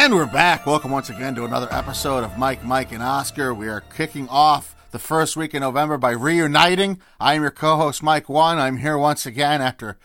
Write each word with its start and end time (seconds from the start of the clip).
And 0.00 0.14
we're 0.14 0.24
back. 0.24 0.64
Welcome 0.64 0.92
once 0.92 1.10
again 1.10 1.34
to 1.34 1.44
another 1.44 1.68
episode 1.70 2.24
of 2.24 2.38
Mike, 2.38 2.64
Mike, 2.64 2.90
and 2.90 3.02
Oscar. 3.02 3.52
We 3.52 3.68
are 3.68 3.82
kicking 3.82 4.30
off 4.30 4.74
the 4.92 4.98
first 4.98 5.36
week 5.36 5.52
in 5.52 5.60
November 5.60 5.98
by 5.98 6.12
reuniting. 6.12 6.98
I 7.20 7.34
am 7.34 7.42
your 7.42 7.50
co 7.50 7.76
host, 7.76 8.02
Mike 8.02 8.26
One. 8.26 8.58
I'm 8.58 8.78
here 8.78 8.96
once 8.96 9.26
again 9.26 9.60
after 9.60 9.98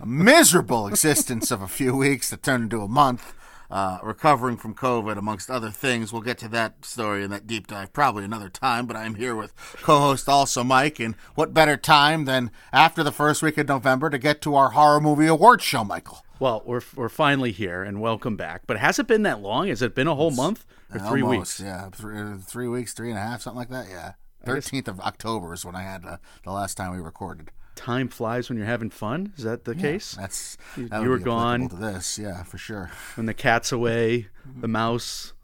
a 0.00 0.06
miserable 0.06 0.86
existence 0.88 1.50
of 1.50 1.60
a 1.60 1.68
few 1.68 1.94
weeks 1.94 2.30
that 2.30 2.42
turned 2.42 2.62
into 2.62 2.80
a 2.80 2.88
month, 2.88 3.34
uh, 3.70 3.98
recovering 4.02 4.56
from 4.56 4.74
COVID, 4.74 5.18
amongst 5.18 5.50
other 5.50 5.70
things. 5.70 6.14
We'll 6.14 6.22
get 6.22 6.38
to 6.38 6.48
that 6.48 6.86
story 6.86 7.22
and 7.22 7.30
that 7.30 7.46
deep 7.46 7.66
dive 7.66 7.92
probably 7.92 8.24
another 8.24 8.48
time, 8.48 8.86
but 8.86 8.96
I'm 8.96 9.16
here 9.16 9.36
with 9.36 9.52
co 9.82 9.98
host 9.98 10.30
also 10.30 10.64
Mike. 10.64 10.98
And 10.98 11.14
what 11.34 11.52
better 11.52 11.76
time 11.76 12.24
than 12.24 12.50
after 12.72 13.02
the 13.02 13.12
first 13.12 13.42
week 13.42 13.58
of 13.58 13.68
November 13.68 14.08
to 14.08 14.16
get 14.16 14.40
to 14.40 14.54
our 14.54 14.70
horror 14.70 14.98
movie 14.98 15.26
awards 15.26 15.62
show, 15.62 15.84
Michael? 15.84 16.25
Well, 16.38 16.62
we're 16.66 16.82
we're 16.94 17.08
finally 17.08 17.52
here 17.52 17.82
and 17.82 18.00
welcome 18.00 18.36
back. 18.36 18.62
But 18.66 18.78
has 18.78 18.98
it 18.98 19.06
been 19.06 19.22
that 19.22 19.40
long? 19.40 19.68
Has 19.68 19.80
it 19.82 19.94
been 19.94 20.06
a 20.06 20.14
whole 20.14 20.30
month 20.30 20.66
or 20.92 20.98
three 21.00 21.22
Almost, 21.22 21.60
weeks? 21.60 21.60
Yeah, 21.60 21.88
three, 21.90 22.18
three 22.42 22.68
weeks, 22.68 22.92
three 22.92 23.08
and 23.10 23.18
a 23.18 23.22
half, 23.22 23.40
something 23.42 23.58
like 23.58 23.70
that. 23.70 23.86
Yeah, 23.88 24.12
thirteenth 24.44 24.86
of 24.88 25.00
October 25.00 25.54
is 25.54 25.64
when 25.64 25.74
I 25.74 25.82
had 25.82 26.04
uh, 26.04 26.16
the 26.44 26.52
last 26.52 26.76
time 26.76 26.94
we 26.94 27.00
recorded. 27.00 27.50
Time 27.74 28.08
flies 28.08 28.48
when 28.48 28.56
you're 28.56 28.66
having 28.66 28.88
fun. 28.90 29.32
Is 29.36 29.44
that 29.44 29.64
the 29.64 29.74
case? 29.74 30.14
That's 30.18 30.56
You- 30.76 30.88
that 30.88 31.02
you 31.02 31.08
were 31.10 31.18
gone. 31.18 31.68
to 31.68 31.76
this. 31.76 32.18
Yeah, 32.18 32.42
for 32.42 32.56
sure. 32.58 32.90
When 33.16 33.26
the 33.26 33.34
cat's 33.34 33.70
away, 33.70 34.28
the 34.60 34.68
mouse, 34.68 35.34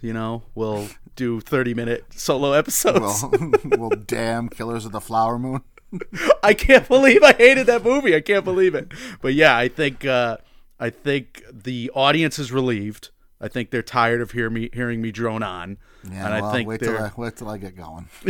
you 0.00 0.14
know, 0.14 0.44
will 0.54 0.88
do 1.16 1.40
30 1.40 1.74
minute 1.74 2.04
solo 2.14 2.52
episodes. 2.52 3.22
Well, 3.22 3.52
well, 3.78 3.90
damn, 3.90 4.48
Killers 4.48 4.86
of 4.86 4.92
the 4.92 5.02
Flower 5.02 5.38
Moon. 5.38 5.60
I 6.42 6.54
can't 6.54 6.86
believe 6.88 7.22
I 7.22 7.32
hated 7.32 7.66
that 7.66 7.84
movie. 7.84 8.14
I 8.14 8.20
can't 8.20 8.44
believe 8.44 8.74
it. 8.74 8.92
But 9.20 9.34
yeah, 9.34 9.56
I 9.56 9.68
think 9.68 10.04
uh, 10.04 10.38
I 10.78 10.90
think 10.90 11.42
the 11.52 11.90
audience 11.94 12.38
is 12.38 12.52
relieved. 12.52 13.10
I 13.42 13.48
think 13.48 13.70
they're 13.70 13.82
tired 13.82 14.20
of 14.20 14.32
hear 14.32 14.50
me 14.50 14.68
hearing 14.72 15.00
me 15.00 15.10
drone 15.10 15.42
on, 15.42 15.78
Yeah, 16.04 16.26
and 16.26 16.34
I 16.34 16.42
well, 16.42 16.52
think 16.52 16.68
wait 16.68 16.80
till 16.80 16.96
I, 16.96 17.10
wait 17.16 17.36
till 17.36 17.48
I 17.48 17.56
get 17.56 17.74
going. 17.74 18.06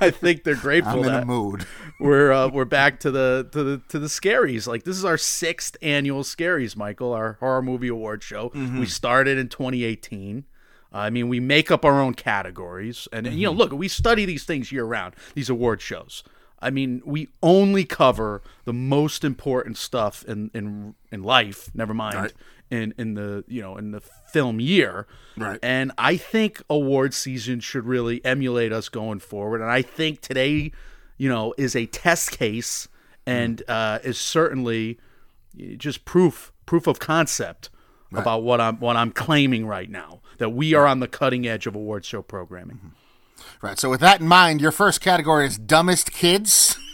I 0.00 0.10
think 0.10 0.42
they're 0.42 0.56
grateful 0.56 0.92
I'm 0.94 0.98
in 0.98 1.12
that 1.12 1.22
a 1.22 1.26
mood. 1.26 1.66
we're 2.00 2.32
uh, 2.32 2.48
we're 2.48 2.64
back 2.64 2.98
to 3.00 3.12
the 3.12 3.48
to 3.52 3.62
the 3.62 3.80
to 3.90 4.00
the 4.00 4.08
scaries. 4.08 4.66
Like 4.66 4.82
this 4.82 4.96
is 4.96 5.04
our 5.04 5.16
sixth 5.18 5.76
annual 5.82 6.24
scaries, 6.24 6.76
Michael, 6.76 7.12
our 7.12 7.34
horror 7.34 7.62
movie 7.62 7.86
award 7.88 8.24
show. 8.24 8.50
We 8.54 8.86
started 8.86 9.38
in 9.38 9.48
2018. 9.48 10.44
I 10.92 11.10
mean, 11.10 11.28
we 11.28 11.38
make 11.38 11.70
up 11.70 11.84
our 11.84 12.00
own 12.00 12.14
categories, 12.14 13.06
and 13.12 13.28
you 13.28 13.46
know, 13.46 13.52
look, 13.52 13.70
we 13.70 13.86
study 13.86 14.24
these 14.24 14.42
things 14.42 14.72
year 14.72 14.84
round. 14.84 15.14
These 15.34 15.48
award 15.48 15.80
shows. 15.80 16.24
I 16.62 16.70
mean, 16.70 17.02
we 17.04 17.28
only 17.42 17.84
cover 17.84 18.42
the 18.64 18.72
most 18.72 19.24
important 19.24 19.78
stuff 19.78 20.24
in 20.26 20.50
in 20.54 20.94
in 21.10 21.22
life. 21.22 21.70
Never 21.74 21.94
mind 21.94 22.16
Right. 22.16 22.32
in 22.70 22.94
in 22.98 23.14
the 23.14 23.44
you 23.48 23.62
know 23.62 23.76
in 23.76 23.92
the 23.92 24.00
film 24.00 24.60
year. 24.60 25.06
Right. 25.36 25.58
And 25.62 25.92
I 25.96 26.16
think 26.16 26.62
award 26.68 27.14
season 27.14 27.60
should 27.60 27.86
really 27.86 28.24
emulate 28.24 28.72
us 28.72 28.88
going 28.88 29.20
forward. 29.20 29.60
And 29.60 29.70
I 29.70 29.82
think 29.82 30.20
today, 30.20 30.72
you 31.16 31.28
know, 31.28 31.54
is 31.56 31.74
a 31.74 31.86
test 31.86 32.32
case 32.32 32.88
and 33.26 33.62
uh, 33.68 33.98
is 34.04 34.18
certainly 34.18 34.98
just 35.76 36.04
proof 36.04 36.52
proof 36.66 36.86
of 36.86 36.98
concept 36.98 37.70
about 38.12 38.42
what 38.42 38.60
I'm 38.60 38.78
what 38.80 38.96
I'm 38.96 39.12
claiming 39.12 39.66
right 39.66 39.88
now 39.90 40.20
that 40.38 40.50
we 40.50 40.74
are 40.74 40.86
on 40.86 41.00
the 41.00 41.08
cutting 41.08 41.46
edge 41.46 41.66
of 41.66 41.74
award 41.74 42.04
show 42.04 42.22
programming. 42.22 42.92
Right. 43.62 43.78
So 43.78 43.90
with 43.90 44.00
that 44.00 44.20
in 44.20 44.28
mind, 44.28 44.60
your 44.60 44.72
first 44.72 45.00
category 45.00 45.46
is 45.46 45.58
dumbest 45.58 46.12
kids. 46.12 46.78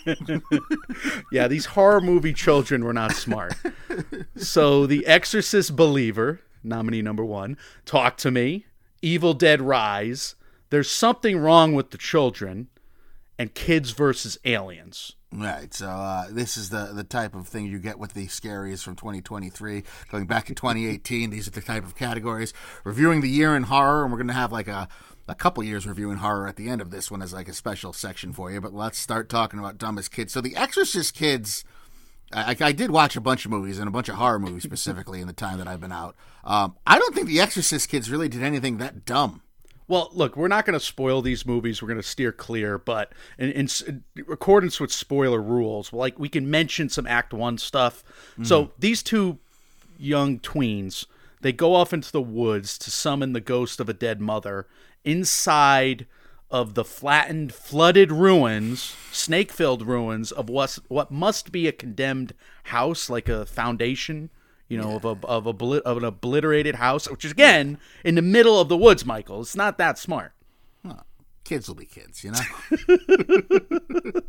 Yeah, 1.32 1.48
these 1.48 1.66
horror 1.66 2.00
movie 2.00 2.32
children 2.32 2.84
were 2.84 2.92
not 2.92 3.12
smart. 3.12 3.54
so, 4.36 4.86
The 4.86 5.04
Exorcist 5.04 5.74
Believer, 5.74 6.40
nominee 6.62 7.02
number 7.02 7.24
one, 7.24 7.56
Talk 7.84 8.16
to 8.18 8.30
Me, 8.30 8.66
Evil 9.02 9.34
Dead 9.34 9.60
Rise, 9.60 10.36
There's 10.70 10.88
Something 10.88 11.38
Wrong 11.38 11.74
with 11.74 11.90
the 11.90 11.98
Children, 11.98 12.68
and 13.38 13.52
Kids 13.54 13.90
versus 13.90 14.38
Aliens. 14.44 15.16
Right. 15.32 15.74
So 15.74 15.88
uh, 15.88 16.26
this 16.30 16.56
is 16.56 16.70
the 16.70 16.92
the 16.94 17.04
type 17.04 17.34
of 17.34 17.48
thing 17.48 17.66
you 17.66 17.78
get 17.78 17.98
with 17.98 18.14
the 18.14 18.26
scaries 18.28 18.82
from 18.82 18.94
2023. 18.94 19.82
Going 20.10 20.26
back 20.26 20.46
to 20.46 20.54
2018, 20.54 21.30
these 21.30 21.48
are 21.48 21.50
the 21.50 21.60
type 21.60 21.84
of 21.84 21.96
categories. 21.96 22.54
Reviewing 22.84 23.20
the 23.20 23.28
year 23.28 23.54
in 23.56 23.64
horror, 23.64 24.04
and 24.04 24.12
we're 24.12 24.18
going 24.18 24.28
to 24.28 24.34
have 24.34 24.52
like 24.52 24.68
a 24.68 24.88
a 25.28 25.34
couple 25.34 25.62
years 25.62 25.86
reviewing 25.86 26.18
horror 26.18 26.46
at 26.46 26.56
the 26.56 26.68
end 26.68 26.80
of 26.80 26.90
this 26.90 27.10
one 27.10 27.22
as 27.22 27.32
like 27.32 27.48
a 27.48 27.52
special 27.52 27.92
section 27.92 28.32
for 28.32 28.50
you. 28.50 28.60
But 28.60 28.74
let's 28.74 28.98
start 28.98 29.28
talking 29.28 29.58
about 29.58 29.78
dumbest 29.78 30.12
kids. 30.12 30.32
So 30.32 30.40
the 30.40 30.56
Exorcist 30.56 31.14
kids. 31.14 31.64
I, 32.32 32.56
I 32.60 32.72
did 32.72 32.90
watch 32.90 33.14
a 33.14 33.20
bunch 33.20 33.44
of 33.44 33.52
movies 33.52 33.78
and 33.78 33.86
a 33.86 33.92
bunch 33.92 34.08
of 34.08 34.16
horror 34.16 34.40
movies 34.40 34.64
specifically 34.64 35.20
in 35.20 35.28
the 35.28 35.32
time 35.32 35.58
that 35.58 35.68
I've 35.68 35.80
been 35.80 35.92
out. 35.92 36.16
Um, 36.42 36.74
I 36.84 36.98
don't 36.98 37.14
think 37.14 37.28
the 37.28 37.40
Exorcist 37.40 37.88
kids 37.88 38.10
really 38.10 38.28
did 38.28 38.42
anything 38.42 38.78
that 38.78 39.04
dumb. 39.04 39.42
Well, 39.86 40.10
look, 40.12 40.36
we're 40.36 40.48
not 40.48 40.66
going 40.66 40.76
to 40.76 40.84
spoil 40.84 41.22
these 41.22 41.46
movies. 41.46 41.80
We're 41.80 41.86
going 41.86 42.00
to 42.00 42.02
steer 42.02 42.32
clear, 42.32 42.78
but 42.78 43.12
in, 43.38 43.50
in, 43.52 43.68
in 43.86 44.02
accordance 44.28 44.80
with 44.80 44.90
spoiler 44.90 45.40
rules, 45.40 45.92
like 45.92 46.18
we 46.18 46.28
can 46.28 46.50
mention 46.50 46.88
some 46.88 47.06
Act 47.06 47.32
One 47.32 47.58
stuff. 47.58 48.02
So 48.42 48.72
these 48.76 49.04
two 49.04 49.38
young 49.96 50.40
tweens, 50.40 51.06
they 51.46 51.52
go 51.52 51.74
off 51.74 51.92
into 51.92 52.10
the 52.10 52.20
woods 52.20 52.76
to 52.78 52.90
summon 52.90 53.32
the 53.32 53.40
ghost 53.40 53.78
of 53.78 53.88
a 53.88 53.94
dead 53.94 54.20
mother 54.20 54.66
inside 55.04 56.06
of 56.50 56.74
the 56.74 56.84
flattened, 56.84 57.54
flooded 57.54 58.10
ruins, 58.10 58.94
snake-filled 59.12 59.86
ruins 59.86 60.32
of 60.32 60.50
what 60.50 60.78
what 60.88 61.10
must 61.10 61.52
be 61.52 61.68
a 61.68 61.72
condemned 61.72 62.34
house, 62.64 63.08
like 63.08 63.28
a 63.28 63.46
foundation 63.46 64.30
you 64.68 64.76
know, 64.76 64.96
of 64.96 65.04
a 65.04 65.26
of 65.26 65.46
a 65.46 65.80
of 65.82 65.96
an 65.96 66.04
obliterated 66.04 66.76
house, 66.76 67.08
which 67.08 67.24
is 67.24 67.30
again 67.30 67.78
in 68.04 68.16
the 68.16 68.22
middle 68.22 68.60
of 68.60 68.68
the 68.68 68.76
woods. 68.76 69.04
Michael, 69.04 69.40
it's 69.40 69.54
not 69.54 69.78
that 69.78 69.98
smart. 69.98 70.32
Kids 71.46 71.68
will 71.68 71.74
be 71.74 71.86
kids, 71.86 72.22
you 72.22 72.32
know. 72.32 72.38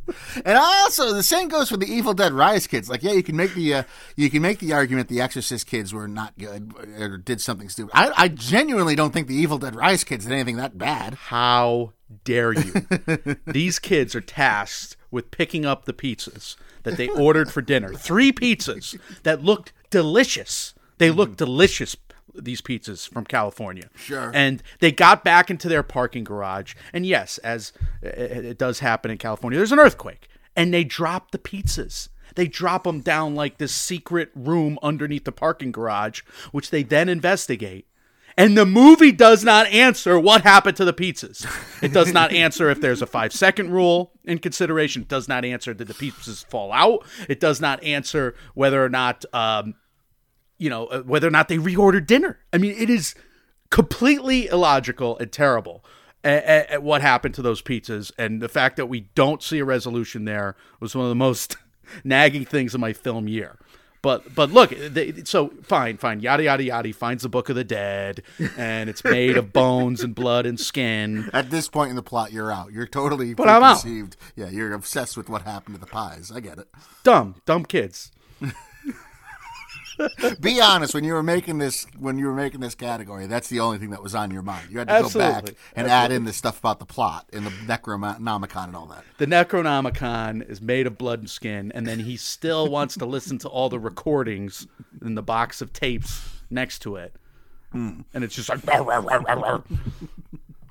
and 0.45 0.57
also, 0.57 1.13
the 1.13 1.23
same 1.23 1.50
goes 1.50 1.69
for 1.69 1.78
the 1.78 1.85
Evil 1.85 2.13
Dead 2.13 2.31
Rise 2.31 2.67
kids. 2.67 2.89
Like, 2.89 3.03
yeah, 3.03 3.11
you 3.11 3.23
can 3.23 3.35
make 3.35 3.53
the 3.53 3.73
uh, 3.73 3.83
you 4.16 4.29
can 4.29 4.41
make 4.41 4.59
the 4.59 4.73
argument 4.73 5.09
the 5.09 5.19
Exorcist 5.19 5.67
kids 5.67 5.94
were 5.94 6.07
not 6.07 6.38
good 6.38 6.73
or 7.00 7.17
did 7.17 7.41
something 7.41 7.69
stupid. 7.69 7.91
I, 7.94 8.11
I 8.16 8.27
genuinely 8.29 8.95
don't 8.95 9.11
think 9.11 9.27
the 9.27 9.35
Evil 9.35 9.57
Dead 9.57 9.75
Rise 9.75 10.03
kids 10.03 10.25
did 10.25 10.33
anything 10.33 10.57
that 10.57 10.77
bad. 10.77 11.16
How 11.16 11.94
dare 12.23 12.53
you? 12.53 12.73
These 13.47 13.79
kids 13.79 14.16
are 14.16 14.22
tasked 14.22 14.95
with 15.11 15.31
picking 15.31 15.66
up 15.66 15.85
the 15.85 15.94
pizzas 15.94 16.56
that 16.83 16.97
they 16.97 17.09
ordered 17.09 17.51
for 17.51 17.61
dinner. 17.61 17.94
Three 17.94 18.31
pizzas 18.31 19.00
that 19.23 19.44
looked 19.44 19.73
delicious. 19.89 20.73
They 20.97 21.11
looked 21.11 21.38
delicious. 21.38 21.95
These 22.37 22.61
pizzas 22.61 23.09
from 23.09 23.25
California. 23.25 23.89
Sure. 23.95 24.31
And 24.33 24.61
they 24.79 24.91
got 24.91 25.23
back 25.23 25.49
into 25.49 25.67
their 25.67 25.83
parking 25.83 26.23
garage. 26.23 26.75
And 26.93 27.05
yes, 27.05 27.37
as 27.39 27.73
it 28.01 28.57
does 28.57 28.79
happen 28.79 29.11
in 29.11 29.17
California, 29.17 29.57
there's 29.57 29.71
an 29.71 29.79
earthquake. 29.79 30.27
And 30.55 30.73
they 30.73 30.83
drop 30.83 31.31
the 31.31 31.37
pizzas. 31.37 32.09
They 32.35 32.47
drop 32.47 32.83
them 32.83 33.01
down 33.01 33.35
like 33.35 33.57
this 33.57 33.73
secret 33.73 34.31
room 34.35 34.77
underneath 34.83 35.23
the 35.23 35.31
parking 35.31 35.71
garage, 35.71 36.21
which 36.51 36.69
they 36.69 36.83
then 36.83 37.09
investigate. 37.09 37.87
And 38.37 38.55
the 38.55 38.67
movie 38.67 39.11
does 39.11 39.43
not 39.43 39.65
answer 39.67 40.19
what 40.19 40.41
happened 40.41 40.77
to 40.77 40.85
the 40.85 40.93
pizzas. 40.93 41.47
It 41.81 41.91
does 41.91 42.13
not 42.13 42.31
answer 42.45 42.69
if 42.69 42.79
there's 42.79 43.01
a 43.01 43.07
five 43.07 43.33
second 43.33 43.71
rule 43.71 44.11
in 44.23 44.37
consideration. 44.37 45.01
It 45.01 45.07
does 45.07 45.27
not 45.27 45.43
answer 45.43 45.73
did 45.73 45.87
the 45.87 45.95
pizzas 45.95 46.45
fall 46.45 46.71
out. 46.71 47.03
It 47.27 47.39
does 47.39 47.59
not 47.59 47.83
answer 47.83 48.35
whether 48.53 48.83
or 48.83 48.89
not, 48.89 49.25
um, 49.33 49.73
you 50.57 50.69
know, 50.69 50.88
uh, 50.88 51.01
whether 51.01 51.28
or 51.28 51.31
not 51.31 51.47
they 51.47 51.57
reordered 51.57 52.07
dinner. 52.07 52.40
I 52.51 52.57
mean, 52.57 52.75
it 52.78 52.90
is 52.90 53.16
completely 53.69 54.47
illogical 54.47 55.18
and 55.18 55.31
terrible 55.31 55.84
at, 56.23 56.44
at, 56.44 56.69
at 56.69 56.84
what 56.84 57.01
happened 57.01 57.35
to 57.35 57.41
those 57.41 57.62
pizzas. 57.62 58.12
And 58.18 58.41
the 58.41 58.50
fact 58.50 58.78
that 58.78 58.88
we 58.88 59.01
don't 59.16 59.44
see 59.44 59.59
a 59.59 59.65
resolution 59.65 60.25
there 60.25 60.56
was 60.80 60.95
one 60.95 61.06
of 61.06 61.09
the 61.09 61.15
most 61.15 61.57
nagging 62.04 62.45
things 62.45 62.74
of 62.74 62.81
my 62.81 62.94
film 62.94 63.27
year. 63.27 63.57
But 64.04 64.36
but 64.36 64.51
look, 64.51 64.69
they, 64.69 65.24
so 65.24 65.50
fine, 65.63 65.98
fine, 65.98 66.19
yada 66.19 66.44
yada 66.44 66.63
yada. 66.63 66.88
He 66.88 66.92
finds 66.92 67.24
the 67.24 67.30
Book 67.30 67.50
of 67.50 67.56
the 67.56 67.63
Dead, 67.63 68.21
and 68.56 68.89
it's 68.89 69.03
made 69.03 69.38
of 69.38 69.51
bones 69.51 70.03
and 70.03 70.13
blood 70.13 70.45
and 70.45 70.60
skin. 70.60 71.30
At 71.33 71.50
this 71.50 71.68
point 71.68 71.89
in 71.89 71.95
the 71.95 72.03
plot, 72.03 72.31
you're 72.31 72.51
out. 72.51 72.71
You're 72.71 72.86
totally 72.86 73.33
But 73.33 73.50
I'm 73.50 73.63
out. 73.63 73.83
Yeah, 74.36 74.50
you're 74.50 74.71
obsessed 74.74 75.18
with 75.18 75.30
what 75.30 75.42
happened 75.42 75.75
to 75.75 75.81
the 75.81 75.88
pies. 75.88 76.31
I 76.33 76.42
get 76.42 76.60
it. 76.60 76.68
Dumb, 77.03 77.42
dumb 77.45 77.65
kids. 77.65 78.12
Be 80.39 80.61
honest. 80.61 80.94
When 80.94 81.03
you 81.03 81.13
were 81.13 81.23
making 81.23 81.57
this, 81.57 81.85
when 81.97 82.17
you 82.17 82.27
were 82.27 82.33
making 82.33 82.59
this 82.59 82.75
category, 82.75 83.27
that's 83.27 83.49
the 83.49 83.59
only 83.59 83.77
thing 83.77 83.89
that 83.91 84.01
was 84.03 84.15
on 84.15 84.31
your 84.31 84.41
mind. 84.41 84.69
You 84.69 84.79
had 84.79 84.88
to 84.88 84.94
go 84.94 85.09
back 85.09 85.44
Absolutely. 85.44 85.55
and 85.75 85.88
add 85.88 86.11
in 86.11 86.25
the 86.25 86.33
stuff 86.33 86.59
about 86.59 86.79
the 86.79 86.85
plot 86.85 87.27
and 87.33 87.45
the 87.45 87.49
Necronomicon 87.49 88.65
and 88.65 88.75
all 88.75 88.88
that. 88.88 89.03
The 89.17 89.27
Necronomicon 89.27 90.47
is 90.49 90.61
made 90.61 90.88
of 90.88 90.97
blood 90.97 91.19
and 91.19 91.29
skin, 91.29 91.71
and 91.73 91.88
then 91.88 91.99
he 91.99 92.17
still 92.17 92.67
wants 92.71 92.95
to 92.97 93.05
listen 93.05 93.38
to 93.39 93.47
all 93.47 93.69
the 93.69 93.79
recordings 93.79 94.67
in 95.01 95.15
the 95.15 95.23
box 95.23 95.61
of 95.61 95.73
tapes 95.73 96.21
next 96.50 96.79
to 96.79 96.95
it. 96.95 97.15
Hmm. 97.71 98.01
And 98.13 98.23
it's 98.23 98.35
just 98.35 98.50
like, 98.50 98.59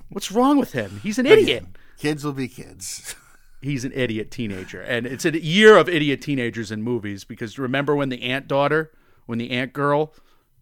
what's 0.08 0.32
wrong 0.32 0.58
with 0.58 0.72
him? 0.72 1.00
He's 1.02 1.18
an 1.18 1.26
idiot. 1.26 1.66
Kids 1.98 2.24
will 2.24 2.32
be 2.32 2.48
kids. 2.48 3.14
He's 3.62 3.84
an 3.84 3.92
idiot 3.94 4.30
teenager. 4.30 4.80
And 4.82 5.06
it's 5.06 5.24
a 5.24 5.42
year 5.42 5.76
of 5.76 5.88
idiot 5.88 6.22
teenagers 6.22 6.70
in 6.70 6.82
movies 6.82 7.24
because 7.24 7.58
remember 7.58 7.96
when 7.96 8.10
the 8.10 8.22
Ant 8.22 8.46
daughter, 8.46 8.92
when 9.26 9.38
the 9.38 9.50
Ant 9.50 9.72
girl, 9.72 10.12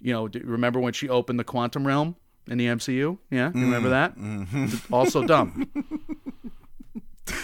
You 0.01 0.13
know, 0.13 0.29
do, 0.29 0.41
remember 0.45 0.81
when 0.81 0.93
she 0.93 1.09
opened 1.09 1.39
the 1.39 1.45
quantum 1.45 1.87
realm 1.87 2.17
in 2.47 2.59
the 2.59 2.67
MCU? 2.67 3.17
Yeah, 3.31 3.51
you 3.55 3.61
remember 3.63 3.91
that? 3.91 4.17
Mm-hmm. 4.19 4.93
Also 4.93 5.25
dumb. 5.27 5.71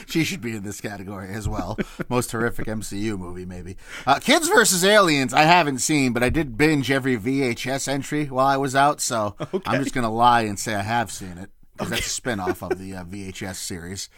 She 0.07 0.25
should 0.25 0.43
be 0.43 0.55
in 0.57 0.63
this 0.63 0.81
category 0.81 1.31
as 1.33 1.49
well. 1.49 1.79
Most 2.11 2.31
horrific 2.33 2.67
MCU 2.67 3.17
movie, 3.19 3.47
maybe. 3.47 3.77
Uh, 4.07 4.19
Kids 4.19 4.47
versus 4.49 4.85
Aliens, 4.85 5.33
I 5.33 5.43
haven't 5.45 5.79
seen, 5.79 6.13
but 6.13 6.23
I 6.23 6.29
did 6.29 6.59
binge 6.59 6.91
every 6.91 7.17
VHS 7.17 7.89
entry 7.89 8.27
while 8.27 8.47
I 8.47 8.57
was 8.59 8.75
out, 8.77 9.01
so 9.01 9.37
I'm 9.65 9.83
just 9.83 9.95
going 9.95 10.05
to 10.05 10.11
lie 10.11 10.43
and 10.43 10.59
say 10.59 10.75
I 10.75 10.83
have 10.83 11.11
seen 11.11 11.39
it 11.39 11.51
because 11.73 11.91
that's 11.91 12.07
a 12.07 12.11
spin 12.11 12.41
off 12.41 12.61
of 12.63 12.79
the 12.79 12.95
uh, 12.97 13.05
VHS 13.05 13.55
series. 13.55 14.11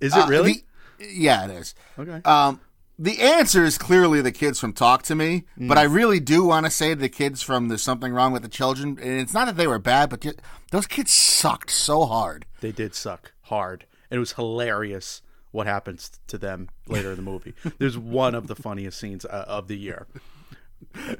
Is 0.00 0.16
it 0.16 0.20
Uh, 0.20 0.26
really? 0.28 0.64
the- 0.98 1.06
yeah, 1.12 1.44
it 1.44 1.50
is. 1.50 1.74
Okay. 1.98 2.22
Um, 2.24 2.60
the 2.98 3.20
answer 3.20 3.64
is 3.64 3.78
clearly 3.78 4.20
the 4.20 4.32
kids 4.32 4.60
from 4.60 4.72
Talk 4.72 5.02
to 5.04 5.14
Me, 5.14 5.44
but 5.58 5.78
I 5.78 5.82
really 5.82 6.20
do 6.20 6.44
want 6.44 6.66
to 6.66 6.70
say 6.70 6.94
the 6.94 7.08
kids 7.08 7.42
from 7.42 7.68
There's 7.68 7.82
Something 7.82 8.12
Wrong 8.12 8.32
with 8.32 8.42
the 8.42 8.48
Children. 8.48 8.98
And 9.00 9.20
it's 9.20 9.34
not 9.34 9.46
that 9.46 9.56
they 9.56 9.66
were 9.66 9.78
bad, 9.78 10.10
but 10.10 10.24
those 10.70 10.86
kids 10.86 11.10
sucked 11.12 11.70
so 11.70 12.04
hard. 12.06 12.46
they 12.60 12.72
did 12.72 12.94
suck 12.94 13.32
hard. 13.42 13.86
And 14.10 14.16
it 14.16 14.20
was 14.20 14.32
hilarious 14.34 15.22
what 15.50 15.66
happens 15.66 16.10
to 16.26 16.36
them 16.38 16.68
later 16.88 17.10
in 17.10 17.16
the 17.16 17.22
movie. 17.22 17.54
There's 17.78 17.96
one 17.98 18.34
of 18.34 18.48
the 18.48 18.56
funniest 18.56 18.98
scenes 18.98 19.24
uh, 19.24 19.44
of 19.46 19.68
the 19.68 19.76
year. 19.76 20.06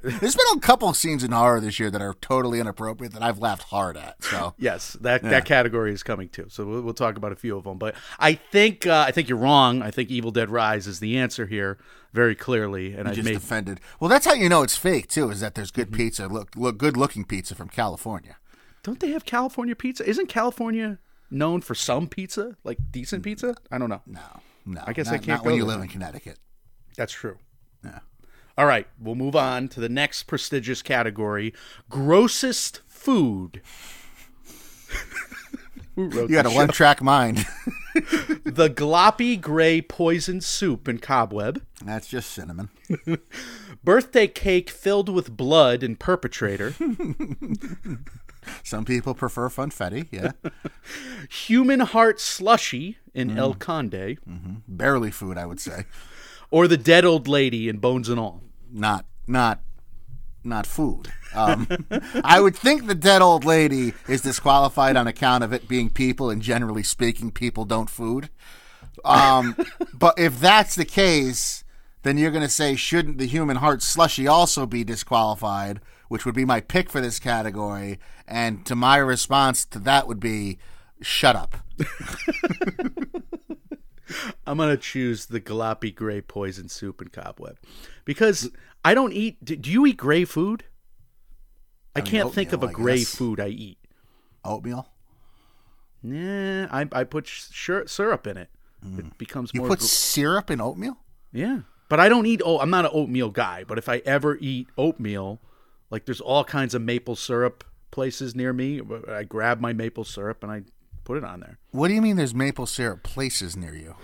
There's 0.02 0.36
been 0.36 0.46
a 0.56 0.60
couple 0.60 0.88
of 0.88 0.96
scenes 0.96 1.24
in 1.24 1.32
horror 1.32 1.60
this 1.60 1.78
year 1.80 1.90
that 1.90 2.00
are 2.00 2.14
totally 2.14 2.60
inappropriate 2.60 3.12
that 3.12 3.22
I've 3.22 3.38
laughed 3.38 3.64
hard 3.64 3.96
at. 3.96 4.22
So 4.22 4.54
Yes, 4.58 4.96
that 5.00 5.22
that 5.22 5.44
category 5.44 5.92
is 5.92 6.02
coming 6.02 6.28
too. 6.28 6.46
So 6.48 6.64
we'll, 6.64 6.82
we'll 6.82 6.94
talk 6.94 7.16
about 7.16 7.32
a 7.32 7.36
few 7.36 7.56
of 7.56 7.64
them. 7.64 7.78
But 7.78 7.94
I 8.18 8.34
think 8.34 8.86
uh, 8.86 9.04
I 9.06 9.10
think 9.10 9.28
you're 9.28 9.38
wrong. 9.38 9.82
I 9.82 9.90
think 9.90 10.10
Evil 10.10 10.30
Dead 10.30 10.50
Rise 10.50 10.86
is 10.86 11.00
the 11.00 11.18
answer 11.18 11.46
here, 11.46 11.78
very 12.12 12.34
clearly. 12.34 12.94
And 12.94 13.08
I 13.08 13.12
just 13.12 13.24
made 13.24 13.36
offended. 13.36 13.80
Well, 14.00 14.08
that's 14.08 14.26
how 14.26 14.34
you 14.34 14.48
know 14.48 14.62
it's 14.62 14.76
fake 14.76 15.08
too. 15.08 15.30
Is 15.30 15.40
that 15.40 15.54
there's 15.54 15.70
good 15.70 15.92
pizza, 15.92 16.28
look, 16.28 16.54
look 16.56 16.78
good 16.78 16.96
looking 16.96 17.24
pizza 17.24 17.54
from 17.54 17.68
California. 17.68 18.36
don't 18.82 19.00
they 19.00 19.10
have 19.10 19.24
California 19.24 19.74
pizza? 19.74 20.08
Isn't 20.08 20.28
California 20.28 20.98
known 21.30 21.60
for 21.60 21.74
some 21.74 22.06
pizza, 22.06 22.56
like 22.64 22.78
decent 22.92 23.24
pizza? 23.24 23.56
I 23.70 23.78
don't 23.78 23.88
know. 23.90 24.02
No, 24.06 24.20
no. 24.66 24.82
I 24.86 24.92
guess 24.92 25.06
not, 25.06 25.14
I 25.14 25.18
can't 25.18 25.28
not 25.28 25.44
when 25.44 25.54
you 25.56 25.62
there. 25.64 25.74
live 25.74 25.82
in 25.82 25.88
Connecticut. 25.88 26.38
That's 26.96 27.12
true. 27.12 27.38
Yeah. 27.84 27.98
All 28.56 28.66
right, 28.66 28.86
we'll 29.00 29.16
move 29.16 29.34
on 29.34 29.68
to 29.68 29.80
the 29.80 29.88
next 29.88 30.24
prestigious 30.24 30.82
category: 30.82 31.52
grossest 31.88 32.80
food. 32.86 33.60
You 35.96 36.28
got 36.28 36.46
a 36.46 36.50
one 36.50 36.68
track 36.68 37.00
mind. 37.02 37.38
the 37.94 38.68
gloppy 38.68 39.40
gray 39.40 39.80
poison 39.80 40.40
soup 40.40 40.88
in 40.88 40.98
Cobweb. 40.98 41.62
that's 41.84 42.08
just 42.08 42.32
cinnamon. 42.32 42.68
Birthday 43.84 44.26
cake 44.26 44.70
filled 44.70 45.08
with 45.08 45.36
blood 45.36 45.84
and 45.84 45.98
Perpetrator. 45.98 46.74
Some 48.62 48.84
people 48.84 49.14
prefer 49.14 49.48
funfetti. 49.48 50.08
Yeah, 50.10 50.32
Human 51.46 51.80
heart 51.80 52.20
slushy 52.20 52.98
in 53.14 53.30
mm. 53.30 53.36
El 53.36 53.54
Conde. 53.54 53.92
Mm-hmm. 53.92 54.54
barely 54.66 55.10
food, 55.10 55.38
I 55.38 55.46
would 55.46 55.60
say. 55.60 55.84
Or 56.50 56.66
the 56.66 56.76
dead 56.76 57.04
old 57.04 57.28
lady 57.28 57.68
in 57.68 57.78
Bones 57.78 58.08
and 58.08 58.18
All. 58.18 58.42
Not, 58.74 59.06
not, 59.28 59.60
not 60.42 60.66
food. 60.66 61.12
Um, 61.32 61.68
I 62.24 62.40
would 62.40 62.56
think 62.56 62.86
the 62.86 62.94
dead 62.96 63.22
old 63.22 63.44
lady 63.44 63.94
is 64.08 64.20
disqualified 64.20 64.96
on 64.96 65.06
account 65.06 65.44
of 65.44 65.52
it 65.52 65.68
being 65.68 65.88
people, 65.90 66.28
and 66.28 66.42
generally 66.42 66.82
speaking, 66.82 67.30
people 67.30 67.64
don't 67.64 67.88
food. 67.88 68.30
Um, 69.04 69.56
but 69.94 70.18
if 70.18 70.40
that's 70.40 70.74
the 70.74 70.84
case, 70.84 71.62
then 72.02 72.18
you're 72.18 72.32
going 72.32 72.42
to 72.42 72.48
say, 72.48 72.74
shouldn't 72.74 73.18
the 73.18 73.26
human 73.26 73.58
heart 73.58 73.80
slushy 73.80 74.26
also 74.26 74.66
be 74.66 74.82
disqualified? 74.82 75.80
Which 76.08 76.26
would 76.26 76.34
be 76.34 76.44
my 76.44 76.60
pick 76.60 76.90
for 76.90 77.00
this 77.00 77.20
category. 77.20 78.00
And 78.26 78.66
to 78.66 78.74
my 78.74 78.96
response 78.96 79.64
to 79.66 79.78
that 79.80 80.08
would 80.08 80.20
be, 80.20 80.58
shut 81.00 81.36
up. 81.36 81.56
I'm 84.46 84.58
gonna 84.58 84.76
choose 84.76 85.26
the 85.26 85.40
gloppy 85.40 85.94
gray 85.94 86.20
poison 86.20 86.68
soup 86.68 87.00
and 87.00 87.12
Cobweb 87.12 87.56
because 88.04 88.50
I 88.84 88.94
don't 88.94 89.12
eat. 89.12 89.44
Do 89.44 89.56
do 89.56 89.70
you 89.70 89.86
eat 89.86 89.96
gray 89.96 90.24
food? 90.24 90.64
I, 91.96 92.00
mean, 92.00 92.06
can't 92.10 92.34
think 92.34 92.52
of 92.52 92.62
a 92.62 92.68
gray 92.68 92.98
guess. 92.98 93.14
food 93.14 93.38
I 93.40 93.48
eat. 93.48 93.78
Oatmeal? 94.44 94.88
Nah, 96.02 96.66
I 96.70 96.86
I 96.92 97.04
put 97.04 97.26
syrup 97.26 97.88
syrup 97.88 98.26
in 98.26 98.36
it. 98.36 98.50
It 98.98 99.16
becomes 99.16 99.50
Mm. 99.50 99.54
You 99.54 99.60
more. 99.62 99.68
put 99.70 99.78
gr- 99.78 99.84
syrup 99.86 100.50
in 100.50 100.60
oatmeal? 100.60 100.98
yeah, 101.32 101.60
but 101.88 101.98
I 102.00 102.10
don't 102.10 102.26
eat. 102.26 102.42
Oh, 102.44 102.58
I'm 102.60 102.68
not 102.68 102.84
an 102.84 102.90
oatmeal 102.92 103.30
guy. 103.30 103.64
But 103.64 103.78
if 103.78 103.88
I 103.88 103.98
ever 104.04 104.36
eat 104.40 104.68
oatmeal, 104.76 105.40
like 105.90 106.04
there's 106.04 106.20
all 106.20 106.44
kinds 106.44 106.74
of 106.74 106.82
maple 106.82 107.16
syrup 107.16 107.64
places 107.90 108.34
near 108.34 108.52
me. 108.52 108.82
I 109.08 109.22
grab 109.22 109.60
my 109.60 109.72
maple 109.72 110.04
syrup 110.04 110.42
and 110.42 110.52
I 110.52 110.62
put 111.04 111.16
it 111.18 111.24
on 111.24 111.40
there. 111.40 111.58
What 111.70 111.88
do 111.88 111.94
you 111.94 112.02
mean 112.02 112.16
there's 112.16 112.34
maple 112.34 112.66
syrup 112.66 113.02
places 113.02 113.56
near 113.56 113.74
you? 113.74 113.96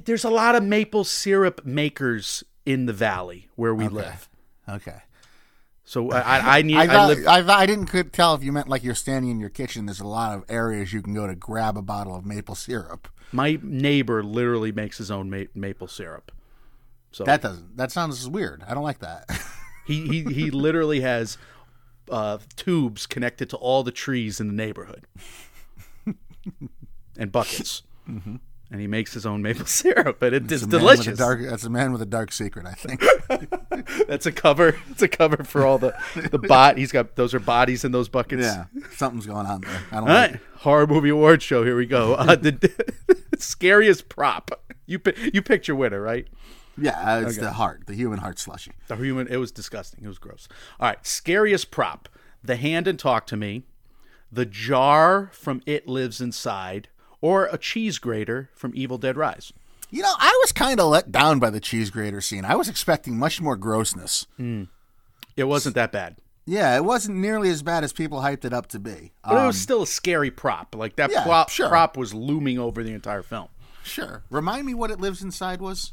There's 0.00 0.24
a 0.24 0.30
lot 0.30 0.54
of 0.54 0.62
maple 0.62 1.04
syrup 1.04 1.64
makers 1.64 2.44
in 2.64 2.86
the 2.86 2.92
valley 2.92 3.48
where 3.56 3.74
we 3.74 3.88
live. 3.88 4.28
Okay. 4.68 5.02
So 5.84 6.10
I, 6.10 6.18
I, 6.20 6.58
I 6.58 6.62
need. 6.62 6.76
I, 6.78 6.86
I, 6.86 7.06
live. 7.06 7.26
I, 7.26 7.42
thought- 7.42 7.60
I 7.60 7.66
didn't 7.66 7.86
could 7.86 8.12
tell 8.12 8.34
if 8.34 8.42
you 8.42 8.52
meant 8.52 8.68
like 8.68 8.82
you're 8.82 8.94
standing 8.94 9.30
in 9.30 9.38
your 9.40 9.50
kitchen. 9.50 9.86
There's 9.86 10.00
a 10.00 10.06
lot 10.06 10.34
of 10.34 10.44
areas 10.48 10.92
you 10.92 11.02
can 11.02 11.12
go 11.14 11.26
to 11.26 11.34
grab 11.34 11.76
a 11.76 11.82
bottle 11.82 12.14
of 12.16 12.24
maple 12.24 12.54
syrup. 12.54 13.08
My 13.32 13.58
neighbor 13.62 14.22
literally 14.22 14.72
makes 14.72 14.98
his 14.98 15.10
own 15.10 15.28
ma- 15.28 15.44
maple 15.54 15.88
syrup. 15.88 16.32
So 17.12 17.24
That 17.24 17.42
doesn't. 17.42 17.76
That 17.76 17.92
sounds 17.92 18.28
weird. 18.28 18.62
I 18.66 18.74
don't 18.74 18.82
like 18.82 19.00
that. 19.00 19.26
he, 19.86 20.06
he 20.08 20.22
he 20.32 20.50
literally 20.50 21.00
has 21.00 21.36
uh, 22.10 22.38
tubes 22.56 23.06
connected 23.06 23.50
to 23.50 23.56
all 23.56 23.82
the 23.82 23.90
trees 23.92 24.40
in 24.40 24.46
the 24.48 24.54
neighborhood 24.54 25.06
and 27.18 27.30
buckets. 27.32 27.82
And 28.06 28.80
he 28.80 28.86
makes 28.86 29.12
his 29.14 29.24
own 29.24 29.40
maple 29.42 29.66
syrup, 29.66 30.20
and 30.22 30.34
it 30.34 30.50
is 30.50 30.64
Mm-hmm. 30.66 30.74
It's 30.74 30.74
a 30.74 30.78
man 30.78 30.82
with 30.82 31.00
a 31.00 31.04
delicious. 31.04 31.18
dark, 31.18 31.40
that's 31.42 31.64
a 31.64 31.70
man 31.70 31.92
with 31.92 32.02
a 32.02 32.06
dark 32.06 32.32
secret, 32.32 32.66
I 32.66 32.72
think. 32.72 33.02
That's 34.08 34.26
a 34.26 34.32
cover. 34.32 34.76
It's 34.90 35.02
a 35.02 35.08
cover 35.08 35.44
for 35.44 35.64
all 35.66 35.78
the 35.78 35.94
the 36.30 36.38
bot. 36.38 36.78
He's 36.78 36.90
got 36.92 37.16
those 37.16 37.34
are 37.34 37.40
bodies 37.40 37.84
in 37.84 37.92
those 37.92 38.08
buckets. 38.08 38.42
yeah, 38.42 38.64
something's 38.92 39.26
going 39.26 39.46
on 39.46 39.60
there. 39.62 39.82
I 39.90 39.96
don't 39.96 40.08
All 40.08 40.14
like 40.14 40.30
right, 40.32 40.40
horror 40.58 40.86
movie 40.86 41.08
award 41.10 41.42
show. 41.42 41.64
Here 41.64 41.76
we 41.76 41.86
go. 41.86 42.14
Uh, 42.14 42.34
the 42.36 42.70
scariest 43.38 44.08
prop. 44.08 44.50
You 44.86 45.00
you 45.32 45.42
picked 45.42 45.68
your 45.68 45.76
winner, 45.76 46.00
right? 46.00 46.26
Yeah, 46.76 47.20
it's 47.20 47.36
the 47.38 47.52
heart, 47.52 47.84
the 47.86 47.94
human 47.94 48.18
heart 48.18 48.38
slushy. 48.38 48.72
The 48.88 48.96
human. 48.96 49.28
It 49.28 49.36
was 49.36 49.52
disgusting. 49.52 50.04
It 50.04 50.08
was 50.08 50.18
gross. 50.18 50.48
All 50.80 50.88
right, 50.88 51.04
scariest 51.06 51.70
prop: 51.70 52.08
the 52.42 52.56
hand 52.56 52.86
and 52.88 52.98
talk 52.98 53.26
to 53.28 53.36
me, 53.36 53.64
the 54.34 54.44
jar 54.44 55.30
from 55.32 55.62
It 55.64 55.86
Lives 55.86 56.20
Inside, 56.20 56.88
or 57.20 57.46
a 57.46 57.58
cheese 57.58 57.98
grater 57.98 58.50
from 58.54 58.72
Evil 58.74 58.98
Dead 58.98 59.16
Rise. 59.16 59.52
You 59.90 60.02
know, 60.02 60.12
I 60.18 60.38
was 60.42 60.52
kind 60.52 60.80
of 60.80 60.88
let 60.88 61.12
down 61.12 61.38
by 61.38 61.50
the 61.50 61.60
cheese 61.60 61.90
grater 61.90 62.20
scene. 62.20 62.44
I 62.44 62.56
was 62.56 62.68
expecting 62.68 63.16
much 63.16 63.40
more 63.40 63.56
grossness. 63.56 64.26
Hmm. 64.36 64.64
It 65.36 65.44
wasn't 65.44 65.74
that 65.76 65.92
bad, 65.92 66.16
Yeah, 66.46 66.76
it 66.76 66.84
wasn't 66.84 67.16
nearly 67.16 67.48
as 67.50 67.62
bad 67.62 67.84
as 67.84 67.92
people 67.92 68.20
hyped 68.20 68.44
it 68.44 68.52
up 68.52 68.66
to 68.68 68.78
be. 68.78 69.12
but 69.24 69.34
it 69.34 69.38
Um, 69.38 69.46
was 69.46 69.60
still 69.60 69.82
a 69.82 69.86
scary 69.86 70.30
prop. 70.30 70.74
Like 70.74 70.96
that 70.96 71.10
yeah, 71.10 71.24
prop, 71.24 71.48
sure. 71.48 71.68
prop 71.68 71.96
was 71.96 72.12
looming 72.12 72.58
over 72.58 72.82
the 72.82 72.92
entire 72.92 73.22
film. 73.22 73.48
sure. 73.82 74.22
Remind 74.30 74.66
me 74.66 74.74
what 74.74 74.90
it 74.90 75.00
lives 75.00 75.22
inside 75.22 75.60
was. 75.60 75.92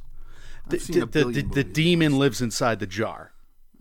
The, 0.68 0.78
the, 0.78 1.06
the, 1.26 1.42
the, 1.42 1.64
demon 1.64 2.20
lives 2.20 2.40
inside 2.40 2.80
the 2.80 2.86
jar, 2.86 3.32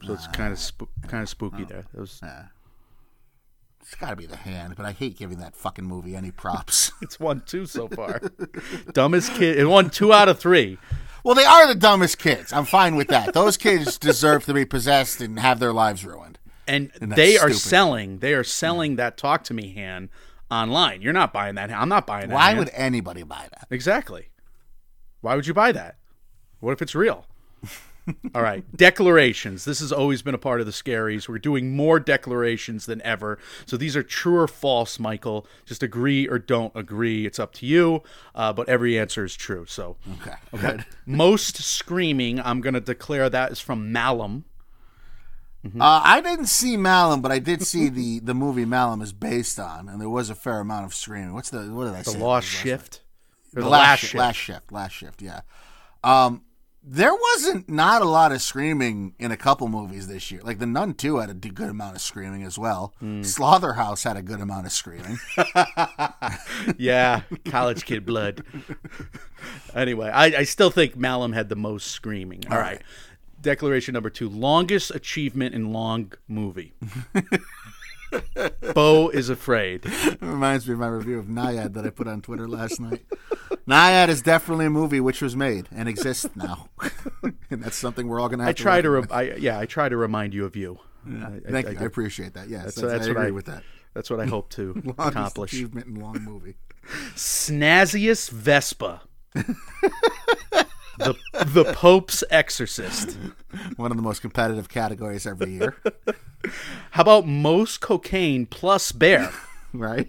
so 0.05 0.15
it's 0.15 0.27
kind 0.29 0.51
of 0.53 0.59
ah. 0.59 0.63
sp- 0.65 0.93
kind 1.07 1.23
of 1.23 1.29
spooky 1.29 1.63
oh. 1.63 1.67
there. 1.67 1.85
It 1.95 2.01
was. 2.01 2.21
Ah. 2.23 2.49
It's 3.91 3.99
got 3.99 4.11
to 4.11 4.17
be 4.17 4.27
the 4.27 4.37
hand, 4.37 4.77
but 4.77 4.87
I 4.87 4.93
hate 4.93 5.19
giving 5.19 5.39
that 5.39 5.57
fucking 5.57 5.85
movie 5.85 6.15
any 6.15 6.31
props. 6.31 6.93
It's 7.03 7.19
won 7.19 7.43
two 7.45 7.67
so 7.67 7.89
far. 7.89 8.21
Dumbest 8.93 9.35
kid. 9.35 9.59
It 9.59 9.67
won 9.67 9.91
two 9.91 10.13
out 10.13 10.29
of 10.29 10.39
three. 10.39 10.79
well, 11.25 11.35
they 11.35 11.45
are 11.45 11.67
the 11.67 11.75
dumbest 11.75 12.19
kids. 12.19 12.53
I'm 12.53 12.67
fine 12.67 12.95
with 12.95 13.09
that. 13.09 13.33
Those 13.35 13.57
kids 13.57 13.99
deserve 13.99 14.45
to 14.45 14.55
be 14.55 14.65
possessed 14.65 15.21
and 15.21 15.41
have 15.41 15.59
their 15.59 15.73
lives 15.73 16.05
ruined. 16.05 16.39
And, 16.69 16.93
that's 17.01 17.17
they 17.17 17.37
are 17.37 17.49
stupid. 17.49 17.59
selling. 17.59 18.19
They 18.19 18.35
are 18.35 18.45
selling 18.45 18.95
that 18.97 19.17
talk 19.17 19.43
to 19.45 19.55
me 19.55 19.75
hand 19.75 20.11
online. 20.53 21.03
You're 21.03 21.13
not 21.13 21.33
buying 21.33 21.57
that. 21.57 21.73
I'm 21.73 21.89
not 21.89 22.07
buying 22.07 22.29
that. 22.29 22.35
Why 22.35 22.49
hand. 22.49 22.61
would 22.61 22.71
anybody 22.75 23.25
buy 23.25 23.49
that? 23.51 23.67
exactly? 23.71 24.29
Why 25.23 25.35
would 25.35 25.49
you 25.49 25.55
buy 25.55 25.73
that? 25.73 25.97
What 26.61 26.73
if 26.73 26.81
it's 26.81 26.95
real? 26.95 27.27
All 28.35 28.43
right, 28.43 28.65
declarations. 28.77 29.65
This 29.65 29.81
has 29.81 29.93
always 29.93 30.23
been 30.23 30.35
a 30.35 30.39
part 30.39 30.61
of 30.61 30.67
the 30.67 30.73
scaries. 30.73 31.29
We're 31.29 31.39
doing 31.39 31.75
more 31.77 31.99
declarations 32.01 32.87
than 32.87 33.01
ever. 33.03 33.39
So 33.67 33.77
these 33.77 33.97
are 33.97 34.03
true 34.03 34.37
or 34.37 34.49
false, 34.49 34.99
Michael. 34.99 35.47
Just 35.67 35.83
agree 35.83 36.29
or 36.29 36.39
don't 36.39 36.73
agree. 36.77 37.27
It's 37.27 37.39
up 37.39 37.53
to 37.55 37.67
you. 37.67 38.03
Uh, 38.35 38.53
but 38.53 38.69
every 38.69 38.99
answer 38.99 39.25
is 39.25 39.35
true. 39.35 39.67
So 39.67 39.97
Okay. 40.21 40.35
Good. 40.61 40.87
most 41.07 41.57
screaming, 41.63 42.41
I'm 42.41 42.61
going 42.61 42.75
to 42.75 42.81
declare 42.81 43.29
that 43.31 43.53
is 43.53 43.61
from 43.61 43.93
Malum. 43.93 44.45
Uh, 45.79 46.01
I 46.03 46.23
didn't 46.23 46.47
see 46.47 46.79
Malum, 46.79 47.21
but 47.21 47.31
I 47.31 47.39
did 47.39 47.63
see 47.63 47.91
the, 47.91 48.19
the 48.23 48.33
movie 48.33 48.65
Malum 48.65 49.03
is 49.03 49.13
based 49.13 49.59
on, 49.61 49.91
and 49.91 50.01
there 50.01 50.09
was 50.09 50.31
a 50.31 50.35
fair 50.35 50.61
amount 50.61 50.87
of 50.87 50.95
screaming. 50.95 51.35
What's 51.35 51.51
the 51.51 51.65
what 51.73 51.85
did 51.85 51.93
I 51.95 51.99
The 52.03 52.11
say? 52.13 52.19
Lost 52.19 52.45
was 52.47 52.51
Shift. 52.51 53.01
The 53.53 53.61
the 53.63 53.69
last, 53.69 54.01
shift. 54.01 54.15
Last 54.15 54.37
shift. 54.37 54.73
Last 54.73 54.93
shift. 54.93 55.21
Yeah. 55.21 55.41
Um, 56.03 56.43
there 56.83 57.13
wasn't 57.15 57.69
not 57.69 58.01
a 58.03 58.07
lot 58.07 58.33
of 58.33 58.41
screaming 58.41 59.15
in 59.19 59.31
a 59.31 59.37
couple 59.37 59.69
movies 59.69 60.09
this 60.09 60.31
year. 60.31 60.41
Like 60.43 60.59
The 60.59 60.67
Nun 60.67 60.95
2 60.95 61.19
had 61.19 61.31
a 61.31 61.35
good 61.35 61.69
amount 61.69 61.97
of 61.97 62.01
screaming 62.03 62.43
as 62.43 62.59
well. 62.59 62.95
Hmm. 63.01 63.23
Slaughterhouse 63.23 64.03
had 64.05 64.17
a 64.17 64.23
good 64.23 64.41
amount 64.41 64.67
of 64.67 64.73
screaming. 64.73 65.19
Yeah, 66.79 67.23
college 67.47 67.85
kid 67.85 68.05
blood. 68.07 68.43
anyway, 69.75 70.09
I, 70.09 70.27
I 70.27 70.43
still 70.45 70.71
think 70.71 70.97
Malum 70.97 71.33
had 71.33 71.49
the 71.49 71.57
most 71.57 71.89
screaming. 71.89 72.43
All 72.51 72.59
right. 72.59 72.83
Declaration 73.41 73.95
number 73.95 74.11
two 74.11 74.29
longest 74.29 74.91
achievement 74.95 75.55
in 75.55 75.73
long 75.73 76.13
movie. 76.29 76.75
Beau 78.75 79.09
is 79.09 79.29
afraid. 79.29 79.83
It 79.85 80.19
reminds 80.23 80.67
me 80.67 80.75
of 80.75 80.81
my 80.81 80.89
review 80.89 81.19
of 81.19 81.27
Nyad 81.27 81.75
that 81.75 81.85
I 81.87 81.91
put 81.91 82.07
on 82.09 82.21
Twitter 82.23 82.49
last 82.49 82.81
night. 82.81 83.05
Nyad 83.69 84.09
is 84.09 84.23
definitely 84.23 84.67
a 84.67 84.71
movie 84.71 85.01
which 85.01 85.21
was 85.23 85.37
made 85.37 85.69
and 85.71 85.89
exists 85.89 86.29
now. 86.35 86.69
and 87.51 87.63
that's 87.63 87.77
something 87.77 88.09
we're 88.09 88.21
all 88.21 88.29
going 88.29 88.39
to 88.39 88.45
I 88.45 88.49
have 88.49 88.57
to 88.57 88.63
try 88.63 88.81
to, 88.81 88.91
re- 88.91 89.05
I, 89.11 89.23
yeah, 89.35 89.59
I 89.59 89.67
try 89.67 89.89
to 89.89 89.97
remind 89.97 90.35
you 90.35 90.45
of 90.45 90.57
you. 90.57 90.79
I- 91.09 91.11
I- 91.11 91.41
Thank 91.51 91.67
I 91.67 91.71
you. 91.71 91.77
I 91.77 91.81
do. 91.81 91.87
appreciate 91.87 92.35
that. 92.35 92.49
Yes, 92.49 92.65
That's, 92.65 92.77
that's, 92.77 92.93
that's 92.93 93.05
I 93.07 93.09
what 93.11 93.17
agree 93.17 93.27
I 93.29 93.31
with 93.31 93.47
that. 93.47 93.63
That's 93.95 94.11
what 94.11 94.21
I 94.21 94.27
hope 94.27 94.51
to 94.51 94.95
accomplish. 94.99 95.53
achievement 95.53 95.87
in 95.89 95.95
long 95.97 96.21
movie. 96.23 96.55
Snazziest 97.15 98.31
Vespa. 98.31 99.03
The 101.01 101.45
the 101.45 101.73
Pope's 101.75 102.23
Exorcist. 102.31 103.19
One 103.77 103.91
of 103.91 103.97
the 103.97 104.03
most 104.03 104.21
competitive 104.21 104.69
categories 104.69 105.27
every 105.27 105.53
year, 105.53 105.77
How 106.93 107.03
about 107.03 107.27
most 107.27 107.81
cocaine 107.81 108.47
plus 108.47 108.93
bear? 108.93 109.31
right? 109.73 110.09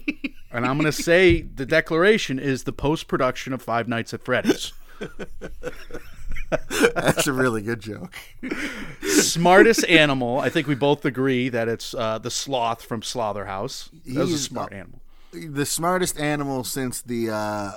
And 0.50 0.64
I'm 0.66 0.76
going 0.78 0.90
to 0.90 0.92
say 0.92 1.42
the 1.42 1.66
declaration 1.66 2.38
is 2.38 2.64
the 2.64 2.72
post 2.72 3.08
production 3.08 3.52
of 3.52 3.62
Five 3.62 3.88
Nights 3.88 4.12
at 4.14 4.24
Freddy's. 4.24 4.72
That's 6.94 7.26
a 7.26 7.32
really 7.32 7.62
good 7.62 7.80
joke. 7.80 8.14
Smartest 9.02 9.86
animal. 9.88 10.38
I 10.38 10.48
think 10.50 10.66
we 10.66 10.74
both 10.74 11.04
agree 11.04 11.48
that 11.48 11.68
it's 11.68 11.94
uh, 11.94 12.18
the 12.18 12.30
sloth 12.30 12.82
from 12.84 13.02
Slaughterhouse. 13.02 13.88
That 14.06 14.20
was 14.20 14.28
a 14.28 14.32
He's- 14.32 14.40
smart 14.42 14.72
animal. 14.72 15.00
The 15.34 15.64
smartest 15.64 16.20
animal 16.20 16.62
since 16.62 17.00
the 17.00 17.30
uh, 17.30 17.70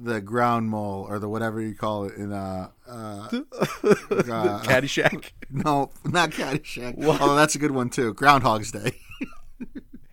the 0.00 0.20
ground 0.20 0.70
mole 0.70 1.06
or 1.08 1.18
the 1.18 1.28
whatever 1.28 1.60
you 1.60 1.74
call 1.74 2.04
it 2.04 2.14
in 2.14 2.32
uh, 2.32 2.68
uh, 2.88 2.92
uh 3.32 4.60
Caddyshack. 4.64 5.32
no, 5.50 5.90
not 6.04 6.30
Caddyshack. 6.30 6.94
Oh, 7.02 7.34
that's 7.34 7.54
a 7.54 7.58
good 7.58 7.72
one 7.72 7.90
too. 7.90 8.14
Groundhog's 8.14 8.72
Day. 8.72 8.92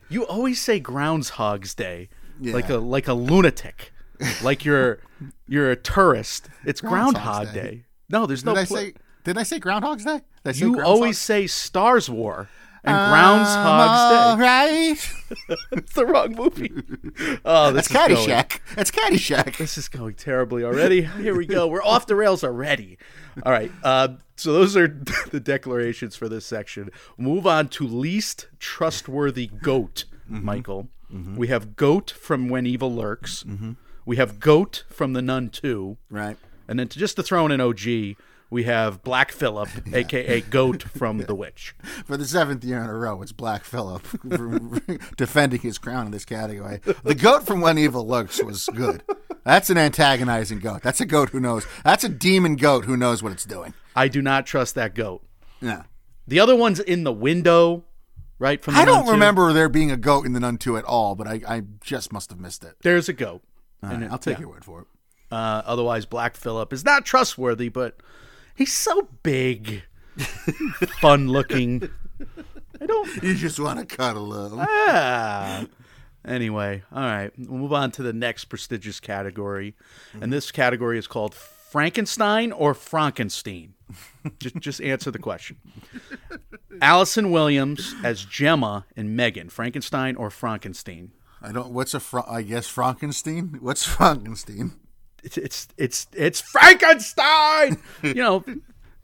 You 0.07 0.23
always 0.27 0.61
say 0.61 0.79
Groundhog's 0.79 1.73
Day, 1.73 2.09
like 2.39 2.69
a 2.69 2.77
like 2.77 3.07
a 3.07 3.15
lunatic, 3.15 3.91
like 4.43 4.63
you're 4.63 4.99
you're 5.47 5.71
a 5.71 5.75
tourist. 5.75 6.47
It's 6.63 6.79
Groundhog's 6.79 7.23
Groundhog 7.25 7.53
Day. 7.55 7.61
Day. 7.61 7.85
No, 8.09 8.27
there's 8.27 8.43
Did 8.43 8.53
no. 8.53 8.61
I 8.61 8.65
pla- 8.65 8.77
say? 8.77 8.93
Did 9.23 9.37
I 9.39 9.43
say 9.43 9.57
Groundhog's 9.57 10.05
Day? 10.05 10.21
Did 10.43 10.55
say 10.55 10.65
you 10.65 10.79
always 10.79 11.17
say 11.17 11.47
Stars 11.47 12.07
War 12.07 12.49
and 12.85 13.11
Groundhog's 13.11 14.11
Day. 14.11 14.17
Uh, 14.17 14.37
right. 14.37 15.11
It's 15.71 15.93
the 15.93 16.05
wrong 16.05 16.35
movie. 16.35 16.71
Oh, 17.45 17.71
this 17.71 17.87
That's 17.87 18.11
is 18.11 18.25
going- 18.27 18.37
Caddyshack. 18.37 18.59
That's 18.75 18.91
Caddyshack. 18.91 19.57
This 19.57 19.77
is 19.77 19.87
going 19.87 20.15
terribly 20.15 20.63
already. 20.63 21.01
Here 21.03 21.35
we 21.35 21.45
go. 21.45 21.67
We're 21.67 21.83
off 21.83 22.07
the 22.07 22.15
rails 22.15 22.43
already. 22.43 22.97
All 23.43 23.51
right. 23.51 23.71
Uh, 23.83 24.09
so 24.35 24.53
those 24.53 24.75
are 24.77 24.87
the 25.31 25.39
declarations 25.39 26.15
for 26.15 26.29
this 26.29 26.45
section. 26.45 26.89
Move 27.17 27.47
on 27.47 27.69
to 27.69 27.87
least 27.87 28.47
trustworthy 28.59 29.47
goat, 29.47 30.05
mm-hmm. 30.29 30.45
Michael. 30.45 30.89
Mm-hmm. 31.13 31.35
We 31.37 31.47
have 31.47 31.75
goat 31.75 32.11
from 32.11 32.49
When 32.49 32.65
Evil 32.65 32.93
Lurks. 32.93 33.43
Mm-hmm. 33.43 33.73
We 34.05 34.17
have 34.17 34.39
goat 34.39 34.83
from 34.89 35.13
The 35.13 35.21
Nun 35.21 35.49
2. 35.49 35.97
Right. 36.09 36.37
And 36.67 36.79
then 36.79 36.87
to, 36.89 36.99
just 36.99 37.15
to 37.15 37.23
throw 37.23 37.45
in 37.45 37.51
an 37.51 37.61
OG, 37.61 38.15
we 38.55 38.63
have 38.63 39.03
Black 39.03 39.33
Phillip, 39.33 39.67
aka 39.93 40.39
Goat 40.39 40.81
from 40.81 41.17
The 41.17 41.35
Witch. 41.35 41.75
For 42.05 42.15
the 42.15 42.23
seventh 42.23 42.63
year 42.63 42.81
in 42.81 42.89
a 42.89 42.93
row, 42.93 43.21
it's 43.21 43.33
Black 43.33 43.65
Phillip 43.65 44.07
defending 45.17 45.59
his 45.59 45.77
crown 45.77 46.05
in 46.05 46.13
this 46.13 46.23
category. 46.23 46.79
The 47.03 47.15
goat 47.15 47.45
from 47.45 47.59
When 47.59 47.77
Evil 47.77 48.07
Lurks 48.07 48.41
was 48.41 48.69
good. 48.73 49.03
That's 49.43 49.69
an 49.69 49.77
antagonizing 49.77 50.59
goat. 50.59 50.83
That's 50.83 51.01
a 51.01 51.05
goat 51.05 51.31
who 51.31 51.41
knows. 51.41 51.67
That's 51.83 52.05
a 52.05 52.09
demon 52.09 52.55
goat 52.55 52.85
who 52.85 52.95
knows 52.95 53.21
what 53.21 53.33
it's 53.33 53.43
doing. 53.43 53.73
I 53.93 54.07
do 54.07 54.21
not 54.21 54.45
trust 54.45 54.75
that 54.75 54.95
goat. 54.95 55.21
Yeah. 55.59 55.83
The 56.25 56.39
other 56.39 56.55
one's 56.55 56.79
in 56.79 57.03
the 57.03 57.11
window, 57.11 57.83
right? 58.39 58.63
From 58.63 58.75
the 58.75 58.79
I 58.79 58.85
don't 58.85 58.99
Nun 58.99 59.05
2. 59.07 59.11
remember 59.11 59.51
there 59.51 59.67
being 59.67 59.91
a 59.91 59.97
goat 59.97 60.25
in 60.25 60.31
the 60.31 60.39
Nun 60.39 60.57
2 60.57 60.77
at 60.77 60.85
all, 60.85 61.15
but 61.15 61.27
I, 61.27 61.41
I 61.45 61.63
just 61.81 62.13
must 62.13 62.29
have 62.29 62.39
missed 62.39 62.63
it. 62.63 62.77
There's 62.83 63.09
a 63.09 63.13
goat. 63.13 63.43
Right, 63.83 64.09
I'll 64.09 64.17
take 64.17 64.39
your 64.39 64.47
word 64.47 64.63
for 64.63 64.81
it. 64.81 64.87
Uh, 65.29 65.61
otherwise, 65.65 66.05
Black 66.05 66.37
Phillip 66.37 66.71
is 66.71 66.85
not 66.85 67.05
trustworthy, 67.05 67.67
but 67.67 67.99
he's 68.55 68.73
so 68.73 69.09
big, 69.23 69.83
fun 70.99 71.27
looking. 71.27 71.89
I 72.81 72.85
don't. 72.85 73.23
You 73.23 73.35
just 73.35 73.59
want 73.59 73.79
to 73.87 73.95
cuddle 73.95 74.45
him. 74.47 74.59
Ah. 74.59 75.65
Anyway, 76.27 76.81
all 76.91 77.03
right. 77.03 77.31
We'll 77.37 77.59
move 77.59 77.73
on 77.73 77.91
to 77.91 78.03
the 78.03 78.13
next 78.13 78.45
prestigious 78.45 78.99
category, 78.99 79.75
and 80.19 80.33
this 80.33 80.51
category 80.51 80.97
is 80.97 81.05
called 81.07 81.35
Frankenstein 81.35 82.51
or 82.51 82.73
Fronkenstein. 82.73 83.71
just, 84.39 84.55
just 84.57 84.81
answer 84.81 85.11
the 85.11 85.19
question. 85.19 85.57
Allison 86.81 87.31
Williams 87.31 87.93
as 88.03 88.25
Gemma 88.25 88.85
and 88.95 89.15
Megan. 89.15 89.49
Frankenstein 89.49 90.15
or 90.15 90.29
Fronkenstein? 90.29 91.09
I 91.41 91.51
don't. 91.51 91.71
What's 91.71 91.93
a? 91.93 91.99
Fra- 91.99 92.25
I 92.27 92.41
guess 92.41 92.67
Frankenstein. 92.67 93.57
What's 93.61 93.85
Frankenstein? 93.85 94.73
It's 95.25 95.37
it's 95.37 95.67
it's 95.75 96.07
it's 96.13 96.39
Frankenstein. 96.39 97.81
you 98.03 98.13
know, 98.13 98.45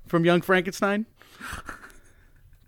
from 0.07 0.23
Young 0.23 0.41
Frankenstein. 0.41 1.07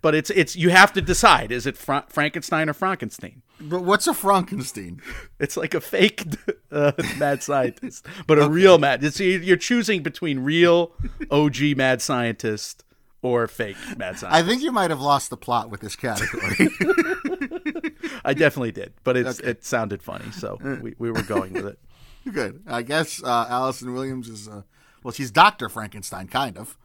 But 0.02 0.16
it's 0.16 0.32
it's 0.32 0.56
you 0.56 0.70
have 0.70 0.92
to 0.94 1.02
decide: 1.02 1.52
is 1.52 1.68
it 1.68 1.78
Fra- 1.78 2.06
Frankenstein 2.10 2.68
or 2.68 2.74
Fronkenstein? 2.74 3.42
But 3.62 3.84
what's 3.84 4.08
a 4.08 4.14
Frankenstein? 4.14 5.02
It's 5.40 5.56
like 5.56 5.74
a 5.74 5.80
fake 5.82 6.26
uh, 6.72 6.94
mad 7.18 7.44
scientist, 7.44 8.06
but 8.28 8.40
a 8.40 8.50
real 8.50 8.78
mad. 8.78 9.04
It's, 9.04 9.20
you're 9.20 9.56
choosing 9.56 10.02
between 10.02 10.40
real 10.40 10.92
OG 11.30 11.78
mad 11.78 12.02
scientist 12.02 12.84
or 13.22 13.48
fake 13.48 13.78
mad 13.98 14.20
scientist. 14.20 14.26
I 14.34 14.42
think 14.42 14.64
you 14.64 14.72
might 14.72 14.90
have 14.90 15.00
lost 15.00 15.30
the 15.30 15.38
plot 15.38 15.70
with 15.70 15.80
this 15.80 15.96
category. 15.96 16.70
I, 18.26 18.34
definitely 18.34 18.72
did, 18.74 18.94
but 19.04 19.16
it's 19.16 19.40
it 19.40 19.64
sounded 19.64 20.02
funny, 20.02 20.32
so 20.32 20.58
we, 20.82 20.96
we 20.98 21.12
were 21.12 21.22
going 21.22 21.54
with 21.54 21.68
it. 21.68 21.80
Good. 22.32 22.62
I 22.68 22.82
guess 22.82 23.22
uh, 23.24 23.48
Allison 23.50 23.94
Williams 23.94 24.30
is. 24.30 24.48
Uh, 24.48 24.64
well, 25.04 25.12
she's 25.12 25.32
Doctor 25.32 25.68
Frankenstein, 25.70 26.28
kind 26.28 26.58
of. 26.58 26.78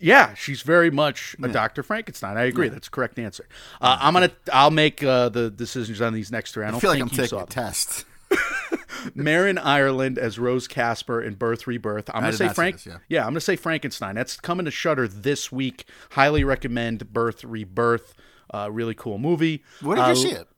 Yeah, 0.00 0.34
she's 0.34 0.62
very 0.62 0.90
much 0.92 1.34
a 1.42 1.48
Dr. 1.48 1.82
Frankenstein. 1.82 2.36
I 2.38 2.44
agree. 2.44 2.68
That's 2.68 2.86
the 2.86 2.90
correct 2.92 3.18
answer. 3.18 3.48
Uh, 3.80 3.98
I'm 4.00 4.12
gonna. 4.14 4.30
I'll 4.52 4.70
make 4.70 5.02
uh, 5.02 5.28
the 5.28 5.50
decisions 5.50 6.00
on 6.00 6.12
these 6.14 6.30
next 6.30 6.52
three. 6.52 6.64
I 6.64 6.68
don't 6.68 6.76
I 6.76 6.80
feel 6.80 6.90
like 6.90 7.00
I'm 7.00 7.08
taking 7.10 7.40
a 7.40 7.46
test. 7.46 8.04
Marin 9.14 9.58
Ireland 9.58 10.18
as 10.18 10.38
Rose 10.38 10.68
Casper 10.68 11.20
in 11.22 11.34
Birth 11.34 11.66
Rebirth. 11.66 12.10
I'm 12.12 12.20
gonna 12.22 12.32
say 12.32 12.48
Frank. 12.48 12.82
this, 12.82 12.94
yeah. 13.08 13.22
I'm 13.22 13.30
gonna 13.30 13.40
say 13.40 13.56
Frankenstein. 13.56 14.14
That's 14.14 14.36
coming 14.36 14.64
to 14.66 14.70
Shudder 14.70 15.08
this 15.08 15.50
week. 15.52 15.84
Highly 16.10 16.44
recommend 16.44 17.12
Birth 17.12 17.44
Rebirth. 17.44 18.14
Uh, 18.52 18.68
really 18.70 18.94
cool 18.94 19.18
movie. 19.18 19.62
Where 19.82 19.96
did 19.96 20.02
Uh, 20.04 20.08
you 20.10 20.16
see 20.16 20.30
it? 20.30 20.48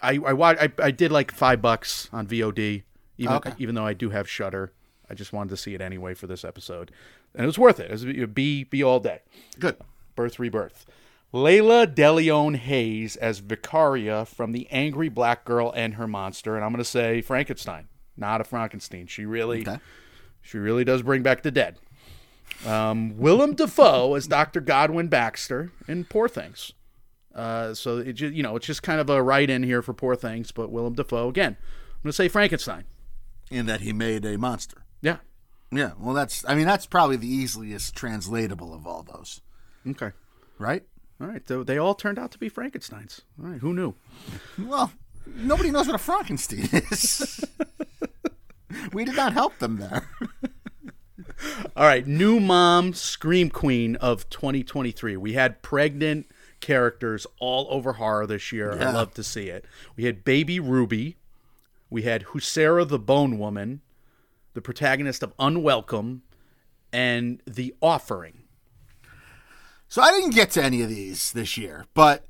I 0.00 0.18
I, 0.24 0.32
wa- 0.32 0.54
I 0.60 0.70
I 0.80 0.90
did 0.90 1.10
like 1.12 1.32
five 1.32 1.60
bucks 1.60 2.08
on 2.12 2.26
VOD. 2.26 2.82
Even 3.18 3.36
Okay. 3.36 3.52
even 3.58 3.74
though 3.74 3.86
I 3.86 3.94
do 3.94 4.10
have 4.10 4.28
Shudder, 4.28 4.72
I 5.10 5.14
just 5.14 5.32
wanted 5.32 5.50
to 5.50 5.56
see 5.56 5.74
it 5.74 5.80
anyway 5.80 6.14
for 6.14 6.26
this 6.26 6.44
episode, 6.44 6.90
and 7.34 7.42
it 7.44 7.46
was 7.46 7.58
worth 7.58 7.80
it. 7.80 7.90
It 7.90 7.92
was 7.92 8.04
be 8.28 8.64
be 8.64 8.82
all 8.82 9.00
day. 9.00 9.20
Good. 9.58 9.76
Birth 10.16 10.38
Rebirth. 10.38 10.86
Laya 11.30 11.86
DeLeon 11.86 12.56
Hayes 12.56 13.16
as 13.16 13.40
Vicaria 13.42 14.26
from 14.26 14.52
The 14.52 14.66
Angry 14.70 15.08
Black 15.10 15.44
Girl 15.44 15.70
and 15.76 15.94
Her 15.94 16.06
Monster, 16.06 16.56
and 16.56 16.64
I'm 16.64 16.70
going 16.72 16.78
to 16.82 16.88
say 16.88 17.20
Frankenstein, 17.20 17.88
not 18.16 18.40
a 18.40 18.44
Frankenstein. 18.44 19.06
She 19.08 19.26
really, 19.26 19.60
Okay. 19.60 19.78
she 20.40 20.56
really 20.58 20.84
does 20.84 21.02
bring 21.02 21.22
back 21.22 21.42
the 21.42 21.50
dead. 21.50 21.76
Um, 22.66 23.16
Willem 23.18 23.54
Dafoe 23.54 24.14
as 24.14 24.26
Dr. 24.26 24.60
Godwin 24.60 25.08
Baxter 25.08 25.70
in 25.86 26.04
Poor 26.06 26.28
Things. 26.28 26.72
Uh, 27.34 27.74
so 27.74 27.98
it 27.98 28.14
just, 28.14 28.34
you 28.34 28.42
know, 28.42 28.56
it's 28.56 28.66
just 28.66 28.82
kind 28.82 29.00
of 29.00 29.10
a 29.10 29.22
write 29.22 29.50
in 29.50 29.62
here 29.62 29.82
for 29.82 29.92
Poor 29.92 30.16
Things, 30.16 30.50
but 30.50 30.70
Willem 30.72 30.94
Dafoe 30.94 31.28
again. 31.28 31.56
I'm 31.60 32.02
going 32.04 32.08
to 32.10 32.12
say 32.14 32.28
Frankenstein. 32.28 32.84
In 33.50 33.66
that 33.66 33.80
he 33.80 33.92
made 33.92 34.24
a 34.24 34.36
monster. 34.38 34.84
Yeah. 35.00 35.18
Yeah. 35.70 35.92
Well, 35.98 36.14
that's. 36.14 36.44
I 36.46 36.54
mean, 36.54 36.66
that's 36.66 36.86
probably 36.86 37.16
the 37.16 37.28
easiest 37.32 37.94
translatable 37.94 38.74
of 38.74 38.86
all 38.86 39.02
those, 39.02 39.40
Okay. 39.88 40.10
right? 40.58 40.82
All 41.20 41.26
right. 41.26 41.46
So 41.46 41.62
they 41.64 41.78
all 41.78 41.94
turned 41.94 42.18
out 42.18 42.30
to 42.32 42.38
be 42.38 42.48
Frankensteins. 42.50 43.20
All 43.42 43.50
right. 43.50 43.60
Who 43.60 43.72
knew? 43.74 43.94
Well, 44.58 44.92
nobody 45.26 45.70
knows 45.70 45.86
what 45.86 45.94
a 45.96 45.98
Frankenstein 45.98 46.68
is. 46.72 47.44
we 48.92 49.04
did 49.04 49.16
not 49.16 49.32
help 49.32 49.58
them 49.58 49.78
there. 49.78 50.06
All 51.76 51.86
right, 51.86 52.04
new 52.04 52.40
mom 52.40 52.94
scream 52.94 53.48
queen 53.48 53.94
of 53.96 54.28
2023. 54.28 55.16
We 55.16 55.34
had 55.34 55.62
pregnant 55.62 56.26
characters 56.60 57.26
all 57.38 57.68
over 57.70 57.92
horror 57.94 58.26
this 58.26 58.50
year. 58.50 58.72
I 58.72 58.90
love 58.90 59.14
to 59.14 59.22
see 59.22 59.48
it. 59.48 59.64
We 59.96 60.04
had 60.04 60.24
baby 60.24 60.58
Ruby. 60.58 61.16
We 61.90 62.02
had 62.02 62.24
Huesera 62.26 62.86
the 62.86 62.98
Bone 62.98 63.38
Woman, 63.38 63.80
the 64.54 64.60
protagonist 64.60 65.22
of 65.22 65.32
Unwelcome, 65.38 66.22
and 66.92 67.42
The 67.46 67.74
Offering. 67.80 68.44
So 69.88 70.02
I 70.02 70.10
didn't 70.10 70.34
get 70.34 70.50
to 70.52 70.62
any 70.62 70.82
of 70.82 70.90
these 70.90 71.32
this 71.32 71.56
year, 71.56 71.86
but 71.94 72.26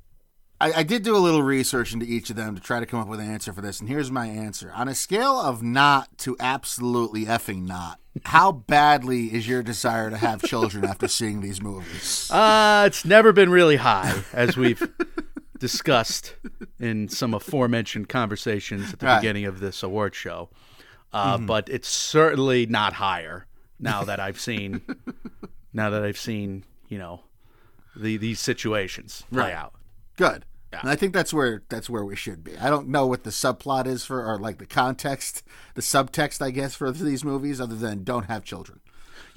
I, 0.61 0.73
I, 0.73 0.83
did 0.85 1.03
do 1.03 1.17
a 1.17 1.19
little 1.19 1.43
research 1.43 1.93
into 1.93 2.07
each 2.07 2.31
of 2.31 2.37
them 2.37 2.55
to 2.55 2.61
try 2.61 2.79
to 2.79 2.87
come 2.87 3.01
up 3.01 3.09
with 3.09 3.21
an 3.21 3.31
answer 3.31 3.53
for 3.53 3.61
this. 3.61 3.81
And 3.81 3.89
here's 3.89 4.11
my 4.11 4.27
answer: 4.27 4.73
on 4.75 4.89
a 4.89 4.95
scale 4.95 5.41
of 5.41 5.63
not 5.63 6.19
to 6.19 6.37
absolutely 6.39 7.25
effing 7.27 7.67
not, 7.67 7.99
how 8.25 8.53
badly 8.53 9.35
is 9.35 9.49
your 9.49 9.63
desire 9.63 10.11
to 10.11 10.17
have 10.17 10.43
children 10.43 10.85
after 10.85 11.09
seeing 11.09 11.41
these 11.41 11.61
movies? 11.61 12.31
Uh, 12.31 12.85
it's 12.87 13.05
never 13.05 13.33
been 13.33 13.51
really 13.51 13.77
high, 13.77 14.23
as 14.33 14.57
we've 14.57 14.89
discussed 15.59 16.35
in 16.79 17.09
some 17.09 17.35
aforementioned 17.35 18.09
conversations 18.09 18.93
at 18.93 18.99
the 18.99 19.07
right. 19.07 19.21
beginning 19.21 19.45
of 19.45 19.61
this 19.61 19.83
award 19.83 20.15
show. 20.15 20.51
Uh, 21.13 21.37
mm-hmm. 21.37 21.47
But 21.47 21.69
it's 21.69 21.89
certainly 21.89 22.67
not 22.67 22.95
higher 22.95 23.47
now 23.79 24.05
that 24.05 24.21
I've 24.21 24.41
seen. 24.41 24.83
now 25.73 25.91
that 25.91 26.03
I've 26.03 26.19
seen, 26.19 26.65
you 26.89 26.99
know, 26.99 27.21
the 27.97 28.17
these 28.17 28.41
situations 28.41 29.25
play 29.33 29.45
right. 29.45 29.55
out. 29.55 29.75
Good. 30.17 30.45
Yeah. 30.73 30.81
And 30.81 30.91
I 30.91 30.97
think 30.97 31.15
that's 31.15 31.33
where 31.33 31.63
that's 31.69 31.89
where 31.89 32.05
we 32.05 32.15
should 32.15 32.45
be. 32.45 32.57
I 32.59 32.69
don't 32.69 32.89
know 32.89 33.07
what 33.07 33.25
the 33.25 33.31
subplot 33.31 33.87
is 33.87 34.05
for, 34.05 34.25
or 34.25 34.39
like 34.39 34.59
the 34.59 34.67
context, 34.67 35.43
the 35.75 35.81
subtext, 35.81 36.43
I 36.43 36.51
guess, 36.51 36.75
for 36.75 36.91
these 36.93 37.25
movies, 37.25 37.61
other 37.61 37.77
than 37.77 38.05
don't 38.05 38.25
have 38.25 38.45
children. 38.45 38.81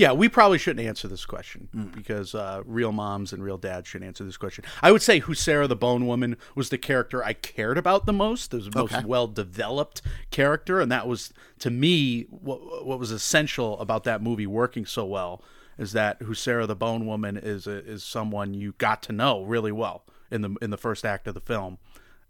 Yeah, 0.02 0.14
we 0.14 0.30
probably 0.30 0.58
shouldn't 0.58 0.84
answer 0.88 1.08
this 1.08 1.28
question 1.28 1.70
mm. 1.76 1.94
because 1.94 2.34
uh, 2.34 2.64
real 2.66 2.92
moms 2.92 3.34
and 3.34 3.44
real 3.44 3.60
dads 3.60 3.88
should 3.88 4.02
answer 4.02 4.24
this 4.24 4.36
question. 4.36 4.64
I 4.82 4.92
would 4.92 5.04
say 5.04 5.22
Sarah 5.22 5.68
the 5.68 5.76
Bone 5.76 6.08
Woman 6.08 6.38
was 6.56 6.70
the 6.70 6.80
character 6.80 7.24
I 7.24 7.34
cared 7.34 7.78
about 7.78 8.08
the 8.08 8.12
most. 8.12 8.52
It 8.52 8.58
was 8.58 8.70
the 8.72 8.80
okay. 8.80 8.96
most 8.96 9.06
well 9.06 9.28
developed 9.28 10.02
character, 10.32 10.82
and 10.82 10.92
that 10.92 11.08
was 11.08 11.32
to 11.60 11.70
me 11.70 12.24
what, 12.32 12.84
what 12.84 12.98
was 12.98 13.12
essential 13.12 13.80
about 13.80 14.04
that 14.06 14.24
movie 14.24 14.48
working 14.48 14.88
so 14.88 15.06
well 15.06 15.44
is 15.78 15.92
that 15.92 16.18
Sarah 16.34 16.66
the 16.66 16.76
Bone 16.76 17.06
Woman 17.06 17.38
is 17.38 17.68
a, 17.68 17.86
is 17.86 18.04
someone 18.04 18.56
you 18.56 18.74
got 18.80 19.04
to 19.04 19.12
know 19.12 19.44
really 19.44 19.72
well 19.72 20.04
in 20.32 20.42
the 20.42 20.56
in 20.64 20.72
the 20.72 20.78
first 20.78 21.06
act 21.06 21.28
of 21.28 21.36
the 21.36 21.42
film, 21.42 21.78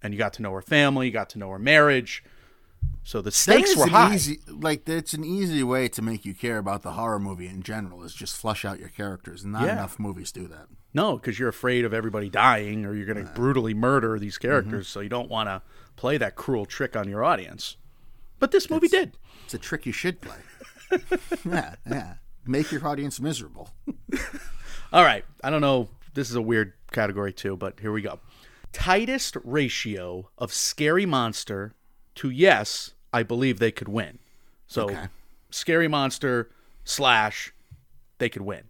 and 0.04 0.14
you 0.14 0.18
got 0.18 0.34
to 0.34 0.42
know 0.42 0.52
her 0.52 0.62
family, 0.62 1.06
you 1.06 1.14
got 1.14 1.30
to 1.30 1.40
know 1.40 1.50
her 1.52 1.60
marriage. 1.60 2.22
So 3.04 3.22
the 3.22 3.32
stakes 3.32 3.76
were 3.76 3.88
high. 3.88 4.14
Easy, 4.16 4.40
like 4.48 4.88
it's 4.88 5.14
an 5.14 5.24
easy 5.24 5.64
way 5.64 5.90
to 5.90 6.02
make 6.02 6.24
you 6.24 6.34
care 6.34 6.60
about 6.60 6.84
the 6.84 6.92
horror 6.92 7.20
movie 7.20 7.48
in 7.48 7.64
general 7.64 8.04
is 8.04 8.14
just 8.14 8.38
flush 8.38 8.64
out 8.64 8.80
your 8.80 8.90
characters. 8.90 9.44
Not 9.44 9.64
yeah. 9.64 9.74
enough 9.74 10.00
movies 10.00 10.32
do 10.32 10.48
that. 10.48 10.68
No, 10.94 11.16
because 11.16 11.40
you're 11.40 11.50
afraid 11.50 11.84
of 11.84 11.94
everybody 11.94 12.30
dying, 12.30 12.86
or 12.86 12.94
you're 12.94 13.06
going 13.06 13.18
to 13.18 13.24
yeah. 13.24 13.36
brutally 13.36 13.74
murder 13.74 14.20
these 14.20 14.38
characters. 14.38 14.88
Mm-hmm. 14.88 14.94
So 14.94 15.00
you 15.00 15.10
don't 15.10 15.30
want 15.30 15.48
to 15.48 15.62
play 15.96 16.18
that 16.18 16.36
cruel 16.36 16.66
trick 16.66 16.96
on 16.96 17.10
your 17.10 17.24
audience. 17.24 17.78
But 18.40 18.52
this 18.52 18.70
movie 18.70 18.86
it's, 18.86 18.94
did. 18.94 19.18
It's 19.46 19.54
a 19.54 19.58
trick 19.58 19.86
you 19.86 19.94
should 19.94 20.22
play. 20.22 20.38
yeah, 21.46 21.76
yeah. 21.90 22.14
Make 22.46 22.72
your 22.72 22.86
audience 22.86 23.20
miserable. 23.20 23.70
All 24.94 25.04
right. 25.04 25.24
I 25.44 25.50
don't 25.50 25.62
know. 25.62 25.90
This 26.14 26.30
is 26.30 26.36
a 26.36 26.42
weird 26.42 26.74
category 26.92 27.34
too, 27.34 27.56
but 27.56 27.80
here 27.80 27.92
we 27.92 28.02
go. 28.02 28.20
Tightest 28.74 29.38
ratio 29.44 30.30
of 30.38 30.54
scary 30.54 31.06
monster 31.06 31.74
to 32.16 32.30
yes, 32.30 32.94
I 33.14 33.24
believe 33.24 33.60
they 33.60 33.72
could 33.72 33.88
win. 33.88 34.20
So 34.68 34.86
okay. 34.86 35.08
scary 35.50 35.88
monster 35.88 36.50
slash 36.84 37.54
they 38.18 38.30
could 38.30 38.44
win. 38.44 38.64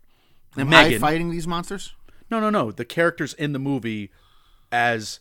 Am 0.58 0.70
Megan, 0.70 0.96
I 0.96 0.98
fighting 1.00 1.30
these 1.30 1.48
monsters? 1.48 1.94
No, 2.30 2.40
no, 2.40 2.50
no. 2.50 2.72
The 2.72 2.86
characters 2.86 3.34
in 3.34 3.54
the 3.54 3.60
movie 3.60 4.12
as 4.72 5.20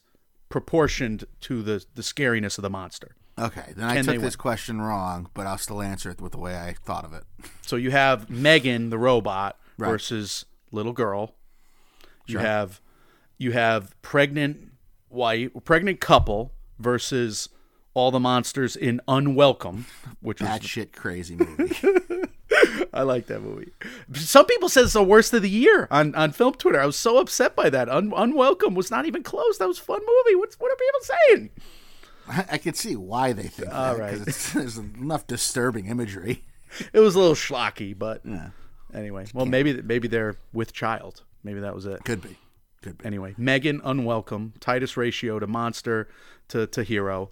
proportioned 0.48 1.24
to 1.40 1.62
the 1.62 1.84
the 1.94 2.02
scariness 2.02 2.58
of 2.58 2.62
the 2.62 2.70
monster. 2.70 3.16
Okay, 3.38 3.72
then 3.74 3.84
I 3.84 3.94
Can 3.94 4.04
took 4.04 4.16
this 4.16 4.36
win? 4.36 4.40
question 4.40 4.80
wrong, 4.82 5.30
but 5.32 5.46
I'll 5.46 5.56
still 5.58 5.80
answer 5.80 6.10
it 6.10 6.20
with 6.20 6.32
the 6.32 6.38
way 6.38 6.56
I 6.56 6.74
thought 6.84 7.04
of 7.04 7.12
it. 7.12 7.24
So 7.62 7.76
you 7.76 7.92
have 7.92 8.28
Megan 8.28 8.90
the 8.90 8.98
robot 8.98 9.56
right. 9.78 9.88
versus 9.88 10.44
little 10.72 10.92
girl. 10.92 11.36
You 12.26 12.32
sure. 12.32 12.40
have 12.40 12.80
you 13.38 13.52
have 13.52 13.94
pregnant 14.02 14.72
white 15.08 15.64
pregnant 15.64 16.00
couple 16.00 16.52
versus 16.80 17.48
all 17.94 18.10
the 18.10 18.20
monsters 18.20 18.76
in 18.76 19.00
Unwelcome, 19.08 19.86
which 20.20 20.38
that 20.38 20.62
shit 20.64 20.92
crazy 20.92 21.36
movie. 21.36 21.74
I 22.92 23.02
like 23.02 23.26
that 23.26 23.40
movie. 23.40 23.72
Some 24.14 24.46
people 24.46 24.68
said 24.68 24.84
it's 24.84 24.92
the 24.92 25.02
worst 25.02 25.32
of 25.32 25.42
the 25.42 25.50
year 25.50 25.86
on, 25.90 26.14
on 26.14 26.32
film 26.32 26.54
Twitter. 26.54 26.80
I 26.80 26.86
was 26.86 26.96
so 26.96 27.18
upset 27.18 27.54
by 27.54 27.70
that. 27.70 27.88
Un- 27.88 28.12
Unwelcome 28.14 28.74
was 28.74 28.90
not 28.90 29.06
even 29.06 29.22
close. 29.22 29.58
That 29.58 29.68
was 29.68 29.78
a 29.78 29.82
fun 29.82 30.00
movie. 30.00 30.36
What's 30.36 30.58
what 30.58 30.72
are 30.72 30.76
people 30.76 31.00
saying? 31.02 31.50
I, 32.28 32.54
I 32.54 32.58
can 32.58 32.74
see 32.74 32.96
why 32.96 33.32
they 33.32 33.44
think 33.44 33.72
All 33.72 33.96
that 33.96 34.10
because 34.18 34.52
there's 34.52 34.78
enough 34.78 35.26
disturbing 35.26 35.86
imagery. 35.86 36.44
It 36.92 37.00
was 37.00 37.16
a 37.16 37.18
little 37.18 37.34
schlocky, 37.34 37.98
but 37.98 38.20
yeah. 38.24 38.50
anyway. 38.94 39.26
Well, 39.34 39.44
maybe 39.44 39.82
maybe 39.82 40.06
they're 40.06 40.36
with 40.52 40.72
child. 40.72 41.24
Maybe 41.42 41.58
that 41.58 41.74
was 41.74 41.84
it. 41.84 42.04
Could 42.04 42.22
be. 42.22 42.36
Could 42.80 42.98
be. 42.98 43.04
Anyway, 43.04 43.34
Megan 43.36 43.80
unwelcome, 43.82 44.52
tightest 44.60 44.96
ratio 44.96 45.40
to 45.40 45.48
monster 45.48 46.08
to, 46.46 46.68
to 46.68 46.84
hero. 46.84 47.30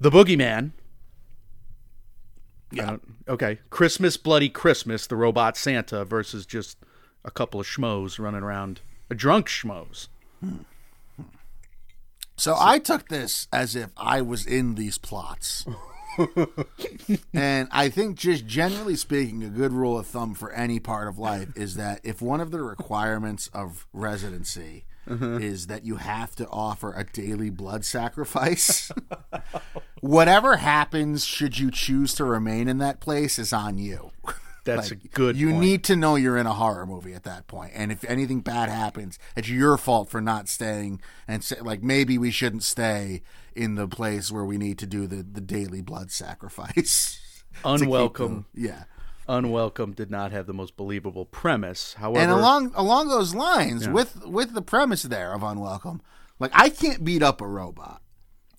The 0.00 0.10
Boogeyman. 0.10 0.72
Yeah. 2.72 2.92
Uh, 2.92 2.98
okay. 3.28 3.58
Christmas 3.68 4.16
Bloody 4.16 4.48
Christmas, 4.48 5.06
the 5.06 5.16
robot 5.16 5.56
Santa 5.56 6.04
versus 6.04 6.46
just 6.46 6.78
a 7.24 7.30
couple 7.30 7.60
of 7.60 7.66
schmoes 7.66 8.18
running 8.18 8.42
around, 8.42 8.80
a 9.10 9.14
drunk 9.14 9.48
schmoes. 9.48 10.08
Hmm. 10.40 10.58
So, 11.16 11.24
so 12.52 12.56
I 12.58 12.78
took 12.78 13.08
this 13.08 13.46
as 13.52 13.76
if 13.76 13.90
I 13.96 14.22
was 14.22 14.46
in 14.46 14.76
these 14.76 14.96
plots. 14.96 15.66
and 17.34 17.68
I 17.70 17.90
think, 17.90 18.16
just 18.16 18.46
generally 18.46 18.96
speaking, 18.96 19.42
a 19.42 19.48
good 19.48 19.72
rule 19.72 19.98
of 19.98 20.06
thumb 20.06 20.34
for 20.34 20.50
any 20.52 20.80
part 20.80 21.08
of 21.08 21.18
life 21.18 21.48
is 21.56 21.74
that 21.74 22.00
if 22.02 22.22
one 22.22 22.40
of 22.40 22.50
the 22.50 22.62
requirements 22.62 23.50
of 23.52 23.86
residency 23.92 24.84
uh-huh. 25.10 25.38
is 25.38 25.66
that 25.66 25.84
you 25.84 25.96
have 25.96 26.34
to 26.36 26.48
offer 26.48 26.92
a 26.92 27.04
daily 27.04 27.50
blood 27.50 27.84
sacrifice, 27.84 28.90
whatever 30.00 30.56
happens, 30.56 31.24
should 31.24 31.58
you 31.58 31.70
choose 31.70 32.14
to 32.14 32.24
remain 32.24 32.68
in 32.68 32.78
that 32.78 33.00
place, 33.00 33.38
is 33.38 33.52
on 33.52 33.78
you. 33.78 34.12
That's 34.64 34.90
like, 34.90 35.04
a 35.04 35.08
good. 35.08 35.36
You 35.36 35.50
point. 35.50 35.60
need 35.60 35.84
to 35.84 35.96
know 35.96 36.16
you're 36.16 36.36
in 36.36 36.46
a 36.46 36.52
horror 36.52 36.86
movie 36.86 37.14
at 37.14 37.24
that 37.24 37.46
point, 37.46 37.72
and 37.74 37.90
if 37.90 38.04
anything 38.04 38.40
bad 38.40 38.68
happens, 38.68 39.18
it's 39.36 39.48
your 39.48 39.76
fault 39.76 40.10
for 40.10 40.20
not 40.20 40.48
staying. 40.48 41.00
And 41.26 41.42
say, 41.42 41.60
like 41.60 41.82
maybe 41.82 42.18
we 42.18 42.30
shouldn't 42.30 42.62
stay 42.62 43.22
in 43.54 43.74
the 43.74 43.88
place 43.88 44.30
where 44.30 44.44
we 44.44 44.58
need 44.58 44.78
to 44.78 44.86
do 44.86 45.06
the 45.06 45.22
the 45.22 45.40
daily 45.40 45.80
blood 45.80 46.10
sacrifice. 46.10 47.18
Unwelcome. 47.64 48.46
Yeah. 48.54 48.84
Unwelcome 49.28 49.92
did 49.92 50.10
not 50.10 50.32
have 50.32 50.46
the 50.46 50.52
most 50.52 50.76
believable 50.76 51.24
premise. 51.24 51.94
However, 51.94 52.20
and 52.20 52.30
along 52.30 52.72
along 52.74 53.08
those 53.08 53.34
lines, 53.34 53.86
yeah. 53.86 53.92
with 53.92 54.24
with 54.26 54.54
the 54.54 54.62
premise 54.62 55.02
there 55.02 55.32
of 55.32 55.42
Unwelcome, 55.42 56.00
like 56.38 56.50
I 56.54 56.68
can't 56.68 57.04
beat 57.04 57.22
up 57.22 57.40
a 57.40 57.46
robot. 57.46 58.02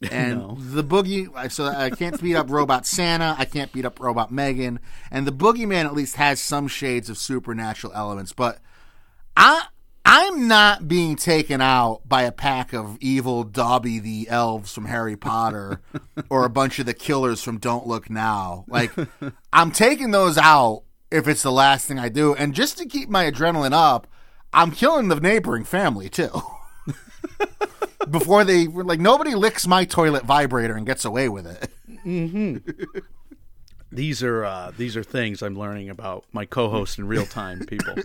And 0.12 0.40
no. 0.40 0.58
the 0.60 0.84
boogie, 0.84 1.52
so 1.52 1.66
I 1.66 1.92
can't 1.92 2.20
beat 2.20 2.36
up 2.36 2.50
Robot 2.50 2.88
Santa. 2.88 3.36
I 3.38 3.46
can't 3.46 3.72
beat 3.72 3.86
up 3.86 4.00
Robot 4.00 4.32
Megan. 4.32 4.80
And 5.12 5.28
the 5.28 5.32
boogeyman 5.32 5.86
at 5.86 5.94
least 5.94 6.16
has 6.16 6.42
some 6.42 6.68
shades 6.68 7.08
of 7.08 7.20
supernatural 7.20 7.94
elements. 7.94 8.34
But 8.34 8.58
I, 9.38 9.66
I'm 10.14 10.50
not 10.50 10.90
being 10.90 11.16
taken 11.16 11.62
out 11.62 12.02
by 12.06 12.24
a 12.24 12.34
pack 12.34 12.74
of 12.74 12.98
evil 13.00 13.46
Dobby 13.46 13.98
the 13.98 14.28
elves 14.28 14.74
from 14.74 14.84
Harry 14.84 15.16
Potter 15.16 15.80
or 16.30 16.44
a 16.44 16.50
bunch 16.50 16.80
of 16.80 16.86
the 16.86 16.94
killers 16.94 17.42
from 17.42 17.60
Don't 17.60 17.88
Look 17.88 18.10
Now. 18.10 18.66
Like, 18.68 18.92
I'm 19.54 19.72
taking 19.72 20.12
those 20.12 20.38
out 20.38 20.84
if 21.12 21.30
it's 21.30 21.44
the 21.44 21.52
last 21.52 21.88
thing 21.88 21.98
I 21.98 22.10
do. 22.10 22.36
And 22.36 22.54
just 22.54 22.78
to 22.80 22.86
keep 22.86 23.08
my 23.08 23.32
adrenaline 23.32 23.72
up, 23.72 24.06
I'm 24.52 24.72
killing 24.72 25.08
the 25.08 25.16
neighboring 25.16 25.64
family 25.64 26.10
too. 26.10 26.42
before 28.10 28.44
they 28.44 28.68
like 28.68 29.00
nobody 29.00 29.34
licks 29.34 29.66
my 29.66 29.86
toilet 29.86 30.26
vibrator 30.26 30.76
and 30.76 30.86
gets 30.86 31.06
away 31.06 31.30
with 31.30 31.48
it. 31.48 31.72
Mm-hmm. 32.06 33.00
These 33.92 34.24
are 34.24 34.46
uh, 34.46 34.72
these 34.76 34.96
are 34.96 35.04
things 35.04 35.42
I'm 35.42 35.58
learning 35.58 35.90
about 35.90 36.26
my 36.32 36.46
co-host 36.46 36.98
in 36.98 37.08
real 37.08 37.26
time. 37.26 37.66
People, 37.66 37.96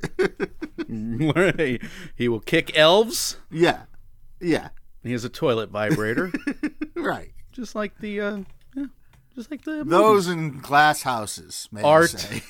he 2.16 2.28
will 2.28 2.40
kick 2.40 2.76
elves. 2.76 3.36
Yeah, 3.50 3.82
yeah. 4.40 4.70
He 5.02 5.12
has 5.12 5.24
a 5.24 5.28
toilet 5.28 5.70
vibrator. 5.70 6.32
right. 6.96 7.30
Just 7.52 7.74
like 7.74 7.98
the. 7.98 8.20
Uh, 8.20 8.38
yeah, 8.74 8.86
just 9.34 9.50
like 9.50 9.64
the 9.64 9.84
those 9.86 10.26
movies. 10.26 10.28
in 10.28 10.58
glass 10.58 11.02
houses. 11.02 11.68
art 11.82 12.42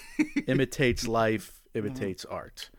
imitates 0.46 1.06
life, 1.06 1.60
imitates 1.74 2.24
mm-hmm. 2.24 2.34
art. 2.34 2.70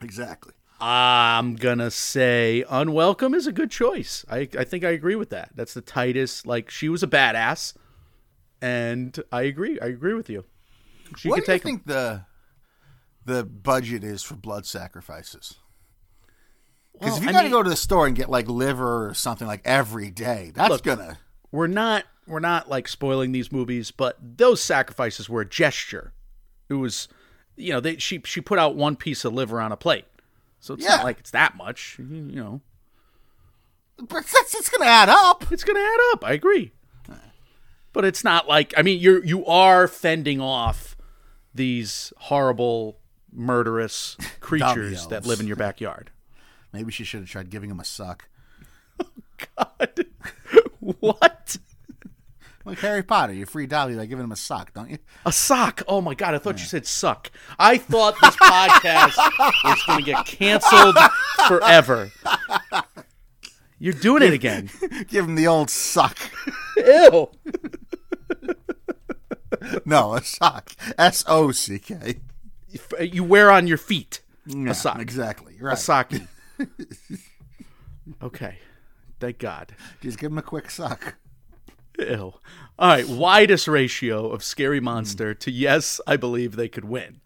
Exactly. 0.00 0.54
I'm 0.80 1.56
gonna 1.56 1.90
say 1.90 2.64
unwelcome 2.70 3.34
is 3.34 3.46
a 3.46 3.52
good 3.52 3.70
choice. 3.70 4.24
I 4.30 4.48
I 4.58 4.64
think 4.64 4.84
I 4.84 4.90
agree 4.90 5.16
with 5.16 5.30
that. 5.30 5.50
That's 5.54 5.74
the 5.74 5.80
tightest. 5.82 6.46
Like 6.46 6.70
she 6.70 6.88
was 6.88 7.02
a 7.02 7.08
badass, 7.08 7.74
and 8.60 9.18
I 9.32 9.42
agree. 9.42 9.78
I 9.80 9.86
agree 9.86 10.14
with 10.14 10.28
you. 10.30 10.44
She 11.16 11.28
what 11.28 11.44
do 11.44 11.52
you 11.52 11.58
think 11.58 11.86
the 11.86 12.24
the 13.24 13.44
budget 13.44 14.04
is 14.04 14.22
for 14.22 14.34
blood 14.34 14.66
sacrifices? 14.66 15.56
Because 16.92 17.12
well, 17.12 17.18
if 17.22 17.24
you 17.26 17.32
got 17.32 17.42
to 17.42 17.50
go 17.50 17.62
to 17.62 17.70
the 17.70 17.76
store 17.76 18.06
and 18.06 18.16
get 18.16 18.28
like 18.28 18.48
liver 18.48 19.06
or 19.08 19.14
something 19.14 19.46
like 19.46 19.62
every 19.64 20.10
day, 20.10 20.50
that's 20.54 20.68
look, 20.70 20.82
gonna. 20.82 21.18
We're 21.52 21.66
not 21.68 22.04
we're 22.26 22.40
not 22.40 22.68
like 22.68 22.88
spoiling 22.88 23.32
these 23.32 23.50
movies, 23.52 23.90
but 23.90 24.18
those 24.20 24.60
sacrifices 24.62 25.28
were 25.28 25.40
a 25.42 25.48
gesture. 25.48 26.12
It 26.68 26.74
was 26.74 27.08
you 27.56 27.72
know, 27.72 27.80
they 27.80 27.96
she 27.96 28.20
she 28.24 28.40
put 28.40 28.58
out 28.58 28.74
one 28.76 28.96
piece 28.96 29.24
of 29.24 29.32
liver 29.32 29.60
on 29.60 29.72
a 29.72 29.76
plate, 29.76 30.04
so 30.60 30.74
it's 30.74 30.84
Yeah. 30.84 30.96
not 30.96 31.04
like 31.04 31.20
it's 31.20 31.30
that 31.30 31.56
much. 31.56 31.96
You, 31.98 32.04
know, 32.06 32.60
But 33.96 34.26
that's 34.26 34.54
it's 34.54 34.68
going 34.68 34.82
to 34.82 34.88
add 34.92 35.08
up. 35.08 35.50
it's 35.50 35.64
gonna 35.64 35.80
add 35.80 35.98
up. 36.12 36.24
I 36.24 36.32
agree, 36.32 36.72
but 37.92 38.04
it's 38.04 38.24
not 38.24 38.48
like 38.48 38.74
I 38.76 38.82
mean, 38.82 39.00
you're 39.00 39.24
you 39.24 39.44
are 39.46 39.88
fending 39.88 40.40
off 40.40 40.96
these 41.54 42.12
horrible, 42.16 42.98
murderous 43.32 44.16
creatures 44.40 45.06
that 45.08 45.26
live 45.26 45.40
in 45.40 45.46
your 45.46 45.56
backyard. 45.56 46.10
Maybe 46.72 46.92
she 46.92 47.04
should 47.04 47.20
have 47.20 47.28
tried 47.28 47.50
giving 47.50 47.70
him 47.70 47.80
a 47.80 47.84
suck. 47.84 48.28
Oh, 49.50 49.54
god, 49.56 50.06
what? 50.80 51.58
Like 52.64 52.80
Harry 52.80 53.02
Potter, 53.04 53.32
you 53.32 53.46
free 53.46 53.66
Dobby 53.66 53.94
by 53.94 54.06
giving 54.06 54.24
him 54.24 54.32
a 54.32 54.36
sock, 54.36 54.74
don't 54.74 54.90
you? 54.90 54.98
A 55.24 55.32
sock. 55.32 55.82
Oh 55.86 56.00
my 56.00 56.14
god, 56.14 56.34
I 56.34 56.38
thought 56.38 56.58
you 56.58 56.66
said 56.66 56.84
suck. 56.84 57.30
I 57.58 57.78
thought 57.78 58.16
this 58.20 58.34
podcast 58.36 59.16
was 59.64 59.82
going 59.86 60.00
to 60.00 60.04
get 60.04 60.26
canceled 60.26 60.98
forever. 61.46 62.10
You're 63.78 63.92
doing 63.92 64.22
it 64.22 64.32
again. 64.32 64.70
Give 65.08 65.24
him 65.24 65.34
the 65.34 65.46
old 65.46 65.70
suck. 65.70 66.18
Ew. 66.76 67.30
No, 69.84 70.14
a 70.14 70.22
sock. 70.22 70.72
S 70.98 71.24
O 71.26 71.50
C 71.50 71.78
K. 71.78 72.20
Uh, 72.98 73.02
you 73.02 73.24
wear 73.24 73.50
on 73.50 73.66
your 73.66 73.78
feet 73.78 74.20
Yeah, 74.46 74.70
a 74.70 74.74
sock. 74.74 75.00
Exactly. 75.00 75.56
A 75.60 75.64
Right. 75.64 75.76
socky. 75.76 76.28
Okay. 78.22 78.58
Thank 79.18 79.38
God. 79.38 79.74
Just 80.00 80.18
give 80.18 80.30
him 80.30 80.38
a 80.38 80.42
quick 80.42 80.70
suck. 80.70 81.16
Ew. 81.98 82.34
All 82.78 82.88
right. 82.88 83.08
Widest 83.08 83.66
ratio 83.68 84.30
of 84.30 84.44
Scary 84.44 84.80
mm. 84.80 84.84
Monster 84.84 85.34
to 85.34 85.50
yes, 85.50 86.00
I 86.06 86.16
believe 86.16 86.54
they 86.54 86.68
could 86.68 86.84
win. 86.84 87.20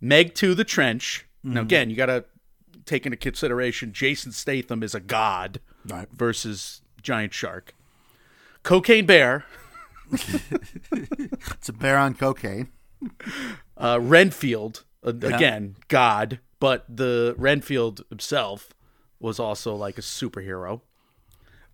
Meg 0.00 0.34
to 0.36 0.54
the 0.54 0.64
trench. 0.64 1.26
Now, 1.42 1.60
mm. 1.60 1.64
again, 1.64 1.88
you 1.88 1.96
got 1.96 2.06
to 2.06 2.24
take 2.84 3.06
into 3.06 3.16
consideration 3.16 3.92
Jason 3.92 4.32
Statham 4.32 4.82
is 4.82 4.94
a 4.94 5.00
god 5.00 5.60
Right. 5.88 6.08
versus 6.12 6.82
Giant 7.02 7.32
Shark. 7.32 7.74
Cocaine 8.62 9.06
Bear, 9.06 9.44
It's 10.92 11.68
a 11.68 11.72
bear 11.72 11.96
on 11.96 12.14
cocaine. 12.14 12.68
uh, 13.76 13.98
Renfield, 14.00 14.84
uh, 15.06 15.10
again, 15.10 15.76
god, 15.88 16.40
but 16.58 16.84
the 16.88 17.34
Renfield 17.38 18.04
himself 18.10 18.74
was 19.18 19.38
also 19.38 19.74
like 19.74 19.98
a 19.98 20.02
superhero. 20.02 20.80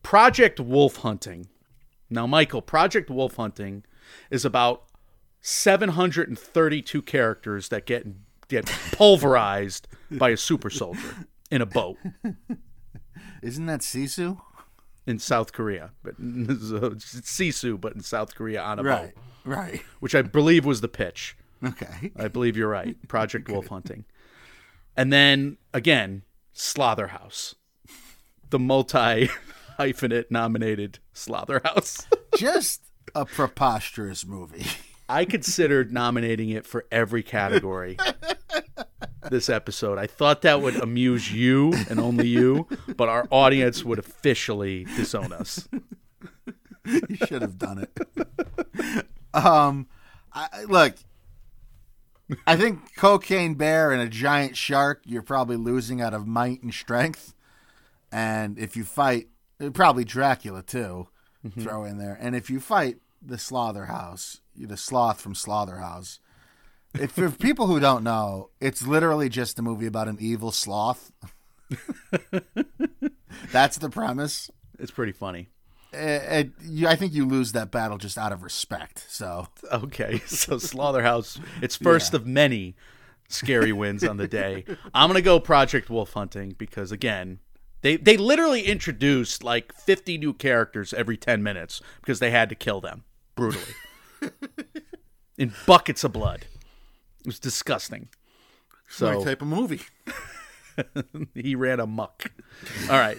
Project 0.02 0.60
Wolf 0.60 0.96
Hunting. 0.96 1.48
Now, 2.08 2.26
Michael, 2.26 2.62
Project 2.62 3.10
Wolf 3.10 3.36
Hunting 3.36 3.84
is 4.30 4.44
about 4.44 4.84
732 5.40 7.02
characters 7.02 7.68
that 7.70 7.86
get 7.86 8.06
get 8.48 8.66
pulverized 8.92 9.88
by 10.10 10.30
a 10.30 10.36
super 10.36 10.70
soldier 10.70 11.26
in 11.50 11.60
a 11.60 11.66
boat 11.66 11.96
Isn't 13.46 13.66
that 13.66 13.80
Sisu? 13.80 14.40
in 15.06 15.20
South 15.20 15.52
Korea. 15.52 15.92
But 16.02 16.14
it's 16.18 17.30
Sisu, 17.30 17.80
but 17.80 17.94
in 17.94 18.00
South 18.00 18.34
Korea 18.34 18.60
on 18.60 18.80
a 18.80 18.82
Right. 18.82 19.14
boat, 19.14 19.22
Right. 19.44 19.82
which 20.00 20.14
I 20.16 20.22
believe 20.22 20.64
was 20.64 20.80
the 20.80 20.88
pitch. 20.88 21.36
Okay. 21.64 22.10
I 22.18 22.26
believe 22.28 22.56
you're 22.56 22.68
right. 22.68 22.96
Project 23.08 23.48
Wolf 23.48 23.68
Hunting. 23.68 24.04
And 24.96 25.12
then 25.12 25.58
again, 25.72 26.22
Slaughterhouse. 26.54 27.54
The 28.50 28.58
multi 28.58 29.30
hyphenate 29.78 30.30
nominated 30.30 30.98
Slaughterhouse. 31.12 32.06
Just 32.36 32.82
a 33.14 33.24
preposterous 33.24 34.26
movie. 34.26 34.66
I 35.08 35.24
considered 35.24 35.92
nominating 35.92 36.50
it 36.50 36.66
for 36.66 36.86
every 36.90 37.22
category 37.22 37.96
this 39.30 39.48
episode. 39.48 39.98
I 39.98 40.06
thought 40.06 40.42
that 40.42 40.60
would 40.60 40.76
amuse 40.76 41.32
you 41.32 41.72
and 41.88 42.00
only 42.00 42.28
you, 42.28 42.66
but 42.96 43.08
our 43.08 43.26
audience 43.30 43.84
would 43.84 43.98
officially 43.98 44.84
disown 44.96 45.32
us. 45.32 45.68
you 46.84 47.16
should 47.26 47.42
have 47.42 47.58
done 47.58 47.78
it. 47.78 49.06
Um, 49.34 49.88
I, 50.32 50.64
look, 50.64 50.94
I 52.46 52.56
think 52.56 52.96
cocaine 52.96 53.54
bear 53.54 53.92
and 53.92 54.02
a 54.02 54.08
giant 54.08 54.56
shark, 54.56 55.02
you're 55.04 55.22
probably 55.22 55.56
losing 55.56 56.00
out 56.00 56.14
of 56.14 56.26
might 56.26 56.62
and 56.62 56.72
strength. 56.72 57.34
And 58.10 58.58
if 58.58 58.76
you 58.76 58.84
fight, 58.84 59.28
probably 59.72 60.04
Dracula 60.04 60.62
too, 60.62 61.08
throw 61.60 61.84
in 61.84 61.98
there. 61.98 62.16
And 62.20 62.34
if 62.34 62.50
you 62.50 62.60
fight 62.60 62.98
the 63.22 63.38
Slaughterhouse, 63.38 64.40
the 64.64 64.76
sloth 64.76 65.20
from 65.20 65.34
Slaughterhouse. 65.34 66.20
If 66.94 67.12
for 67.12 67.30
people 67.30 67.66
who 67.66 67.78
don't 67.80 68.02
know, 68.04 68.50
it's 68.60 68.86
literally 68.86 69.28
just 69.28 69.58
a 69.58 69.62
movie 69.62 69.86
about 69.86 70.08
an 70.08 70.16
evil 70.20 70.50
sloth. 70.50 71.12
That's 73.52 73.78
the 73.78 73.90
premise. 73.90 74.50
It's 74.78 74.90
pretty 74.90 75.12
funny. 75.12 75.48
Uh, 75.94 76.44
you, 76.62 76.86
I 76.88 76.96
think 76.96 77.12
you 77.14 77.24
lose 77.26 77.52
that 77.52 77.70
battle 77.70 77.96
just 77.98 78.18
out 78.18 78.32
of 78.32 78.42
respect. 78.42 79.04
So 79.08 79.48
Okay, 79.72 80.18
so 80.26 80.58
Slaughterhouse, 80.58 81.38
it's 81.62 81.76
first 81.76 82.12
Yeah. 82.12 82.18
of 82.20 82.26
many 82.26 82.76
scary 83.28 83.72
wins 83.72 84.04
on 84.04 84.16
the 84.16 84.28
day. 84.28 84.64
I'm 84.94 85.08
gonna 85.08 85.22
go 85.22 85.40
Project 85.40 85.88
Wolf 85.88 86.12
Hunting 86.12 86.54
because 86.58 86.92
again, 86.92 87.38
they 87.82 87.96
they 87.96 88.16
literally 88.16 88.62
introduced 88.62 89.42
like 89.44 89.72
50 89.74 90.18
new 90.18 90.32
characters 90.34 90.92
every 90.92 91.16
10 91.16 91.42
minutes 91.42 91.80
because 92.00 92.18
they 92.18 92.30
had 92.30 92.48
to 92.50 92.54
kill 92.54 92.80
them 92.80 93.04
brutally 93.34 93.74
in 95.38 95.52
buckets 95.66 96.04
of 96.04 96.12
blood. 96.12 96.46
It 97.20 97.26
was 97.26 97.38
disgusting. 97.38 98.08
my 99.00 99.14
So 99.14 99.24
type 99.24 99.42
of 99.42 99.48
movie. 99.48 99.82
he 101.34 101.54
ran 101.54 101.80
amok. 101.80 102.30
All 102.90 102.98
right. 102.98 103.18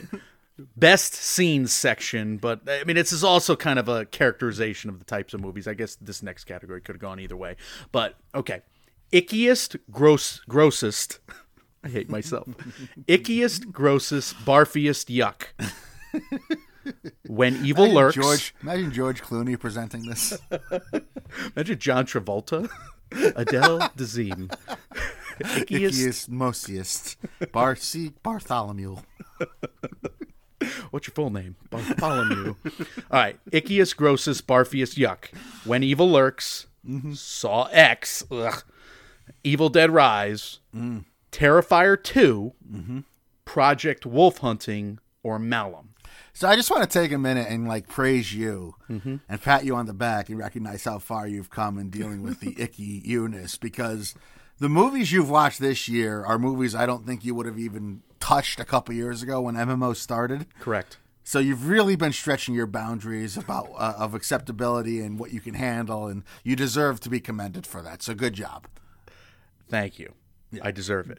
Best 0.76 1.14
scenes 1.14 1.72
section, 1.72 2.38
but 2.38 2.62
I 2.68 2.84
mean, 2.84 2.96
this 2.96 3.12
is 3.12 3.24
also 3.24 3.56
kind 3.56 3.78
of 3.78 3.88
a 3.88 4.06
characterization 4.06 4.90
of 4.90 4.98
the 4.98 5.06
types 5.06 5.34
of 5.36 5.42
movies. 5.42 5.68
I 5.68 5.76
guess 5.76 5.96
this 5.96 6.24
next 6.24 6.46
category 6.46 6.82
could 6.82 6.96
have 6.96 7.02
gone 7.02 7.20
either 7.20 7.38
way. 7.38 7.58
But 7.92 8.16
okay. 8.34 8.62
Ickiest, 9.12 9.78
gross, 9.92 10.42
grossest. 10.50 11.20
I 11.84 11.90
hate 11.90 12.10
myself. 12.10 12.48
Ickiest, 13.08 13.72
grossest, 13.72 14.36
barfiest, 14.46 15.16
yuck. 15.16 15.54
When 17.28 17.66
evil 17.66 17.86
Imagine 17.86 17.96
lurks. 17.96 18.16
George, 18.16 18.56
imagine 18.62 18.92
George 18.92 19.22
Clooney 19.22 19.60
presenting 19.60 20.04
this. 20.08 20.38
Imagine 21.56 21.80
John 21.80 22.06
Travolta. 22.06 22.70
Adele 23.12 23.80
Dazeem. 23.96 24.54
Ickiest, 25.40 26.30
mosiest, 26.30 27.16
Barcy 27.52 28.14
Bartholomew. 28.24 28.98
What's 30.90 31.08
your 31.08 31.14
full 31.14 31.30
name? 31.30 31.56
Bartholomew. 31.70 32.56
All 32.66 32.74
right. 33.12 33.40
Ickiest, 33.52 33.96
grossest, 33.96 34.48
barfiest, 34.48 34.98
yuck. 34.98 35.26
When 35.66 35.84
Evil 35.84 36.10
Lurks. 36.10 36.68
Mm-hmm. 36.88 37.14
Saw 37.14 37.66
X. 37.72 38.24
Ugh. 38.32 38.64
Evil 39.44 39.70
Dead 39.70 39.92
Rise. 39.92 40.60
Mm. 40.76 41.06
Terrifier 41.32 42.02
2. 42.02 42.54
Mm-hmm. 42.72 43.00
Project 43.46 44.06
Wolf 44.06 44.40
Hunting. 44.40 45.00
Or 45.22 45.38
Malum. 45.38 45.87
So 46.38 46.48
I 46.48 46.56
just 46.56 46.70
want 46.70 46.84
to 46.84 47.00
take 47.00 47.12
a 47.12 47.18
minute 47.18 47.48
and 47.50 47.68
like 47.68 47.88
praise 47.88 48.32
you 48.32 48.76
and 49.28 49.42
pat 49.42 49.66
you 49.66 49.76
on 49.76 49.88
the 49.88 49.94
back 49.96 50.30
and 50.30 50.38
recognize 50.38 50.84
how 50.84 51.00
far 51.00 51.26
you've 51.26 51.50
come 51.50 51.80
in 51.80 51.90
dealing 51.90 52.22
with 52.22 52.42
the 52.42 52.54
icky 52.62 53.02
Eunice 53.04 53.58
because 53.58 54.14
the 54.60 54.70
movies 54.70 55.12
you've 55.12 55.32
watched 55.32 55.60
this 55.60 55.88
year 55.88 56.24
are 56.24 56.38
movies 56.38 56.76
I 56.76 56.86
don't 56.86 57.08
think 57.08 57.26
you 57.26 57.34
would 57.34 57.48
have 57.48 57.58
even 57.58 58.04
touched 58.20 58.60
a 58.60 58.66
couple 58.66 58.94
years 58.94 59.24
ago 59.24 59.42
when 59.42 59.56
MMO 59.56 59.96
started. 59.96 60.46
Correct. 60.60 61.00
So 61.24 61.40
you've 61.40 61.68
really 61.68 61.96
been 61.96 62.14
stretching 62.14 62.54
your 62.54 62.68
boundaries 62.68 63.36
about 63.36 63.72
uh, 63.76 63.96
of 63.98 64.14
acceptability 64.14 65.02
and 65.02 65.18
what 65.18 65.34
you 65.34 65.42
can 65.42 65.56
handle, 65.56 66.06
and 66.06 66.22
you 66.44 66.56
deserve 66.56 67.00
to 67.00 67.10
be 67.10 67.20
commended 67.20 67.66
for 67.66 67.82
that. 67.82 68.04
So 68.04 68.14
good 68.14 68.34
job. 68.34 68.68
Thank 69.70 69.98
you. 69.98 70.14
I 70.62 70.70
deserve 70.70 71.10
it. 71.10 71.18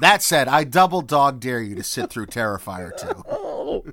That 0.00 0.22
said, 0.22 0.48
I 0.48 0.64
double 0.64 1.02
dog 1.02 1.38
dare 1.38 1.60
you 1.60 1.74
to 1.74 1.84
sit 1.84 2.08
through 2.08 2.26
Terrifier 2.26 2.96
2. 2.96 3.38
Oh, 3.72 3.84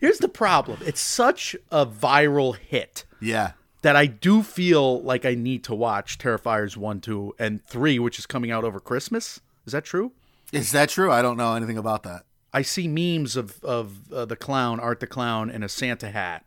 here's 0.00 0.18
the 0.18 0.28
problem. 0.28 0.78
It's 0.84 1.00
such 1.00 1.56
a 1.70 1.86
viral 1.86 2.56
hit. 2.56 3.04
Yeah. 3.20 3.52
that 3.82 3.96
I 3.96 4.06
do 4.06 4.42
feel 4.42 5.02
like 5.02 5.24
I 5.24 5.34
need 5.34 5.64
to 5.64 5.74
watch 5.74 6.18
Terrifiers 6.18 6.76
1, 6.76 7.00
2, 7.00 7.34
and 7.38 7.64
3, 7.64 7.98
which 7.98 8.18
is 8.18 8.26
coming 8.26 8.50
out 8.50 8.64
over 8.64 8.78
Christmas. 8.80 9.40
Is 9.66 9.72
that 9.72 9.84
true? 9.84 10.12
Is 10.52 10.72
that 10.72 10.88
true? 10.90 11.10
I 11.10 11.22
don't 11.22 11.36
know 11.36 11.54
anything 11.54 11.78
about 11.78 12.02
that. 12.02 12.24
I 12.52 12.62
see 12.62 12.86
memes 12.86 13.34
of, 13.36 13.62
of 13.64 14.12
uh, 14.12 14.24
the 14.24 14.36
clown, 14.36 14.78
Art 14.78 15.00
the 15.00 15.06
Clown, 15.06 15.50
in 15.50 15.62
a 15.62 15.68
Santa 15.68 16.10
hat. 16.10 16.44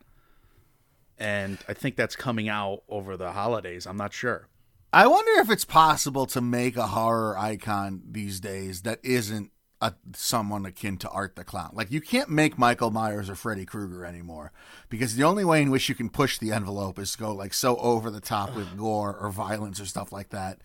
And 1.17 1.57
I 1.67 1.73
think 1.73 1.95
that's 1.95 2.15
coming 2.15 2.47
out 2.49 2.83
over 2.89 3.17
the 3.17 3.31
holidays. 3.31 3.87
I'm 3.87 3.97
not 3.97 4.13
sure. 4.13 4.47
I 4.93 5.07
wonder 5.07 5.41
if 5.41 5.49
it's 5.49 5.65
possible 5.65 6.25
to 6.27 6.41
make 6.41 6.77
a 6.77 6.87
horror 6.87 7.37
icon 7.37 8.01
these 8.11 8.39
days 8.39 8.83
that 8.83 8.99
isn't 9.03 9.51
a, 9.81 9.93
someone 10.13 10.65
akin 10.65 10.97
to 10.97 11.09
Art 11.09 11.35
the 11.35 11.43
Clown. 11.43 11.71
Like 11.73 11.91
you 11.91 12.01
can't 12.01 12.29
make 12.29 12.57
Michael 12.57 12.91
Myers 12.91 13.29
or 13.29 13.35
Freddy 13.35 13.65
Krueger 13.65 14.05
anymore 14.05 14.51
because 14.89 15.15
the 15.15 15.23
only 15.23 15.43
way 15.43 15.61
in 15.61 15.71
which 15.71 15.89
you 15.89 15.95
can 15.95 16.09
push 16.09 16.37
the 16.37 16.51
envelope 16.51 16.97
is 16.97 17.13
to 17.13 17.17
go 17.17 17.33
like 17.33 17.53
so 17.53 17.75
over 17.77 18.09
the 18.09 18.21
top 18.21 18.55
with 18.55 18.77
gore 18.77 19.15
or 19.15 19.29
violence 19.29 19.79
or 19.79 19.85
stuff 19.85 20.11
like 20.11 20.29
that. 20.29 20.59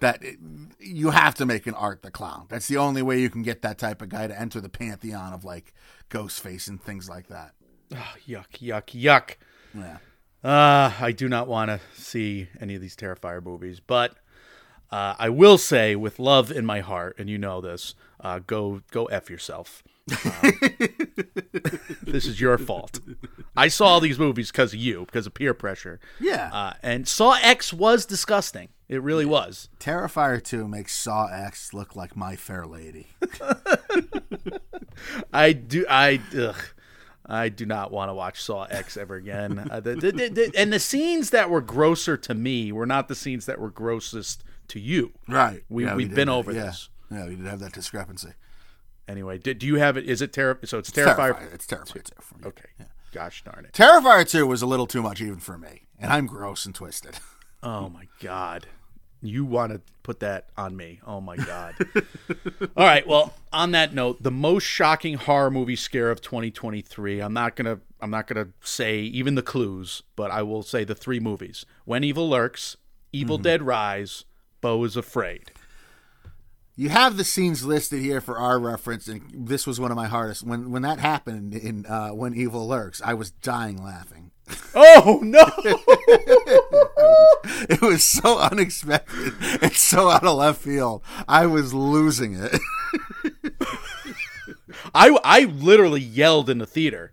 that 0.00 0.22
it, 0.22 0.38
you 0.78 1.10
have 1.10 1.34
to 1.36 1.46
make 1.46 1.66
an 1.66 1.74
Art 1.74 2.02
the 2.02 2.10
Clown. 2.10 2.46
That's 2.48 2.68
the 2.68 2.78
only 2.78 3.02
way 3.02 3.20
you 3.20 3.30
can 3.30 3.42
get 3.42 3.62
that 3.62 3.78
type 3.78 4.02
of 4.02 4.08
guy 4.08 4.26
to 4.26 4.38
enter 4.38 4.60
the 4.60 4.68
pantheon 4.68 5.32
of 5.32 5.44
like 5.44 5.74
Ghostface 6.10 6.68
and 6.68 6.80
things 6.80 7.08
like 7.08 7.28
that. 7.28 7.52
Oh, 7.94 8.14
yuck, 8.26 8.58
yuck, 8.58 9.00
yuck. 9.00 9.36
Yeah. 9.74 9.98
Uh, 10.42 10.92
I 11.00 11.12
do 11.12 11.28
not 11.28 11.48
want 11.48 11.70
to 11.70 11.80
see 11.94 12.48
any 12.60 12.74
of 12.74 12.80
these 12.80 12.96
Terrifier 12.96 13.42
movies, 13.42 13.80
but 13.80 14.16
uh, 14.90 15.14
I 15.18 15.28
will 15.28 15.58
say, 15.58 15.96
with 15.96 16.18
love 16.18 16.50
in 16.50 16.64
my 16.64 16.80
heart, 16.80 17.16
and 17.18 17.28
you 17.28 17.38
know 17.38 17.60
this, 17.60 17.94
uh, 18.20 18.40
go 18.46 18.82
go 18.90 19.06
f 19.06 19.28
yourself. 19.30 19.82
Um, 20.10 20.52
this 22.02 22.26
is 22.26 22.40
your 22.40 22.58
fault. 22.58 23.00
I 23.56 23.68
saw 23.68 23.86
all 23.86 24.00
these 24.00 24.18
movies 24.18 24.50
because 24.50 24.72
of 24.72 24.78
you, 24.78 25.04
because 25.06 25.26
of 25.26 25.34
peer 25.34 25.54
pressure. 25.54 25.98
Yeah. 26.20 26.50
Uh, 26.52 26.72
and 26.82 27.08
Saw 27.08 27.38
X 27.42 27.72
was 27.72 28.06
disgusting. 28.06 28.68
It 28.88 29.02
really 29.02 29.24
was. 29.24 29.68
Terrifier 29.80 30.42
2 30.42 30.68
makes 30.68 30.96
Saw 30.96 31.26
X 31.26 31.74
look 31.74 31.96
like 31.96 32.16
My 32.16 32.36
Fair 32.36 32.66
Lady. 32.66 33.08
I 35.32 35.52
do. 35.52 35.84
I. 35.88 36.20
Ugh. 36.38 36.56
I 37.28 37.48
do 37.48 37.66
not 37.66 37.90
want 37.90 38.08
to 38.08 38.14
watch 38.14 38.40
Saw 38.40 38.64
X 38.64 38.96
ever 38.96 39.16
again. 39.16 39.66
Uh, 39.68 39.80
the, 39.80 39.96
the, 39.96 40.12
the, 40.12 40.52
and 40.56 40.72
the 40.72 40.78
scenes 40.78 41.30
that 41.30 41.50
were 41.50 41.60
grosser 41.60 42.16
to 42.16 42.34
me 42.34 42.70
were 42.70 42.86
not 42.86 43.08
the 43.08 43.16
scenes 43.16 43.46
that 43.46 43.60
were 43.60 43.70
grossest 43.70 44.44
to 44.68 44.80
you. 44.80 45.12
Right. 45.28 45.62
We, 45.68 45.84
Yeah, 45.84 45.96
we've 45.96 46.08
did 46.08 46.16
been 46.16 46.28
over 46.28 46.52
yeah. 46.52 46.66
this. 46.66 46.88
Yeah, 47.10 47.26
we 47.26 47.36
did 47.36 47.46
have 47.46 47.60
that 47.60 47.72
discrepancy. 47.72 48.30
Anyway, 49.08 49.38
do, 49.38 49.54
do 49.54 49.66
you 49.66 49.76
have 49.76 49.96
it? 49.96 50.04
Is 50.04 50.20
it 50.20 50.32
Terror? 50.32 50.58
So 50.64 50.78
it's 50.78 50.90
Terrifier. 50.90 51.34
Terrifier. 51.34 51.54
It's 51.54 51.66
Terrifier 51.66 52.02
2 52.02 52.12
for 52.20 52.38
me. 52.38 52.44
Okay. 52.46 52.68
Gosh 53.12 53.44
darn 53.44 53.64
it. 53.64 53.72
Terrifier 53.72 54.28
2 54.28 54.46
was 54.46 54.62
a 54.62 54.66
little 54.66 54.86
too 54.86 55.02
much 55.02 55.20
even 55.20 55.38
for 55.38 55.56
me. 55.56 55.86
And 55.98 56.12
I'm 56.12 56.26
gross 56.26 56.66
and 56.66 56.74
twisted. 56.74 57.18
Oh 57.62 57.88
my 57.88 58.06
god. 58.20 58.66
You 59.22 59.44
want 59.44 59.72
to 59.72 59.80
put 60.04 60.20
that 60.20 60.50
on 60.56 60.76
me? 60.76 61.00
Oh 61.04 61.20
my 61.20 61.36
god. 61.36 61.74
All 62.76 62.84
right. 62.84 63.04
Well, 63.04 63.34
on 63.52 63.72
that 63.72 63.92
note, 63.92 64.22
the 64.22 64.30
most 64.30 64.62
shocking 64.62 65.14
horror 65.14 65.50
movie 65.50 65.74
scare 65.74 66.10
of 66.10 66.20
2023. 66.20 67.18
I'm 67.20 67.32
not 67.32 67.56
gonna. 67.56 67.80
I'm 68.00 68.10
not 68.10 68.28
gonna 68.28 68.48
say 68.60 68.98
even 69.00 69.34
the 69.34 69.42
clues, 69.42 70.02
but 70.14 70.30
I 70.30 70.42
will 70.42 70.62
say 70.62 70.84
the 70.84 70.94
three 70.94 71.18
movies: 71.18 71.66
When 71.86 72.04
Evil 72.04 72.28
Lurks, 72.28 72.76
Evil 73.12 73.36
mm-hmm. 73.36 73.42
Dead 73.42 73.62
Rise, 73.62 74.26
Beau 74.66 74.82
is 74.82 74.96
Afraid. 74.96 75.52
You 76.74 76.88
have 76.88 77.16
the 77.16 77.22
scenes 77.22 77.64
listed 77.64 78.02
here 78.02 78.20
for 78.20 78.36
our 78.36 78.58
reference, 78.58 79.06
and 79.06 79.22
this 79.32 79.64
was 79.64 79.78
one 79.78 79.92
of 79.92 79.96
my 79.96 80.08
hardest. 80.08 80.42
When 80.42 80.72
when 80.72 80.82
that 80.82 80.98
happened 80.98 81.54
in 81.54 81.86
uh, 81.86 82.08
When 82.08 82.34
Evil 82.34 82.66
Lurks, 82.66 83.00
I 83.00 83.14
was 83.14 83.30
dying 83.30 83.80
laughing. 83.80 84.32
Oh 84.74 85.20
no! 85.22 85.44
It 87.68 87.80
was 87.80 88.02
so 88.02 88.40
unexpected 88.40 89.34
and 89.62 89.72
so 89.72 90.10
out 90.10 90.24
of 90.24 90.36
left 90.36 90.60
field. 90.60 91.02
I 91.28 91.46
was 91.46 91.72
losing 91.72 92.34
it. 92.34 92.60
I 94.94 95.16
I 95.22 95.44
literally 95.44 96.00
yelled 96.00 96.50
in 96.50 96.58
the 96.58 96.66
theater. 96.66 97.12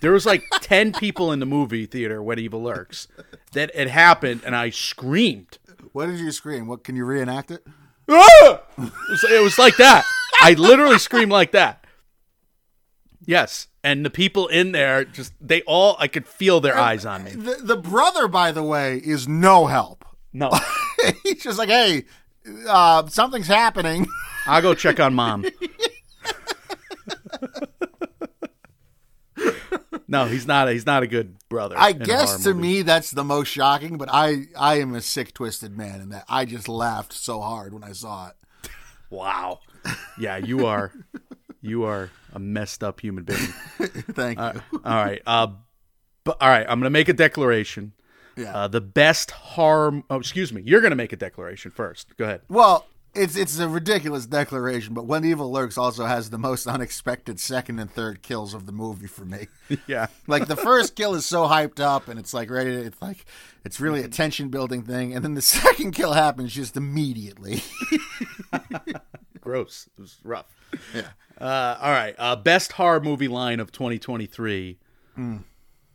There 0.00 0.10
was 0.10 0.26
like 0.26 0.42
ten 0.60 0.92
people 0.92 1.30
in 1.30 1.38
the 1.38 1.46
movie 1.46 1.86
theater 1.86 2.20
when 2.20 2.40
Evil 2.40 2.60
Lurks. 2.60 3.06
That 3.52 3.70
it 3.72 3.88
happened, 3.88 4.42
and 4.44 4.56
I 4.56 4.70
screamed. 4.70 5.58
What 5.92 6.06
did 6.06 6.18
you 6.18 6.32
scream? 6.32 6.66
What 6.66 6.84
can 6.84 6.96
you 6.96 7.04
reenact 7.04 7.50
it? 7.50 7.66
Ah! 8.08 8.60
It 8.78 8.92
was, 9.08 9.24
it 9.24 9.42
was 9.42 9.58
like 9.58 9.76
that. 9.76 10.04
I 10.40 10.54
literally 10.54 10.98
screamed 10.98 11.30
like 11.32 11.52
that. 11.52 11.86
Yes, 13.24 13.68
and 13.84 14.04
the 14.04 14.10
people 14.10 14.48
in 14.48 14.72
there 14.72 15.04
just 15.04 15.32
they 15.40 15.62
all 15.62 15.96
I 16.00 16.08
could 16.08 16.26
feel 16.26 16.60
their 16.60 16.76
eyes 16.76 17.06
on 17.06 17.22
me. 17.24 17.30
The, 17.32 17.58
the 17.62 17.76
brother, 17.76 18.26
by 18.26 18.50
the 18.50 18.62
way, 18.62 18.96
is 18.96 19.28
no 19.28 19.66
help. 19.66 20.04
No, 20.32 20.50
He's 21.22 21.42
just 21.42 21.58
like, 21.58 21.68
hey, 21.68 22.04
uh, 22.68 23.06
something's 23.08 23.46
happening. 23.46 24.06
I'll 24.46 24.62
go 24.62 24.74
check 24.74 24.98
on 24.98 25.14
mom. 25.14 25.44
No, 30.12 30.26
he's 30.26 30.46
not. 30.46 30.68
A, 30.68 30.72
he's 30.72 30.84
not 30.84 31.02
a 31.02 31.06
good 31.06 31.36
brother. 31.48 31.74
I 31.78 31.92
guess 31.92 32.42
to 32.42 32.52
movie. 32.52 32.60
me 32.60 32.82
that's 32.82 33.10
the 33.10 33.24
most 33.24 33.48
shocking, 33.48 33.96
but 33.96 34.10
I 34.12 34.44
I 34.56 34.78
am 34.78 34.94
a 34.94 35.00
sick, 35.00 35.32
twisted 35.32 35.74
man 35.74 36.02
and 36.02 36.12
that 36.12 36.24
I 36.28 36.44
just 36.44 36.68
laughed 36.68 37.14
so 37.14 37.40
hard 37.40 37.72
when 37.72 37.82
I 37.82 37.92
saw 37.92 38.28
it. 38.28 38.34
Wow. 39.08 39.60
Yeah, 40.18 40.36
you 40.36 40.66
are. 40.66 40.92
You 41.62 41.84
are 41.84 42.10
a 42.34 42.38
messed 42.38 42.84
up 42.84 43.00
human 43.00 43.24
being. 43.24 43.38
Thank 44.12 44.38
you. 44.38 44.44
All 44.44 44.80
right. 44.84 45.22
Uh, 45.26 45.48
but 46.24 46.36
all 46.42 46.48
right. 46.48 46.66
I'm 46.68 46.78
gonna 46.78 46.90
make 46.90 47.08
a 47.08 47.14
declaration. 47.14 47.92
Yeah. 48.36 48.54
Uh, 48.54 48.68
the 48.68 48.80
best 48.82 49.30
harm. 49.30 50.04
Oh, 50.10 50.16
excuse 50.16 50.52
me. 50.52 50.62
You're 50.62 50.82
gonna 50.82 50.94
make 50.94 51.14
a 51.14 51.16
declaration 51.16 51.70
first. 51.70 52.14
Go 52.18 52.24
ahead. 52.24 52.42
Well, 52.50 52.86
it's 53.14 53.36
it's 53.36 53.58
a 53.58 53.68
ridiculous 53.68 54.26
declaration, 54.26 54.94
but 54.94 55.06
When 55.06 55.24
Evil 55.24 55.50
Lurks 55.52 55.76
also 55.78 56.06
has 56.06 56.30
the 56.30 56.38
most 56.38 56.66
unexpected 56.66 57.38
second 57.40 57.78
and 57.78 57.90
third 57.90 58.22
kills 58.22 58.54
of 58.54 58.66
the 58.66 58.72
movie 58.72 59.06
for 59.06 59.24
me. 59.24 59.48
Yeah. 59.86 60.06
like 60.26 60.46
the 60.48 60.56
first 60.56 60.94
kill 60.96 61.14
is 61.14 61.24
so 61.26 61.44
hyped 61.46 61.80
up 61.80 62.08
and 62.08 62.18
it's 62.18 62.34
like 62.34 62.50
ready 62.50 62.70
to 62.70 62.84
it's 62.84 63.00
like 63.02 63.24
it's 63.64 63.80
really 63.80 64.02
a 64.02 64.08
tension 64.08 64.48
building 64.48 64.82
thing, 64.82 65.14
and 65.14 65.24
then 65.24 65.34
the 65.34 65.42
second 65.60 65.92
kill 65.92 66.12
happens 66.12 66.52
just 66.52 66.76
immediately. 66.76 67.62
Gross. 69.40 69.88
It 69.96 70.00
was 70.00 70.18
rough. 70.24 70.46
yeah. 70.94 71.08
Uh, 71.40 71.76
all 71.80 71.90
right. 71.90 72.14
Uh, 72.18 72.36
best 72.36 72.72
horror 72.72 73.00
movie 73.00 73.28
line 73.28 73.58
of 73.60 73.72
2023. 73.72 74.78
Hmm. 75.16 75.36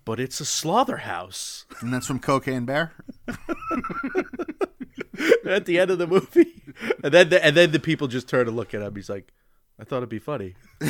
But 0.06 0.20
it's 0.20 0.40
a 0.40 0.46
slaughterhouse 0.46 1.66
And 1.82 1.94
that's 1.94 2.08
from 2.08 2.20
Cocaine 2.20 2.66
Bear. 2.66 2.94
at 5.46 5.66
the 5.66 5.80
end 5.80 5.92
of 5.92 5.98
the 5.98 6.08
movie, 6.08 6.62
and 7.04 7.14
then 7.14 7.30
the, 7.30 7.44
and 7.44 7.56
then 7.56 7.72
the 7.72 7.80
people 7.80 8.08
just 8.08 8.28
turn 8.28 8.46
to 8.46 8.52
look 8.52 8.74
at 8.74 8.82
him. 8.82 8.96
He's 8.96 9.10
like, 9.10 9.32
"I 9.80 9.84
thought 9.84 9.98
it'd 9.98 10.10
be 10.10 10.20
funny." 10.20 10.56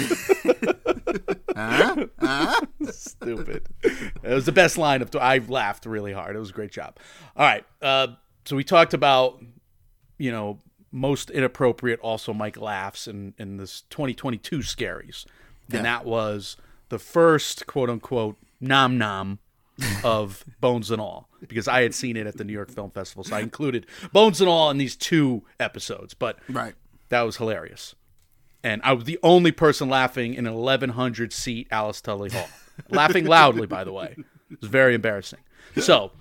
Stupid. 2.92 3.68
It 3.84 4.24
was 4.24 4.46
the 4.46 4.52
best 4.52 4.78
line 4.78 5.02
of. 5.02 5.16
I 5.16 5.40
laughed 5.40 5.86
really 5.86 6.14
hard. 6.14 6.36
It 6.36 6.40
was 6.40 6.50
a 6.50 6.54
great 6.54 6.72
job. 6.72 6.98
All 7.36 7.46
right. 7.46 7.66
Uh, 7.82 8.08
so 8.46 8.56
we 8.56 8.64
talked 8.64 8.94
about, 8.94 9.42
you 10.18 10.32
know, 10.32 10.60
most 10.92 11.30
inappropriate. 11.30 12.00
Also, 12.02 12.34
Mike 12.34 12.58
laughs 12.58 13.08
in 13.08 13.34
in 13.38 13.58
this 13.58 13.82
2022 13.90 14.60
scaries, 14.60 15.26
Yeah. 15.70 15.78
and 15.78 15.86
that 15.86 16.06
was 16.06 16.58
the 16.90 17.00
first 17.00 17.68
quote 17.68 17.90
unquote 17.90 18.38
nom 18.60 18.98
nom 18.98 19.40
of 20.04 20.44
Bones 20.60 20.90
and 20.92 21.02
All 21.02 21.27
because 21.48 21.68
I 21.68 21.82
had 21.84 21.94
seen 21.94 22.18
it 22.18 22.28
at 22.28 22.38
the 22.38 22.44
New 22.44 22.54
York 22.54 22.72
Film 22.72 22.92
Festival, 22.92 23.24
so 23.24 23.36
I 23.36 23.42
included 23.42 23.86
Bones 24.12 24.42
and 24.42 24.50
All 24.50 24.70
in 24.72 24.78
these 24.78 24.96
two 24.96 25.44
episodes. 25.60 26.14
But 26.14 26.40
Right. 26.50 26.74
that 27.10 27.22
was 27.22 27.38
hilarious. 27.38 27.96
And 28.64 28.82
I 28.84 28.94
was 28.94 29.06
the 29.06 29.20
only 29.24 29.52
person 29.52 29.88
laughing 29.88 30.34
in 30.34 30.48
an 30.48 30.54
1,100 30.56 31.32
seat 31.32 31.68
Alice 31.72 32.02
Tully 32.02 32.30
Hall. 32.30 32.50
laughing 32.90 33.26
loudly, 33.26 33.68
by 33.68 33.84
the 33.84 33.94
way. 33.94 34.16
It 34.52 34.62
was 34.62 34.70
very 34.70 34.96
embarrassing. 34.96 35.40
So, 35.80 36.12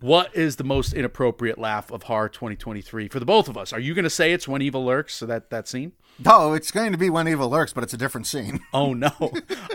what 0.00 0.34
is 0.36 0.56
the 0.56 0.64
most 0.64 0.92
inappropriate 0.92 1.56
laugh 1.58 1.90
of 1.90 2.02
horror 2.04 2.28
2023 2.28 3.08
for 3.08 3.20
the 3.20 3.24
both 3.24 3.48
of 3.48 3.56
us? 3.56 3.72
Are 3.72 3.78
you 3.80 3.94
going 3.94 4.04
to 4.04 4.10
say 4.10 4.32
it's 4.32 4.46
When 4.48 4.60
Evil 4.60 4.84
Lurks, 4.84 5.14
so 5.14 5.24
that, 5.26 5.50
that 5.50 5.66
scene? 5.68 5.92
No, 6.22 6.52
it's 6.52 6.70
going 6.70 6.92
to 6.92 6.98
be 6.98 7.08
When 7.10 7.26
Evil 7.28 7.48
Lurks, 7.48 7.72
but 7.72 7.84
it's 7.84 7.94
a 7.94 7.96
different 7.96 8.26
scene. 8.26 8.60
Oh, 8.74 8.92
no. 8.92 9.12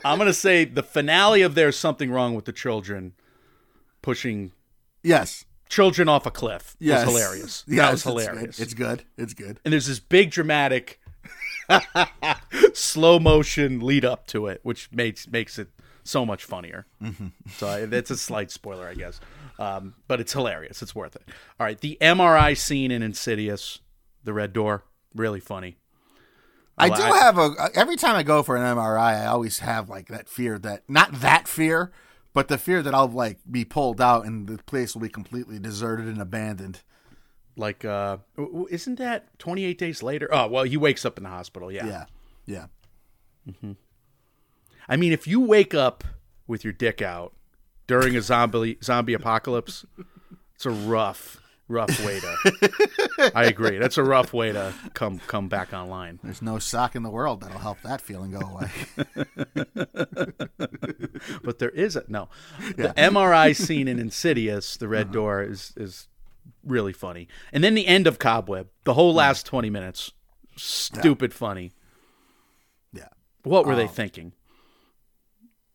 I'm 0.03 0.17
going 0.17 0.27
to 0.27 0.33
say 0.33 0.65
the 0.65 0.83
finale 0.83 1.41
of 1.41 1.55
There's 1.55 1.77
Something 1.77 2.11
Wrong 2.11 2.35
with 2.35 2.45
the 2.45 2.51
Children 2.51 3.13
pushing 4.01 4.51
Yes. 5.03 5.45
children 5.69 6.09
off 6.09 6.25
a 6.25 6.31
cliff 6.31 6.75
Yes. 6.79 7.05
was 7.05 7.15
hilarious. 7.15 7.63
Yes, 7.67 7.77
that 7.77 7.91
was 7.91 7.99
it's 7.99 8.03
good. 8.03 8.09
hilarious. 8.29 8.59
It's 8.59 8.73
good. 8.73 9.03
It's 9.17 9.33
good. 9.33 9.59
and 9.63 9.71
there's 9.73 9.87
this 9.87 9.99
big 9.99 10.31
dramatic 10.31 10.99
slow 12.73 13.19
motion 13.19 13.79
lead 13.79 14.05
up 14.05 14.27
to 14.27 14.47
it, 14.47 14.59
which 14.63 14.91
makes 14.91 15.27
makes 15.27 15.59
it 15.59 15.69
so 16.03 16.25
much 16.25 16.43
funnier. 16.43 16.85
Mm-hmm. 17.01 17.27
So 17.57 17.67
I, 17.67 17.85
that's 17.85 18.09
a 18.11 18.17
slight 18.17 18.51
spoiler, 18.51 18.87
I 18.87 18.95
guess, 18.95 19.19
um, 19.59 19.93
but 20.07 20.19
it's 20.19 20.33
hilarious. 20.33 20.81
It's 20.81 20.95
worth 20.95 21.15
it. 21.15 21.23
All 21.59 21.65
right, 21.65 21.79
the 21.79 21.97
MRI 22.01 22.57
scene 22.57 22.89
in 22.91 23.03
Insidious, 23.03 23.79
the 24.23 24.33
Red 24.33 24.53
Door, 24.53 24.83
really 25.13 25.39
funny. 25.39 25.77
I 26.77 26.87
do 26.89 27.01
have 27.01 27.37
a 27.37 27.69
every 27.75 27.97
time 27.97 28.15
I 28.15 28.23
go 28.23 28.41
for 28.41 28.55
an 28.55 28.63
MRI, 28.63 29.21
I 29.23 29.25
always 29.27 29.59
have 29.59 29.89
like 29.89 30.07
that 30.07 30.29
fear 30.29 30.57
that 30.59 30.83
not 30.87 31.11
that 31.19 31.47
fear, 31.47 31.91
but 32.39 32.47
the 32.47 32.57
fear 32.57 32.81
that 32.81 32.95
I'll 32.95 33.09
like 33.09 33.39
be 33.51 33.65
pulled 33.65 33.99
out 33.99 34.25
and 34.25 34.47
the 34.47 34.63
place 34.63 34.95
will 34.95 35.01
be 35.01 35.09
completely 35.09 35.59
deserted 35.59 36.05
and 36.07 36.21
abandoned. 36.21 36.83
Like, 37.57 37.83
uh, 37.83 38.19
isn't 38.69 38.95
that 38.95 39.37
28 39.39 39.77
days 39.77 40.01
later? 40.01 40.29
Oh, 40.31 40.47
well, 40.47 40.63
he 40.63 40.77
wakes 40.77 41.03
up 41.03 41.17
in 41.17 41.25
the 41.25 41.29
hospital. 41.29 41.69
Yeah. 41.69 41.85
Yeah. 41.85 42.05
Yeah. 42.45 42.65
Mm-hmm. 43.45 43.73
I 44.87 44.95
mean, 44.95 45.11
if 45.11 45.27
you 45.27 45.41
wake 45.41 45.73
up 45.73 46.05
with 46.47 46.63
your 46.63 46.71
dick 46.71 47.01
out 47.01 47.33
during 47.87 48.15
a 48.15 48.21
zombie 48.21 48.77
zombie 48.81 49.15
apocalypse, 49.15 49.85
it's 50.55 50.65
a 50.65 50.69
rough. 50.69 51.41
Rough 51.69 52.03
way 52.03 52.19
to. 52.19 53.31
I 53.35 53.45
agree. 53.45 53.77
That's 53.77 53.97
a 53.97 54.03
rough 54.03 54.33
way 54.33 54.51
to 54.51 54.73
come 54.93 55.19
come 55.27 55.47
back 55.47 55.71
online. 55.71 56.19
There's 56.21 56.41
no 56.41 56.59
sock 56.59 56.95
in 56.95 57.03
the 57.03 57.09
world 57.09 57.41
that'll 57.41 57.59
help 57.59 57.81
that 57.83 58.01
feeling 58.01 58.31
go 58.31 58.39
away. 58.39 58.69
But 61.43 61.59
there 61.59 61.69
is 61.69 61.95
a 61.95 62.03
no. 62.07 62.29
The 62.75 62.93
MRI 62.97 63.55
scene 63.65 63.87
in 63.87 63.99
Insidious, 63.99 64.77
the 64.77 64.87
Red 64.87 65.07
uh-huh. 65.07 65.13
Door, 65.13 65.43
is 65.43 65.73
is 65.77 66.07
really 66.63 66.93
funny. 66.93 67.27
And 67.51 67.63
then 67.63 67.75
the 67.75 67.87
end 67.87 68.07
of 68.07 68.19
Cobweb, 68.19 68.67
the 68.83 68.93
whole 68.93 69.13
last 69.13 69.45
twenty 69.45 69.69
minutes, 69.69 70.11
stupid 70.55 71.33
funny. 71.33 71.71
yeah. 72.93 73.07
What 73.43 73.65
were 73.65 73.75
they 73.75 73.83
um, 73.83 73.89
thinking? 73.89 74.33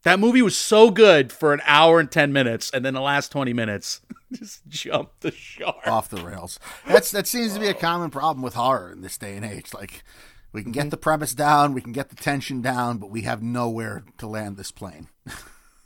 That 0.05 0.21
movie 0.21 0.43
was 0.43 0.57
so 0.57 0.91
good 0.91 1.33
for 1.33 1.53
an 1.53 1.61
hour 1.65 1.99
and 1.99 2.11
ten 2.11 2.33
minutes, 2.33 2.71
and 2.73 2.85
then 2.85 2.95
the 2.95 3.01
last 3.01 3.33
twenty 3.33 3.53
minutes 3.53 4.01
just 4.33 4.67
jumped 4.69 5.21
the 5.21 5.33
shark. 5.33 5.87
Off 5.87 6.09
the 6.09 6.23
rails. 6.23 6.59
That's 6.87 7.11
that 7.11 7.27
seems 7.27 7.55
to 7.55 7.61
be 7.61 7.69
a 7.69 7.75
common 7.75 8.11
problem 8.11 8.43
with 8.43 8.55
horror 8.55 8.93
in 8.93 9.01
this 9.01 9.19
day 9.19 9.37
and 9.37 9.45
age. 9.45 9.75
Like 9.75 10.05
we 10.53 10.63
can 10.63 10.73
get 10.73 10.83
mm-hmm. 10.83 10.91
the 10.91 10.97
premise 10.99 11.35
down, 11.35 11.75
we 11.75 11.81
can 11.81 11.93
get 11.93 12.11
the 12.11 12.17
tension 12.17 12.63
down, 12.63 12.99
but 12.99 13.11
we 13.11 13.23
have 13.23 13.43
nowhere 13.43 14.05
to 14.19 14.27
land 14.27 14.57
this 14.57 14.71
plane. 14.71 15.09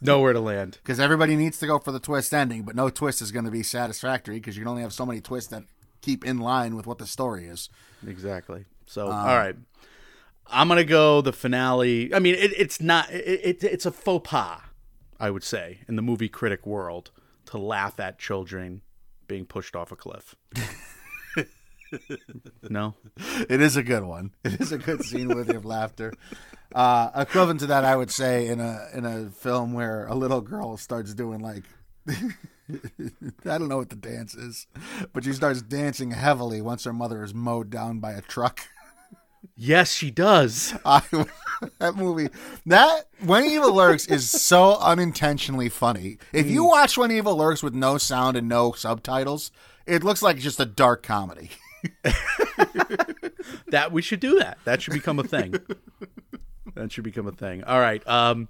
Nowhere 0.01 0.33
to 0.33 0.41
land. 0.41 0.79
Because 0.83 1.01
everybody 1.01 1.35
needs 1.35 1.59
to 1.59 1.67
go 1.67 1.79
for 1.81 1.91
the 1.91 1.99
twist 1.99 2.33
ending, 2.33 2.63
but 2.63 2.77
no 2.77 2.89
twist 2.89 3.21
is 3.21 3.33
going 3.33 3.47
to 3.47 3.51
be 3.51 3.65
satisfactory 3.65 4.37
because 4.37 4.57
you 4.57 4.63
can 4.63 4.69
only 4.69 4.83
have 4.83 4.93
so 4.93 5.05
many 5.05 5.21
twists 5.21 5.51
that 5.51 5.65
keep 6.03 6.25
in 6.25 6.39
line 6.39 6.77
with 6.77 6.87
what 6.87 6.99
the 6.99 7.07
story 7.07 7.47
is. 7.47 7.69
Exactly. 8.07 8.67
So, 8.87 9.07
um, 9.07 9.13
all 9.13 9.37
right. 9.37 9.57
I'm 10.51 10.69
gonna 10.69 10.85
go 10.85 11.21
the 11.21 11.33
finale. 11.33 12.15
I 12.15 12.19
mean, 12.19 12.35
it, 12.35 12.53
it's 12.57 12.81
not. 12.81 13.11
It, 13.11 13.63
it, 13.63 13.65
it's 13.65 13.87
a 13.87 13.93
faux 13.93 14.29
pas, 14.29 14.61
I 15.21 15.31
would 15.31 15.45
say, 15.45 15.81
in 15.89 15.97
the 15.97 16.03
movie 16.03 16.29
critic 16.29 16.67
world, 16.67 17.11
to 17.47 17.59
laugh 17.59 18.01
at 18.01 18.19
children 18.19 18.83
being 19.27 19.45
pushed 19.45 19.77
off 19.77 19.93
a 19.93 19.97
cliff. 19.97 20.35
no, 22.69 22.95
It 23.49 23.61
is 23.61 23.77
a 23.77 23.83
good 23.83 24.05
one. 24.05 24.33
It 24.45 24.61
is 24.61 24.73
a 24.73 24.79
good 24.79 25.05
scene 25.05 25.29
worthy 25.29 25.55
of 25.55 25.65
laughter. 25.65 26.13
Uh, 26.75 27.11
equivalent 27.15 27.61
to 27.61 27.67
that, 27.67 27.85
I 27.85 27.97
would 27.97 28.11
say, 28.11 28.49
in 28.49 28.61
a 28.61 28.89
in 28.95 29.05
a 29.05 29.31
film 29.31 29.73
where 29.73 30.07
a 30.07 30.15
little 30.15 30.41
girl 30.41 30.77
starts 30.77 31.15
doing 31.15 31.41
like. 31.41 31.65
I 32.09 33.57
don't 33.59 33.69
know 33.69 33.79
what 33.79 33.89
the 33.89 33.97
dance 33.97 34.35
is, 34.35 34.67
but 35.15 35.25
she 35.25 35.33
starts 35.33 35.63
dancing 35.63 36.11
heavily 36.11 36.61
once 36.61 36.85
her 36.85 36.93
mother 36.93 37.23
is 37.25 37.33
mowed 37.33 37.71
down 37.71 37.99
by 37.99 38.13
a 38.13 38.21
truck. 38.21 38.61
Yes, 39.57 39.93
she 39.93 40.11
does. 40.11 40.75
I, 40.85 41.03
that 41.79 41.97
movie, 41.97 42.29
that 42.67 43.09
When 43.25 43.45
Evil 43.45 43.75
Lurks 43.75 44.07
is 44.07 44.31
so 44.31 44.77
unintentionally 44.79 45.69
funny. 45.69 46.19
If 46.33 46.47
you 46.47 46.65
watch 46.65 46.97
When 46.97 47.11
Evil 47.11 47.37
Lurks 47.37 47.63
with 47.63 47.75
no 47.75 47.99
sound 47.99 48.37
and 48.37 48.49
no 48.49 48.73
subtitles, 48.73 49.51
it 49.87 50.05
looks 50.05 50.23
like 50.23 50.39
just 50.39 50.61
a 50.61 50.67
dark 50.67 51.03
comedy. 51.03 51.51
That 53.71 53.93
we 53.93 54.03
should 54.03 54.21
do 54.21 54.39
that. 54.39 54.59
That 54.65 54.83
should 54.83 54.95
become 54.95 55.19
a 55.19 55.25
thing. 55.25 55.55
that 56.75 56.93
should 56.93 57.05
become 57.05 57.27
a 57.27 57.33
thing. 57.33 57.65
All 57.65 57.81
right. 57.81 58.07
Um, 58.07 58.49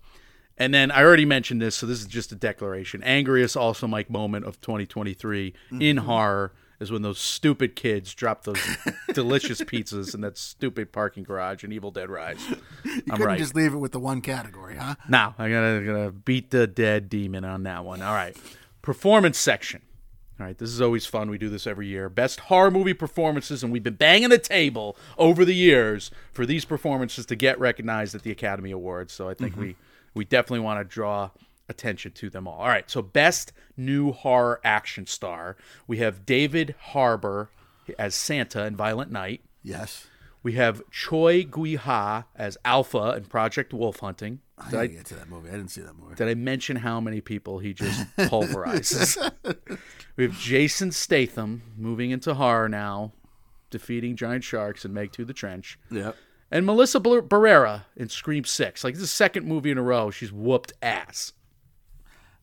and 0.57 0.73
then 0.73 0.91
I 0.91 1.03
already 1.03 1.25
mentioned 1.25 1.63
this, 1.63 1.77
so 1.77 1.87
this 1.87 2.01
is 2.01 2.07
just 2.07 2.33
a 2.33 2.37
declaration. 2.37 3.03
Angriest 3.03 3.57
also 3.57 3.87
Mike 3.87 4.11
moment 4.11 4.45
of 4.45 4.61
2023 4.61 5.55
in 5.81 5.99
horror 5.99 6.53
is 6.81 6.93
when 6.93 7.03
those 7.03 7.19
stupid 7.19 7.75
kids 7.75 8.15
drop 8.15 8.45
those 8.45 8.61
delicious 9.13 9.61
pizzas 9.61 10.15
in 10.15 10.21
that 10.21 10.39
stupid 10.39 10.93
parking 10.93 11.25
garage 11.25 11.65
in 11.65 11.73
Evil 11.73 11.91
Dead 11.91 12.11
Rise. 12.11 12.39
You 12.85 13.03
I'm 13.11 13.23
right. 13.23 13.39
just 13.39 13.55
leave 13.55 13.75
it 13.75 13.79
with 13.79 13.93
the 13.93 14.01
one 14.01 14.21
category, 14.21 14.77
huh? 14.77 14.95
Now 15.09 15.35
I 15.39 15.49
gotta 15.51 15.83
gotta 15.85 16.11
beat 16.11 16.51
the 16.51 16.67
dead 16.67 17.09
demon 17.09 17.45
on 17.45 17.65
that 17.65 17.85
one. 17.85 18.03
All 18.03 18.15
right, 18.15 18.37
performance 18.83 19.39
section. 19.39 19.83
All 20.41 20.47
right, 20.47 20.57
this 20.57 20.71
is 20.71 20.81
always 20.81 21.05
fun. 21.05 21.31
We 21.31 21.39
do 21.39 21.49
this 21.49 21.67
every 21.67 21.87
year. 21.87 22.09
Best 22.09 22.41
horror 22.41 22.71
movie 22.71 22.95
performances, 22.95 23.63
and 23.63 23.73
we've 23.73 23.83
been 23.83 23.95
banging 23.95 24.31
the 24.31 24.39
table 24.39 24.97
over 25.17 25.45
the 25.45 25.55
years 25.55 26.11
for 26.33 26.47
these 26.47 26.65
performances 26.65 27.27
to 27.27 27.37
get 27.37 27.59
recognized 27.59 28.15
at 28.15 28.23
the 28.23 28.31
Academy 28.31 28.71
Awards. 28.71 29.13
So 29.13 29.29
I 29.29 29.35
think 29.35 29.53
mm-hmm. 29.53 29.61
we 29.63 29.77
we 30.15 30.25
definitely 30.25 30.61
want 30.61 30.81
to 30.81 30.85
draw 30.85 31.31
attention 31.69 32.13
to 32.13 32.31
them 32.31 32.47
all. 32.49 32.61
All 32.61 32.69
right, 32.69 32.91
so 32.91 33.03
best 33.03 33.53
new 33.77 34.13
horror 34.13 34.61
action 34.65 35.07
star, 35.07 35.57
we 35.87 35.99
have 35.99 36.25
David 36.27 36.75
Harbour 36.81 37.51
as 37.99 38.15
Santa 38.15 38.65
in 38.67 38.77
Violent 38.77 39.11
Night. 39.11 39.43
Yes. 39.63 40.07
We 40.43 40.53
have 40.53 40.83
Choi 40.91 41.43
Gui 41.45 41.75
Ha 41.75 42.25
as 42.37 42.57
Alpha 42.65 43.15
in 43.17 43.25
Project 43.25 43.73
Wolf 43.75 44.01
Hunting. 44.01 44.41
I 44.57 44.71
Did 44.71 44.79
I, 44.79 44.83
didn't 44.87 44.97
get 44.99 45.07
to 45.07 45.15
that 45.17 45.29
movie. 45.29 45.49
I 45.49 45.53
didn't 45.53 45.71
see 45.71 45.81
that 45.83 45.97
movie. 45.99 46.15
did 46.15 46.29
I 46.29 46.35
mention 46.35 46.77
how 46.77 47.01
many 47.01 47.21
people 47.21 47.59
he 47.59 47.73
just 47.75 48.07
pulverizes? 48.17 49.17
we 50.17 50.25
have 50.25 50.39
Jason 50.39 50.91
Statham 50.93 51.63
moving 51.77 52.11
into 52.11 52.35
horror 52.35 52.69
now, 52.69 53.13
defeating 53.71 54.17
giant 54.17 54.45
sharks 54.45 54.85
and 54.85 54.95
Meg 54.95 55.13
2 55.13 55.25
the 55.25 55.33
Trench. 55.33 55.79
Yep. 55.91 56.17
And 56.51 56.65
Melissa 56.65 56.99
Bar- 56.99 57.21
Barrera 57.23 57.83
in 57.97 58.09
Scream 58.09 58.45
6. 58.45 58.83
Like, 58.83 58.95
this 58.95 59.03
is 59.03 59.09
the 59.11 59.15
second 59.15 59.47
movie 59.47 59.71
in 59.71 59.77
a 59.79 59.83
row 59.83 60.11
she's 60.11 60.33
whooped 60.33 60.73
ass. 60.83 61.33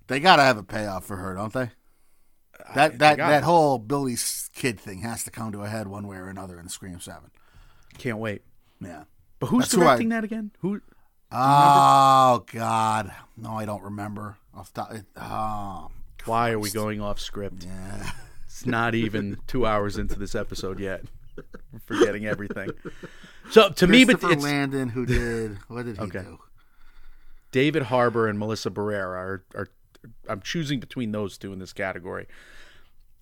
They 0.07 0.19
gotta 0.19 0.43
have 0.43 0.57
a 0.57 0.63
payoff 0.63 1.05
for 1.05 1.17
her, 1.17 1.33
don't 1.35 1.53
they? 1.53 1.71
That 2.73 2.99
that 2.99 3.17
got 3.17 3.29
that 3.29 3.37
it. 3.39 3.43
whole 3.45 3.77
Billy's 3.77 4.49
kid 4.53 4.79
thing 4.79 4.99
has 5.01 5.23
to 5.25 5.31
come 5.31 5.51
to 5.51 5.61
a 5.63 5.67
head 5.67 5.87
one 5.87 6.07
way 6.07 6.17
or 6.17 6.27
another 6.29 6.59
in 6.59 6.69
Scream 6.69 6.99
Seven. 6.99 7.31
Can't 7.97 8.17
wait. 8.17 8.43
Yeah. 8.79 9.03
But 9.39 9.47
who's 9.47 9.63
That's 9.65 9.73
who 9.73 9.81
I- 9.81 9.85
directing 9.85 10.09
that 10.09 10.23
again? 10.23 10.51
Who? 10.59 10.81
Oh 11.31 12.45
God, 12.51 13.11
no, 13.35 13.51
I 13.57 13.65
don't 13.65 13.83
remember. 13.83 14.37
Off 14.53 14.71
the 14.73 14.81
top, 14.81 14.93
oh, 15.17 15.91
Why 16.25 16.51
are 16.51 16.59
we 16.59 16.69
going 16.71 17.01
off 17.01 17.19
script? 17.19 17.65
yeah. 17.65 18.11
It's 18.45 18.65
not 18.65 18.95
even 18.95 19.37
two 19.47 19.65
hours 19.65 19.97
into 19.97 20.17
this 20.17 20.33
episode 20.33 20.79
yet. 20.79 21.01
We're 21.73 21.79
forgetting 21.85 22.25
everything. 22.25 22.69
So 23.51 23.69
to 23.69 23.85
me, 23.87 24.05
but 24.05 24.23
it's 24.23 24.43
Landon 24.43 24.87
who 24.89 25.05
did 25.05 25.57
what 25.67 25.85
did 25.85 25.97
he 25.97 26.03
Okay. 26.03 26.21
do? 26.21 26.39
David 27.51 27.83
Harbour 27.83 28.27
and 28.29 28.39
Melissa 28.39 28.69
Barrera 28.71 29.07
are, 29.17 29.43
are. 29.55 29.67
I'm 30.27 30.41
choosing 30.41 30.79
between 30.79 31.11
those 31.11 31.37
two 31.37 31.51
in 31.53 31.59
this 31.59 31.73
category. 31.73 32.27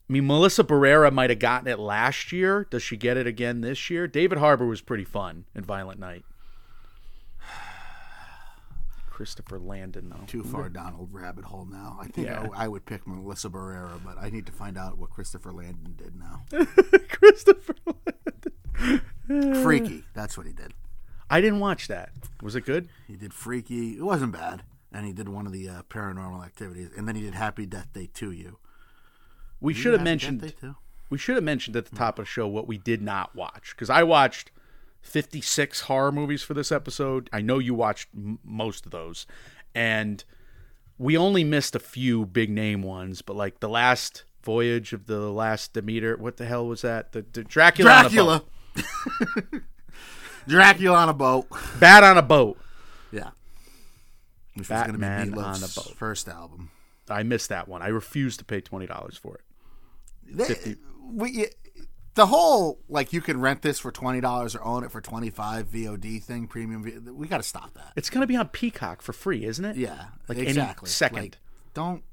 I 0.10 0.14
mean, 0.14 0.28
Melissa 0.28 0.64
Barrera 0.64 1.12
might 1.12 1.30
have 1.30 1.40
gotten 1.40 1.68
it 1.68 1.80
last 1.80 2.32
year. 2.32 2.68
Does 2.70 2.84
she 2.84 2.98
get 2.98 3.16
it 3.18 3.26
again 3.26 3.62
this 3.62 3.90
year? 3.90 4.06
David 4.08 4.38
Harbour 4.38 4.66
was 4.66 4.82
pretty 4.82 5.06
fun 5.06 5.46
in 5.56 5.64
Violent 5.64 6.00
Night. 6.00 6.26
Christopher 9.10 9.60
Landon, 9.60 10.10
though. 10.10 10.26
Too 10.28 10.44
far 10.44 10.70
down 10.70 10.96
a 11.00 11.04
rabbit 11.18 11.46
hole 11.46 11.66
now. 11.72 11.98
I 12.02 12.08
think 12.08 12.28
Yeah. 12.28 12.48
I, 12.56 12.66
I 12.66 12.68
would 12.68 12.86
pick 12.86 13.06
Melissa 13.08 13.50
Barrera, 13.50 14.00
but 14.04 14.18
I 14.20 14.30
need 14.30 14.46
to 14.48 14.52
find 14.52 14.78
out 14.78 14.98
what 14.98 15.12
Christopher 15.12 15.52
Landon 15.52 15.96
did 15.98 16.14
now. 16.16 16.44
Christopher. 17.10 17.76
Landon. 19.30 19.64
Freaky, 19.64 20.04
that's 20.14 20.38
what 20.38 20.48
he 20.48 20.54
did. 20.54 20.74
I 21.30 21.42
didn't 21.42 21.60
watch 21.60 21.88
that. 21.88 22.10
Was 22.42 22.56
it 22.56 22.66
good? 22.66 22.90
He 23.08 23.16
did 23.16 23.34
Freaky. 23.34 23.98
It 23.98 24.04
wasn't 24.04 24.34
bad, 24.34 24.64
and 24.94 25.06
he 25.06 25.14
did 25.14 25.28
one 25.30 25.46
of 25.46 25.52
the 25.52 25.68
uh, 25.70 25.82
Paranormal 25.90 26.44
Activities, 26.46 26.90
and 26.96 27.08
then 27.08 27.16
he 27.16 27.22
did 27.22 27.34
Happy 27.34 27.66
Death 27.66 27.92
Day 27.94 28.10
2U. 28.14 28.54
We 29.60 29.74
should 29.74 29.94
have 29.94 30.04
mentioned. 30.04 30.42
Death 30.42 30.62
Day 30.62 30.68
too? 30.68 30.76
We 31.10 31.18
should 31.18 31.36
have 31.36 31.44
mentioned 31.44 31.76
at 31.76 31.86
the 31.86 31.96
top 31.96 32.18
of 32.18 32.26
the 32.26 32.30
show 32.30 32.48
what 32.48 32.68
we 32.68 32.78
did 32.78 33.02
not 33.02 33.36
watch 33.36 33.74
because 33.76 33.90
I 33.90 34.04
watched 34.04 34.52
56 35.02 35.82
horror 35.82 36.12
movies 36.12 36.42
for 36.42 36.54
this 36.54 36.72
episode. 36.72 37.30
I 37.32 37.42
know 37.42 37.60
you 37.60 37.74
watched 37.74 38.10
m- 38.16 38.40
most 38.44 38.86
of 38.86 38.92
those, 38.92 39.28
and 39.76 40.24
we 40.98 41.18
only 41.18 41.44
missed 41.44 41.76
a 41.76 41.80
few 41.80 42.26
big 42.26 42.50
name 42.50 42.82
ones. 42.82 43.22
But 43.22 43.36
like 43.36 43.60
the 43.60 43.70
last 43.70 44.24
voyage 44.44 44.94
of 44.94 45.06
the 45.06 45.32
last 45.32 45.74
Demeter, 45.74 46.18
what 46.18 46.38
the 46.38 46.46
hell 46.46 46.68
was 46.68 46.82
that? 46.82 47.12
The, 47.12 47.26
the 47.34 47.44
Dracula, 47.44 47.92
on 47.92 48.06
a 48.06 48.10
boat. 48.10 48.46
Dracula. 48.76 49.62
Dracula 50.48 50.98
on 50.98 51.10
a 51.10 51.14
boat. 51.14 51.48
Bat 51.80 52.04
on 52.04 52.18
a 52.18 52.22
boat. 52.22 52.58
Yeah. 54.56 54.60
Which 54.62 54.70
was 54.70 54.82
going 54.82 54.92
to 54.94 54.98
be 54.98 55.02
Batman 55.02 55.34
on 55.44 55.56
Meatloaf's 55.56 55.78
a 55.78 55.82
boat. 55.90 55.96
first 55.98 56.28
album. 56.30 56.72
I 57.10 57.24
missed 57.24 57.50
that 57.50 57.68
one. 57.68 57.82
I 57.82 57.88
refused 57.88 58.40
to 58.40 58.46
pay 58.46 58.62
twenty 58.62 58.86
dollars 58.88 59.18
for 59.18 59.36
it. 59.36 59.42
They, 60.26 60.76
we, 61.04 61.48
the 62.16 62.28
whole 62.28 62.80
like 62.88 63.12
you 63.12 63.20
can 63.22 63.42
rent 63.42 63.62
this 63.62 63.80
for 63.80 63.92
twenty 63.92 64.22
dollars 64.22 64.56
or 64.56 64.64
own 64.64 64.84
it 64.84 64.92
for 64.92 65.02
twenty 65.02 65.30
five 65.30 65.68
VOD 65.68 66.24
thing, 66.24 66.48
premium. 66.48 66.84
We 67.18 67.28
got 67.28 67.38
to 67.38 67.44
stop 67.44 67.74
that. 67.74 67.92
It's 67.96 68.10
gonna 68.10 68.28
be 68.28 68.36
on 68.38 68.48
Peacock 68.50 69.02
for 69.02 69.12
free, 69.12 69.44
isn't 69.44 69.66
it? 69.66 69.76
Yeah, 69.76 70.06
Like 70.30 70.38
any 70.38 70.48
exactly. 70.50 70.90
second. 70.90 71.20
Like, 71.24 71.38
don't 71.74 72.04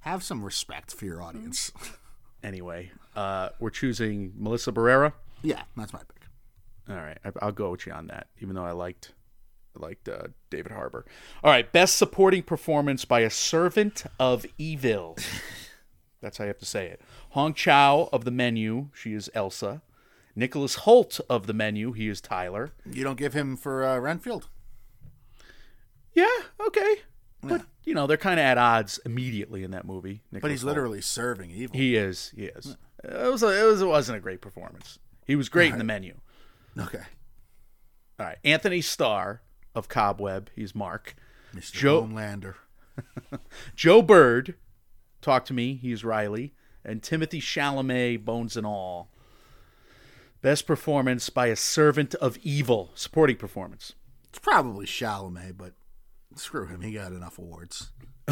have 0.00 0.22
some 0.22 0.44
respect 0.44 0.92
for 0.94 1.04
your 1.04 1.22
audience. 1.22 1.72
Anyway, 2.42 2.90
uh, 3.14 3.50
we're 3.58 3.68
choosing 3.68 4.32
Melissa 4.34 4.72
Barrera. 4.72 5.12
yeah, 5.42 5.60
that's 5.76 5.92
my 5.92 5.98
pick. 5.98 6.26
All 6.88 6.96
right, 6.96 7.18
I, 7.22 7.32
I'll 7.42 7.52
go 7.52 7.70
with 7.70 7.86
you 7.86 7.92
on 7.92 8.06
that. 8.06 8.28
Even 8.40 8.54
though 8.54 8.64
I 8.64 8.70
liked, 8.72 9.12
I 9.76 9.82
liked 9.82 10.08
uh, 10.08 10.28
David 10.50 10.72
Harbour. 10.72 11.04
All 11.44 11.50
right, 11.50 11.70
best 11.70 11.96
supporting 11.96 12.42
performance 12.42 13.04
by 13.04 13.20
a 13.20 13.30
servant 13.30 14.04
of 14.18 14.44
evil. 14.58 15.16
That's 16.20 16.38
how 16.38 16.44
you 16.44 16.48
have 16.48 16.58
to 16.58 16.66
say 16.66 16.86
it. 16.86 17.00
Hong 17.30 17.54
Chau 17.54 18.08
of 18.12 18.24
the 18.24 18.30
menu, 18.30 18.88
she 18.92 19.14
is 19.14 19.30
Elsa. 19.34 19.82
Nicholas 20.36 20.76
Hoult 20.80 21.20
of 21.28 21.46
the 21.46 21.52
menu, 21.52 21.92
he 21.92 22.08
is 22.08 22.20
Tyler. 22.20 22.70
You 22.90 23.04
don't 23.04 23.18
give 23.18 23.32
him 23.32 23.56
for 23.56 23.84
uh, 23.84 23.98
Renfield. 23.98 24.48
Yeah, 26.12 26.26
okay. 26.66 26.96
But 27.42 27.62
you 27.84 27.94
know 27.94 28.06
they're 28.06 28.16
kind 28.18 28.38
of 28.38 28.44
at 28.44 28.58
odds 28.58 29.00
immediately 29.06 29.64
in 29.64 29.70
that 29.70 29.86
movie. 29.86 30.20
But 30.30 30.36
Nicholas 30.36 30.52
he's 30.52 30.60
Hoult. 30.62 30.66
literally 30.68 31.00
serving 31.00 31.50
evil. 31.50 31.76
he 31.76 31.96
is 31.96 32.32
he 32.36 32.44
is. 32.44 32.76
It 33.02 33.30
was 33.30 33.42
a, 33.42 33.48
it 33.60 33.64
was 33.64 33.80
it 33.80 33.86
wasn't 33.86 34.18
a 34.18 34.20
great 34.20 34.40
performance. 34.42 34.98
He 35.26 35.36
was 35.36 35.48
great 35.48 35.72
in 35.72 35.78
the 35.78 35.84
menu. 35.84 36.14
okay. 36.78 37.02
All 38.18 38.26
right, 38.26 38.38
Anthony 38.44 38.82
Starr 38.82 39.40
of 39.74 39.88
Cobweb. 39.88 40.50
He's 40.54 40.74
Mark. 40.74 41.14
Mr. 41.54 41.72
Joe- 41.72 42.02
Homelander. 42.02 42.54
Joe 43.76 44.02
Bird, 44.02 44.54
talk 45.20 45.44
to 45.46 45.54
me. 45.54 45.74
He's 45.74 46.04
Riley, 46.04 46.54
and 46.84 47.02
Timothée 47.02 47.40
Chalamet, 47.40 48.24
Bones 48.24 48.56
and 48.56 48.66
All. 48.66 49.10
Best 50.42 50.66
performance 50.66 51.28
by 51.30 51.46
a 51.48 51.56
servant 51.56 52.14
of 52.16 52.38
evil. 52.42 52.90
Supporting 52.94 53.36
performance. 53.36 53.94
It's 54.28 54.38
probably 54.38 54.86
Chalamet, 54.86 55.56
but 55.58 55.72
screw 56.36 56.66
him. 56.66 56.80
He 56.80 56.92
got 56.92 57.12
enough 57.12 57.38
awards. 57.38 57.90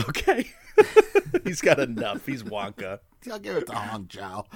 Okay, 0.09 0.51
he's 1.45 1.61
got 1.61 1.81
enough. 1.81 2.25
He's 2.25 2.43
Wonka. 2.45 3.01
I'll 3.31 3.39
give 3.41 3.57
it 3.57 3.67
to 3.67 3.73
Hong 3.75 4.07
Chau. 4.07 4.47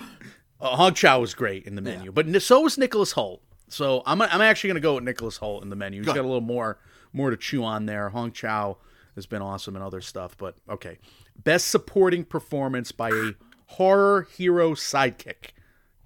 Uh, 0.60 0.76
Hong 0.76 0.94
Chau 0.94 1.18
was 1.20 1.34
great 1.34 1.66
in 1.66 1.74
the 1.74 1.82
menu, 1.82 2.12
but 2.12 2.40
so 2.42 2.60
was 2.60 2.78
Nicholas 2.78 3.14
Hoult. 3.14 3.40
So 3.72 4.02
I'm 4.04 4.20
I'm 4.20 4.40
actually 4.40 4.68
going 4.68 4.74
to 4.76 4.80
go 4.80 4.94
with 4.94 5.04
Nicholas 5.04 5.38
Hoult 5.38 5.62
in 5.62 5.70
the 5.70 5.76
menu. 5.76 6.00
He's 6.00 6.06
Go. 6.06 6.14
got 6.14 6.20
a 6.20 6.28
little 6.28 6.40
more 6.40 6.78
more 7.12 7.30
to 7.30 7.36
chew 7.36 7.64
on 7.64 7.86
there. 7.86 8.10
Hong 8.10 8.32
Chau 8.32 8.76
has 9.14 9.26
been 9.26 9.42
awesome 9.42 9.76
and 9.76 9.84
other 9.84 10.00
stuff, 10.00 10.36
but 10.36 10.56
okay. 10.68 10.98
Best 11.36 11.68
supporting 11.68 12.24
performance 12.24 12.92
by 12.92 13.08
a 13.08 13.32
horror 13.66 14.28
hero 14.36 14.72
sidekick. 14.72 15.52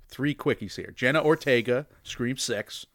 Three 0.08 0.34
quickies 0.34 0.76
here: 0.76 0.92
Jenna 0.94 1.22
Ortega, 1.22 1.86
Scream 2.02 2.36
Six. 2.36 2.86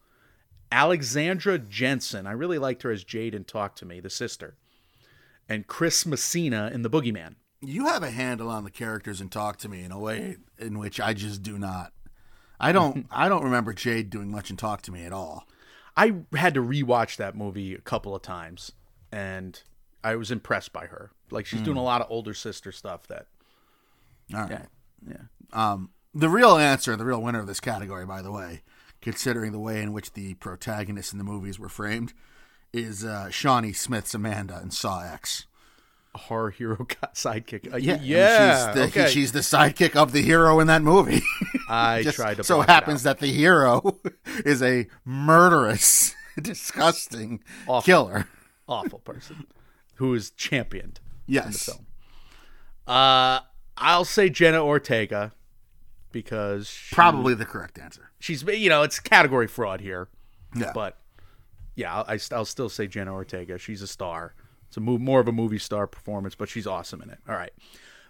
Alexandra 0.71 1.59
Jensen. 1.59 2.25
I 2.25 2.31
really 2.31 2.57
liked 2.57 2.83
her 2.83 2.91
as 2.91 3.03
Jade 3.03 3.35
in 3.35 3.43
Talk 3.43 3.75
to 3.75 3.85
Me, 3.85 3.99
the 3.99 4.09
sister. 4.09 4.55
And 5.49 5.67
Chris 5.67 6.05
Messina 6.05 6.71
in 6.73 6.81
The 6.81 6.89
Boogeyman. 6.89 7.35
You 7.59 7.87
have 7.87 8.03
a 8.03 8.09
handle 8.09 8.49
on 8.49 8.63
the 8.63 8.71
characters 8.71 9.19
and 9.19 9.29
talk 9.29 9.57
to 9.57 9.69
me 9.69 9.83
in 9.83 9.91
a 9.91 9.99
way 9.99 10.37
in 10.57 10.79
which 10.79 11.01
I 11.01 11.13
just 11.13 11.43
do 11.43 11.59
not. 11.59 11.91
I 12.61 12.71
don't. 12.71 13.07
I 13.11 13.27
don't 13.27 13.43
remember 13.43 13.73
Jade 13.73 14.09
doing 14.09 14.31
much 14.31 14.49
in 14.49 14.57
talk 14.57 14.81
to 14.83 14.91
me 14.91 15.03
at 15.03 15.13
all. 15.13 15.47
I 15.97 16.13
had 16.33 16.53
to 16.53 16.61
rewatch 16.61 17.17
that 17.17 17.35
movie 17.35 17.73
a 17.75 17.81
couple 17.81 18.15
of 18.15 18.21
times, 18.21 18.71
and 19.11 19.61
I 20.03 20.15
was 20.15 20.31
impressed 20.31 20.71
by 20.71 20.85
her. 20.85 21.11
Like 21.29 21.45
she's 21.45 21.61
doing 21.61 21.77
a 21.77 21.83
lot 21.83 22.01
of 22.01 22.07
older 22.09 22.33
sister 22.33 22.71
stuff. 22.71 23.07
That 23.07 23.27
All 24.33 24.41
right. 24.41 24.67
yeah, 25.07 25.15
Um, 25.51 25.89
the 26.13 26.29
real 26.29 26.57
answer, 26.57 26.95
the 26.95 27.05
real 27.05 27.21
winner 27.21 27.39
of 27.39 27.47
this 27.47 27.59
category, 27.59 28.05
by 28.05 28.21
the 28.21 28.31
way, 28.31 28.61
considering 29.01 29.51
the 29.51 29.59
way 29.59 29.81
in 29.81 29.93
which 29.93 30.13
the 30.13 30.33
protagonists 30.35 31.11
in 31.11 31.17
the 31.17 31.23
movies 31.23 31.59
were 31.59 31.69
framed, 31.69 32.13
is 32.73 33.03
uh, 33.03 33.29
Shawnee 33.29 33.73
Smith's 33.73 34.13
Amanda 34.13 34.59
in 34.61 34.71
Saw 34.71 35.03
X. 35.03 35.45
horror 36.15 36.49
hero 36.51 36.75
sidekick. 37.13 37.73
Uh, 37.73 37.77
Yeah, 37.77 37.99
yeah. 38.01 38.67
and 38.67 38.75
she's 38.75 38.75
the, 38.93 38.99
okay. 39.01 39.11
she's 39.11 39.31
the 39.31 39.39
sidekick 39.39 39.95
of 39.95 40.11
the 40.11 40.21
hero 40.21 40.59
in 40.59 40.67
that 40.67 40.81
movie. 40.81 41.21
I 41.69 42.03
Just 42.03 42.17
tried 42.17 42.37
to. 42.37 42.43
so 42.43 42.61
happens 42.61 43.03
that 43.03 43.19
the 43.19 43.27
hero 43.31 43.97
is 44.45 44.61
a 44.61 44.87
murderous, 45.05 46.15
disgusting 46.41 47.41
Awful. 47.67 47.81
killer. 47.81 48.27
awful 48.67 48.99
person 48.99 49.45
who 49.95 50.13
is 50.13 50.31
championed. 50.31 50.99
Yes. 51.27 51.45
In 51.45 51.51
the 51.51 51.57
film. 51.59 51.85
Uh, 52.87 53.39
I'll 53.77 54.05
say 54.05 54.29
Jenna 54.29 54.63
Ortega 54.63 55.31
because 56.11 56.67
she- 56.67 56.93
Probably 56.95 57.33
the 57.35 57.45
correct 57.45 57.79
answer. 57.79 58.11
she's 58.19 58.43
you 58.43 58.69
know 58.69 58.83
it's 58.83 58.99
category 58.99 59.47
fraud 59.47 59.79
here, 59.81 60.09
Yeah. 60.55 60.71
but 60.73 60.97
yeah, 61.75 62.01
I, 62.07 62.19
I'll 62.33 62.43
still 62.45 62.67
say 62.69 62.87
Jenna 62.87 63.13
Ortega. 63.13 63.57
She's 63.57 63.81
a 63.81 63.87
star. 63.87 64.33
It's 64.71 64.77
a 64.77 64.79
move, 64.79 65.01
more 65.01 65.19
of 65.19 65.27
a 65.27 65.33
movie 65.33 65.59
star 65.59 65.85
performance, 65.85 66.33
but 66.33 66.47
she's 66.47 66.65
awesome 66.65 67.01
in 67.01 67.09
it. 67.09 67.19
All 67.27 67.35
right. 67.35 67.51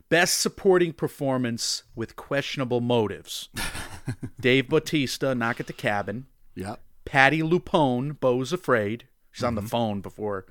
Best 0.10 0.40
supporting 0.40 0.94
performance 0.94 1.82
with 1.96 2.16
questionable 2.16 2.82
motives. 2.82 3.50
Dave 4.40 4.70
Bautista, 4.70 5.34
Knock 5.34 5.60
at 5.60 5.66
the 5.66 5.74
Cabin. 5.74 6.28
Yep. 6.54 6.80
Patti 7.04 7.42
LuPone, 7.42 8.20
Beau's 8.20 8.54
Afraid. 8.54 9.06
She's 9.32 9.44
on 9.44 9.56
the 9.56 9.62
mm-hmm. 9.62 9.70
phone 9.70 10.02
before, 10.02 10.46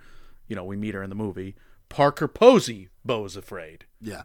you 0.48 0.56
know, 0.56 0.64
we 0.64 0.76
meet 0.76 0.94
her 0.94 1.02
in 1.04 1.10
the 1.10 1.14
movie. 1.14 1.54
Parker 1.88 2.26
Posey, 2.26 2.88
Beau's 3.04 3.36
Afraid. 3.36 3.84
Yeah. 4.00 4.22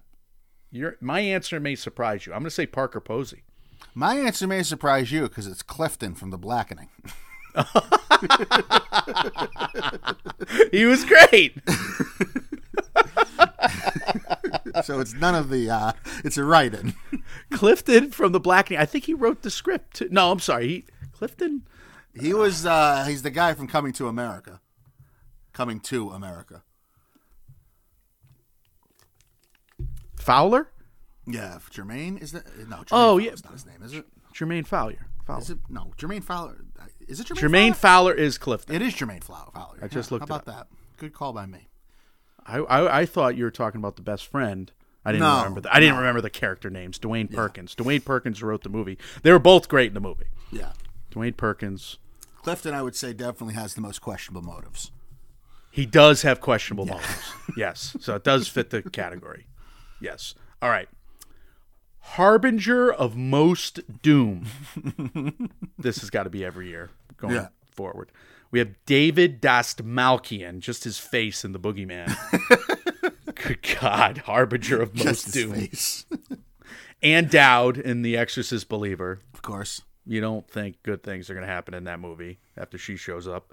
Your 0.71 0.97
my 0.99 1.19
answer 1.19 1.59
may 1.59 1.75
surprise 1.75 2.25
you. 2.25 2.33
I'm 2.33 2.39
going 2.39 2.45
to 2.45 2.49
say 2.49 2.65
Parker 2.65 2.99
Posey. 2.99 3.43
My 3.93 4.15
answer 4.15 4.47
may 4.47 4.63
surprise 4.63 5.11
you 5.11 5.21
because 5.21 5.45
it's 5.45 5.61
Clifton 5.61 6.15
from 6.15 6.31
The 6.31 6.39
Blackening. 6.39 6.89
He 10.71 10.85
was 10.85 11.05
great. 11.05 11.57
so 14.83 14.99
it's 14.99 15.13
none 15.13 15.35
of 15.35 15.49
the. 15.49 15.69
Uh, 15.69 15.91
it's 16.23 16.37
a 16.37 16.43
write-in. 16.43 16.93
Clifton 17.51 18.11
from 18.11 18.31
the 18.31 18.39
Blackening. 18.39 18.79
I 18.79 18.85
think 18.85 19.05
he 19.05 19.13
wrote 19.13 19.41
the 19.41 19.49
script. 19.49 20.01
No, 20.11 20.31
I'm 20.31 20.39
sorry. 20.39 20.67
He, 20.67 20.85
Clifton. 21.13 21.63
He 22.19 22.33
was. 22.33 22.65
Uh, 22.65 23.05
he's 23.07 23.21
the 23.23 23.31
guy 23.31 23.53
from 23.53 23.67
Coming 23.67 23.93
to 23.93 24.07
America. 24.07 24.61
Coming 25.53 25.79
to 25.81 26.09
America. 26.11 26.63
Fowler? 30.17 30.69
Yeah, 31.27 31.59
Jermaine 31.71 32.21
is 32.21 32.31
that? 32.33 32.45
No. 32.67 32.77
Jermaine 32.77 32.87
Oh, 32.91 33.17
Fowler's 33.19 33.23
yeah. 33.25 33.31
not 33.43 33.53
his 33.53 33.65
name, 33.65 33.81
is 33.83 33.93
it? 33.93 34.05
Jermaine 34.33 34.67
Fowler. 34.67 35.07
Fowler. 35.25 35.41
Is 35.41 35.49
it? 35.49 35.57
No, 35.69 35.91
Jermaine 35.97 36.23
Fowler. 36.23 36.57
Is 37.07 37.19
it 37.19 37.27
Jermaine? 37.27 37.37
Jermaine 37.37 37.75
Fowler? 37.75 38.11
Fowler 38.11 38.13
is 38.13 38.37
Clifton. 38.37 38.75
It 38.75 38.81
is 38.81 38.93
Jermaine 38.93 39.23
Fowler. 39.23 39.51
Fowler. 39.53 39.77
I 39.81 39.87
just 39.87 40.09
How 40.09 40.15
looked 40.15 40.23
it 40.23 40.29
about 40.33 40.45
that? 40.45 40.67
Good 40.97 41.13
call 41.13 41.33
by 41.33 41.45
me. 41.45 41.67
I, 42.45 42.57
I 42.59 42.99
I 43.01 43.05
thought 43.05 43.35
you 43.35 43.43
were 43.43 43.51
talking 43.51 43.79
about 43.79 43.95
the 43.95 44.01
best 44.01 44.27
friend. 44.27 44.71
I 45.03 45.11
didn't 45.11 45.27
No, 45.27 45.37
remember. 45.37 45.61
The, 45.61 45.75
I 45.75 45.79
didn't 45.79 45.97
remember 45.97 46.21
the 46.21 46.29
character 46.31 46.69
names. 46.69 46.97
Dewayne 46.97 47.31
Perkins. 47.31 47.75
Dewayne 47.75 48.03
Perkins 48.03 48.41
wrote 48.41 48.63
the 48.63 48.69
movie. 48.69 48.97
They 49.21 49.31
were 49.31 49.39
both 49.39 49.67
great 49.67 49.87
in 49.89 49.93
the 49.93 49.99
movie. 49.99 50.25
Yeah. 50.51 50.71
Dewayne 51.11 51.37
Perkins. 51.37 51.99
Clifton, 52.41 52.73
I 52.73 52.81
would 52.81 52.95
say, 52.95 53.13
definitely 53.13 53.53
has 53.55 53.73
the 53.75 53.81
most 53.81 53.99
questionable 54.01 54.41
motives. 54.41 54.91
He 55.69 55.85
does 55.85 56.21
have 56.23 56.41
questionable 56.41 56.85
motives. 56.85 57.33
Yes. 57.57 57.95
So 57.99 58.15
it 58.15 58.23
does 58.23 58.47
fit 58.47 58.69
the 58.71 58.81
category. 58.81 59.45
Yes. 59.99 60.33
All 60.61 60.69
right. 60.69 60.87
Harbinger 62.13 62.93
of 62.93 63.17
most 63.17 64.01
doom. 64.01 64.45
this 65.77 65.97
has 65.99 66.09
got 66.09 66.23
to 66.23 66.29
be 66.29 66.45
every 66.45 66.69
year 66.69 66.91
going 67.17 67.33
Yeah. 67.35 67.47
forward. 67.71 68.11
We 68.51 68.59
have 68.59 68.73
David 68.85 69.41
Dastmalchian, 69.41 70.59
just 70.59 70.83
his 70.85 70.97
face 70.99 71.43
in 71.43 71.51
the 71.51 71.59
boogeyman. 71.59 72.15
Good 73.35 73.59
God, 73.81 74.19
Harbinger 74.19 74.81
of 74.81 74.95
most 74.95 75.33
doom. 75.33 75.67
Ann 77.03 77.27
Dowd 77.27 77.77
in 77.77 78.01
The 78.01 78.15
Exorcist 78.15 78.69
Believer. 78.69 79.19
of 79.33 79.41
course. 79.41 79.81
You 80.05 80.21
don't 80.21 80.47
think 80.47 80.83
good 80.83 81.01
things 81.01 81.29
are 81.29 81.33
going 81.33 81.45
to 81.45 81.51
happen 81.51 81.73
in 81.73 81.85
that 81.85 81.99
movie 81.99 82.37
after 82.55 82.77
she 82.77 82.95
shows 82.95 83.27
up. 83.27 83.51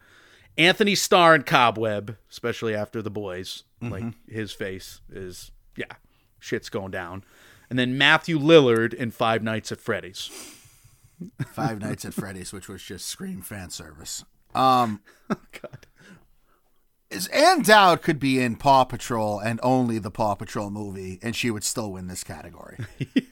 Anthony 0.58 0.94
Starr 0.94 1.34
in 1.34 1.44
Cobweb, 1.44 2.18
especially 2.30 2.74
after 2.74 3.00
the 3.00 3.10
boys. 3.10 3.64
Like 3.80 4.04
mm-hmm. 4.04 4.32
his 4.32 4.52
face 4.52 5.00
is, 5.10 5.50
yeah, 5.76 5.94
shit's 6.38 6.68
going 6.68 6.90
down. 6.90 7.24
And 7.72 7.78
then 7.78 7.96
Matthew 7.96 8.38
Lillard 8.38 8.92
in 8.92 9.10
Five 9.10 9.42
Nights 9.42 9.72
at 9.72 9.80
Freddy's. 9.80 10.28
Five 11.46 11.80
Nights 11.80 12.04
at 12.04 12.12
Freddy's, 12.12 12.52
which 12.52 12.68
was 12.68 12.82
just 12.82 13.06
scream 13.06 13.40
fan 13.40 13.70
service. 13.70 14.26
Um, 14.54 15.00
God. 15.30 15.86
is 17.08 17.28
Ann 17.28 17.62
Dowd 17.62 18.02
could 18.02 18.20
be 18.20 18.38
in 18.40 18.56
Paw 18.56 18.84
Patrol 18.84 19.38
and 19.38 19.58
only 19.62 19.98
the 19.98 20.10
Paw 20.10 20.34
Patrol 20.34 20.68
movie, 20.68 21.18
and 21.22 21.34
she 21.34 21.50
would 21.50 21.64
still 21.64 21.90
win 21.92 22.08
this 22.08 22.22
category. 22.22 22.76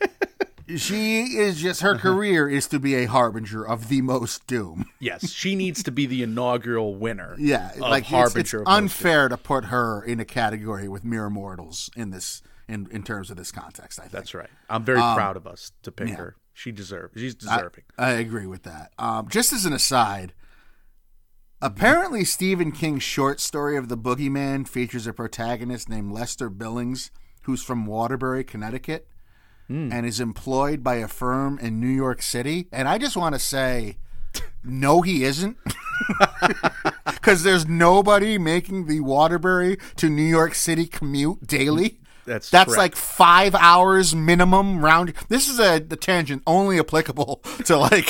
she 0.78 1.36
is 1.36 1.60
just 1.60 1.82
her 1.82 1.98
career 1.98 2.48
is 2.48 2.66
to 2.68 2.78
be 2.78 2.94
a 2.94 3.04
harbinger 3.04 3.62
of 3.62 3.90
the 3.90 4.00
most 4.00 4.46
doom. 4.46 4.86
Yes, 5.00 5.30
she 5.30 5.54
needs 5.54 5.82
to 5.82 5.90
be 5.90 6.06
the 6.06 6.22
inaugural 6.22 6.94
winner. 6.94 7.36
Yeah, 7.38 7.72
like 7.76 8.04
Harbinger 8.04 8.40
it's 8.40 8.52
Most 8.54 8.68
unfair 8.68 9.28
to 9.28 9.36
put 9.36 9.66
her 9.66 10.02
in 10.02 10.18
a 10.18 10.24
category 10.24 10.88
with 10.88 11.04
mere 11.04 11.28
mortals 11.28 11.90
in 11.94 12.08
this 12.08 12.42
in 12.70 12.88
in 12.90 13.02
terms 13.02 13.30
of 13.30 13.36
this 13.36 13.52
context. 13.52 13.98
I 13.98 14.02
think 14.02 14.12
That's 14.12 14.34
right. 14.34 14.50
I'm 14.68 14.84
very 14.84 15.00
proud 15.00 15.36
of 15.36 15.46
us 15.46 15.72
to 15.82 15.92
pick 15.92 16.10
her. 16.10 16.36
She 16.52 16.72
deserves. 16.72 17.18
She's 17.18 17.34
deserving. 17.34 17.84
I 17.98 18.10
agree 18.12 18.46
with 18.46 18.64
that. 18.64 18.92
Um, 18.98 19.28
just 19.28 19.52
as 19.52 19.64
an 19.64 19.72
aside, 19.72 20.34
apparently 21.62 22.24
Stephen 22.24 22.72
King's 22.72 23.02
short 23.02 23.40
story 23.40 23.76
of 23.76 23.88
the 23.88 23.96
Boogeyman 23.96 24.68
features 24.68 25.06
a 25.06 25.12
protagonist 25.12 25.88
named 25.88 26.12
Lester 26.12 26.50
Billings, 26.50 27.10
who's 27.42 27.62
from 27.62 27.86
Waterbury, 27.86 28.44
Connecticut, 28.44 29.06
and 29.68 30.04
is 30.04 30.18
employed 30.18 30.82
by 30.82 30.96
a 30.96 31.06
firm 31.06 31.56
in 31.60 31.78
New 31.78 31.86
York 31.86 32.22
City. 32.22 32.66
And 32.72 32.88
I 32.88 32.98
just 32.98 33.16
want 33.16 33.36
to 33.36 33.38
say, 33.38 33.98
no, 34.64 35.00
he 35.02 35.22
isn't. 35.24 35.56
Because 37.04 37.42
there's 37.42 37.68
nobody 37.68 38.38
making 38.38 38.86
the 38.86 39.00
Waterbury 39.00 39.76
to 39.96 40.08
New 40.08 40.22
York 40.24 40.54
City 40.54 40.86
commute 40.86 41.46
daily. 41.46 41.99
That's 42.24 42.50
That's 42.50 42.74
correct. 42.74 42.78
like 42.78 42.96
five 42.96 43.54
hours 43.54 44.14
minimum 44.14 44.84
round. 44.84 45.14
This 45.28 45.48
is 45.48 45.58
a 45.58 45.78
the 45.78 45.96
tangent 45.96 46.42
only 46.46 46.78
applicable 46.78 47.36
to 47.64 47.76
like 47.76 48.08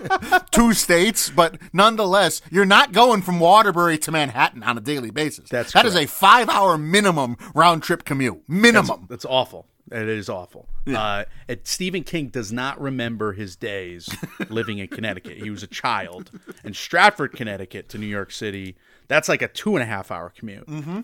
two 0.50 0.72
states, 0.74 1.30
but 1.30 1.58
nonetheless, 1.72 2.42
you're 2.50 2.64
not 2.64 2.92
going 2.92 3.22
from 3.22 3.40
Waterbury 3.40 3.98
to 3.98 4.12
Manhattan 4.12 4.62
on 4.62 4.76
a 4.76 4.80
daily 4.80 5.10
basis. 5.10 5.48
That's 5.48 5.72
that 5.72 5.86
is 5.86 5.94
a 5.94 6.06
five 6.06 6.48
hour 6.48 6.76
minimum 6.76 7.36
round 7.54 7.82
trip 7.82 8.04
commute. 8.04 8.42
Minimum. 8.48 9.06
That's 9.08 9.24
awful. 9.24 9.66
It 9.90 10.08
is 10.08 10.28
awful. 10.28 10.68
Uh, 10.86 11.24
it, 11.46 11.68
Stephen 11.68 12.02
King 12.02 12.28
does 12.28 12.52
not 12.52 12.80
remember 12.80 13.32
his 13.32 13.54
days 13.54 14.08
living 14.48 14.78
in 14.78 14.88
Connecticut. 14.88 15.38
He 15.38 15.48
was 15.48 15.62
a 15.62 15.68
child. 15.68 16.30
And 16.64 16.74
Stratford, 16.74 17.34
Connecticut 17.34 17.88
to 17.90 17.98
New 17.98 18.06
York 18.06 18.32
City, 18.32 18.76
that's 19.06 19.28
like 19.28 19.42
a 19.42 19.48
two 19.48 19.76
and 19.76 19.82
a 19.84 19.86
half 19.86 20.10
hour 20.10 20.30
commute. 20.36 20.66
Mm-hmm. 20.66 21.00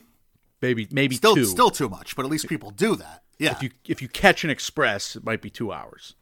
Maybe, 0.62 0.86
maybe 0.92 1.16
still, 1.16 1.34
two. 1.34 1.44
still 1.44 1.70
too 1.70 1.88
much, 1.88 2.14
but 2.16 2.24
at 2.24 2.30
least 2.30 2.48
people 2.48 2.70
do 2.70 2.94
that. 2.96 3.24
Yeah. 3.38 3.50
if 3.52 3.62
you 3.62 3.70
if 3.88 4.00
you 4.00 4.08
catch 4.08 4.44
an 4.44 4.50
express, 4.50 5.16
it 5.16 5.24
might 5.24 5.42
be 5.42 5.50
two 5.50 5.72
hours. 5.72 6.14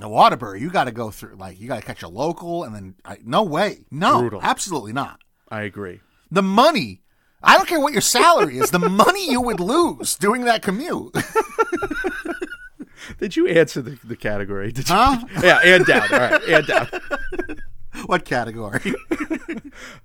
Now, 0.00 0.08
Waterbury, 0.08 0.60
you 0.60 0.70
got 0.70 0.84
to 0.84 0.92
go 0.92 1.12
through 1.12 1.36
like 1.36 1.60
you 1.60 1.68
got 1.68 1.76
to 1.80 1.86
catch 1.86 2.02
a 2.02 2.08
local, 2.08 2.64
and 2.64 2.74
then 2.74 2.96
I, 3.04 3.18
no 3.24 3.44
way, 3.44 3.84
no, 3.92 4.20
Brutal. 4.20 4.40
absolutely 4.42 4.92
not. 4.92 5.20
I 5.48 5.62
agree. 5.62 6.00
The 6.32 6.42
money. 6.42 7.02
I 7.40 7.56
don't 7.56 7.68
care 7.68 7.78
what 7.78 7.92
your 7.92 8.02
salary 8.02 8.58
is. 8.58 8.70
The 8.72 8.78
money 8.90 9.30
you 9.30 9.40
would 9.40 9.60
lose 9.60 10.16
doing 10.16 10.44
that 10.46 10.62
commute. 10.62 11.14
Did 13.18 13.36
you 13.36 13.46
answer 13.46 13.82
the, 13.82 13.98
the 14.02 14.16
category? 14.16 14.72
Did 14.72 14.88
you? 14.88 14.94
Huh? 14.94 15.24
Yeah, 15.42 15.58
Ann 15.58 15.84
Dowd. 15.84 16.10
All 16.12 16.18
right, 16.18 16.48
Ann 16.48 16.64
Dowd. 16.64 17.00
what 18.06 18.24
category? 18.24 18.94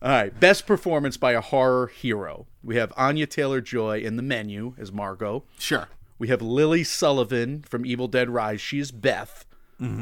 All 0.01 0.09
right, 0.09 0.37
best 0.39 0.65
performance 0.65 1.17
by 1.17 1.33
a 1.33 1.41
horror 1.41 1.87
hero. 1.87 2.47
We 2.63 2.75
have 2.77 2.91
Anya 2.97 3.27
Taylor 3.27 3.61
Joy 3.61 3.99
in 3.99 4.15
the 4.15 4.21
menu 4.23 4.73
as 4.77 4.91
Margot. 4.91 5.43
Sure. 5.57 5.87
We 6.17 6.27
have 6.29 6.41
Lily 6.41 6.83
Sullivan 6.83 7.63
from 7.63 7.85
Evil 7.85 8.07
Dead 8.07 8.29
Rise. 8.29 8.61
She's 8.61 8.91
Beth. 8.91 9.45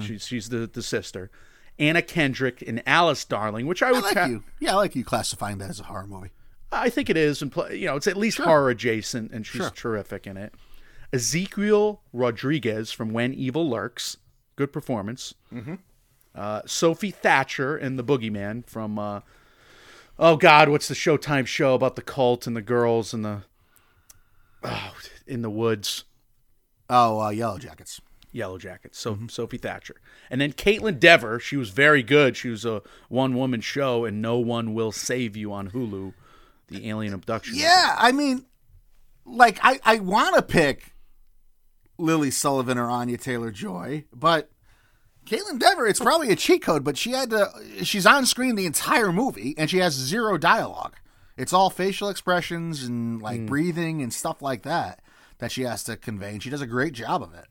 She's 0.01 0.25
she's 0.25 0.49
the, 0.49 0.65
the 0.65 0.81
sister. 0.81 1.29
Anna 1.77 2.01
Kendrick 2.01 2.63
in 2.63 2.81
Alice 2.87 3.23
Darling, 3.23 3.67
which 3.67 3.83
I 3.83 3.89
I 3.89 3.91
would 3.91 4.03
like 4.03 4.15
ca- 4.15 4.25
you. 4.25 4.43
Yeah, 4.59 4.71
I 4.71 4.75
like 4.77 4.95
you 4.95 5.03
classifying 5.05 5.59
that 5.59 5.69
as 5.69 5.79
a 5.79 5.83
horror 5.83 6.07
movie. 6.07 6.31
I 6.71 6.89
think 6.89 7.11
it 7.11 7.15
is, 7.17 7.43
and 7.43 7.55
you 7.71 7.85
know, 7.85 7.95
it's 7.95 8.07
at 8.07 8.17
least 8.17 8.39
horror 8.39 8.71
adjacent, 8.71 9.31
and 9.31 9.45
she's 9.45 9.61
Sure. 9.61 9.69
terrific 9.69 10.25
in 10.25 10.35
it. 10.35 10.55
Ezekiel 11.13 12.01
Rodriguez 12.11 12.91
from 12.91 13.13
When 13.13 13.33
Evil 13.33 13.69
Lurks, 13.69 14.17
good 14.55 14.73
performance. 14.73 15.33
Mm-hmm. 15.53 15.75
Uh, 16.38 16.61
Sophie 16.65 17.11
Thatcher 17.11 17.75
in 17.77 17.95
The 17.95 18.03
Boogeyman 18.03 18.65
from, 18.67 18.99
uh, 18.99 19.21
oh 20.19 20.38
God, 20.38 20.69
what's 20.69 20.88
the 20.88 20.93
Showtime 20.93 21.47
show 21.47 21.73
about 21.73 21.95
the 21.95 22.03
cult 22.03 22.45
and 22.45 22.55
the 22.55 22.61
girls 22.61 23.13
and 23.13 23.25
the, 23.25 23.41
oh, 24.63 24.93
in 25.25 25.41
the 25.41 25.49
woods. 25.49 26.03
Oh, 26.89 27.19
uh, 27.19 27.29
Yellow 27.29 27.57
Jackets. 27.57 27.99
Yellow 28.31 28.57
Jackets. 28.57 28.99
So 28.99 29.17
Sophie 29.29 29.57
Thatcher, 29.57 29.95
and 30.29 30.39
then 30.39 30.53
Kaitlyn 30.53 30.99
Dever. 30.99 31.39
She 31.39 31.57
was 31.57 31.69
very 31.69 32.03
good. 32.03 32.38
She 32.38 32.49
was 32.49 32.65
a 32.65 32.83
one 33.09 33.35
woman 33.35 33.61
show, 33.61 34.05
and 34.05 34.21
No 34.21 34.38
One 34.38 34.73
Will 34.73 34.91
Save 34.91 35.35
You 35.35 35.51
on 35.51 35.71
Hulu, 35.71 36.13
the 36.67 36.88
alien 36.88 37.13
abduction. 37.13 37.55
Yeah, 37.55 37.95
I 37.97 38.11
mean, 38.11 38.45
like 39.25 39.59
I, 39.63 39.79
I 39.83 39.99
want 39.99 40.35
to 40.35 40.41
pick 40.41 40.93
Lily 41.97 42.29
Sullivan 42.29 42.77
or 42.77 42.89
Anya 42.89 43.17
Taylor 43.17 43.49
Joy, 43.49 44.05
but 44.13 44.51
Kaitlyn 45.28 45.59
Dever, 45.59 45.86
it's 45.88 45.99
probably 45.99 46.32
a 46.32 46.36
cheat 46.36 46.61
code, 46.61 46.84
but 46.84 46.97
she 46.97 47.11
had 47.11 47.30
to. 47.32 47.49
She's 47.84 48.05
on 48.05 48.25
screen 48.25 48.55
the 48.55 48.65
entire 48.65 49.11
movie, 49.11 49.53
and 49.57 49.69
she 49.69 49.80
has 49.80 49.93
zero 49.93 50.38
dialogue. 50.38 50.95
It's 51.36 51.53
all 51.53 51.69
facial 51.69 52.09
expressions 52.09 52.84
and 52.84 53.21
like 53.21 53.45
breathing 53.45 54.01
and 54.01 54.13
stuff 54.13 54.41
like 54.41 54.63
that 54.63 55.01
that 55.39 55.51
she 55.51 55.63
has 55.63 55.84
to 55.84 55.97
convey, 55.97 56.32
and 56.32 56.41
she 56.41 56.49
does 56.49 56.61
a 56.61 56.65
great 56.67 56.93
job 56.93 57.21
of 57.21 57.34
it. 57.34 57.45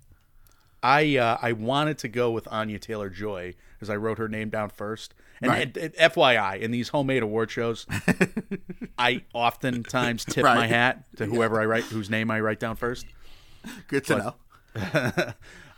I 0.82 1.16
uh, 1.16 1.38
I 1.42 1.52
wanted 1.52 1.98
to 1.98 2.08
go 2.08 2.30
with 2.30 2.48
Anya 2.50 2.78
Taylor 2.78 3.10
Joy 3.10 3.54
because 3.74 3.90
I 3.90 3.96
wrote 3.96 4.18
her 4.18 4.28
name 4.28 4.48
down 4.50 4.70
first. 4.70 5.14
And, 5.42 5.50
Right. 5.50 5.66
and- 5.76 5.76
and 5.76 5.94
FYI, 6.12 6.58
in 6.60 6.70
these 6.70 6.88
homemade 6.88 7.22
award 7.22 7.50
shows, 7.50 7.86
I 8.98 9.22
oftentimes 9.34 10.24
tip 10.24 10.44
Right. 10.44 10.54
my 10.56 10.66
hat 10.66 11.04
to 11.16 11.26
whoever 11.26 11.60
I 11.60 11.66
write, 11.66 11.84
whose 11.84 12.08
name 12.08 12.30
I 12.30 12.40
write 12.40 12.58
down 12.58 12.76
first. 12.76 13.04
Good 13.88 14.04
to 14.06 14.16
know. 14.18 14.34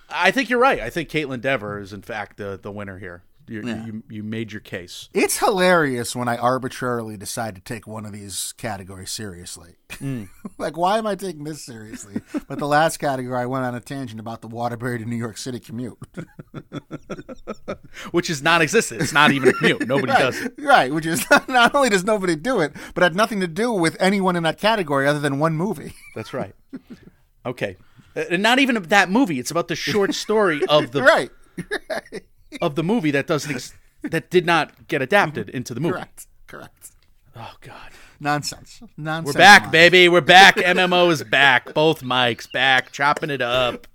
I 0.09 0.31
think 0.31 0.51
you're 0.51 0.61
right. 0.61 0.81
I 0.81 0.91
think 0.91 1.09
Kaitlyn 1.09 1.41
Dever 1.41 1.81
is 1.81 1.93
in 1.93 2.03
fact 2.03 2.37
the 2.37 2.59
the 2.61 2.73
winner 2.73 2.99
here. 2.99 3.23
You 3.49 3.63
you, 3.63 4.03
you 4.11 4.23
made 4.23 4.53
your 4.53 4.61
case. 4.61 5.09
It's 5.15 5.39
hilarious 5.39 6.15
when 6.15 6.29
I 6.29 6.37
arbitrarily 6.37 7.17
decide 7.17 7.55
to 7.55 7.61
take 7.63 7.87
one 7.87 8.05
of 8.05 8.13
these 8.13 8.53
categories 8.59 9.11
seriously. 9.11 9.77
Mm. 9.89 10.29
like, 10.59 10.77
why 10.77 10.99
am 10.99 11.07
I 11.07 11.15
taking 11.15 11.45
this 11.45 11.65
seriously? 11.65 12.21
But 12.47 12.59
the 12.59 12.67
last 12.67 12.99
category, 12.99 13.39
I 13.39 13.47
went 13.47 13.65
on 13.65 13.75
a 13.75 13.81
tangent 13.81 14.21
about 14.21 14.43
the 14.43 14.49
Waterbury 14.49 14.99
to 14.99 15.05
New 15.07 15.17
York 15.17 15.39
City 15.39 15.61
commute. 15.61 15.97
Which 18.11 18.29
is 18.29 18.43
non-existent. 18.43 19.01
It's 19.01 19.15
not 19.15 19.31
even 19.31 19.49
a 19.49 19.53
commute. 19.55 19.87
Nobody 19.89 20.13
does 20.13 20.39
it. 20.41 20.53
right, 20.59 20.93
which 20.93 21.07
is 21.07 21.25
not 21.49 21.75
only 21.75 21.89
does 21.89 22.05
nobody 22.05 22.37
do 22.37 22.61
it, 22.61 22.73
but 22.95 23.03
had 23.03 23.17
nothing 23.17 23.41
to 23.41 23.47
do 23.47 23.73
with 23.73 23.97
anyone 23.99 24.37
in 24.37 24.43
that 24.43 24.59
category 24.59 25.07
other 25.07 25.21
than 25.21 25.39
one 25.39 25.55
movie. 25.55 25.95
That's 26.15 26.35
right. 26.35 26.55
Okay. 27.47 27.77
Uh, 28.19 28.25
And 28.31 28.43
not 28.43 28.59
even 28.59 28.83
that 28.83 29.11
movie. 29.11 29.39
It's 29.39 29.51
about 29.51 29.69
the 29.69 29.77
short 29.77 30.15
story 30.15 30.61
of 30.69 30.91
the 30.91 31.03
right, 31.03 31.31
of 32.61 32.75
the 32.75 32.83
movie 32.83 33.11
that 33.13 33.27
doesn't 33.27 33.55
ex- 33.55 33.75
that 34.03 34.31
did 34.31 34.45
not 34.47 34.89
get 34.89 35.01
adapted 35.03 35.49
into 35.51 35.73
the 35.75 35.81
movie. 35.81 35.95
correct, 35.95 36.27
correct. 36.47 36.91
Oh 37.37 37.55
God. 37.61 37.91
Nonsense. 38.21 38.81
Nonsense. 38.97 39.35
We're 39.37 39.39
back, 39.39 39.71
baby. 39.71 40.09
We're 40.09 40.21
back. 40.21 40.57
MMO 40.77 41.13
is 41.13 41.23
back. 41.23 41.73
Both 41.73 42.03
mics 42.03 42.51
back, 42.51 42.91
chopping 42.91 43.31
it 43.31 43.41
up. 43.41 43.87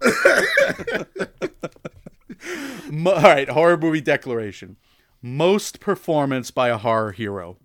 All 3.05 3.21
right, 3.21 3.49
horror 3.49 3.77
movie 3.77 4.01
declaration. 4.01 4.77
Most 5.21 5.79
performance 5.79 6.51
by 6.51 6.69
a 6.69 6.77
horror 6.77 7.11
hero. 7.11 7.57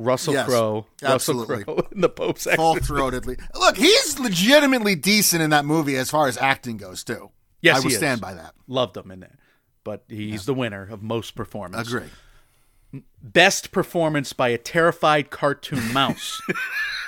Russell 0.00 0.32
Yes, 0.34 0.46
Crowe. 0.48 0.86
absolutely. 1.02 1.58
Russell 1.58 1.74
Crowe 1.74 1.88
in 1.92 2.00
the 2.00 2.08
Pope's 2.08 2.44
Full 2.44 2.76
throatedly. 2.76 3.38
Look, 3.54 3.76
he's 3.76 4.18
legitimately 4.18 4.94
decent 4.94 5.42
in 5.42 5.50
that 5.50 5.64
movie 5.66 5.96
as 5.96 6.10
far 6.10 6.26
as 6.26 6.38
acting 6.38 6.78
goes, 6.78 7.04
too. 7.04 7.30
Yes, 7.60 7.76
I 7.76 7.80
would 7.80 7.92
stand 7.92 8.20
by 8.20 8.32
that. 8.34 8.54
Loved 8.66 8.96
him 8.96 9.10
in 9.10 9.20
there. 9.20 9.36
But 9.84 10.04
he's 10.08 10.46
the 10.46 10.54
winner 10.54 10.88
of 10.90 11.02
most 11.02 11.34
performance. 11.34 11.88
Agree. 11.88 13.02
Best 13.22 13.72
performance 13.72 14.32
by 14.32 14.48
a 14.48 14.58
terrified 14.58 15.30
cartoon 15.30 15.92
mouse. 15.92 16.40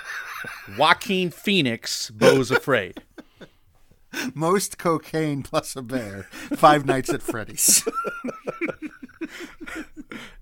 Joaquin 0.79 1.31
Phoenix, 1.31 2.11
Beau's 2.11 2.51
Afraid. 2.51 3.03
Most 4.35 4.77
cocaine 4.77 5.43
plus 5.43 5.75
a 5.75 5.81
bear. 5.83 6.25
Five 6.57 6.85
Nights 6.85 7.09
at 7.11 7.23
Freddy's. 7.23 7.83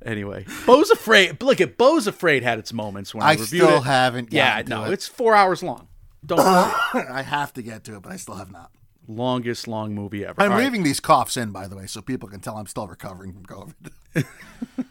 Anyway, 0.04 0.44
Beau's 0.66 0.90
Afraid. 0.90 1.42
Look 1.42 1.60
at 1.60 1.76
Beau's 1.78 2.06
Afraid 2.06 2.42
had 2.42 2.58
its 2.58 2.72
moments 2.72 3.14
when 3.14 3.22
I, 3.22 3.32
reviewed 3.32 3.38
it. 3.38 3.42
I 3.42 3.44
reviewed 3.44 3.68
still 3.68 3.78
it. 3.82 3.84
haven't. 3.86 4.32
Yeah, 4.32 4.62
to 4.62 4.68
no, 4.68 4.84
it. 4.84 4.92
it's 4.92 5.06
four 5.06 5.34
hours 5.34 5.62
long. 5.62 5.88
Don't 6.24 6.40
I 6.40 7.22
have 7.22 7.52
to 7.54 7.62
get 7.62 7.84
to 7.84 7.96
it, 7.96 8.02
but 8.02 8.12
I 8.12 8.16
still 8.16 8.34
have 8.34 8.50
not. 8.50 8.70
longest 9.08 9.66
long 9.68 9.94
movie 9.94 10.24
ever. 10.24 10.40
I'm 10.40 10.52
All 10.52 10.56
right. 10.58 10.64
leaving 10.64 10.82
these 10.82 11.00
coughs 11.00 11.36
in, 11.36 11.50
by 11.50 11.66
the 11.66 11.76
way, 11.76 11.86
so 11.86 12.00
people 12.02 12.28
can 12.28 12.40
tell 12.40 12.56
I'm 12.56 12.66
still 12.66 12.86
recovering 12.86 13.32
from 13.32 13.44
COVID. 13.46 14.24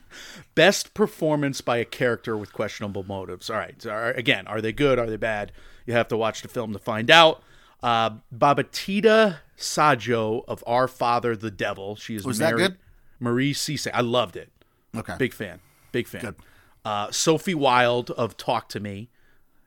Best 0.56 0.94
performance 0.94 1.62
by 1.62 1.78
a 1.78 1.86
character 1.86 2.36
with 2.36 2.52
questionable 2.52 3.04
motives. 3.04 3.50
All 3.50 3.56
right. 3.58 3.80
So, 3.82 4.12
again, 4.16 4.48
are 4.48 4.60
they 4.62 4.74
good? 4.74 5.00
Are 5.00 5.08
they 5.08 5.16
bad? 5.18 5.52
You 5.86 5.94
have 5.94 6.08
to 6.10 6.18
watch 6.18 6.42
the 6.42 6.48
film 6.48 6.74
to 6.74 6.80
find 6.80 7.10
out. 7.10 7.42
Uh, 7.82 8.12
Babetida 8.36 9.38
Sadjo 9.58 10.44
of 10.48 10.64
Our 10.68 10.88
Father 10.88 11.36
the 11.38 11.52
Devil. 11.52 11.96
She 11.96 12.16
is 12.16 12.26
Was 12.26 12.40
that 12.40 12.56
married. 12.56 12.72
good? 12.72 12.78
Marie 13.20 13.54
Cisse. 13.54 13.90
I 13.94 14.02
loved 14.02 14.36
it. 14.36 14.52
Okay. 14.96 15.16
Big 15.18 15.34
fan. 15.34 15.60
Big 15.92 16.08
fan. 16.08 16.22
Good. 16.22 16.36
Uh, 16.84 17.12
Sophie 17.12 17.56
Wilde 17.56 18.12
of 18.12 18.38
Talk 18.38 18.70
to 18.70 18.80
Me. 18.80 19.10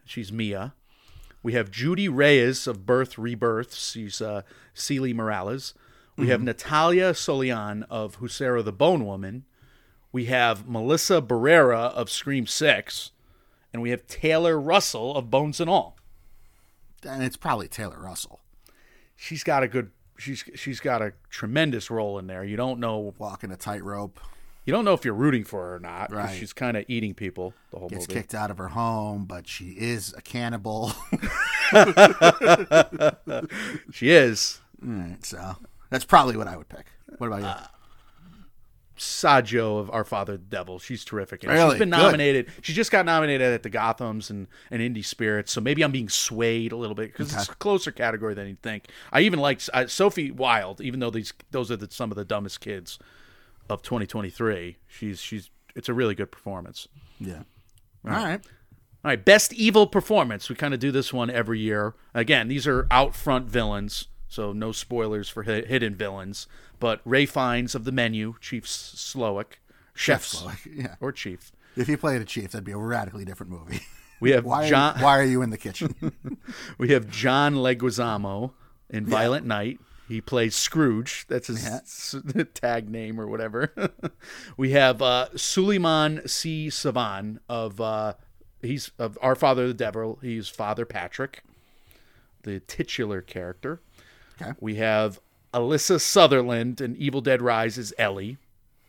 She's 0.05 0.33
Mia. 0.33 0.75
We 1.43 1.55
have 1.55 1.71
Judy 1.71 2.09
Reyes 2.09 2.67
of 2.67 2.87
Birth 2.87 3.19
Rebirth. 3.19 3.75
She's 3.75 4.21
uh, 4.21 4.43
Celie 4.75 5.13
Morales. 5.13 5.75
We 6.17 6.29
have 6.29 6.43
Natalia 6.43 7.13
Solian 7.15 7.85
of 7.89 8.19
Huesera 8.19 8.63
the 8.63 8.73
Bone 8.73 9.07
Woman. 9.07 9.45
We 10.13 10.27
have 10.27 10.69
Melissa 10.69 11.23
Barrera 11.23 11.91
of 11.93 12.11
Scream 12.11 12.47
6. 12.47 13.11
And 13.73 13.83
we 13.83 13.91
have 13.91 14.07
Taylor 14.07 14.61
Russell 14.61 15.17
of 15.17 15.31
Bones 15.31 15.59
and 15.59 15.71
All. 15.71 15.97
And 17.05 17.23
it's 17.23 17.37
probably 17.37 17.67
Taylor 17.67 17.99
Russell 17.99 18.41
She's 19.17 19.43
got 19.43 19.63
a 19.63 19.69
good 19.69 19.91
she's 20.19 20.45
she's 20.55 20.81
got 20.81 21.01
a 21.01 21.13
tremendous 21.31 21.91
role 21.91 22.19
in 22.19 22.27
there. 22.27 22.45
You 22.45 22.57
don't 22.57 22.81
know 22.81 23.15
walking 23.19 23.53
a 23.53 23.57
tightrope, 23.57 24.19
you 24.65 24.73
don't 24.73 24.85
know 24.85 24.95
if 24.95 25.05
you're 25.05 25.15
rooting 25.15 25.45
for 25.45 25.63
her 25.63 25.75
or 25.77 25.81
not. 25.81 26.13
Right. 26.13 26.37
She's 26.37 26.53
kind 26.53 26.77
of 26.77 26.85
eating 26.89 27.15
people 27.15 27.55
the 27.71 27.79
whole 27.79 27.89
gets 27.89 28.09
movie. 28.09 28.21
kicked 28.21 28.35
out 28.35 28.51
of 28.51 28.59
her 28.59 28.69
home, 28.69 29.25
but 29.25 29.49
she 29.49 29.71
is 29.71 30.15
a 30.17 30.23
cannibal. 30.23 30.93
She 33.93 34.11
is. 34.11 34.61
Right, 34.81 35.25
so 35.25 35.57
that's 35.91 36.05
probably 36.05 36.37
what 36.37 36.49
I 36.49 36.57
would 36.57 36.69
pick. 36.69 36.87
What 37.19 37.29
about 37.29 37.41
you? 37.41 37.47
Uh, 37.47 37.67
Sadjo 38.99 39.81
of 39.81 39.91
Our 39.91 40.05
Father 40.05 40.33
the 40.33 40.45
Devil. 40.45 40.79
She's 40.79 41.05
terrific. 41.05 41.43
Really? 41.43 41.71
She's 41.71 41.79
been 41.79 41.91
Good. 41.91 41.97
nominated. 41.97 42.49
She 42.63 42.73
just 42.73 42.91
got 42.91 43.05
nominated 43.05 43.53
at 43.53 43.63
the 43.63 43.71
Gothams 43.71 44.31
and, 44.31 44.47
and 44.71 44.81
Indie 44.81 45.05
Spirits. 45.05 45.53
So 45.53 45.61
maybe 45.61 45.83
I'm 45.83 45.93
being 45.93 46.09
swayed 46.09 46.73
a 46.73 46.77
little 46.77 46.95
bit 46.95 47.13
because 47.13 47.35
it's 47.35 47.49
a 47.49 47.55
closer 47.57 47.91
category 47.91 48.35
than 48.35 48.49
you'd 48.49 48.63
think. 48.63 48.87
I 49.13 49.21
even 49.23 49.41
like 49.41 49.61
uh, 49.73 49.87
Sophie 49.87 50.31
Wilde, 50.31 50.81
even 50.81 51.01
though 51.01 51.11
these 51.11 51.33
those 51.51 51.71
are 51.71 51.77
the, 51.77 51.91
some 51.91 52.11
of 52.11 52.17
the 52.17 52.25
dumbest 52.25 52.61
kids. 52.61 52.99
Of 53.69 53.83
2023. 53.83 54.77
She's 54.89 55.21
she's 55.21 55.51
it's 55.75 55.89
a 55.89 55.95
really 55.95 56.15
good 56.15 56.31
performance. 56.31 56.89
Yeah. 57.19 57.43
All 58.05 58.11
right. 58.13 58.41
All 59.05 59.09
right, 59.11 59.25
best 59.25 59.53
evil 59.53 59.89
performance. 59.89 60.49
We 60.49 60.55
kind 60.55 60.73
of 60.75 60.79
do 60.79 60.93
this 60.93 61.13
one 61.13 61.29
every 61.29 61.59
year. 61.59 61.95
Again, 62.15 62.47
these 62.47 62.69
are 62.69 62.87
out 62.89 63.17
front 63.17 63.47
villains, 63.47 64.07
so 64.29 64.53
no 64.53 64.71
spoilers 64.71 65.29
for 65.29 65.43
hi- 65.43 65.63
hidden 65.67 65.97
villains. 65.97 66.47
But 66.79 67.01
Ralph 67.05 67.31
Fiennes 67.31 67.75
of 67.75 67.83
the 67.85 67.91
Menu, 67.91 68.35
Chief 68.41 68.65
Slowik, 68.65 69.55
Chef 69.93 70.25
Slowik, 70.25 70.67
yeah. 70.73 70.95
or 71.01 71.11
Chief. 71.11 71.51
If 71.77 71.89
he 71.89 71.97
played 71.97 72.21
a 72.23 72.25
chief, 72.25 72.53
that'd 72.53 72.65
be 72.65 72.71
a 72.73 72.77
radically 72.77 73.25
different 73.25 73.51
movie. 73.51 73.81
We 74.21 74.31
have 74.33 74.45
Why? 74.45 74.69
John. 74.69 74.97
Are, 74.99 75.03
why 75.03 75.19
are 75.19 75.25
you 75.25 75.43
in 75.43 75.51
the 75.51 75.59
kitchen? 75.59 75.95
We 76.79 76.91
have 76.91 77.09
John 77.11 77.55
Leguizamo 77.57 78.53
in 78.91 79.07
Violent 79.07 79.47
Night. 79.47 79.81
He 80.09 80.21
plays 80.21 80.55
Scrooge. 80.55 81.27
That's 81.29 81.47
his 81.47 81.65
Yeah. 81.65 82.43
tag 82.55 82.89
name 82.91 83.21
or 83.21 83.27
whatever. 83.27 83.73
we 84.57 84.71
have 84.73 85.01
uh, 85.01 85.29
Souleymane 85.35 86.29
Sy 86.29 86.69
Savane 86.69 87.41
of 87.49 87.81
uh, 87.81 88.15
he's 88.61 88.91
of 88.99 89.17
Our 89.23 89.35
Father 89.35 89.69
the 89.69 89.75
Devil. 89.75 90.19
He's 90.21 90.49
Father 90.49 90.85
Patrick, 90.85 91.43
the 92.43 92.61
titular 92.61 93.23
character. 93.23 93.81
Okay. 94.41 94.53
We 94.61 94.75
have 94.77 95.21
Alyssa 95.55 96.01
Sutherland 96.01 96.81
in 96.81 96.97
Evil 96.97 97.21
Dead 97.21 97.41
Rise 97.41 97.79
as 97.79 97.93
Ellie. 97.99 98.39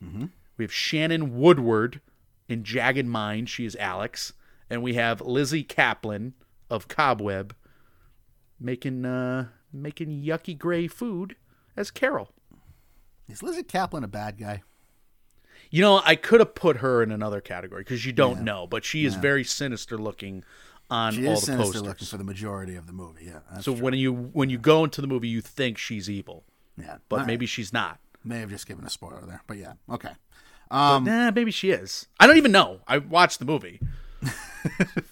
Mm-hmm. 0.04 0.26
We 0.58 0.66
have 0.66 0.74
Shannon 0.74 1.38
Woodward 1.38 2.02
in 2.48 2.64
Jagged 2.64 3.06
Mind. 3.06 3.50
She 3.50 3.66
is 3.66 3.76
Alex. 3.78 4.34
And 4.70 4.82
we 4.82 4.96
have 4.96 5.22
Lizzy 5.22 5.64
Caplan 5.64 6.34
of 6.70 6.88
Cobweb 6.88 7.56
making 8.60 9.06
uh, 9.06 9.48
making 9.74 10.24
yucky 10.24 10.58
gray 10.58 10.88
food 10.88 11.36
as 11.76 11.92
Carol. 11.92 12.30
Is 13.28 13.42
Lizzy 13.42 13.64
Caplan 13.64 14.04
a 14.04 14.08
bad 14.08 14.38
guy? 14.38 14.64
You 15.72 15.82
know, 15.82 16.02
I 16.06 16.16
could 16.16 16.40
have 16.40 16.54
put 16.56 16.78
her 16.78 17.02
in 17.02 17.12
another 17.12 17.42
category 17.42 17.82
because 17.82 18.06
you 18.06 18.12
don't 18.12 18.42
know, 18.42 18.68
but 18.68 18.84
she 18.86 19.06
is 19.06 19.16
very 19.16 19.44
sinister 19.44 19.98
looking 19.98 20.44
on 20.90 21.14
She 21.14 21.26
all 21.26 21.34
is 21.34 21.40
the 21.42 21.46
sinister 21.48 21.64
posters. 21.66 21.82
looking 21.84 22.08
for 22.08 22.18
the 22.18 22.24
majority 22.24 22.76
of 22.76 22.86
the 22.86 22.94
movie. 22.94 23.26
Yeah. 23.26 23.60
So 23.62 23.74
true. 23.74 23.84
when 23.84 23.94
you 23.96 24.14
when 24.14 24.50
you 24.50 24.58
go 24.58 24.84
into 24.84 25.02
the 25.02 25.08
movie, 25.08 25.30
you 25.30 25.42
think 25.42 25.78
she's 25.78 26.10
evil, 26.10 26.44
yeah. 26.78 26.98
but 27.10 27.16
All 27.16 27.20
right. 27.22 27.28
maybe 27.28 27.46
she's 27.46 27.72
not. 27.74 28.00
may 28.24 28.40
have 28.40 28.50
just 28.50 28.68
given 28.68 28.86
a 28.86 28.90
spoiler 28.90 29.24
there, 29.26 29.42
but 29.48 29.58
yeah. 29.58 29.74
Okay. 29.90 30.12
But, 30.70 30.76
um, 30.76 31.04
nah, 31.06 31.32
maybe 31.32 31.52
she 31.52 31.72
is. 31.72 32.08
I 32.20 32.28
don't 32.28 32.38
even 32.38 32.52
know. 32.52 32.82
I 32.88 32.98
watched 33.00 33.40
the 33.40 33.46
movie. 33.46 33.80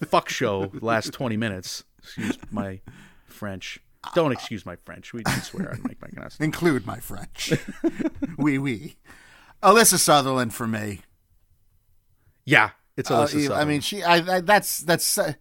Fuck 0.08 0.28
show 0.28 0.70
last 0.80 1.12
twenty 1.12 1.36
minutes. 1.36 1.84
Excuse 1.98 2.38
my 2.50 2.80
French. 3.26 3.80
Don't 4.14 4.32
excuse 4.32 4.66
my 4.66 4.76
French. 4.84 5.12
We 5.12 5.22
can 5.22 5.40
swear 5.42 5.70
on 5.70 5.82
Mike 5.82 5.98
Mike. 6.00 6.32
Include 6.40 6.86
my 6.86 6.98
French. 6.98 7.52
Wee 8.36 8.58
wee. 8.58 8.96
Alyssa 9.62 9.98
Sutherland 9.98 10.52
for 10.52 10.66
me. 10.66 11.00
Yeah, 12.44 12.70
it's 12.96 13.10
Uh, 13.10 13.26
Alyssa. 13.26 13.56
I 13.56 13.64
mean, 13.64 13.80
she. 13.80 14.02
I, 14.02 14.36
I 14.36 14.40
that's 14.40 14.78
that's. 14.80 15.16
Uh, 15.18 15.34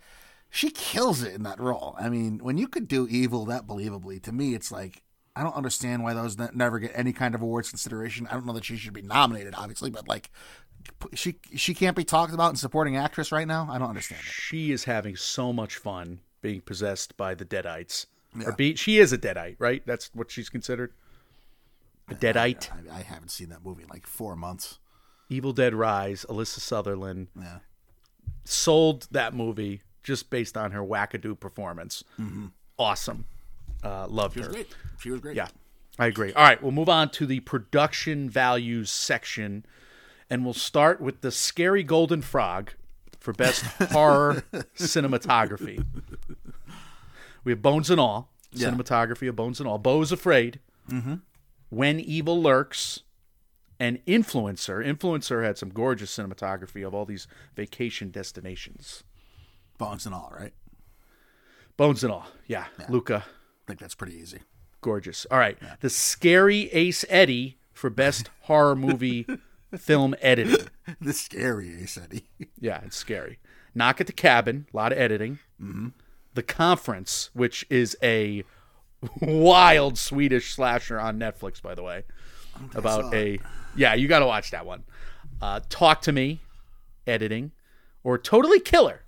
she 0.49 0.69
kills 0.69 1.23
it 1.23 1.33
in 1.33 1.43
that 1.43 1.59
role. 1.59 1.95
I 1.99 2.09
mean, 2.09 2.39
when 2.43 2.57
you 2.57 2.67
could 2.67 2.87
do 2.87 3.07
evil 3.09 3.45
that 3.45 3.65
believably, 3.65 4.21
to 4.23 4.31
me, 4.31 4.53
it's 4.53 4.71
like 4.71 5.01
I 5.35 5.43
don't 5.43 5.55
understand 5.55 6.03
why 6.03 6.13
those 6.13 6.37
never 6.53 6.77
get 6.79 6.91
any 6.93 7.13
kind 7.13 7.33
of 7.33 7.41
awards 7.41 7.69
consideration. 7.69 8.27
I 8.27 8.33
don't 8.33 8.45
know 8.45 8.53
that 8.53 8.65
she 8.65 8.75
should 8.77 8.93
be 8.93 9.01
nominated, 9.01 9.55
obviously, 9.57 9.89
but 9.89 10.07
like, 10.07 10.29
she 11.13 11.37
she 11.55 11.73
can't 11.73 11.95
be 11.95 12.03
talked 12.03 12.33
about 12.33 12.49
in 12.49 12.57
supporting 12.57 12.97
actress 12.97 13.31
right 13.31 13.47
now. 13.47 13.67
I 13.71 13.79
don't 13.79 13.89
understand 13.89 14.21
she 14.23 14.71
is 14.71 14.83
having 14.83 15.15
so 15.15 15.53
much 15.53 15.77
fun 15.77 16.19
being 16.41 16.61
possessed 16.61 17.15
by 17.17 17.33
the 17.33 17.45
Deadites. 17.45 18.07
Or 18.45 18.51
be, 18.53 18.75
she 18.75 18.97
is 18.97 19.11
a 19.11 19.17
Deadite, 19.17 19.55
right? 19.59 19.83
That's 19.85 20.09
what 20.13 20.31
she's 20.31 20.47
considered. 20.49 20.93
A 22.09 22.15
Deadite. 22.15 22.69
I, 22.91 22.99
I 22.99 23.01
haven't 23.01 23.29
seen 23.29 23.49
that 23.49 23.63
movie 23.63 23.83
in 23.83 23.89
like 23.89 24.07
four 24.07 24.35
months. 24.35 24.79
Evil 25.29 25.53
Dead 25.53 25.73
Rise. 25.73 26.25
Alyssa 26.29 26.59
Sutherland 26.59 27.27
Yeah. 27.39 27.59
sold 28.45 29.07
that 29.11 29.33
movie 29.33 29.81
just 30.03 30.29
based 30.29 30.57
on 30.57 30.71
her 30.71 30.81
wackadoo 30.81 31.39
performance. 31.39 32.03
Awesome. 32.79 33.25
Uh, 33.83 34.07
loved 34.07 34.39
her. 34.39 34.49
Great. 34.49 34.73
She 34.99 35.09
was 35.11 35.21
great. 35.21 35.35
Yeah, 35.35 35.47
I 35.99 36.07
agree. 36.07 36.33
All 36.33 36.43
right, 36.43 36.61
we'll 36.61 36.71
move 36.71 36.89
on 36.89 37.09
to 37.11 37.25
the 37.25 37.39
production 37.41 38.29
values 38.29 38.89
section, 38.91 39.65
and 40.29 40.43
we'll 40.45 40.53
start 40.53 41.01
with 41.01 41.21
the 41.21 41.31
Scary 41.31 41.83
Golden 41.83 42.21
Frog 42.21 42.71
for 43.19 43.33
best 43.33 43.63
horror 43.91 44.43
cinematography. 44.77 45.83
We 47.43 47.51
have 47.51 47.61
Bones 47.61 47.89
and 47.89 47.99
All, 47.99 48.31
Yeah. 48.51 48.69
cinematography 48.69 49.27
of 49.29 49.35
Bones 49.35 49.59
and 49.59 49.67
All. 49.67 49.77
Beau's 49.77 50.11
Afraid, 50.11 50.59
When 51.69 51.99
Evil 51.99 52.41
Lurks, 52.41 53.01
and 53.79 54.03
Influencer. 54.05 54.85
Influencer 54.85 55.43
had 55.43 55.57
some 55.57 55.69
gorgeous 55.69 56.15
cinematography 56.15 56.85
of 56.85 56.93
all 56.93 57.05
these 57.05 57.27
vacation 57.55 58.11
destinations. 58.11 59.03
Bones 59.79 60.05
and 60.05 60.13
all, 60.13 60.31
right? 60.37 60.53
Bones 61.77 62.03
and 62.03 62.13
All, 62.13 62.27
yeah. 62.45 62.65
Luca, 62.89 63.25
I 63.27 63.61
think 63.67 63.79
that's 63.79 63.95
pretty 63.95 64.15
easy. 64.15 64.39
gorgeous. 64.81 65.25
All 65.31 65.39
right, 65.39 65.57
the 65.79 65.89
Scary 65.89 66.69
Ace 66.71 67.05
Eddie 67.09 67.57
for 67.73 67.89
best 67.89 68.29
horror 68.41 68.75
movie 68.75 69.25
film 69.77 70.13
editing. 70.21 70.67
The 70.99 71.13
scary 71.13 71.81
Ace 71.81 71.97
Eddie. 71.97 72.27
Yeah, 72.59 72.81
it's 72.85 72.97
scary. 72.97 73.39
Knock 73.73 73.99
at 74.01 74.07
the 74.07 74.13
Cabin, 74.13 74.67
a 74.71 74.77
lot 74.77 74.91
of 74.91 74.97
editing. 74.99 75.39
Mm-hmm. 75.61 75.87
The 76.33 76.43
Conference, 76.43 77.29
which 77.33 77.65
is 77.69 77.97
a 78.01 78.43
wild 79.21 79.97
Swedish 79.97 80.53
slasher 80.53 80.99
on 80.99 81.19
Netflix, 81.19 81.61
by 81.61 81.75
the 81.75 81.83
way, 81.83 82.03
about 82.75 83.13
a 83.13 83.39
yeah, 83.75 83.93
you 83.93 84.07
got 84.07 84.19
to 84.19 84.25
watch 84.25 84.51
that 84.51 84.65
one. 84.65 84.83
Uh, 85.41 85.61
Talk 85.69 86.01
to 86.03 86.11
Me, 86.11 86.41
editing, 87.07 87.51
or 88.03 88.17
Totally 88.17 88.59
Killer 88.59 89.03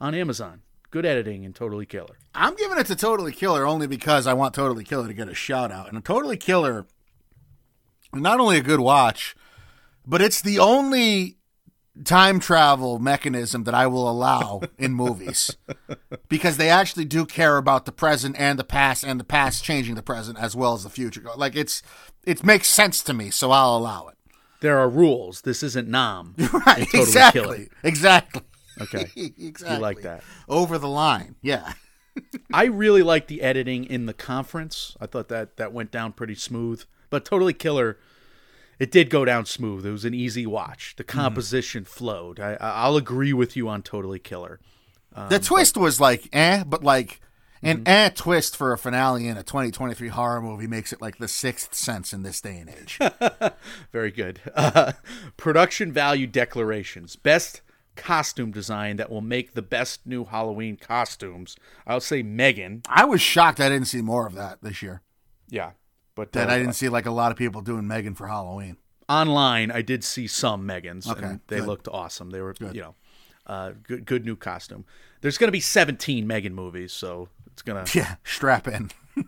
on 0.00 0.14
Amazon. 0.14 0.62
Good 0.90 1.04
editing 1.04 1.44
and 1.44 1.54
Totally 1.54 1.86
Killer. 1.86 2.18
I'm 2.34 2.54
giving 2.56 2.78
it 2.78 2.86
to 2.86 2.96
Totally 2.96 3.32
Killer 3.32 3.66
only 3.66 3.86
because 3.86 4.26
I 4.26 4.34
want 4.34 4.54
Totally 4.54 4.84
Killer 4.84 5.06
to 5.06 5.14
get 5.14 5.28
a 5.28 5.34
shout 5.34 5.70
out. 5.70 5.92
And 5.92 6.04
Totally 6.04 6.36
Killer, 6.36 6.86
not 8.12 8.40
only 8.40 8.56
a 8.56 8.62
good 8.62 8.80
watch, 8.80 9.36
but 10.06 10.22
it's 10.22 10.40
the 10.40 10.58
only 10.58 11.37
time 12.04 12.40
travel 12.40 12.98
mechanism 12.98 13.64
that 13.64 13.74
I 13.74 13.86
will 13.86 14.08
allow 14.10 14.62
in 14.78 14.92
movies 14.92 15.56
because 16.28 16.56
they 16.56 16.70
actually 16.70 17.04
do 17.04 17.26
care 17.26 17.56
about 17.56 17.84
the 17.84 17.92
present 17.92 18.36
and 18.38 18.58
the 18.58 18.64
past 18.64 19.04
and 19.04 19.18
the 19.18 19.24
past 19.24 19.64
changing 19.64 19.94
the 19.94 20.02
present 20.02 20.38
as 20.38 20.54
well 20.54 20.74
as 20.74 20.84
the 20.84 20.90
future. 20.90 21.24
Like 21.36 21.56
it's 21.56 21.82
it 22.24 22.44
makes 22.44 22.68
sense 22.68 23.02
to 23.04 23.14
me, 23.14 23.30
so 23.30 23.50
I'll 23.50 23.76
allow 23.76 24.08
it. 24.08 24.16
There 24.60 24.78
are 24.78 24.88
rules. 24.88 25.42
This 25.42 25.62
isn't 25.62 25.88
Nam. 25.88 26.34
Right, 26.52 26.86
Totally 26.90 27.00
exactly. 27.02 27.68
Exactly. 27.82 28.42
Okay. 28.80 29.10
exactly. 29.38 29.68
You 29.76 29.78
like 29.78 30.02
that. 30.02 30.22
Over 30.48 30.78
the 30.78 30.88
line. 30.88 31.36
Yeah. 31.42 31.72
I 32.52 32.64
really 32.64 33.02
like 33.02 33.28
the 33.28 33.42
editing 33.42 33.84
in 33.84 34.06
the 34.06 34.14
conference. 34.14 34.96
I 35.00 35.06
thought 35.06 35.28
that 35.28 35.56
that 35.56 35.72
went 35.72 35.90
down 35.90 36.12
pretty 36.12 36.34
smooth. 36.34 36.84
But 37.10 37.24
Totally 37.24 37.54
Killer, 37.54 37.98
it 38.78 38.90
did 38.90 39.10
go 39.10 39.24
down 39.24 39.44
smooth. 39.46 39.84
It 39.86 39.90
was 39.90 40.04
an 40.04 40.14
easy 40.14 40.46
watch. 40.46 40.94
The 40.96 41.04
composition 41.04 41.84
flowed. 41.84 42.38
I, 42.40 42.52
I- 42.54 42.82
I'll 42.84 42.96
agree 42.96 43.32
with 43.32 43.56
you 43.56 43.68
on 43.68 43.82
Totally 43.82 44.18
Killer. 44.18 44.60
The 45.30 45.40
twist 45.40 45.76
was 45.76 46.00
like 46.00 46.28
eh, 46.32 46.62
but 46.64 46.84
like 46.84 47.20
an 47.60 47.82
eh 47.86 48.10
twist 48.10 48.56
for 48.56 48.72
a 48.72 48.78
finale 48.78 49.26
in 49.26 49.36
a 49.36 49.42
2023 49.42 50.06
horror 50.08 50.40
movie 50.40 50.68
makes 50.68 50.92
it 50.92 51.02
like 51.02 51.18
the 51.18 51.26
sixth 51.26 51.74
sense 51.74 52.12
in 52.12 52.22
this 52.22 52.40
day 52.40 52.58
and 52.58 52.70
age. 52.70 53.00
Very 53.92 54.12
good. 54.12 54.40
Uh, 54.54 54.92
production 55.36 55.90
value 55.92 56.28
declarations. 56.28 57.16
Best 57.16 57.62
costume 57.96 58.52
design 58.52 58.94
that 58.96 59.10
will 59.10 59.20
make 59.20 59.54
the 59.54 59.62
best 59.62 60.06
new 60.06 60.24
Halloween 60.24 60.76
costumes. 60.76 61.56
I'll 61.84 61.98
say 61.98 62.22
Megan. 62.22 62.82
I 62.88 63.04
was 63.04 63.20
shocked 63.20 63.58
I 63.58 63.68
didn't 63.68 63.88
see 63.88 64.02
more 64.02 64.24
of 64.24 64.34
that 64.36 64.58
this 64.62 64.82
year. 64.82 65.02
Yeah. 65.48 65.72
But 66.18 66.32
That 66.32 66.48
uh, 66.50 66.52
I 66.54 66.58
didn't 66.58 66.74
see 66.74 66.88
like 66.88 67.06
a 67.06 67.12
lot 67.12 67.30
of 67.30 67.38
people 67.38 67.60
doing 67.62 67.86
Megan 67.86 68.14
for 68.16 68.26
Halloween. 68.26 68.76
online 69.08 69.70
i 69.70 69.80
did 69.80 70.02
see 70.04 70.26
some 70.26 70.66
megans 70.68 71.06
Okay, 71.08 71.24
and 71.24 71.40
they 71.46 71.58
good. 71.60 71.66
looked 71.70 71.88
awesome 71.88 72.28
they 72.30 72.42
were 72.42 72.54
you 72.60 72.82
know 72.82 72.94
uh, 73.46 73.70
good 73.88 74.04
good 74.04 74.24
new 74.26 74.36
costume 74.36 74.84
there's 75.22 75.38
going 75.38 75.48
to 75.48 75.52
be 75.60 75.60
17 75.60 76.26
megan 76.26 76.54
movies 76.54 76.92
so 76.92 77.28
it's 77.52 77.62
going 77.62 77.82
to 77.84 77.98
Yeah, 77.98 78.16
strap 78.24 78.68
in. 78.68 78.90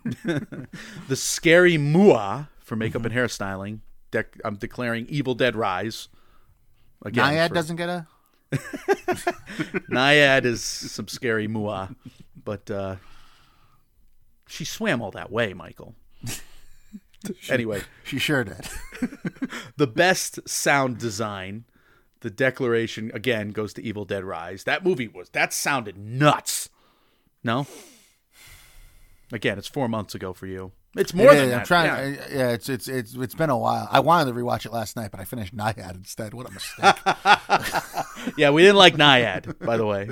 the 1.09 1.17
scary 1.17 1.79
mua 1.79 2.49
for 2.59 2.77
makeup 2.77 3.05
and 3.07 3.15
hairstyling 3.15 3.81
dec- 4.13 4.39
i'm 4.45 4.57
declaring 4.57 5.07
evil 5.09 5.35
dead 5.35 5.55
rise 5.57 6.09
again 7.07 7.33
Nyad 7.33 7.49
for- 7.49 7.55
doesn't 7.55 7.77
get 7.77 7.89
a. 7.89 8.07
Nyad 9.91 10.45
is 10.45 10.63
some 10.63 11.09
scary 11.09 11.49
mua 11.49 11.95
but 12.45 12.71
uh 12.71 12.97
she 14.47 14.65
swam 14.65 15.01
all 15.01 15.11
that 15.13 15.31
way 15.33 15.55
michael 15.55 15.95
anyway 17.51 17.83
She 18.05 18.19
sure 18.19 18.45
did. 18.45 18.69
the 19.77 19.87
best 19.87 20.49
sound 20.49 20.99
design 20.99 21.65
the 22.21 22.31
declaration 22.31 23.11
again 23.15 23.51
goes 23.51 23.73
to 23.75 23.83
evil 23.83 24.05
dead 24.05 24.25
rise 24.25 24.65
that 24.65 24.85
movie 24.85 25.09
was 25.09 25.31
that 25.31 25.53
sounded 25.53 25.97
nuts 25.99 26.69
no 27.43 27.67
again 29.33 29.59
it's 29.59 29.69
four 29.69 29.89
months 29.89 30.15
ago 30.15 30.33
for 30.33 30.47
you 30.47 30.73
It's 30.97 31.15
more 31.15 31.33
It 31.33 31.37
than 31.37 31.45
is. 31.45 31.51
that. 31.51 31.61
I'm 31.61 31.67
trying. 31.67 31.87
yeah. 31.87 32.25
I- 32.25 32.35
Yeah. 32.35 32.49
it's 32.51 32.69
it's 32.69 32.89
it's 32.89 33.15
it's 33.15 33.35
been 33.37 33.49
a 33.51 33.57
while. 33.57 33.87
I 33.93 34.01
wanted 34.01 34.33
to 34.33 34.37
rewatch 34.37 34.67
it 34.67 34.73
last 34.73 34.97
night, 34.97 35.13
but 35.13 35.21
I 35.21 35.25
finished 35.25 35.55
Nyad 35.57 35.95
instead. 35.95 36.35
What 36.35 36.49
a 36.49 36.53
mistake! 36.53 36.97
Yeah, 38.37 38.51
we 38.51 38.61
didn't 38.63 38.77
like 38.77 38.97
Nyad, 38.97 39.65
by 39.65 39.77
the 39.79 39.87
way. 39.87 40.11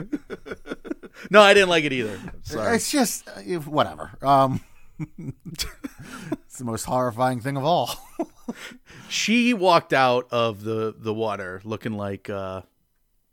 No, 1.31 1.43
I 1.43 1.53
didn't 1.53 1.69
like 1.69 1.85
it 1.85 1.93
either. 1.93 2.19
Sorry. 2.43 2.77
it's 2.77 2.91
just 2.93 3.29
uh, 3.29 3.43
whatever. 3.67 4.13
Um, 4.23 4.61
it's 5.09 6.59
the 6.59 6.65
most 6.65 6.85
horrifying 6.85 7.41
thing 7.41 7.57
of 7.57 7.65
all. 7.65 7.91
She 9.11 9.53
walked 9.55 9.93
out 9.93 10.27
of 10.31 10.63
the 10.65 10.95
the 10.97 11.13
water 11.13 11.61
looking 11.65 11.93
like 11.93 12.29
uh 12.31 12.63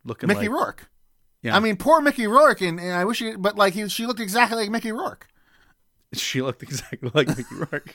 looking 0.03 0.28
Mickey 0.28 0.47
like 0.47 0.49
Rourke. 0.49 0.89
Yeah. 1.41 1.55
I 1.55 1.59
mean, 1.59 1.78
poor 1.78 2.01
Mickey 2.01 2.28
Rourke, 2.28 2.61
and, 2.61 2.80
and 2.80 2.91
I 2.93 3.05
wish, 3.05 3.20
he, 3.20 3.36
but 3.36 3.55
like 3.55 3.74
he, 3.74 3.88
she 3.88 4.05
looked 4.05 4.20
exactly 4.20 4.57
like 4.57 4.70
Mickey 4.70 4.91
Rourke. 4.91 5.28
she 6.13 6.41
looked 6.41 6.63
exactly 6.63 7.11
like 7.13 7.28
Mickey 7.30 7.55
Rourke. 7.55 7.93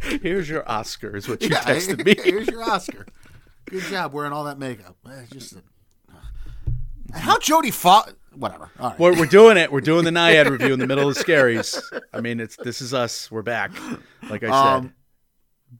Here's 0.22 0.48
your 0.48 0.66
Oscar, 0.70 1.16
is 1.16 1.28
what 1.28 1.42
you 1.42 1.48
Yeah, 1.48 1.62
texted 1.62 2.04
me. 2.06 2.14
here's 2.22 2.46
your 2.48 2.62
Oscar. 2.62 3.04
Good 3.66 3.82
job 3.84 4.12
wearing 4.14 4.32
all 4.32 4.44
that 4.44 4.58
makeup. 4.58 4.96
Just 5.30 5.54
a, 5.54 7.18
how 7.18 7.36
Jodie 7.38 7.72
fought. 7.72 8.14
Whatever. 8.38 8.70
All 8.78 8.90
right. 8.90 8.98
We're, 8.98 9.18
we're 9.18 9.26
doing 9.26 9.56
it. 9.56 9.72
We're 9.72 9.80
doing 9.80 10.04
the 10.04 10.10
Nyad 10.10 10.48
review 10.48 10.72
in 10.72 10.78
the 10.78 10.86
middle 10.86 11.08
of 11.08 11.14
the 11.14 11.24
scaries. 11.24 11.82
I 12.12 12.20
mean, 12.20 12.38
it's 12.38 12.56
this 12.56 12.80
is 12.80 12.94
us. 12.94 13.30
We're 13.30 13.42
back. 13.42 13.72
Like 14.30 14.42
I 14.44 14.46
said, 14.46 14.52
Um, 14.52 14.94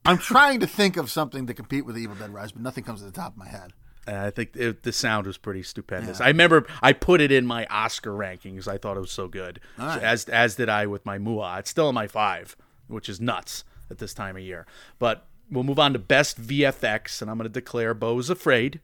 I'm 0.04 0.18
trying 0.18 0.60
to 0.60 0.66
think 0.66 0.96
of 0.96 1.10
something 1.10 1.46
to 1.46 1.54
compete 1.54 1.86
with 1.86 1.96
Evil 1.96 2.16
Dead 2.16 2.30
Rise, 2.34 2.52
but 2.52 2.62
nothing 2.62 2.84
comes 2.84 3.00
to 3.00 3.06
the 3.06 3.12
top 3.12 3.32
of 3.32 3.38
my 3.38 3.48
head. 3.48 3.72
Uh, 4.08 4.26
I 4.26 4.30
think 4.30 4.56
it, 4.56 4.82
the 4.82 4.92
sound 4.92 5.26
was 5.26 5.36
pretty 5.36 5.62
stupendous. 5.62 6.20
I 6.20 6.28
remember 6.28 6.66
I 6.82 6.92
put 6.94 7.20
it 7.20 7.30
in 7.30 7.46
my 7.46 7.66
Oscar 7.66 8.10
rankings. 8.10 8.66
I 8.66 8.78
thought 8.78 8.96
it 8.96 9.00
was 9.00 9.12
so 9.12 9.28
good, 9.28 9.60
right. 9.76 10.02
as 10.02 10.24
as 10.26 10.56
did 10.56 10.68
I 10.68 10.86
with 10.86 11.04
my 11.04 11.18
Mua. 11.18 11.58
It's 11.58 11.70
still 11.70 11.88
in 11.88 11.94
my 11.94 12.06
five, 12.06 12.56
which 12.86 13.08
is 13.08 13.20
nuts 13.20 13.64
at 13.90 13.98
this 13.98 14.14
time 14.14 14.36
of 14.36 14.42
year. 14.42 14.66
But 14.98 15.26
we'll 15.50 15.64
move 15.64 15.78
on 15.78 15.92
to 15.92 15.98
best 15.98 16.40
VFX, 16.40 17.22
and 17.22 17.30
I'm 17.30 17.36
going 17.38 17.48
to 17.48 17.52
declare 17.52 17.94
Beau's 17.94 18.30
Afraid 18.30 18.80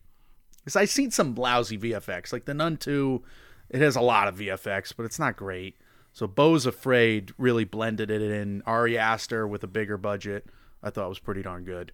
because 0.58 0.76
I've 0.76 0.90
seen 0.90 1.10
some 1.10 1.34
lousy 1.34 1.78
VFX, 1.78 2.32
like 2.32 2.44
the 2.44 2.54
Nun 2.54 2.76
Two. 2.76 3.22
It 3.70 3.80
has 3.80 3.96
a 3.96 4.00
lot 4.00 4.28
of 4.28 4.36
VFX, 4.36 4.92
but 4.96 5.04
it's 5.06 5.18
not 5.18 5.36
great. 5.36 5.76
So 6.12 6.26
Beau's 6.26 6.64
Afraid 6.66 7.32
really 7.38 7.64
blended 7.64 8.10
it 8.10 8.22
in. 8.22 8.62
Ari 8.66 8.96
Aster 8.96 9.48
with 9.48 9.64
a 9.64 9.66
bigger 9.66 9.96
budget, 9.96 10.46
I 10.82 10.90
thought 10.90 11.08
was 11.08 11.18
pretty 11.18 11.42
darn 11.42 11.64
good. 11.64 11.92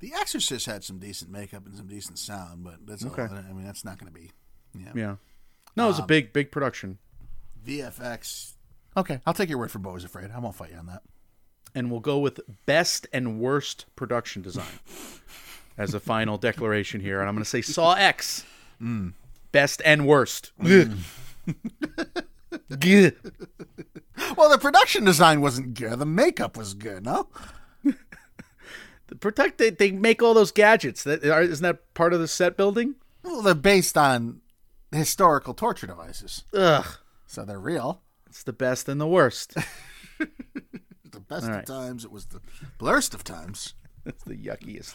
The 0.00 0.12
Exorcist 0.14 0.66
had 0.66 0.84
some 0.84 0.98
decent 0.98 1.30
makeup 1.30 1.66
and 1.66 1.76
some 1.76 1.86
decent 1.86 2.18
sound, 2.18 2.64
but 2.64 2.86
that's 2.86 3.04
Okay. 3.04 3.22
all. 3.22 3.28
I 3.34 3.52
mean, 3.52 3.64
that's 3.64 3.84
not 3.84 3.98
going 3.98 4.12
to 4.12 4.18
be. 4.18 4.32
Yeah. 4.76 4.92
Yeah, 4.94 5.16
no, 5.76 5.84
it 5.84 5.88
was 5.88 5.98
a 5.98 6.02
um, 6.02 6.08
big 6.08 6.32
big 6.32 6.50
production. 6.50 6.98
VFX. 7.64 8.54
Okay, 8.96 9.20
I'll 9.26 9.34
take 9.34 9.48
your 9.48 9.58
word 9.58 9.70
for 9.70 9.78
Beau's 9.78 10.04
afraid. 10.04 10.30
I 10.30 10.38
won't 10.38 10.54
fight 10.56 10.70
you 10.72 10.76
on 10.78 10.86
that. 10.86 11.02
and 11.76 11.90
we'll 11.90 12.00
go 12.00 12.18
with 12.18 12.40
best 12.66 13.06
and 13.12 13.40
worst 13.40 13.86
production 13.96 14.42
design 14.42 14.78
as 15.78 15.94
a 15.94 16.00
final 16.00 16.38
declaration 16.38 17.00
here. 17.00 17.20
And 17.20 17.28
I'm 17.28 17.34
going 17.34 17.42
to 17.44 17.48
say 17.48 17.62
Saw 17.62 17.94
X, 17.94 18.44
mm. 18.82 19.12
Best 19.54 19.80
and 19.84 20.06
worst. 20.06 20.52
Gah. 20.58 20.84
Well, 24.36 24.50
the 24.50 24.58
production 24.60 25.04
design 25.04 25.40
wasn't 25.40 25.74
good. 25.74 25.98
The 25.98 26.06
makeup 26.06 26.56
was 26.56 26.74
good. 26.74 27.04
No. 27.04 27.28
The 29.06 29.16
protect 29.16 29.58
they, 29.58 29.68
they 29.68 29.92
make 29.92 30.22
all 30.22 30.32
those 30.32 30.50
gadgets. 30.50 31.04
That 31.04 31.22
are, 31.26 31.42
isn't 31.42 31.62
that 31.62 31.92
part 31.92 32.14
of 32.14 32.20
the 32.20 32.26
set 32.26 32.56
building? 32.56 32.94
Well, 33.22 33.42
they're 33.42 33.54
based 33.54 33.98
on 33.98 34.40
historical 34.90 35.52
torture 35.52 35.86
devices, 35.86 36.44
Ugh, 36.54 36.86
so 37.26 37.44
they're 37.44 37.60
real. 37.60 38.00
it's 38.26 38.42
the 38.42 38.54
best 38.54 38.88
and 38.88 38.98
the 39.00 39.06
worst. 39.06 39.54
The 40.18 41.20
best 41.20 41.46
All 41.48 41.54
of 41.58 41.64
times, 41.66 42.04
it 42.04 42.10
was 42.10 42.26
the 42.26 42.40
blurst 42.78 43.14
of 43.14 43.22
times. 43.22 43.74
It's 44.06 44.22
the 44.24 44.36
yuckiest, 44.36 44.94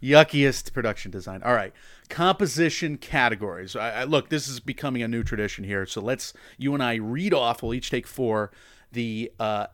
yuckiest 0.00 0.72
production 0.72 1.12
design. 1.12 1.42
All 1.44 1.54
right, 1.54 1.72
composition 2.08 2.98
categories. 2.98 3.76
I, 3.76 4.00
I, 4.00 4.04
look, 4.04 4.30
this 4.30 4.48
is 4.48 4.58
becoming 4.58 5.02
a 5.02 5.08
new 5.08 5.22
tradition 5.22 5.62
here. 5.62 5.86
So 5.86 6.00
let's 6.00 6.32
you 6.58 6.74
and 6.74 6.82
I 6.82 6.96
read 6.96 7.32
off. 7.32 7.62
We'll 7.62 7.74
each 7.74 7.90
take 7.90 8.06
four. 8.06 8.50
The 8.90 9.30
uh, 9.38 9.66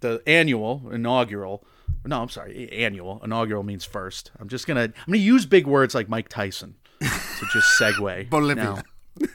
the 0.00 0.22
annual 0.26 0.90
inaugural. 0.90 1.64
No, 2.06 2.22
I'm 2.22 2.30
sorry, 2.30 2.70
annual 2.72 3.20
inaugural 3.22 3.62
means 3.62 3.84
first. 3.84 4.30
I'm 4.40 4.48
just 4.48 4.66
gonna 4.66 4.84
I'm 4.84 4.92
gonna 5.06 5.18
use 5.18 5.44
big 5.44 5.66
words 5.66 5.94
like 5.94 6.08
Mike 6.08 6.28
Tyson 6.28 6.76
to 7.00 7.46
just 7.52 7.78
segue. 7.80 8.30
Bolivia. 8.30 8.64
now. 8.64 8.82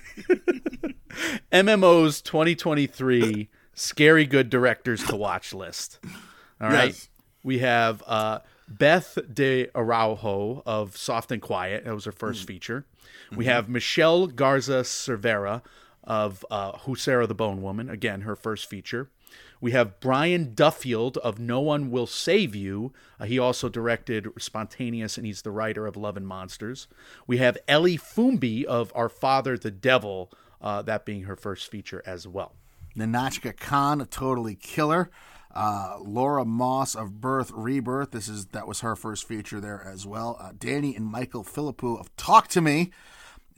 MMO's 1.51 2.22
2023 2.22 3.49
scary 3.74 4.26
good 4.26 4.49
directors 4.49 5.03
to 5.03 5.16
watch 5.16 5.53
list. 5.53 5.99
All 6.60 6.70
right. 6.70 7.08
We 7.48 7.60
have 7.60 8.04
uh, 8.06 8.39
Beth 8.68 9.18
de 9.34 9.70
Araujo 9.74 10.64
of 10.66 10.98
Soft 10.98 11.32
and 11.32 11.41
Quiet. 11.41 11.86
That 11.86 11.95
was 11.95 12.04
her 12.04 12.12
first 12.12 12.45
feature. 12.45 12.86
We 13.34 13.45
have 13.45 13.70
Michelle 13.70 14.28
Garza 14.28 14.82
Cervera 14.82 15.62
of 16.04 16.45
uh, 16.52 16.74
Huesera 16.80 17.26
the 17.26 17.34
Bone 17.34 17.62
Woman. 17.62 17.89
Again, 17.89 18.22
her 18.22 18.36
first 18.36 18.70
feature. 18.70 19.10
We 19.62 19.72
have 19.72 20.02
Brian 20.02 20.56
Duffield 20.56 21.16
of 21.20 21.39
No 21.39 21.62
One 21.62 21.89
Will 21.89 22.06
Save 22.06 22.54
You. 22.54 22.91
Uh, 23.18 23.24
he 23.24 23.39
also 23.39 23.70
directed 23.70 24.28
Spontaneous, 24.38 25.16
and 25.16 25.26
he's 25.26 25.43
the 25.43 25.52
writer 25.52 25.88
of 25.88 25.95
Love 25.95 26.18
and 26.18 26.28
Monsters. 26.28 26.89
We 27.28 27.38
have 27.38 27.58
Ellie 27.66 27.98
Foumbi 27.98 28.66
of 28.66 28.91
Our 28.93 29.08
Father 29.08 29.58
the 29.58 29.72
Devil, 29.72 30.34
uh, 30.62 30.82
that 30.82 31.06
being 31.06 31.24
her 31.24 31.38
first 31.38 31.72
feature 31.72 32.04
as 32.06 32.28
well. 32.28 32.56
Nahnatchka 32.98 33.56
Khan, 33.56 34.02
a 34.02 34.06
totally 34.06 34.56
killer. 34.56 35.10
Uh, 35.58 35.97
Laura 36.01 36.45
Moss 36.45 36.93
of 36.93 37.20
Birth 37.20 37.51
Rebirth. 37.51 38.12
This 38.12 38.28
is 38.28 38.45
that 38.47 38.68
was 38.68 38.82
her 38.82 38.95
first 38.95 39.28
feature 39.28 39.60
there 39.60 39.84
as 39.91 40.05
well. 40.05 40.38
Uh, 40.39 40.51
Danny 40.55 40.95
and 40.95 41.03
Michael 41.03 41.43
Philippou 41.43 41.99
of 41.99 42.16
Talk 42.16 42.47
to 42.49 42.62
Me, 42.62 42.91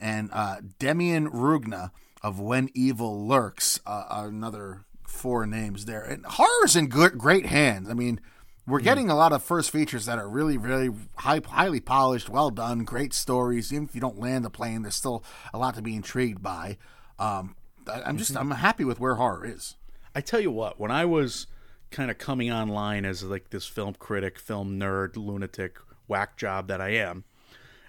and 0.00 0.30
uh, 0.32 0.62
Demian 0.78 1.28
Rugna 1.28 1.90
of 2.22 2.40
When 2.40 2.70
Evil 2.72 3.26
Lurks. 3.28 3.80
Uh, 3.84 4.04
another 4.08 4.86
four 5.06 5.46
names 5.46 5.84
there. 5.84 6.02
And 6.02 6.24
horror's 6.24 6.74
in 6.74 6.88
good, 6.88 7.18
great 7.18 7.44
hands. 7.44 7.90
I 7.90 7.92
mean, 7.92 8.18
we're 8.66 8.80
getting 8.80 9.10
a 9.10 9.14
lot 9.14 9.34
of 9.34 9.42
first 9.42 9.70
features 9.70 10.06
that 10.06 10.18
are 10.18 10.28
really, 10.28 10.56
really 10.56 10.88
high, 11.16 11.42
highly 11.46 11.80
polished, 11.80 12.30
well 12.30 12.48
done, 12.48 12.84
great 12.84 13.12
stories. 13.12 13.74
Even 13.74 13.84
if 13.84 13.94
you 13.94 14.00
don't 14.00 14.18
land 14.18 14.42
the 14.42 14.50
plane, 14.50 14.80
there's 14.80 14.94
still 14.94 15.22
a 15.52 15.58
lot 15.58 15.74
to 15.74 15.82
be 15.82 15.94
intrigued 15.94 16.42
by. 16.42 16.78
Um, 17.18 17.56
I, 17.86 18.00
I'm 18.06 18.16
just, 18.16 18.34
I'm 18.36 18.52
happy 18.52 18.84
with 18.84 19.00
where 19.00 19.16
horror 19.16 19.44
is. 19.44 19.76
I 20.14 20.22
tell 20.22 20.40
you 20.40 20.50
what, 20.50 20.80
when 20.80 20.90
I 20.90 21.04
was 21.04 21.46
kind 21.90 22.10
of 22.10 22.18
coming 22.18 22.52
online 22.52 23.04
as 23.04 23.22
like 23.22 23.50
this 23.50 23.66
film 23.66 23.94
critic, 23.94 24.38
film 24.38 24.78
nerd, 24.78 25.16
lunatic, 25.16 25.78
whack 26.08 26.36
job 26.36 26.68
that 26.68 26.80
I 26.80 26.90
am, 26.90 27.24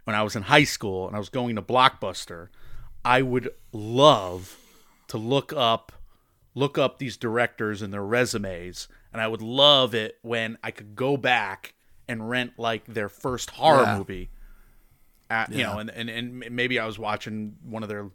when 0.04 0.16
I 0.16 0.24
was 0.24 0.36
in 0.36 0.44
high 0.44 0.64
school 0.64 1.08
and 1.08 1.16
I 1.16 1.20
was 1.20 1.30
going 1.30 1.56
to 1.56 1.62
Blockbuster, 1.62 2.48
I 3.06 3.22
would 3.22 3.50
love 3.72 4.58
to 5.08 5.18
look 5.18 5.54
up 5.54 5.92
look 6.54 6.78
up 6.78 6.98
these 7.00 7.16
directors 7.16 7.82
and 7.82 7.94
their 7.94 8.04
resumes 8.04 8.90
and 9.14 9.22
I 9.22 9.28
would 9.28 9.42
love 9.42 9.96
it 9.96 10.18
when 10.22 10.58
I 10.62 10.72
could 10.72 10.96
go 10.98 11.16
back 11.16 11.74
and 12.10 12.30
rent 12.30 12.54
like 12.58 12.86
their 12.86 13.08
first 13.08 13.52
horror 13.52 13.84
Yeah. 13.84 13.98
movie. 13.98 14.30
At, 15.30 15.50
You 15.54 15.64
know, 15.64 15.80
and, 15.80 15.90
and 15.90 16.10
and 16.10 16.52
maybe 16.52 16.78
I 16.78 16.86
was 16.86 17.00
watching 17.00 17.56
one 17.64 17.84
of 17.84 17.90
their 17.90 18.10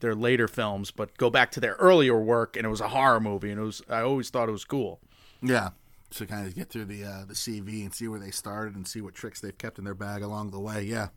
their 0.00 0.16
later 0.16 0.48
films, 0.48 0.90
but 0.90 1.16
go 1.16 1.30
back 1.30 1.52
to 1.52 1.60
their 1.60 1.74
earlier 1.74 2.18
work 2.18 2.56
and 2.56 2.66
it 2.66 2.68
was 2.68 2.80
a 2.80 2.88
horror 2.88 3.20
movie 3.20 3.50
and 3.52 3.60
it 3.60 3.64
was 3.64 3.82
I 3.88 4.00
always 4.00 4.30
thought 4.30 4.48
it 4.48 4.52
was 4.52 4.64
cool. 4.64 5.00
Yeah. 5.42 5.70
To 6.10 6.26
kind 6.26 6.46
of 6.46 6.54
get 6.54 6.70
through 6.70 6.84
the 6.86 7.04
uh, 7.04 7.24
the 7.26 7.34
CV 7.34 7.82
and 7.82 7.92
see 7.92 8.08
where 8.08 8.20
they 8.20 8.30
started 8.30 8.74
and 8.76 8.86
see 8.86 9.00
what 9.00 9.14
tricks 9.14 9.40
they've 9.40 9.56
kept 9.58 9.78
in 9.78 9.84
their 9.84 9.94
bag 9.94 10.22
along 10.22 10.50
the 10.50 10.60
way. 10.60 10.82
Yeah. 10.82 11.08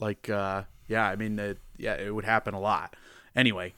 like 0.00 0.28
uh 0.30 0.62
yeah 0.88 1.06
i 1.08 1.14
mean 1.14 1.38
it, 1.38 1.58
yeah 1.76 1.94
it 1.94 2.12
would 2.12 2.24
happen 2.24 2.54
a 2.54 2.60
lot 2.60 2.96
anyway 3.36 3.72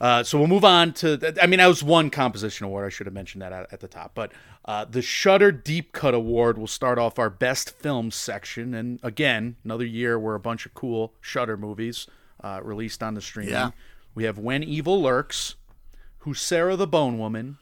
uh, 0.00 0.22
so 0.22 0.38
we'll 0.38 0.46
move 0.46 0.64
on 0.64 0.92
to. 0.92 1.18
th- 1.18 1.38
I 1.42 1.48
mean, 1.48 1.58
that 1.58 1.66
was 1.66 1.82
one 1.82 2.08
composition 2.08 2.64
award. 2.66 2.86
I 2.86 2.88
should 2.88 3.08
have 3.08 3.14
mentioned 3.14 3.42
that 3.42 3.52
at, 3.52 3.72
at 3.72 3.80
the 3.80 3.88
top. 3.88 4.12
But 4.14 4.30
uh, 4.64 4.84
the 4.84 5.02
Shudder 5.02 5.50
Deep 5.50 5.90
Cut 5.90 6.14
Award 6.14 6.56
will 6.56 6.68
start 6.68 7.00
off 7.00 7.18
our 7.18 7.28
best 7.28 7.70
film 7.70 8.12
section, 8.12 8.74
and 8.74 9.00
again, 9.02 9.56
another 9.64 9.84
year 9.84 10.16
where 10.16 10.36
a 10.36 10.38
bunch 10.38 10.66
of 10.66 10.72
cool 10.72 11.14
Shudder 11.20 11.56
movies 11.56 12.06
uh, 12.44 12.60
released 12.62 13.02
on 13.02 13.14
the 13.14 13.20
streaming. 13.20 13.50
Yeah. 13.54 13.70
We 14.14 14.22
have 14.22 14.38
When 14.38 14.62
Evil 14.62 15.02
Lurks, 15.02 15.56
Huesera 16.22 16.78
the 16.78 16.86
Bone 16.86 17.18
Woman, 17.18 17.58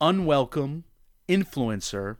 Unwelcome, 0.00 0.84
Influencer, 1.28 2.16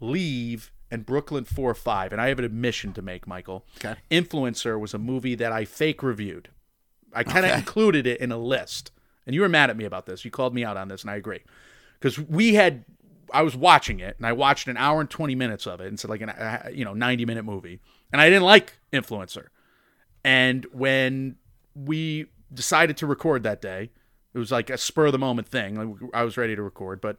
Leave, 0.00 0.72
and 0.90 1.04
Brooklyn 1.04 1.44
4 1.44 1.74
5. 1.74 2.12
And 2.12 2.20
I 2.20 2.28
have 2.28 2.38
an 2.38 2.44
admission 2.44 2.92
to 2.94 3.02
make, 3.02 3.26
Michael. 3.26 3.66
Okay. 3.76 3.96
Influencer 4.10 4.78
was 4.80 4.94
a 4.94 4.98
movie 4.98 5.34
that 5.34 5.52
I 5.52 5.64
fake 5.64 6.02
reviewed. 6.02 6.48
I 7.12 7.24
kind 7.24 7.44
of 7.44 7.50
Okay. 7.50 7.58
included 7.58 8.06
it 8.06 8.20
in 8.20 8.32
a 8.32 8.38
list. 8.38 8.90
And 9.26 9.34
you 9.34 9.42
were 9.42 9.48
mad 9.48 9.68
at 9.70 9.76
me 9.76 9.84
about 9.84 10.06
this. 10.06 10.24
You 10.24 10.30
called 10.30 10.54
me 10.54 10.64
out 10.64 10.76
on 10.78 10.88
this, 10.88 11.02
and 11.02 11.10
I 11.10 11.16
agree. 11.16 11.40
Because 12.00 12.18
we 12.18 12.54
had, 12.54 12.84
I 13.32 13.42
was 13.42 13.54
watching 13.54 14.00
it, 14.00 14.16
and 14.16 14.26
I 14.26 14.32
watched 14.32 14.68
an 14.68 14.76
hour 14.78 15.00
and 15.00 15.10
20 15.10 15.34
minutes 15.34 15.66
of 15.66 15.80
it. 15.82 15.88
And 15.88 16.00
so, 16.00 16.08
like, 16.08 16.22
an, 16.22 16.30
uh, 16.30 16.70
you 16.72 16.84
know, 16.84 16.94
90 16.94 17.26
minute 17.26 17.44
movie. 17.44 17.80
And 18.12 18.22
I 18.22 18.30
didn't 18.30 18.44
like 18.44 18.78
Influencer. 18.92 19.46
And 20.24 20.64
when 20.72 21.36
we 21.74 22.26
decided 22.52 22.96
to 22.98 23.06
record 23.06 23.42
that 23.42 23.60
day, 23.60 23.90
it 24.38 24.40
was 24.40 24.52
like 24.52 24.70
a 24.70 24.78
spur 24.78 25.06
of 25.06 25.12
the 25.12 25.18
moment 25.18 25.48
thing. 25.48 25.74
Like 25.74 26.10
I 26.14 26.22
was 26.22 26.36
ready 26.36 26.54
to 26.54 26.62
record, 26.62 27.00
but 27.00 27.18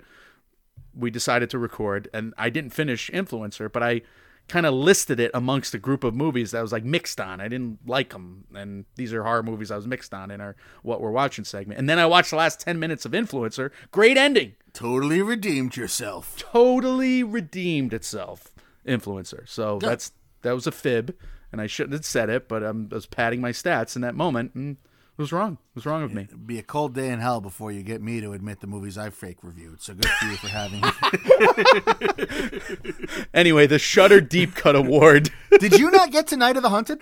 we 0.95 1.11
decided 1.11 1.49
to 1.51 1.59
record, 1.59 2.09
and 2.13 2.33
I 2.37 2.49
didn't 2.49 2.71
finish 2.71 3.09
Influencer, 3.11 3.71
but 3.71 3.83
I 3.83 4.01
kind 4.47 4.65
of 4.65 4.73
listed 4.73 5.19
it 5.19 5.29
amongst 5.33 5.75
a 5.75 5.77
group 5.77 6.03
of 6.03 6.15
movies 6.15 6.51
that 6.51 6.59
I 6.59 6.61
was 6.61 6.71
like 6.71 6.83
mixed 6.83 7.21
on. 7.21 7.39
I 7.39 7.47
didn't 7.47 7.87
like 7.87 8.09
them, 8.09 8.45
and 8.55 8.85
these 8.95 9.13
are 9.13 9.23
horror 9.23 9.43
movies 9.43 9.69
I 9.69 9.75
was 9.75 9.85
mixed 9.85 10.13
on 10.13 10.31
in 10.31 10.41
our 10.41 10.55
what 10.81 11.01
we're 11.01 11.11
watching 11.11 11.45
segment. 11.45 11.79
And 11.79 11.89
then 11.89 11.99
I 11.99 12.05
watched 12.05 12.31
the 12.31 12.37
last 12.37 12.59
ten 12.59 12.79
minutes 12.79 13.05
of 13.05 13.11
Influencer. 13.11 13.71
Great 13.91 14.17
ending. 14.17 14.53
Totally 14.73 15.21
redeemed 15.21 15.75
yourself. 15.75 16.37
Totally 16.37 17.21
redeemed 17.21 17.93
itself. 17.93 18.51
Influencer. 18.87 19.47
So 19.47 19.77
that's 19.79 20.13
that 20.41 20.53
was 20.53 20.65
a 20.65 20.71
fib, 20.71 21.15
and 21.51 21.59
I 21.59 21.67
shouldn't 21.67 21.93
have 21.93 22.05
said 22.05 22.29
it, 22.29 22.47
but 22.47 22.63
I'm, 22.63 22.87
I 22.91 22.95
was 22.95 23.05
padding 23.05 23.41
my 23.41 23.51
stats 23.51 23.95
in 23.95 24.01
that 24.03 24.15
moment, 24.15 24.55
and 24.55 24.77
it 25.19 25.21
was 25.21 25.33
wrong. 25.33 25.53
It 25.53 25.75
was 25.75 25.85
wrong 25.85 26.01
of 26.01 26.13
me. 26.13 26.23
It'd 26.23 26.47
be 26.47 26.57
a 26.59 26.63
cold 26.63 26.95
day 26.95 27.09
in 27.09 27.19
hell 27.19 27.41
before 27.41 27.73
you 27.73 27.83
get 27.83 28.01
me 28.01 28.21
to 28.21 28.31
admit 28.31 28.61
the 28.61 28.67
movies 28.67 28.97
I 28.97 29.09
fake 29.09 29.39
reviewed. 29.43 29.81
So 29.81 29.93
good 29.93 30.05
for 30.05 30.25
you 30.25 30.37
for 30.37 30.47
having. 30.47 30.81
Anyway, 33.33 33.67
the 33.67 33.79
Shudder 33.79 34.21
Deep 34.21 34.55
Cut 34.55 34.75
Award. 34.75 35.29
Did 35.59 35.79
you 35.79 35.91
not 35.91 36.11
get 36.11 36.27
to 36.27 36.37
Night 36.37 36.57
of 36.57 36.63
the 36.63 36.69
Hunted? 36.69 37.01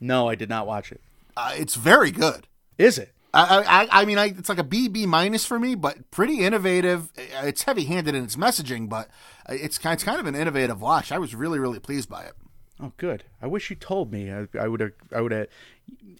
no, 0.00 0.28
I 0.28 0.34
did 0.34 0.48
not 0.48 0.66
watch 0.66 0.92
it. 0.92 1.00
Uh, 1.36 1.52
it's 1.56 1.76
very 1.76 2.10
good. 2.10 2.46
Is 2.78 2.98
it? 2.98 3.12
I, 3.32 3.86
I, 3.90 4.02
I 4.02 4.04
mean, 4.04 4.18
I, 4.18 4.26
it's 4.26 4.48
like 4.48 4.58
a 4.58 4.64
B 4.64 4.88
B 4.88 5.06
minus 5.06 5.46
for 5.46 5.58
me, 5.58 5.74
but 5.74 6.10
pretty 6.10 6.40
innovative. 6.40 7.10
It's 7.16 7.62
heavy 7.62 7.84
handed 7.84 8.14
in 8.14 8.24
its 8.24 8.36
messaging, 8.36 8.88
but 8.88 9.08
it's 9.48 9.78
kind, 9.78 9.94
it's 9.94 10.04
kind 10.04 10.20
of 10.20 10.26
an 10.26 10.34
innovative 10.34 10.80
watch. 10.80 11.10
I 11.12 11.18
was 11.18 11.34
really, 11.34 11.58
really 11.58 11.80
pleased 11.80 12.08
by 12.08 12.24
it. 12.24 12.32
Oh, 12.80 12.92
good. 12.96 13.24
I 13.40 13.46
wish 13.46 13.70
you 13.70 13.76
told 13.76 14.12
me. 14.12 14.32
I, 14.32 14.46
I 14.58 14.68
would 14.68 14.80
have. 14.80 14.92
I 15.14 15.20
would 15.20 15.32
have. 15.32 15.46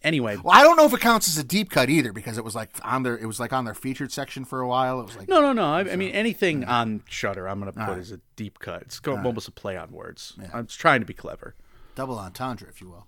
Anyway, 0.03 0.37
Well, 0.37 0.55
I 0.55 0.63
don't 0.63 0.77
know 0.77 0.85
if 0.85 0.93
it 0.93 1.01
counts 1.01 1.29
as 1.29 1.39
a 1.39 1.45
deep 1.45 1.71
cut 1.71 1.89
either 1.89 2.13
because 2.13 2.37
it 2.37 2.45
was 2.45 2.55
like 2.55 2.69
on 2.83 3.05
their, 3.05 3.17
it 3.17 3.25
was 3.25 3.41
like 3.41 3.55
on 3.55 3.65
their 3.65 3.75
featured 3.75 4.13
section 4.13 4.45
for 4.45 4.61
a 4.61 4.69
while. 4.69 5.01
It 5.01 5.07
was 5.07 5.17
like, 5.17 5.29
no, 5.29 5.41
no, 5.41 5.55
no. 5.55 5.65
I, 5.65 5.93
I 5.93 5.97
mean, 5.97 6.11
anything 6.11 6.65
on 6.65 7.03
Shudder, 7.09 7.49
I'm 7.49 7.59
going 7.59 7.73
to 7.73 7.79
put 7.87 7.99
as 7.99 8.13
a 8.13 8.21
deep 8.37 8.59
cut. 8.59 8.83
It's 8.83 9.01
almost 9.07 9.49
a 9.49 9.53
play 9.53 9.77
on 9.79 9.91
words. 9.93 10.35
I'm 10.53 10.67
just 10.67 10.79
trying 10.79 11.01
to 11.01 11.07
be 11.07 11.15
clever. 11.15 11.55
double 11.95 12.19
entendre, 12.19 12.69
if 12.69 12.83
you 12.83 12.91
will. 12.91 13.07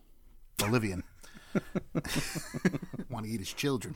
Bolivian. 0.57 1.02
Want 3.11 3.26
to 3.26 3.30
eat 3.30 3.40
his 3.40 3.52
children. 3.52 3.94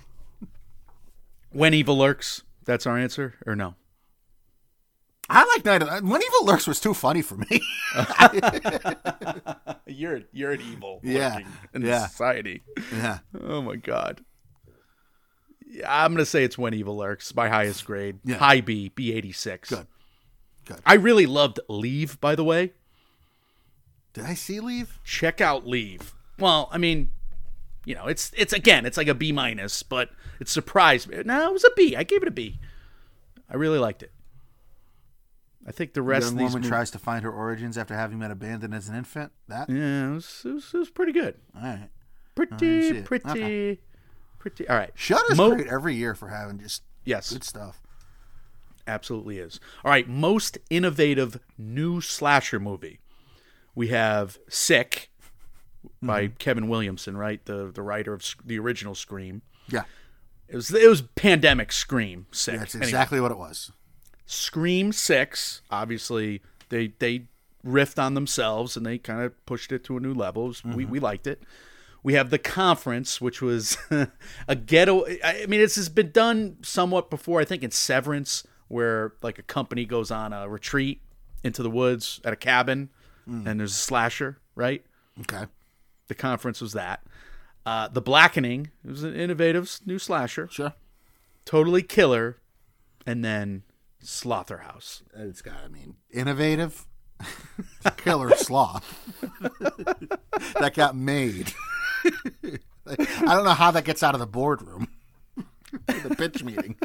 When 1.52 1.72
evil 1.74 1.96
lurks, 1.96 2.42
that's 2.64 2.86
our 2.86 2.98
answer, 2.98 3.34
or 3.46 3.56
no? 3.56 3.74
I 5.32 5.44
like 5.44 5.64
Night 5.64 5.82
of 5.82 5.88
When 6.02 6.20
Evil 6.22 6.44
Lurks 6.46 6.66
was 6.66 6.80
too 6.80 6.92
funny 6.92 7.22
for 7.22 7.36
me. 7.36 7.60
You're 9.86 10.22
you're 10.32 10.52
an 10.52 10.60
evil. 10.60 11.00
Yeah, 11.02 11.38
in 11.74 11.82
yeah. 11.82 12.06
society. 12.06 12.62
yeah. 12.92 13.18
Oh 13.40 13.60
my 13.60 13.76
god. 13.76 14.24
Yeah, 15.68 15.86
I'm 16.04 16.12
gonna 16.12 16.24
say 16.26 16.44
it's 16.44 16.56
when 16.58 16.74
evil 16.74 16.96
lurks. 16.96 17.34
My 17.34 17.48
highest 17.48 17.84
grade, 17.84 18.18
Yeah. 18.24 18.36
high 18.36 18.60
B, 18.60 18.90
B 18.94 19.12
eighty 19.12 19.32
six. 19.32 19.68
Good. 19.70 19.86
Good. 20.64 20.78
I 20.86 20.94
really 20.94 21.26
loved 21.26 21.58
Leave, 21.68 22.20
by 22.20 22.34
the 22.34 22.44
way. 22.44 22.72
Did 24.12 24.24
I 24.24 24.34
see 24.34 24.58
Leave? 24.60 24.98
check 25.04 25.40
out 25.40 25.66
leave 25.66 26.14
well 26.38 26.68
i 26.72 26.78
mean 26.78 27.10
you 27.84 27.94
know 27.94 28.06
it's 28.06 28.32
it's 28.36 28.52
again 28.52 28.86
it's 28.86 28.96
like 28.96 29.08
a 29.08 29.14
b 29.14 29.30
minus 29.30 29.82
but 29.82 30.08
it 30.40 30.48
surprised 30.48 31.06
me 31.08 31.22
no 31.24 31.48
it 31.48 31.52
was 31.52 31.64
a 31.64 31.70
b 31.76 31.94
i 31.94 32.02
gave 32.02 32.22
it 32.22 32.28
a 32.28 32.30
b 32.30 32.58
i 33.50 33.54
really 33.54 33.78
liked 33.78 34.02
it 34.02 34.10
i 35.66 35.72
think 35.72 35.92
the 35.94 36.02
rest 36.02 36.24
Young 36.26 36.32
of 36.34 36.38
these 36.38 36.52
woman 36.52 36.62
mov- 36.62 36.68
tries 36.68 36.90
to 36.92 36.98
find 36.98 37.22
her 37.24 37.30
origins 37.32 37.76
after 37.78 37.94
having 37.94 38.18
been 38.18 38.30
abandoned 38.30 38.74
as 38.74 38.88
an 38.88 38.94
infant. 38.96 39.32
That? 39.48 39.68
yeah 39.68 40.10
it 40.10 40.14
was, 40.14 40.42
it 40.44 40.48
was, 40.52 40.70
it 40.74 40.78
was 40.78 40.90
pretty 40.90 41.12
good 41.12 41.34
All 41.56 41.62
right. 41.62 41.88
pretty 42.34 43.02
pretty 43.02 43.28
Okay. 43.28 43.78
pretty 44.38 44.68
all 44.68 44.76
right 44.76 44.90
Shudder's 44.94 45.36
Mo- 45.36 45.54
great 45.54 45.66
every 45.68 45.94
year 45.94 46.14
for 46.14 46.28
having 46.28 46.58
just 46.58 46.82
yes 47.04 47.32
good 47.32 47.44
stuff. 47.44 47.80
absolutely 48.86 49.38
is 49.38 49.60
all 49.84 49.90
right 49.90 50.08
most 50.08 50.58
innovative 50.70 51.38
new 51.58 52.00
slasher 52.00 52.58
movie 52.58 53.00
we 53.74 53.88
have 53.88 54.38
sick 54.48 55.10
by 56.02 56.24
mm-hmm. 56.26 56.34
kevin 56.38 56.68
williamson 56.68 57.16
right 57.16 57.44
the 57.46 57.70
the 57.72 57.82
writer 57.82 58.12
of 58.14 58.24
the 58.44 58.58
original 58.58 58.94
scream 58.94 59.42
Yeah. 59.68 59.84
it 60.48 60.56
was 60.56 60.72
it 60.74 60.88
was 60.88 61.02
pandemic 61.02 61.72
scream 61.72 62.26
sick 62.32 62.58
That's 62.58 62.74
Anyway. 62.74 62.88
exactly 62.88 63.20
what 63.20 63.30
it 63.30 63.38
was. 63.38 63.72
Scream 64.30 64.92
Six, 64.92 65.60
obviously 65.72 66.40
they 66.68 66.92
they 67.00 67.24
riffed 67.66 68.00
on 68.00 68.14
themselves 68.14 68.76
and 68.76 68.86
they 68.86 68.96
kind 68.96 69.20
of 69.22 69.44
pushed 69.44 69.72
it 69.72 69.82
to 69.84 69.96
a 69.96 70.00
new 70.00 70.14
level. 70.14 70.46
Was- 70.46 70.62
We 70.64 70.84
we 70.84 71.00
liked 71.00 71.26
it. 71.26 71.42
We 72.04 72.14
have 72.14 72.30
the 72.30 72.38
conference, 72.38 73.20
which 73.20 73.42
was 73.42 73.76
a 74.48 74.54
ghetto. 74.56 75.04
I 75.24 75.46
mean, 75.48 75.60
this 75.60 75.74
has 75.74 75.88
been 75.88 76.12
done 76.12 76.58
somewhat 76.62 77.10
before. 77.10 77.40
I 77.40 77.44
think 77.44 77.62
in 77.64 77.72
Severance, 77.72 78.44
where 78.68 79.14
like 79.20 79.38
a 79.38 79.42
company 79.42 79.84
goes 79.84 80.10
on 80.12 80.32
a 80.32 80.48
retreat 80.48 81.02
into 81.42 81.62
the 81.64 81.68
woods 81.70 82.20
at 82.24 82.32
a 82.32 82.36
cabin, 82.36 82.88
and 83.26 83.58
there's 83.60 83.72
a 83.72 83.74
slasher. 83.74 84.38
Right. 84.54 84.84
Okay. 85.22 85.46
The 86.06 86.14
conference 86.14 86.60
was 86.60 86.72
that. 86.72 87.02
Uh, 87.66 87.88
the 87.88 88.00
Blackening 88.00 88.70
it 88.84 88.90
was 88.90 89.02
an 89.02 89.14
innovative 89.14 89.70
new 89.84 89.98
slasher, 89.98 90.48
Sure. 90.50 90.72
totally 91.44 91.82
killer, 91.82 92.38
and 93.06 93.24
then 93.24 93.62
Slaughterhouse. 94.02 95.02
It's 95.14 95.42
got, 95.42 95.56
I 95.64 95.68
mean, 95.68 95.96
innovative. 96.10 96.86
Killer 97.98 98.30
sloth. 98.36 99.20
that 100.58 100.72
got 100.74 100.96
made. 100.96 101.52
I 102.86 103.34
don't 103.34 103.44
know 103.44 103.50
how 103.50 103.70
that 103.72 103.84
gets 103.84 104.02
out 104.02 104.14
of 104.14 104.20
the 104.20 104.26
boardroom. 104.26 104.88
the 105.86 106.14
pitch 106.16 106.42
meeting. 106.42 106.76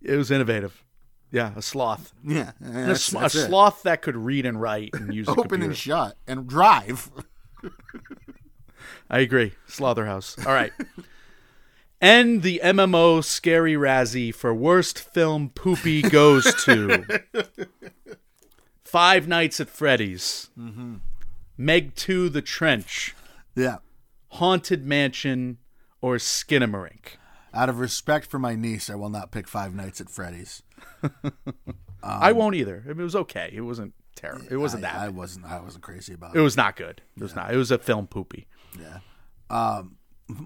It 0.00 0.16
was 0.16 0.30
innovative. 0.30 0.82
Yeah, 1.30 1.52
a 1.56 1.62
sloth. 1.62 2.12
Yeah. 2.24 2.52
A, 2.62 2.96
sl- 2.96 3.18
a 3.18 3.30
sloth 3.30 3.82
that 3.84 4.02
could 4.02 4.16
read 4.16 4.44
and 4.46 4.60
write 4.60 4.90
and 4.94 5.14
use 5.14 5.28
Open 5.28 5.62
and 5.62 5.76
shut 5.76 6.16
and 6.26 6.46
drive. 6.46 7.10
I 9.10 9.20
agree. 9.20 9.52
Slaughterhouse. 9.66 10.36
All 10.46 10.52
right. 10.52 10.72
And 12.02 12.42
the 12.42 12.60
MMO 12.62 13.24
Scary 13.24 13.74
Razzie 13.74 14.34
for 14.34 14.52
worst 14.52 14.98
film 14.98 15.48
poopy 15.50 16.02
goes 16.02 16.44
to 16.64 17.04
Five 18.84 19.26
Nights 19.28 19.60
at 19.60 19.68
Freddy's, 19.70 20.50
Mm-hmm. 20.58 20.96
Meg 21.56 21.94
2 21.94 22.28
The 22.28 22.42
Trench, 22.42 23.14
Yeah. 23.54 23.76
Haunted 24.32 24.84
Mansion, 24.84 25.58
or 26.00 26.16
Skinamarink. 26.16 27.16
Out 27.54 27.68
of 27.68 27.78
respect 27.78 28.26
for 28.26 28.38
my 28.38 28.54
niece, 28.54 28.88
I 28.90 28.94
will 28.94 29.10
not 29.10 29.30
pick 29.30 29.46
Five 29.46 29.74
Nights 29.74 30.00
at 30.00 30.08
Freddy's. 30.10 30.62
I 32.02 32.32
won't 32.32 32.54
either. 32.56 32.82
It 32.88 32.96
was 32.96 33.14
okay. 33.14 33.50
It 33.52 33.60
wasn't 33.60 33.92
terrible. 34.16 34.46
It 34.50 34.56
wasn't 34.56 34.84
I, 34.84 34.88
that. 34.88 34.96
I 34.96 35.06
bad. 35.06 35.14
wasn't. 35.16 35.44
I 35.46 35.60
wasn't 35.60 35.84
crazy 35.84 36.14
about 36.14 36.34
It 36.34 36.38
it. 36.38 36.42
was 36.42 36.56
not 36.56 36.74
good. 36.76 37.02
It 37.16 37.22
was 37.22 37.36
not. 37.36 37.52
It 37.52 37.56
was 37.58 37.70
a 37.70 37.78
film 37.78 38.06
poopy. 38.08 38.46
Yeah. 38.80 38.98
Um, 39.50 39.96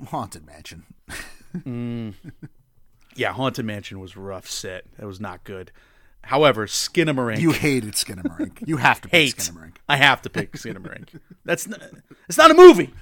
Haunted 0.08 0.44
Mansion. 0.44 0.84
Mm. 1.64 2.14
Yeah, 3.14 3.32
Haunted 3.32 3.64
Mansion 3.64 3.98
was 3.98 4.16
rough 4.16 4.48
set. 4.48 4.84
That 4.98 5.06
was 5.06 5.20
not 5.20 5.42
good. 5.44 5.72
However, 6.22 6.66
Skinamarink. 6.66 7.38
You 7.38 7.52
hated 7.52 7.94
Skinamarink. 7.94 8.66
You 8.66 8.76
have 8.78 9.00
to 9.02 9.08
pick 9.08 9.12
hate. 9.12 9.36
Skinamarink. 9.36 9.76
I 9.88 9.96
have 9.96 10.22
to 10.22 10.30
pick 10.30 10.52
Skinamarink. 10.52 11.20
That's 11.44 11.66
not, 11.66 11.80
it's 12.28 12.36
not 12.36 12.50
a 12.50 12.54
movie. 12.54 12.92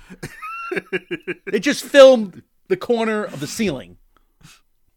they 1.51 1.59
just 1.59 1.85
filmed 1.85 2.43
the 2.69 2.77
corner 2.77 3.25
of 3.25 3.41
the 3.41 3.47
ceiling. 3.47 3.97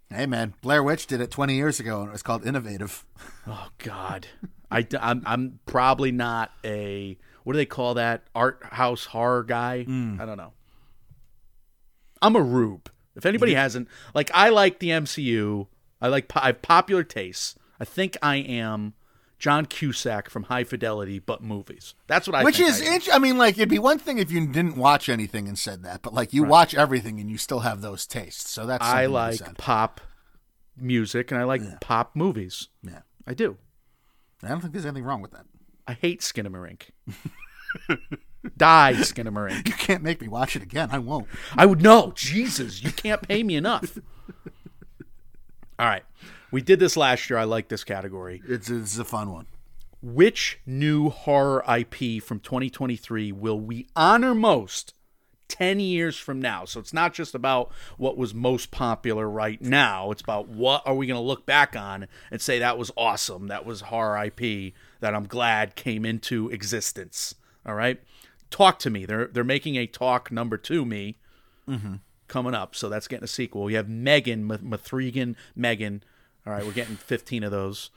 Hey 0.09 0.25
man, 0.25 0.53
Blair 0.61 0.83
Witch 0.83 1.05
did 1.05 1.19
it 1.19 1.31
20 1.31 1.55
years 1.55 1.79
ago, 1.79 1.99
and 1.99 2.09
it 2.09 2.13
was 2.13 2.23
called 2.23 2.45
Innovative. 2.45 3.05
Oh 3.45 3.69
God, 3.77 4.27
I 4.71 4.85
am 4.99 5.23
I'm 5.25 5.59
probably 5.65 6.11
not 6.11 6.51
a 6.63 7.17
what 7.43 7.53
do 7.53 7.57
they 7.57 7.65
call 7.65 7.93
that 7.95 8.23
art 8.35 8.61
house 8.63 9.05
horror 9.05 9.43
guy? 9.43 9.85
Mm. 9.87 10.19
I 10.19 10.25
don't 10.25 10.37
know. 10.37 10.53
I'm 12.21 12.35
a 12.35 12.41
rube. 12.41 12.89
If 13.17 13.25
anybody 13.25 13.53
hasn't, 13.55 13.89
like, 14.13 14.31
I 14.33 14.49
like 14.49 14.79
the 14.79 14.89
MCU. 14.89 15.67
I 15.99 16.07
like 16.07 16.27
po- 16.27 16.39
I 16.41 16.47
have 16.47 16.61
popular 16.61 17.03
tastes. 17.03 17.55
I 17.79 17.85
think 17.85 18.15
I 18.21 18.37
am 18.37 18.93
John 19.39 19.65
Cusack 19.65 20.29
from 20.29 20.43
High 20.43 20.63
Fidelity, 20.63 21.19
but 21.19 21.41
movies. 21.43 21.95
That's 22.07 22.27
what 22.27 22.35
I. 22.35 22.43
Which 22.43 22.59
is, 22.59 22.81
I 22.81 22.93
int- 22.95 23.09
I 23.11 23.19
mean, 23.19 23.37
like 23.37 23.57
it'd 23.57 23.69
be 23.69 23.79
one 23.79 23.99
thing 23.99 24.19
if 24.19 24.31
you 24.31 24.45
didn't 24.47 24.77
watch 24.77 25.09
anything 25.09 25.47
and 25.47 25.57
said 25.57 25.83
that, 25.83 26.03
but 26.03 26.13
like 26.13 26.33
you 26.33 26.43
watch 26.43 26.75
everything 26.75 27.19
and 27.19 27.29
you 27.29 27.37
still 27.37 27.59
have 27.61 27.81
those 27.81 28.05
tastes. 28.05 28.49
So 28.49 28.65
that's 28.65 28.85
I 28.85 29.05
something 29.05 29.37
to 29.37 29.43
be 29.43 29.49
like 29.49 29.57
pop 29.57 30.01
music 30.75 31.31
and 31.31 31.39
I 31.39 31.43
like 31.43 31.81
pop 31.81 32.15
movies. 32.15 32.69
Yeah, 32.83 33.01
I 33.25 33.33
do. 33.33 33.57
I 34.43 34.49
don't 34.49 34.61
think 34.61 34.73
there's 34.73 34.85
anything 34.85 35.03
wrong 35.03 35.21
with 35.21 35.31
that. 35.31 35.45
I 35.87 35.93
hate 35.93 36.21
Skinamarink. 36.21 36.89
Die, 38.55 38.93
Skinamarink. 38.97 39.67
You 39.67 39.73
can't 39.73 40.03
make 40.03 40.21
me 40.21 40.27
watch 40.27 40.55
it 40.55 40.63
again. 40.63 40.89
I 40.91 40.99
won't. 40.99 41.27
I 41.55 41.65
would 41.65 41.81
know. 41.81 42.11
Jesus, 42.15 42.83
you 42.83 42.91
can't 42.91 43.21
pay 43.27 43.43
me 43.43 43.55
enough. 43.55 43.97
All 45.79 45.87
right. 45.87 46.03
We 46.51 46.61
did 46.61 46.79
this 46.79 46.95
last 46.95 47.29
year. 47.29 47.37
I 47.37 47.43
like 47.43 47.67
this 47.67 47.83
category. 47.83 48.41
It's 48.47 48.69
it's 48.69 48.97
a 48.97 49.05
fun 49.05 49.31
one. 49.31 49.47
Which 50.01 50.59
new 50.65 51.09
horror 51.09 51.63
IP 51.67 52.21
from 52.23 52.39
2023 52.39 53.31
will 53.31 53.59
we 53.59 53.87
honor 53.95 54.33
most 54.33 54.93
10 55.47 55.79
years 55.79 56.17
from 56.17 56.41
now. 56.41 56.65
So 56.65 56.79
it's 56.79 56.93
not 56.93 57.13
just 57.13 57.33
about 57.33 57.71
what 57.97 58.17
was 58.17 58.33
most 58.33 58.71
popular 58.71 59.29
right 59.29 59.61
now. 59.61 60.11
It's 60.11 60.21
about 60.21 60.47
what 60.47 60.83
are 60.85 60.95
we 60.95 61.07
going 61.07 61.19
to 61.19 61.25
look 61.25 61.45
back 61.45 61.75
on 61.75 62.07
and 62.31 62.41
say 62.41 62.59
that 62.59 62.77
was 62.77 62.91
awesome. 62.97 63.47
That 63.47 63.65
was 63.65 63.81
horror 63.81 64.25
IP 64.25 64.73
that 64.99 65.15
I'm 65.15 65.27
glad 65.27 65.75
came 65.75 66.05
into 66.05 66.49
existence. 66.49 67.35
All 67.65 67.75
right. 67.75 68.01
Talk 68.49 68.79
to 68.79 68.89
me. 68.89 69.05
They're 69.05 69.27
they're 69.27 69.43
making 69.43 69.75
a 69.75 69.87
talk 69.87 70.31
number 70.31 70.57
2 70.57 70.85
me 70.85 71.17
coming 72.27 72.53
up. 72.53 72.75
So 72.75 72.89
that's 72.89 73.07
getting 73.07 73.23
a 73.25 73.27
sequel. 73.27 73.63
We 73.63 73.73
have 73.73 73.89
Megan 73.89 74.47
Mathregan 74.47 75.35
Megan. 75.55 76.03
All 76.45 76.53
right, 76.53 76.65
we're 76.65 76.71
getting 76.71 76.95
15 76.97 77.43
of 77.43 77.51
those. 77.51 77.89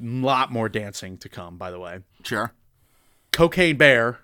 A 0.00 0.04
lot 0.04 0.52
more 0.52 0.68
dancing 0.68 1.16
to 1.18 1.28
come, 1.28 1.56
by 1.56 1.70
the 1.70 1.80
way. 1.80 2.00
Sure. 2.22 2.52
Cocaine 3.32 3.76
Bear. 3.76 4.20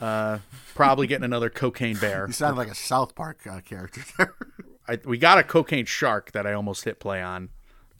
Uh, 0.00 0.38
probably 0.74 1.06
getting 1.06 1.24
another 1.24 1.50
Cocaine 1.50 1.96
Bear. 2.00 2.26
You 2.26 2.32
sound 2.32 2.56
like 2.56 2.68
a 2.68 2.74
South 2.74 3.14
Park 3.14 3.46
uh, 3.46 3.60
character 3.60 4.02
there. 4.16 4.34
I, 4.86 4.98
we 5.04 5.18
got 5.18 5.38
a 5.38 5.42
Cocaine 5.42 5.84
Shark 5.84 6.32
that 6.32 6.46
I 6.46 6.52
almost 6.54 6.84
hit 6.84 6.98
play 7.00 7.20
on, 7.20 7.50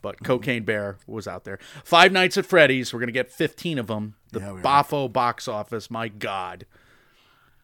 but 0.01 0.23
Cocaine 0.23 0.63
Bear 0.63 0.97
was 1.07 1.27
out 1.27 1.43
there. 1.43 1.59
Five 1.83 2.11
Nights 2.11 2.37
at 2.37 2.45
Freddy's. 2.45 2.93
We're 2.93 2.99
gonna 2.99 3.11
get 3.11 3.31
15 3.31 3.77
of 3.79 3.87
them. 3.87 4.15
The 4.31 4.39
Yeah. 4.39 5.07
Box 5.07 5.47
office. 5.47 5.89
My 5.91 6.07
God. 6.07 6.65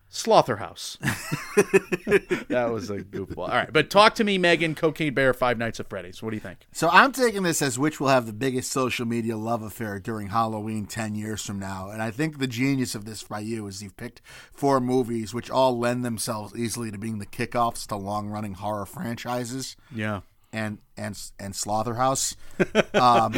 Slaughterhouse. 0.08 0.98
that 1.02 2.70
was 2.72 2.90
a 2.90 3.00
goofball. 3.00 3.40
All 3.50 3.56
right, 3.56 3.74
but 3.74 3.90
talk 3.90 4.16
to 4.16 4.24
me, 4.24 4.38
Megan. 4.38 4.74
Cocaine 4.76 5.14
Bear. 5.14 5.34
Five 5.34 5.58
Nights 5.58 5.80
at 5.80 5.90
Freddy's. 5.90 6.24
What 6.24 6.30
do 6.30 6.38
you 6.38 6.42
think? 6.42 6.60
So 6.72 6.88
I'm 6.90 7.12
taking 7.12 7.44
this 7.44 7.62
as 7.62 7.78
which 7.78 8.00
will 8.00 8.08
have 8.08 8.26
the 8.26 8.32
biggest 8.32 8.72
social 8.72 9.06
media 9.06 9.36
love 9.36 9.62
affair 9.62 10.00
during 10.00 10.28
Halloween 10.28 10.86
10 10.86 11.16
years 11.16 11.46
from 11.46 11.60
now. 11.60 11.90
And 11.90 12.02
I 12.02 12.12
think 12.12 12.38
the 12.38 12.48
genius 12.48 12.96
of 12.96 13.04
this 13.06 13.24
by 13.24 13.40
you 13.42 13.68
is 13.68 13.84
you've 13.84 13.98
picked 13.98 14.22
four 14.54 14.80
movies 14.80 15.34
which 15.34 15.50
all 15.52 15.78
lend 15.78 16.06
themselves 16.06 16.56
easily 16.56 16.92
to 16.92 16.98
being 16.98 17.20
the 17.20 17.26
kickoffs 17.26 17.86
to 17.88 17.96
long 17.98 18.28
running 18.30 18.54
horror 18.54 18.86
franchises 18.86 19.76
Yeah. 19.94 20.22
And 20.56 20.80
and 20.98 21.22
and 21.38 21.56
Slaughterhouse. 21.56 22.36
um, 22.94 23.36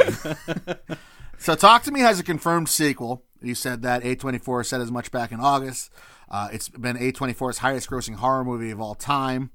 so 1.40 1.56
Talk 1.56 1.84
to 1.84 1.92
Me 1.92 2.02
has 2.02 2.20
a 2.20 2.24
confirmed 2.24 2.70
sequel. 2.70 3.24
You 3.42 3.56
said 3.56 3.82
that 3.82 4.04
A24 4.04 4.66
said 4.66 4.82
as 4.82 4.92
much 4.92 5.12
back 5.12 5.32
in 5.32 5.40
August. 5.40 5.92
Uh, 6.30 6.50
it's 6.52 6.70
been 6.70 6.96
A24's 6.96 7.60
highest 7.60 7.90
grossing 7.90 8.16
horror 8.16 8.44
movie 8.44 8.72
of 8.72 8.80
all 8.80 8.96
time. 8.96 9.52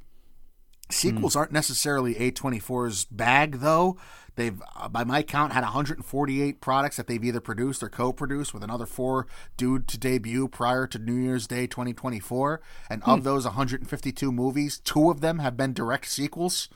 Sequels 0.90 1.36
aren't 1.36 1.52
necessarily 1.52 2.14
A24's 2.16 3.06
bag, 3.06 3.60
though. 3.60 3.96
They've, 4.34 4.60
uh, 4.76 4.88
by 4.88 5.04
my 5.04 5.22
count, 5.22 5.52
had 5.52 5.62
148 5.62 6.60
products 6.60 6.96
that 6.96 7.06
they've 7.06 7.22
either 7.22 7.40
produced 7.40 7.82
or 7.82 7.88
co-produced, 7.88 8.52
with 8.52 8.62
another 8.62 8.86
four 8.86 9.26
due 9.56 9.78
to 9.78 9.98
debut 9.98 10.48
prior 10.48 10.86
to 10.88 10.98
New 10.98 11.14
Year's 11.14 11.46
Day 11.46 11.66
2024. 11.66 12.60
And 12.90 13.02
of 13.04 13.24
those 13.24 13.44
152 13.44 14.32
movies, 14.32 14.78
two 14.78 15.10
of 15.10 15.20
them 15.20 15.38
have 15.38 15.56
been 15.56 15.72
direct 15.72 16.08
sequels 16.08 16.68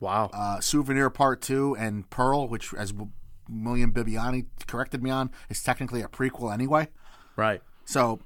Wow. 0.00 0.30
uh, 0.32 0.60
Souvenir 0.60 1.10
Part 1.10 1.40
2 1.42 1.76
and 1.78 2.08
Pearl, 2.10 2.48
which, 2.48 2.74
as 2.74 2.92
William 3.48 3.92
Bibbiani 3.92 4.46
corrected 4.66 5.02
me 5.02 5.10
on, 5.10 5.30
is 5.48 5.62
technically 5.62 6.02
a 6.02 6.08
prequel 6.08 6.52
anyway. 6.52 6.88
right. 7.36 7.60
So 7.84 8.20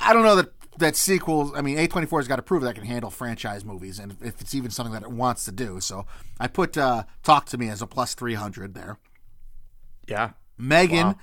I 0.00 0.12
don't 0.12 0.22
know 0.24 0.36
that 0.36 0.50
that 0.78 0.96
sequels. 0.96 1.52
I 1.54 1.60
mean, 1.62 1.76
A24 1.78 2.18
has 2.20 2.28
got 2.28 2.36
to 2.36 2.42
prove 2.42 2.62
that 2.62 2.70
it 2.70 2.74
can 2.74 2.84
handle 2.84 3.10
franchise 3.10 3.64
movies, 3.64 3.98
and 3.98 4.16
if 4.20 4.40
it's 4.40 4.54
even 4.54 4.70
something 4.70 4.92
that 4.92 5.02
it 5.02 5.10
wants 5.10 5.44
to 5.46 5.52
do. 5.52 5.80
So 5.80 6.06
I 6.38 6.48
put 6.48 6.76
uh, 6.76 7.04
Talk 7.22 7.46
to 7.46 7.58
Me 7.58 7.68
as 7.68 7.82
a 7.82 7.86
plus 7.86 8.14
300 8.14 8.74
there. 8.74 8.98
Yeah. 10.08 10.30
Megan, 10.58 11.06
Wow. 11.08 11.16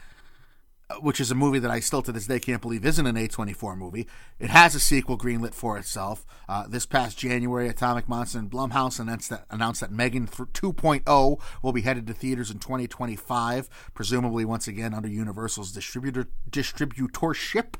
Which 1.00 1.20
is 1.20 1.32
a 1.32 1.36
movie 1.36 1.60
that 1.60 1.72
I 1.72 1.80
still 1.80 2.02
to 2.02 2.12
this 2.12 2.28
day 2.28 2.40
can't 2.40 2.62
believe 2.62 2.86
isn't 2.86 3.06
an 3.06 3.16
A24 3.16 3.78
movie. 3.78 4.08
It 4.40 4.50
has 4.50 4.76
a 4.76 4.80
sequel 4.80 5.18
greenlit 5.18 5.54
for 5.54 5.78
itself. 5.78 6.26
Uh, 6.50 6.68
this 6.68 6.86
past 6.86 7.18
January, 7.18 7.68
Atomic 7.70 8.10
Monster 8.10 8.40
and 8.40 8.50
Blumhouse 8.50 9.00
announced 9.00 9.30
that, 9.30 9.46
announced 9.50 9.82
that 9.82 9.92
Megan 9.92 10.28
2.0 10.28 11.42
will 11.62 11.72
be 11.72 11.82
headed 11.82 12.08
to 12.08 12.14
theaters 12.14 12.52
in 12.52 12.60
2025, 12.60 13.70
presumably 13.94 14.46
once 14.46 14.68
again 14.68 14.94
under 14.94 15.10
Universal's 15.10 15.72
distributor 15.72 16.28
distributorship. 16.50 17.76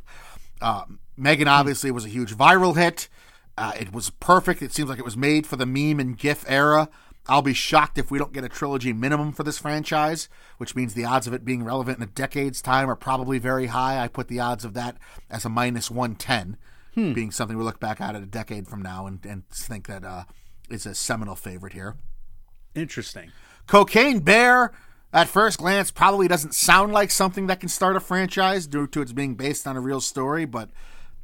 Uh, 0.62 0.84
Megan 1.18 1.48
obviously 1.48 1.92
was 1.92 2.06
a 2.06 2.10
huge 2.10 2.36
viral 2.36 2.76
hit. 2.76 3.10
Uh, 3.58 3.74
it 3.80 3.92
was 3.92 4.10
perfect. 4.10 4.62
It 4.62 4.74
seems 4.74 4.90
like 4.90 5.00
it 5.00 5.06
was 5.06 5.18
made 5.18 5.46
for 5.46 5.56
the 5.56 5.66
meme 5.66 6.00
and 6.00 6.18
GIF 6.18 6.46
era. 6.48 6.90
I'll 7.28 7.42
be 7.42 7.54
shocked 7.54 7.98
if 7.98 8.10
we 8.10 8.18
don't 8.18 8.34
get 8.34 8.44
a 8.44 8.50
trilogy 8.50 8.94
minimum 8.94 9.32
for 9.32 9.44
this 9.44 9.60
franchise, 9.60 10.28
which 10.58 10.76
means 10.76 10.94
the 10.94 11.06
odds 11.06 11.28
of 11.28 11.34
it 11.34 11.46
being 11.46 11.64
relevant 11.64 11.98
in 11.98 12.04
a 12.04 12.08
decade's 12.08 12.62
time 12.62 12.90
are 12.90 12.96
probably 12.96 13.38
very 13.38 13.68
high. 13.68 14.04
I 14.04 14.08
put 14.08 14.28
the 14.28 14.40
odds 14.40 14.66
of 14.66 14.74
that 14.74 14.98
as 15.30 15.46
a 15.46 15.50
minus 15.50 15.92
110, 15.92 16.58
being 17.14 17.32
something 17.32 17.58
we 17.58 17.64
look 17.64 17.80
back 17.80 18.02
at 18.02 18.16
it 18.16 18.24
a 18.24 18.28
decade 18.28 18.68
from 18.68 18.82
now 18.82 19.06
and, 19.06 19.24
and 19.26 19.48
think 19.50 19.88
that 19.88 20.04
uh, 20.04 20.24
it's 20.70 20.86
a 20.86 20.96
seminal 20.96 21.36
favorite 21.36 21.74
here. 21.74 21.96
Interesting. 22.74 23.32
Cocaine 23.68 24.20
Bear, 24.20 24.72
at 25.14 25.28
first 25.28 25.60
glance, 25.60 25.92
probably 25.92 26.28
doesn't 26.28 26.56
sound 26.56 26.92
like 26.92 27.12
something 27.12 27.48
that 27.48 27.60
can 27.60 27.70
start 27.70 27.96
a 27.96 28.00
franchise 28.00 28.66
due 28.66 28.88
to 28.88 29.02
its 29.02 29.12
being 29.12 29.36
based 29.36 29.68
on 29.68 29.78
a 29.78 29.82
real 29.82 30.02
story, 30.02 30.46
but 30.46 30.72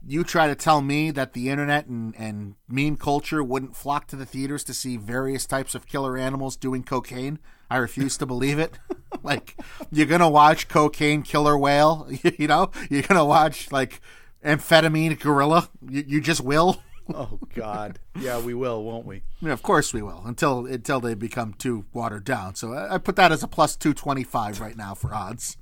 you 0.08 0.24
try 0.24 0.47
to 0.47 0.55
tell 0.55 0.82
me 0.82 1.12
that 1.12 1.34
the 1.34 1.49
internet 1.49 1.86
and, 1.88 2.16
and 2.18 2.55
meme 2.70 2.95
culture 2.95 3.43
wouldn't 3.43 3.76
flock 3.76 4.08
to 4.08 4.16
the 4.16 4.26
theaters 4.26 4.64
to 4.64 4.74
see 4.74 4.95
various 4.95 5.45
types 5.45 5.76
of 5.76 5.86
killer 5.86 6.18
animals 6.18 6.55
doing 6.55 6.82
cocaine. 6.82 7.39
I 7.70 7.76
refuse 7.76 8.18
to 8.20 8.26
believe 8.26 8.58
it. 8.58 8.80
like, 9.24 9.60
you're 9.91 10.05
going 10.05 10.22
to 10.22 10.30
watch 10.30 10.70
cocaine 10.70 11.24
killer 11.24 11.58
whale, 11.58 12.10
you 12.38 12.47
know? 12.47 12.72
You're 12.89 13.01
going 13.01 13.20
to 13.20 13.26
watch, 13.26 13.70
like, 13.70 13.99
amphetamine 14.45 15.20
gorilla. 15.20 15.70
You, 15.88 16.05
you 16.08 16.22
just 16.22 16.41
will. 16.41 16.82
Oh 17.16 17.39
God. 17.55 17.99
Yeah, 18.20 18.41
we 18.41 18.53
will, 18.53 18.84
won't 18.84 19.05
we? 19.05 19.24
Yeah, 19.39 19.53
of 19.53 19.64
course 19.64 19.93
we 19.93 20.01
will 20.01 20.24
until 20.26 20.66
until 20.66 20.99
they 20.99 21.14
become 21.14 21.53
too 21.53 21.86
watered 21.93 22.26
down. 22.26 22.55
So 22.55 22.74
I, 22.74 22.95
I 22.95 22.97
put 22.97 23.16
that 23.16 23.32
as 23.32 23.41
a 23.43 23.47
plus 23.47 23.78
two 23.78 23.93
twenty 23.93 24.26
five 24.26 24.60
right 24.60 24.76
now 24.76 24.93
for 24.93 25.14
odds. 25.14 25.55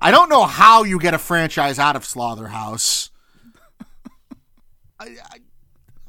I 0.00 0.10
don't 0.10 0.28
know 0.28 0.44
how 0.44 0.84
you 0.84 0.98
get 0.98 1.14
a 1.14 1.18
franchise 1.18 1.78
out 1.78 1.96
of 1.96 2.04
Slaughterhouse. 2.04 3.10
I, 4.98 5.16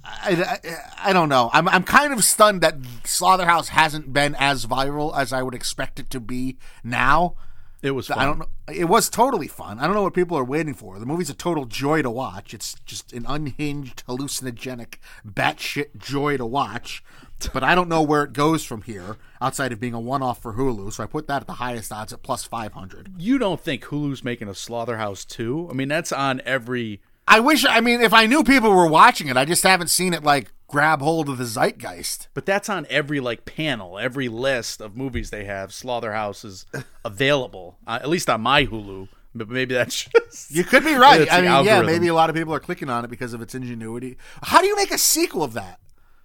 I, 0.04 0.32
I, 0.32 0.60
I 1.06 1.14
don't 1.14 1.30
know. 1.30 1.50
I'm 1.54 1.68
I'm 1.68 1.84
kind 1.84 2.14
of 2.14 2.24
stunned 2.24 2.62
that 2.62 2.76
Slaughterhouse 3.06 3.70
hasn't 3.70 4.14
been 4.14 4.36
as 4.38 4.66
viral 4.66 5.18
as 5.18 5.32
I 5.34 5.42
would 5.42 5.56
expect 5.56 6.00
it 6.00 6.10
to 6.12 6.20
be 6.20 6.58
now. 6.84 7.36
It 7.82 7.92
was. 7.92 8.08
Fun. 8.08 8.18
I 8.20 8.26
don't 8.26 8.40
know. 8.40 8.48
It 8.74 8.86
was 8.86 9.10
totally 9.10 9.48
fun. 9.48 9.80
I 9.80 9.86
don't 9.86 9.94
know 9.94 10.04
what 10.04 10.14
people 10.14 10.38
are 10.38 10.44
waiting 10.44 10.74
for. 10.74 11.00
The 11.00 11.06
movie's 11.06 11.30
a 11.30 11.34
total 11.34 11.66
joy 11.66 12.02
to 12.02 12.10
watch. 12.10 12.54
It's 12.54 12.76
just 12.86 13.12
an 13.12 13.26
unhinged, 13.28 14.04
hallucinogenic, 14.08 14.96
batshit 15.28 15.98
joy 15.98 16.38
to 16.38 16.46
watch. 16.46 17.04
But 17.54 17.64
I 17.64 17.76
don't 17.76 17.90
know 17.90 18.02
where 18.02 18.24
it 18.24 18.34
goes 18.34 18.64
from 18.64 18.84
here 18.84 19.18
outside 19.42 19.72
of 19.72 19.80
being 19.80 19.94
a 19.94 20.00
one-off 20.00 20.42
for 20.42 20.54
Hulu. 20.54 20.92
So 20.94 21.04
I 21.04 21.08
put 21.08 21.28
that 21.28 21.42
at 21.42 21.48
the 21.48 21.54
highest 21.54 21.92
odds 21.92 22.14
at 22.14 22.24
plus 22.24 22.46
five 22.46 22.74
hundred. 22.74 23.14
You 23.18 23.38
don't 23.38 23.60
think 23.60 23.84
Hulu's 23.84 24.24
making 24.24 24.48
a 24.48 24.56
Slaughterhouse 24.56 25.26
2? 25.26 25.70
I 25.70 25.74
mean, 25.74 25.88
that's 25.88 26.12
on 26.12 26.42
every. 26.46 27.02
I 27.28 27.40
wish. 27.40 27.66
I 27.66 27.80
mean, 27.82 28.02
if 28.02 28.14
I 28.14 28.26
knew 28.26 28.44
people 28.44 28.72
were 28.72 28.88
watching 28.88 29.28
it, 29.28 29.38
I 29.38 29.46
just 29.46 29.64
haven't 29.64 29.90
seen 29.90 30.14
it 30.14 30.24
like 30.24 30.52
grab 30.68 31.02
hold 31.02 31.30
of 31.30 31.38
the 31.38 31.46
zeitgeist. 31.46 32.28
But 32.34 32.46
that's 32.46 32.68
on 32.68 32.88
every 32.90 33.20
like 33.20 33.46
panel, 33.46 34.00
every 34.00 34.28
list 34.28 34.82
of 34.82 34.98
movies 34.98 35.30
they 35.30 35.46
have. 35.46 35.74
Slaughterhouse 35.74 36.44
is 36.44 36.66
available, 37.06 37.78
uh, 37.86 38.00
at 38.02 38.10
least 38.10 38.30
on 38.30 38.42
my 38.42 38.66
Hulu. 38.66 39.08
But 39.36 39.50
maybe 39.50 39.74
that's 39.74 40.04
just 40.30 40.52
You 40.52 40.64
could 40.64 40.84
be 40.84 40.96
right. 40.96 41.32
I 41.32 41.42
mean, 41.42 41.66
yeah, 41.66 41.82
maybe 41.82 42.08
a 42.08 42.14
lot 42.14 42.30
of 42.30 42.36
people 42.36 42.54
are 42.54 42.60
clicking 42.60 42.90
on 42.90 43.04
it 43.06 43.10
because 43.10 43.34
of 43.34 43.42
its 43.42 43.56
ingenuity. 43.56 44.18
How 44.42 44.62
do 44.62 44.68
you 44.68 44.76
make 44.76 44.92
a 44.92 44.98
sequel 44.98 45.44
of 45.44 45.54
that? 45.54 45.80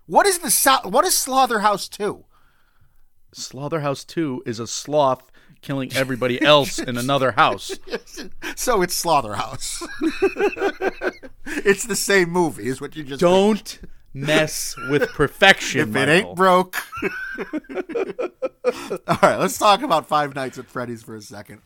What 0.08 0.26
is 0.26 0.38
the 0.38 0.80
what 0.88 1.04
is 1.04 1.14
Slaughterhouse 1.16 1.88
Two? 1.88 2.24
Slaughterhouse 3.32 4.04
2 4.04 4.42
is 4.46 4.58
a 4.58 4.66
sloth 4.66 5.30
killing 5.60 5.92
everybody 5.94 6.40
else 6.40 6.78
in 6.78 6.96
another 6.96 7.32
house. 7.32 7.78
So 8.56 8.82
it's 8.82 8.94
Slaughterhouse. 8.94 9.86
it's 11.46 11.84
the 11.84 11.94
same 11.94 12.30
movie, 12.30 12.66
is 12.66 12.80
what 12.80 12.96
you 12.96 13.04
just. 13.04 13.20
Don't 13.20 13.78
mess 14.12 14.74
with 14.90 15.08
perfection. 15.10 15.80
if 15.82 15.88
it 15.88 15.92
Michael. 15.92 16.12
ain't 16.30 16.34
broke. 16.36 16.76
All 19.06 19.18
right, 19.22 19.36
let's 19.36 19.58
talk 19.58 19.82
about 19.82 20.08
Five 20.08 20.34
Nights 20.34 20.58
at 20.58 20.66
Freddy's 20.66 21.02
for 21.04 21.14
a 21.14 21.20
second. 21.22 21.60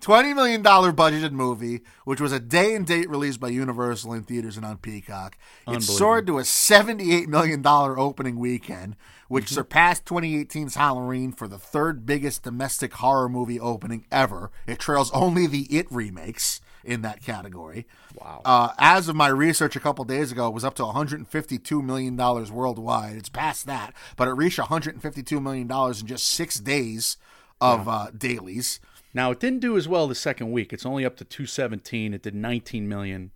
$20 0.00 0.34
million 0.34 0.62
budgeted 0.62 1.32
movie, 1.32 1.80
which 2.04 2.20
was 2.20 2.32
a 2.32 2.38
day 2.38 2.74
and 2.74 2.86
date 2.86 3.10
release 3.10 3.36
by 3.36 3.48
Universal 3.48 4.12
in 4.12 4.22
theaters 4.22 4.56
and 4.56 4.64
on 4.64 4.78
Peacock. 4.78 5.36
It 5.66 5.82
soared 5.82 6.26
to 6.28 6.38
a 6.38 6.42
$78 6.42 7.26
million 7.26 7.66
opening 7.66 8.38
weekend, 8.38 8.96
which 9.28 9.48
surpassed 9.48 10.04
2018's 10.04 10.76
Halloween 10.76 11.32
for 11.32 11.48
the 11.48 11.58
third 11.58 12.06
biggest 12.06 12.44
domestic 12.44 12.94
horror 12.94 13.28
movie 13.28 13.58
opening 13.58 14.06
ever. 14.12 14.50
It 14.66 14.78
trails 14.78 15.10
only 15.12 15.46
the 15.46 15.64
It 15.64 15.86
remakes 15.90 16.60
in 16.84 17.02
that 17.02 17.22
category. 17.22 17.86
Wow. 18.14 18.40
Uh, 18.44 18.72
as 18.78 19.08
of 19.08 19.16
my 19.16 19.28
research 19.28 19.76
a 19.76 19.80
couple 19.80 20.04
days 20.04 20.32
ago, 20.32 20.46
it 20.48 20.54
was 20.54 20.64
up 20.64 20.74
to 20.76 20.84
152 20.84 21.82
million 21.82 22.16
dollars 22.16 22.50
worldwide. 22.50 23.16
It's 23.16 23.28
past 23.28 23.66
that, 23.66 23.92
but 24.16 24.28
it 24.28 24.32
reached 24.32 24.58
152 24.58 25.40
million 25.40 25.66
dollars 25.66 26.00
in 26.00 26.06
just 26.06 26.24
six 26.28 26.58
days 26.58 27.16
of 27.60 27.88
uh, 27.88 28.06
dailies. 28.16 28.80
Now 29.18 29.32
it 29.32 29.40
didn't 29.40 29.58
do 29.58 29.76
as 29.76 29.88
well 29.88 30.06
the 30.06 30.14
second 30.14 30.52
week. 30.52 30.72
It's 30.72 30.86
only 30.86 31.04
up 31.04 31.16
to 31.16 31.24
217. 31.24 32.14
It 32.14 32.22
did 32.22 32.36
19 32.36 32.88
million 32.88 33.32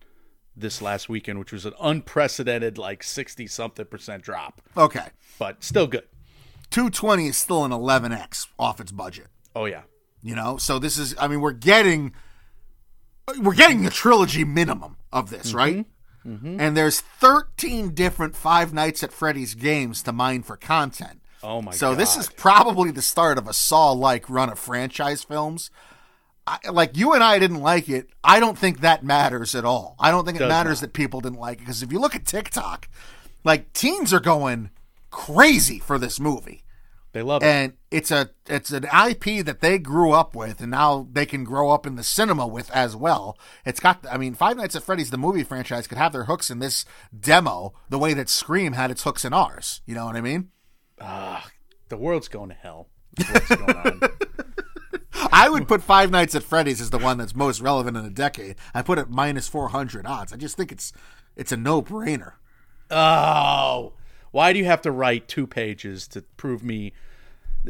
this 0.55 0.81
last 0.81 1.09
weekend, 1.09 1.39
which 1.39 1.51
was 1.51 1.65
an 1.65 1.73
unprecedented 1.77 2.77
like 2.77 3.03
sixty 3.03 3.47
something 3.47 3.83
percent 3.87 4.23
drop, 4.23 4.61
Okay. 4.77 5.07
but 5.37 5.61
still 5.61 5.87
good. 5.87 6.05
220 6.69 7.27
is 7.27 7.35
still 7.35 7.65
an 7.65 7.71
11x 7.71 8.47
off 8.57 8.79
its 8.79 8.93
budget. 8.93 9.27
Oh 9.57 9.65
yeah, 9.65 9.81
You 10.21 10.35
know, 10.35 10.55
so 10.55 10.79
this 10.79 10.97
is. 10.97 11.15
I 11.19 11.27
mean, 11.27 11.41
we're 11.41 11.51
getting 11.51 12.13
we're 13.41 13.53
getting 13.53 13.85
a 13.85 13.89
trilogy 13.89 14.45
minimum 14.45 14.95
of 15.11 15.31
this, 15.31 15.49
mm-hmm. 15.49 15.57
right? 15.57 15.85
Mm-hmm. 16.25 16.61
And 16.61 16.77
there's 16.77 17.01
13 17.01 17.93
different 17.93 18.37
Five 18.37 18.73
Nights 18.73 19.03
at 19.03 19.11
Freddy's 19.11 19.53
games 19.53 20.01
to 20.03 20.13
mine 20.13 20.43
for 20.43 20.55
content. 20.55 21.19
Oh 21.43 21.61
my 21.61 21.71
god. 21.71 21.77
So 21.77 21.91
god. 21.91 21.99
this 21.99 22.17
is 22.17 22.29
probably 22.29 22.91
the 22.91 23.01
start 23.01 23.37
of 23.37 23.47
a 23.47 23.53
Saw-like 23.53 24.29
run 24.29 24.49
of 24.49 24.57
franchise 24.57 25.23
films. 25.23 25.69
I, 26.45 26.57
like 26.69 26.97
you 26.97 27.13
and 27.13 27.23
I 27.23 27.39
didn't 27.39 27.61
like 27.61 27.87
it. 27.87 28.09
I 28.23 28.39
don't 28.39 28.57
think 28.57 28.81
that 28.81 29.03
matters 29.03 29.55
at 29.55 29.65
all. 29.65 29.95
I 29.99 30.11
don't 30.11 30.25
think 30.25 30.37
it 30.37 30.39
Does 30.39 30.49
matters 30.49 30.81
that 30.81 30.93
people 30.93 31.21
didn't 31.21 31.39
like 31.39 31.59
it 31.59 31.61
because 31.61 31.83
if 31.83 31.91
you 31.91 31.99
look 31.99 32.15
at 32.15 32.25
TikTok, 32.25 32.89
like 33.43 33.71
teens 33.73 34.13
are 34.13 34.19
going 34.19 34.71
crazy 35.09 35.79
for 35.79 35.99
this 35.99 36.19
movie 36.19 36.63
they 37.13 37.21
love 37.21 37.43
it. 37.43 37.45
and 37.45 37.73
it's 37.91 38.09
a 38.09 38.31
it's 38.47 38.71
an 38.71 38.85
IP 38.85 39.45
that 39.45 39.61
they 39.61 39.77
grew 39.77 40.11
up 40.11 40.35
with, 40.35 40.59
and 40.59 40.71
now 40.71 41.07
they 41.11 41.27
can 41.27 41.43
grow 41.43 41.69
up 41.69 41.85
in 41.85 41.95
the 41.95 42.03
cinema 42.03 42.47
with 42.47 42.71
as 42.71 42.95
well. 42.95 43.37
It's 43.65 43.79
got, 43.79 44.03
I 44.09 44.17
mean, 44.17 44.33
Five 44.33 44.57
Nights 44.57 44.75
at 44.75 44.83
Freddy's, 44.83 45.11
the 45.11 45.17
movie 45.17 45.43
franchise, 45.43 45.87
could 45.87 45.99
have 45.99 46.11
their 46.11 46.23
hooks 46.23 46.49
in 46.49 46.57
this 46.57 46.85
demo 47.17 47.73
the 47.87 47.99
way 47.99 48.15
that 48.15 48.29
Scream 48.29 48.73
had 48.73 48.89
its 48.89 49.03
hooks 49.03 49.23
in 49.23 49.31
ours. 49.31 49.81
You 49.85 49.93
know 49.93 50.05
what 50.05 50.15
I 50.15 50.21
mean? 50.21 50.49
Ah, 51.01 51.47
the 51.89 51.97
world's 51.97 52.27
going 52.27 52.49
to 52.49 52.55
hell. 52.55 52.87
What's 53.31 53.47
going 53.55 53.75
on? 53.77 54.01
I 55.31 55.49
would 55.49 55.67
put 55.67 55.81
Five 55.81 56.11
Nights 56.11 56.35
at 56.35 56.43
Freddy's 56.43 56.81
as 56.81 56.89
the 56.89 56.97
one 56.97 57.17
that's 57.17 57.35
most 57.35 57.61
relevant 57.61 57.97
in 57.97 58.05
a 58.05 58.09
decade. 58.09 58.55
I 58.73 58.81
put 58.81 58.97
it 58.99 59.09
minus 59.09 59.47
four 59.47 59.69
hundred 59.69 60.05
odds. 60.05 60.33
I 60.33 60.37
just 60.37 60.55
think 60.57 60.71
it's 60.71 60.91
it's 61.35 61.51
a 61.51 61.57
no 61.57 61.81
brainer. 61.81 62.33
Oh, 62.91 63.93
why 64.31 64.53
do 64.53 64.59
you 64.59 64.65
have 64.65 64.81
to 64.83 64.91
write 64.91 65.27
two 65.27 65.47
pages 65.47 66.07
to 66.09 66.21
prove 66.37 66.63
me, 66.63 66.93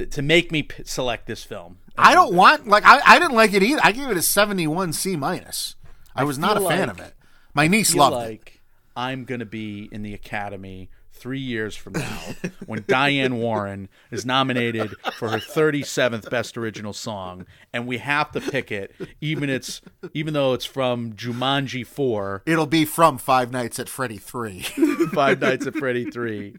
to 0.09 0.21
make 0.21 0.51
me 0.51 0.63
p- 0.63 0.83
select 0.85 1.27
this 1.27 1.43
film? 1.43 1.77
I 1.97 2.13
don't 2.13 2.33
want 2.33 2.67
like 2.67 2.83
I, 2.85 2.99
I 3.05 3.19
didn't 3.19 3.35
like 3.35 3.53
it 3.53 3.63
either. 3.63 3.81
I 3.83 3.91
gave 3.91 4.09
it 4.09 4.17
a 4.17 4.21
seventy 4.21 4.67
one 4.67 4.91
C 4.93 5.15
minus. 5.15 5.75
I 6.15 6.23
was 6.23 6.37
not 6.37 6.57
a 6.57 6.59
feel 6.61 6.69
fan 6.69 6.87
like- 6.87 6.99
of 6.99 7.05
it. 7.05 7.13
My 7.53 7.67
niece 7.67 7.93
loved 7.95 8.15
it. 8.15 8.19
like 8.19 8.61
I'm 8.95 9.25
gonna 9.25 9.45
be 9.45 9.87
in 9.91 10.01
the 10.01 10.13
Academy 10.13 10.89
three 11.23 11.39
years 11.39 11.73
from 11.73 11.93
now 11.93 12.19
when 12.65 12.83
Diane 12.85 13.37
Warren 13.37 13.87
is 14.11 14.25
nominated 14.25 14.93
for 15.17 15.29
her 15.29 15.37
37th 15.37 16.29
Best 16.29 16.57
Original 16.57 16.91
Song, 16.91 17.45
and 17.71 17.87
we 17.87 17.99
have 17.99 18.29
to 18.33 18.41
pick 18.41 18.73
it, 18.73 18.93
even 19.21 19.49
it's 19.49 19.79
even 20.13 20.33
though 20.33 20.51
it's 20.53 20.65
from 20.65 21.13
Jumanji 21.13 21.87
4, 21.87 22.43
It'll 22.45 22.65
be 22.65 22.83
from 22.83 23.17
Five 23.17 23.53
Nights 23.53 23.79
at 23.79 23.87
Freddy 23.87 24.17
three. 24.17 24.61
Five 25.13 25.39
Nights 25.39 25.65
at 25.65 25.75
Freddy 25.75 26.11
3. 26.11 26.57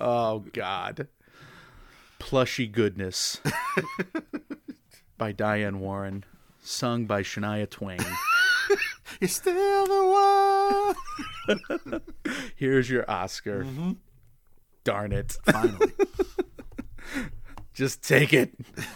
Oh 0.00 0.38
God, 0.54 1.08
plushy 2.18 2.66
goodness 2.66 3.42
by 5.18 5.32
Diane 5.32 5.78
Warren, 5.78 6.24
sung 6.62 7.04
by 7.04 7.22
Shania 7.22 7.68
Twain. 7.68 7.98
You're 9.20 9.28
still 9.28 9.86
the 9.86 10.96
one. 11.84 12.00
Here's 12.56 12.90
your 12.90 13.08
Oscar. 13.10 13.64
Mm-hmm. 13.64 13.92
Darn 14.86 15.12
it. 15.12 15.36
Finally. 15.44 15.92
Just 17.74 18.02
take 18.06 18.32
it. 18.32 18.54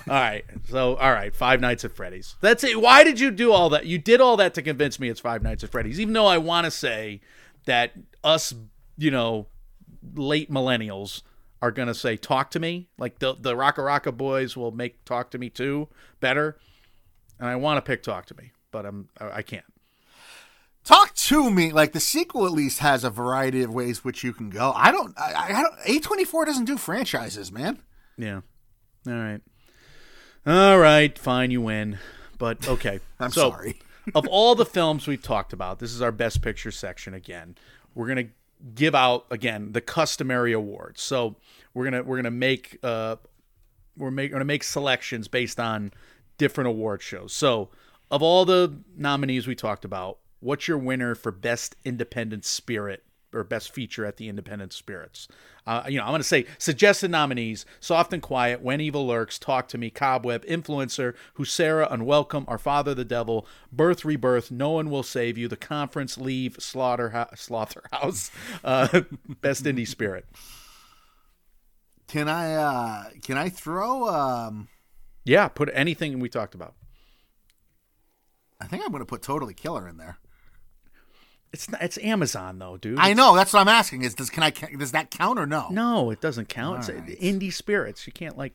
All 0.09 0.15
right. 0.15 0.45
So, 0.69 0.95
all 0.95 1.13
right. 1.13 1.35
Five 1.35 1.61
Nights 1.61 1.85
at 1.85 1.93
Freddy's. 1.93 2.37
That's 2.41 2.63
it. 2.63 2.81
Why 2.81 3.03
did 3.03 3.19
you 3.19 3.33
do 3.33 3.53
all 3.53 3.69
that? 3.71 3.87
You 3.87 3.99
did 3.99 4.21
all 4.21 4.37
that 4.37 4.55
to 4.55 4.63
convince 4.63 5.01
me 5.01 5.09
it's 5.09 5.19
Five 5.19 5.43
Nights 5.43 5.65
at 5.65 5.71
Freddy's, 5.71 5.99
even 5.99 6.15
though 6.15 6.29
I 6.29 6.39
want 6.39 6.65
to 6.65 6.71
say 6.71 7.21
that 7.67 7.93
us, 8.23 8.55
you 8.97 9.11
know, 9.11 9.49
late 10.15 10.49
millennials 10.49 11.23
are 11.61 11.73
going 11.73 11.89
to 11.89 11.95
say, 11.95 12.17
talk 12.17 12.53
to 12.53 12.61
me. 12.61 12.89
Like 12.97 13.19
the, 13.19 13.35
the 13.35 13.55
Rocka 13.55 13.83
Rocka 13.83 14.17
boys 14.17 14.57
will 14.57 14.71
make 14.71 15.05
Talk 15.05 15.33
to 15.33 15.39
Me 15.39 15.51
too 15.51 15.89
better. 16.21 16.57
And 17.41 17.49
I 17.49 17.57
want 17.57 17.79
to 17.79 17.83
pick 17.83 18.05
Talk 18.05 18.27
to 18.27 18.37
Me, 18.37 18.53
but 18.71 18.87
I'm, 18.87 19.09
I 19.21 19.31
I 19.39 19.43
can't. 19.43 19.65
Talk 20.85 21.15
to 21.15 21.51
me. 21.51 21.73
Like 21.73 21.93
the 21.93 22.01
sequel 22.01 22.47
at 22.47 22.53
least 22.53 22.79
has 22.81 23.05
a 23.05 23.11
variety 23.11 23.63
of 23.63 23.73
ways 23.73 24.03
which 24.05 24.25
you 24.25 24.33
can 24.33 24.51
go. 24.51 24.73
I 24.75 24.91
don't. 24.91 25.17
I, 25.19 25.49
I 25.51 25.63
don't. 25.63 25.75
A 25.85 26.01
twenty 26.01 26.25
four 26.25 26.45
doesn't 26.45 26.65
do 26.65 26.77
franchises, 26.77 27.53
man. 27.53 27.81
Yeah. 28.17 28.41
All 29.07 29.13
right. 29.15 29.41
All 30.47 30.79
right. 30.79 31.17
Fine. 31.19 31.51
You 31.51 31.61
win. 31.63 31.99
But 32.39 32.67
okay. 32.67 33.01
I'm 33.21 33.31
So, 33.31 33.51
sorry. 33.51 33.81
of 34.15 34.27
all 34.29 34.55
the 34.55 34.65
films 34.67 35.07
we've 35.07 35.23
talked 35.23 35.53
about, 35.53 35.79
this 35.79 35.93
is 35.93 36.01
our 36.03 36.13
best 36.13 36.43
picture 36.43 36.71
section 36.71 37.15
again. 37.15 37.57
We're 37.95 38.09
gonna 38.09 38.29
give 38.75 38.95
out 38.95 39.27
again 39.31 39.73
the 39.73 39.81
customary 39.81 40.53
awards. 40.53 41.03
So 41.03 41.37
we're 41.75 41.85
gonna 41.85 42.03
we're 42.03 42.17
gonna 42.17 42.31
make 42.31 42.79
uh 42.83 43.17
we're 43.97 44.11
make, 44.11 44.33
gonna 44.33 44.45
make 44.47 44.65
selections 44.65 45.29
based 45.29 45.61
on 45.61 45.93
different 46.39 46.69
award 46.69 47.03
shows. 47.03 47.33
So 47.35 47.69
of 48.11 48.23
all 48.23 48.45
the 48.47 48.79
nominees 48.97 49.47
we 49.47 49.55
talked 49.55 49.85
about, 49.85 50.19
what's 50.41 50.67
your 50.69 50.79
winner 50.79 51.15
for 51.15 51.31
best 51.31 51.77
independent 51.85 52.45
spirit 52.45 53.05
or 53.33 53.45
best 53.45 53.73
feature 53.73 54.05
at 54.05 54.17
the 54.17 54.29
Independent 54.29 54.73
Spirits? 54.73 55.29
Uh, 55.65 55.85
you 55.89 55.99
know, 55.99 56.03
I'm 56.03 56.11
going 56.11 56.21
to 56.21 56.25
say 56.27 56.47
suggested 56.59 57.11
nominees: 57.11 57.65
Soft 57.79 58.13
and 58.13 58.23
Quiet, 58.23 58.61
When 58.61 58.81
Evil 58.81 59.07
Lurks, 59.07 59.39
Talk 59.39 59.69
to 59.69 59.79
Me, 59.79 59.89
Cobweb, 59.91 60.45
Influencer, 60.47 61.15
Huesera, 61.37 61.87
Unwelcome, 61.93 62.45
Our 62.49 62.59
Father 62.59 62.95
the 62.95 63.05
Devil, 63.05 63.47
Birth, 63.71 64.05
Rebirth, 64.05 64.51
No 64.51 64.71
One 64.71 64.91
Will 64.91 65.05
Save 65.05 65.39
You, 65.39 65.47
The 65.47 65.57
Conference, 65.57 66.19
Leave, 66.19 66.57
Slaughterhouse, 66.59 67.41
Slaughterhouse, 67.41 68.31
uh, 68.65 69.03
Best 69.41 69.65
Indie 69.65 69.87
Spirit. 69.87 70.27
Can 72.09 72.29
I? 72.29 72.55
uh 72.55 73.05
Can 73.23 73.39
I 73.39 73.49
throw? 73.49 74.09
um 74.09 74.69
Yeah, 75.25 75.47
put 75.47 75.71
anything 75.73 76.19
we 76.19 76.29
talked 76.29 76.57
about. 76.57 76.75
I 78.61 78.67
think 78.67 78.83
I'm 78.83 78.91
going 78.91 79.01
to 79.01 79.07
put 79.07 79.23
Totally 79.23 79.55
Killer 79.55 79.89
in 79.89 79.97
there. 79.97 80.19
It's 81.53 81.69
not, 81.71 81.83
it's 81.83 81.99
Amazon 81.99 82.59
though, 82.59 82.77
dude. 82.77 82.99
I 82.99 83.13
know. 83.13 83.35
That's 83.35 83.53
what 83.53 83.61
I'm 83.61 83.69
asking. 83.69 84.03
Is 84.03 84.15
does 84.15 84.31
can 84.31 84.43
I? 84.43 84.51
Does 84.51 84.93
that 84.93 85.11
count 85.11 85.39
or 85.39 85.47
no? 85.47 85.69
no, 85.71 86.11
it 86.11 86.21
doesn't 86.21 86.49
count. 86.49 86.89
Right. 86.89 87.07
indie 87.21 87.53
spirits. 87.53 88.07
You 88.07 88.13
can't 88.13 88.39
like. 88.39 88.55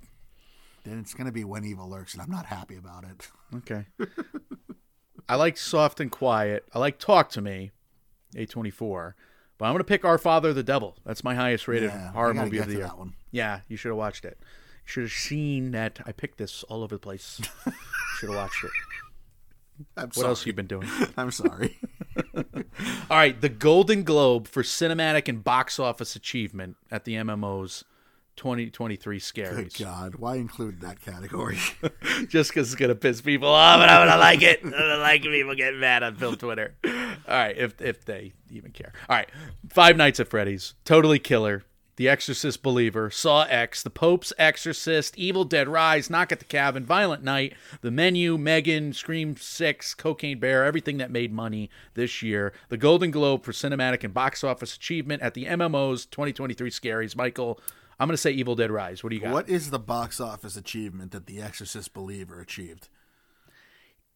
Then 0.84 1.00
it's 1.00 1.14
going 1.14 1.26
to 1.26 1.32
be 1.32 1.44
When 1.44 1.66
Evil 1.66 1.90
Lurks, 1.90 2.14
and 2.14 2.22
I'm 2.22 2.30
not 2.30 2.46
happy 2.46 2.78
about 2.78 3.04
it. 3.06 3.28
Okay. 3.56 3.86
I 5.28 5.36
like 5.36 5.58
soft 5.58 6.00
and 6.00 6.12
quiet. 6.12 6.64
I 6.74 6.80
like 6.80 7.00
talk 7.00 7.30
to 7.32 7.42
me, 7.42 7.72
a 8.36 8.46
twenty 8.46 8.70
four. 8.70 9.16
But 9.58 9.66
I'm 9.66 9.74
gonna 9.74 9.84
pick 9.86 10.06
Our 10.06 10.18
Father 10.18 10.54
the 10.54 10.64
Devil. 10.64 10.96
That's 11.06 11.24
my 11.24 11.34
highest 11.34 11.68
rated 11.68 11.90
Yeah, 11.90 12.12
horror 12.12 12.34
movie 12.34 12.58
of 12.60 12.68
the 12.68 12.74
year. 12.74 12.84
that 12.84 12.98
one. 12.98 13.14
Yeah, 13.32 13.62
you 13.68 13.78
should 13.78 13.90
have 13.90 13.98
watched 13.98 14.26
it. 14.26 14.38
You 14.40 14.46
should 14.86 15.04
have 15.04 15.12
seen 15.12 15.72
that. 15.72 16.00
I 16.06 16.12
picked 16.12 16.38
this 16.38 16.64
all 16.64 16.84
over 16.84 16.96
the 16.96 17.00
place. 17.00 17.42
should 18.20 18.30
have 18.30 18.38
watched 18.38 18.64
it. 18.64 18.72
I'm 19.98 20.06
What 20.08 20.16
sorry. 20.16 20.28
else 20.28 20.46
you 20.46 20.54
been 20.54 20.68
doing? 20.68 20.88
I'm 21.18 21.32
sorry. 21.32 21.80
All 23.10 23.18
right, 23.18 23.40
the 23.40 23.50
Golden 23.50 24.04
Globe 24.04 24.48
for 24.48 24.64
cinematic 24.64 25.28
and 25.28 25.44
box 25.44 25.80
office 25.80 26.16
achievement 26.16 26.78
at 26.92 27.04
the 27.06 27.16
MMO's 27.16 27.84
2023 28.38 29.22
Good 29.34 29.74
God, 29.80 30.16
why 30.16 30.36
include 30.36 30.82
that 30.82 31.00
category? 31.02 31.58
Just 32.28 32.52
because 32.52 32.72
it's 32.72 32.76
gonna 32.80 32.96
piss 32.96 33.22
people 33.22 33.48
off, 33.48 33.80
and 33.82 33.90
I'm 33.90 34.08
gonna 34.08 34.20
like 34.20 34.42
it. 34.42 34.60
I'm 34.64 34.72
gonna 34.72 34.98
like 34.98 35.22
people 35.22 35.56
getting 35.56 35.80
mad 35.80 36.04
on 36.04 36.16
film 36.16 36.36
Twitter. 36.36 36.76
All 36.86 36.92
right, 37.28 37.58
if 37.58 37.82
if 37.82 38.04
they 38.06 38.34
even 38.50 38.72
care. 38.72 38.92
All 39.10 39.16
right, 39.16 39.30
Five 39.70 39.96
Nights 39.96 40.20
at 40.20 40.28
Freddy's, 40.28 40.74
Totally 40.84 41.20
Killer, 41.20 41.64
The 41.98 42.10
Exorcist 42.10 42.62
Believer, 42.62 43.10
Saw 43.10 43.44
X, 43.44 43.82
The 43.82 43.90
Pope's 43.90 44.34
Exorcist, 44.38 45.18
Evil 45.18 45.46
Dead 45.46 45.70
Rise, 45.70 46.10
Knock 46.10 46.32
at 46.32 46.40
the 46.40 46.46
Cabin, 46.46 46.86
Violent 46.86 47.24
Night, 47.24 47.54
The 47.82 47.92
Menu, 47.92 48.38
Megan, 48.38 48.92
Scream 48.92 49.38
Six, 49.38 49.94
Cocaine 49.94 50.40
Bear, 50.40 50.66
everything 50.66 50.98
that 50.98 51.10
made 51.10 51.32
money 51.32 51.70
this 51.94 52.22
year. 52.22 52.52
The 52.68 52.78
Golden 52.78 53.12
Globe 53.12 53.44
for 53.44 53.54
cinematic 53.54 54.04
and 54.04 54.14
box 54.14 54.44
office 54.44 54.76
achievement 54.76 55.22
at 55.22 55.36
the 55.36 55.46
MMO's 55.46 56.06
2023 56.06 56.70
Scaries. 56.70 57.16
Michael, 57.16 57.60
I'm 57.98 58.10
gonna 58.10 58.18
say 58.18 58.32
Evil 58.32 58.56
Dead 58.56 58.72
Rise. 58.72 59.02
What 59.02 59.12
do 59.12 59.16
you 59.16 59.22
got? 59.22 59.32
what 59.32 59.48
is 59.48 59.70
the 59.70 59.80
box 59.80 60.20
office 60.20 60.58
achievement 60.58 61.12
that 61.12 61.28
The 61.28 61.42
Exorcist 61.42 61.94
Believer 61.94 62.42
achieved? 62.42 62.90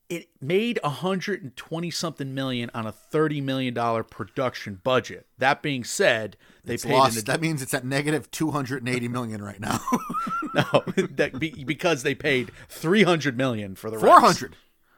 It 0.10 0.28
made 0.42 0.80
120 0.84 1.92
something 1.92 2.34
million 2.34 2.72
on 2.74 2.88
a 2.88 2.92
30 2.92 3.42
million 3.42 3.74
dollar 3.74 4.04
production 4.04 4.82
budget. 4.84 5.28
That 5.38 5.62
being 5.62 5.84
said, 5.84 6.36
they 6.66 6.74
It's 6.74 6.86
paid 6.86 6.94
lost. 6.94 7.18
an 7.18 7.26
that 7.26 7.42
means 7.42 7.62
it's 7.62 7.74
at 7.76 7.86
negative 7.86 8.30
280 8.32 9.08
million 9.08 9.42
right 9.42 9.60
now. 9.60 9.80
no 10.56 10.84
that 11.12 11.40
be, 11.40 11.64
because 11.64 12.04
they 12.04 12.16
paid 12.16 12.52
300 12.70 13.38
million 13.38 13.76
for 13.76 13.92
the 13.92 13.98
rights. 13.98 14.20
400. 14.20 14.56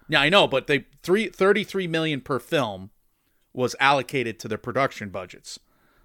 Yeah, 0.08 0.22
I 0.22 0.30
know, 0.30 0.48
but 0.48 0.68
they 0.68 0.86
three, 1.04 1.28
33 1.30 1.88
million 1.88 2.22
per 2.22 2.40
film 2.40 2.90
was 3.54 3.76
allocated 3.80 4.40
to 4.40 4.48
their 4.48 4.58
production 4.58 5.10
budgets. 5.10 5.60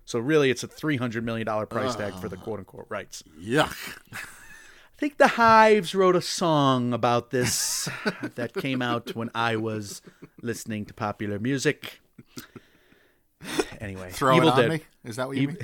So 0.05 0.19
really 0.19 0.51
it's 0.51 0.65
a 0.65 0.69
300 0.69 1.25
million 1.25 1.47
dollar 1.47 1.67
price 1.67 1.95
tag 1.95 2.15
for 2.15 2.29
the 2.29 2.37
ah. 2.37 2.41
quote 2.41 2.59
unquote 2.59 2.87
rights. 2.89 3.23
Yuck. 3.41 3.77
I 4.97 4.99
think 4.99 5.19
the 5.19 5.29
Hives 5.29 5.95
wrote 5.95 6.17
a 6.17 6.23
song 6.23 6.95
about 6.95 7.31
this 7.31 7.89
that 8.37 8.55
came 8.55 8.81
out 8.81 9.15
when 9.15 9.31
I 9.35 9.57
was 9.57 10.01
listening 10.41 10.87
to 10.87 10.95
popular 10.95 11.39
music. 11.39 12.01
Anyway, 13.79 14.11
Throw 14.11 14.37
Evil 14.37 14.49
it 14.49 14.53
on 14.53 14.59
Dead. 14.61 14.71
me. 14.71 14.81
Is 15.05 15.17
that 15.17 15.29
what 15.29 15.37
you 15.37 15.49
mean? 15.49 15.59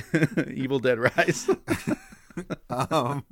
Evil 0.55 0.79
Dead 0.79 0.99
Rise. 0.99 1.49
Um, 2.71 3.27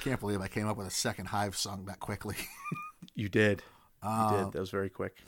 can't 0.00 0.18
believe 0.18 0.40
I 0.40 0.48
came 0.48 0.66
up 0.66 0.76
with 0.76 0.88
a 0.88 0.90
second 0.90 1.26
Hive 1.26 1.56
song 1.56 1.84
that 1.86 2.00
quickly. 2.00 2.34
you 3.14 3.28
did. 3.28 3.62
You 4.02 4.08
Uh, 4.08 4.44
did. 4.44 4.52
That 4.54 4.58
was 4.60 4.70
very 4.70 4.88
quick. 4.90 5.18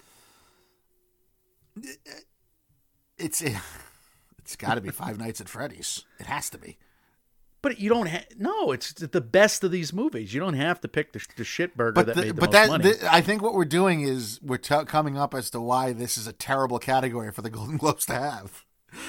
it's 3.16 3.40
it's 3.42 4.56
got 4.56 4.74
to 4.74 4.80
be 4.80 4.90
Five 4.90 5.18
Nights 5.18 5.40
at 5.40 5.48
Freddy's. 5.48 6.04
It 6.18 6.26
has 6.26 6.50
to 6.50 6.58
be. 6.58 6.78
But 7.62 7.78
you 7.78 7.90
don't 7.90 8.06
have 8.06 8.24
no. 8.38 8.72
It's 8.72 8.92
the 8.94 9.20
best 9.20 9.62
of 9.64 9.70
these 9.70 9.92
movies. 9.92 10.32
You 10.32 10.40
don't 10.40 10.54
have 10.54 10.80
to 10.80 10.88
pick 10.88 11.12
the, 11.12 11.24
the 11.36 11.44
shit 11.44 11.76
burger 11.76 11.92
But 11.92 12.06
that 12.06 12.16
the- 12.16 12.22
made 12.22 12.28
the 12.30 12.34
but 12.34 12.46
most 12.46 12.52
that 12.52 12.68
money. 12.68 12.84
th- 12.84 13.02
I 13.04 13.20
think 13.20 13.42
what 13.42 13.52
we're 13.54 13.64
doing 13.66 14.00
is 14.00 14.40
we're 14.42 14.56
t- 14.56 14.84
coming 14.86 15.18
up 15.18 15.34
as 15.34 15.50
to 15.50 15.60
why 15.60 15.92
this 15.92 16.16
is 16.16 16.26
a 16.26 16.32
terrible 16.32 16.78
category 16.78 17.30
for 17.32 17.42
the 17.42 17.50
Golden 17.58 17.76
Globes 17.76 18.06
to 18.06 18.14
have. 18.14 18.64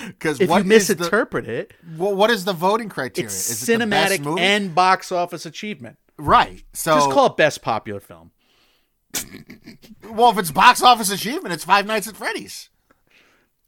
Because 0.08 0.40
if 0.42 0.50
what 0.50 0.66
you 0.66 0.72
is 0.74 0.88
the 0.90 0.96
misinterpret 0.96 1.48
it, 1.48 1.74
well, 1.98 2.14
what 2.14 2.30
is 2.30 2.46
the 2.46 2.54
voting 2.54 2.88
criteria? 2.90 3.26
it's 3.28 3.50
is 3.50 3.68
it 3.68 3.78
the 3.80 3.86
cinematic 3.86 4.40
and 4.40 4.76
box 4.76 5.12
office 5.12 5.46
achievement. 5.46 5.98
right. 6.18 6.64
So 6.74 6.94
Just 6.96 7.10
call 7.10 7.28
it 7.28 7.38
best 7.38 7.62
popular 7.64 8.00
film. 8.00 8.32
well, 10.12 10.32
if 10.32 10.38
it's 10.38 10.52
box 10.52 10.82
office 10.84 11.12
achievement, 11.12 11.54
it's 11.54 11.64
Five 11.66 11.86
Nights 11.86 12.08
at 12.08 12.16
Freddy's. 12.16 12.70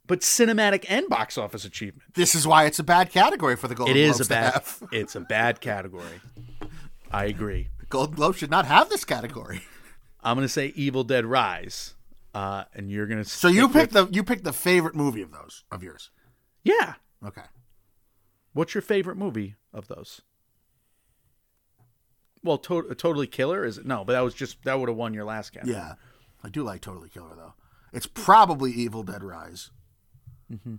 But 0.06 0.20
cinematic 0.20 0.86
and 0.90 1.08
box 1.08 1.38
office 1.38 1.64
achievement. 1.64 2.14
This 2.14 2.36
is 2.36 2.46
why 2.46 2.66
it's 2.66 2.80
a 2.80 2.84
bad 2.84 3.10
category 3.10 3.56
for 3.56 3.68
the 3.70 3.76
Golden 3.76 3.96
It 3.96 4.00
is 4.00 4.18
Globes 4.18 4.28
a 4.28 4.30
bad. 4.30 4.64
It's 4.92 5.16
a 5.16 5.22
bad 5.22 5.62
category. 5.62 6.20
I 7.12 7.26
agree. 7.26 7.70
Golden 7.90 8.16
Globe 8.16 8.36
should 8.36 8.52
not 8.52 8.66
have 8.66 8.90
this 8.90 9.06
category. 9.06 9.62
I'm 10.22 10.36
gonna 10.36 10.48
say 10.50 10.74
Evil 10.76 11.04
Dead 11.04 11.26
Rise, 11.26 11.94
uh, 12.34 12.64
and 12.74 12.90
you're 12.92 13.08
gonna. 13.08 13.24
So 13.26 13.48
you 13.48 13.70
picked 13.70 13.94
the 13.94 14.08
you 14.12 14.24
picked 14.24 14.44
the 14.44 14.54
favorite 14.54 14.96
movie 14.96 15.22
of 15.22 15.32
those 15.32 15.64
of 15.72 15.84
yours. 15.84 16.10
Yeah. 16.64 16.96
Okay. 17.26 17.44
What's 18.54 18.74
your 18.74 18.82
favorite 18.82 19.18
movie 19.18 19.56
of 19.74 19.88
those? 19.88 20.22
Well, 22.44 22.58
to- 22.60 22.94
totally 22.96 23.28
killer 23.28 23.64
is 23.64 23.78
it? 23.78 23.86
No, 23.86 24.04
but 24.04 24.14
that 24.14 24.22
was 24.22 24.34
just 24.34 24.64
that 24.66 24.80
would 24.80 24.90
have 24.90 24.98
won 24.98 25.14
your 25.14 25.24
last 25.26 25.52
category. 25.52 25.76
Yeah, 25.76 25.94
I 26.44 26.50
do 26.50 26.64
like 26.64 26.82
Totally 26.82 27.10
Killer 27.10 27.36
though. 27.36 27.54
It's 27.94 28.08
probably 28.08 28.72
Evil 28.72 29.04
Dead 29.04 29.24
Rise. 29.24 29.72
Mm-hmm. 30.54 30.76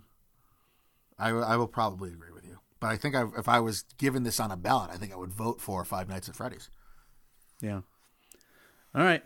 I, 1.17 1.29
I 1.29 1.57
will 1.57 1.67
probably 1.67 2.09
agree 2.09 2.31
with 2.33 2.45
you, 2.45 2.59
but 2.79 2.87
I 2.87 2.97
think 2.97 3.15
I, 3.15 3.25
if 3.37 3.47
I 3.47 3.59
was 3.59 3.83
given 3.97 4.23
this 4.23 4.39
on 4.39 4.51
a 4.51 4.57
ballot, 4.57 4.91
I 4.91 4.97
think 4.97 5.13
I 5.13 5.15
would 5.15 5.31
vote 5.31 5.61
for 5.61 5.83
Five 5.85 6.09
Nights 6.09 6.29
at 6.29 6.35
Freddy's. 6.35 6.69
Yeah. 7.61 7.81
All 8.93 9.03
right. 9.03 9.23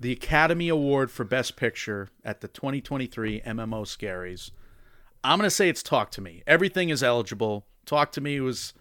The 0.00 0.12
Academy 0.12 0.68
Award 0.68 1.10
for 1.10 1.24
Best 1.24 1.56
Picture 1.56 2.08
at 2.24 2.40
the 2.40 2.48
2023 2.48 3.40
MMO 3.40 3.84
Scaries. 3.84 4.50
I'm 5.22 5.38
going 5.38 5.46
to 5.46 5.54
say 5.54 5.68
it's 5.68 5.82
Talk 5.82 6.10
to 6.12 6.20
Me. 6.20 6.42
Everything 6.46 6.90
is 6.90 7.02
eligible. 7.02 7.64
Talk 7.86 8.12
to 8.12 8.20
Me 8.20 8.40
was. 8.40 8.74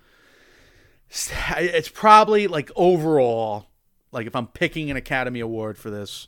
It's 1.58 1.90
probably 1.90 2.48
like 2.48 2.72
overall, 2.76 3.68
like 4.12 4.26
if 4.26 4.36
I'm 4.36 4.48
picking 4.48 4.90
an 4.90 4.98
Academy 4.98 5.40
Award 5.40 5.78
for 5.78 5.92
this 5.92 6.28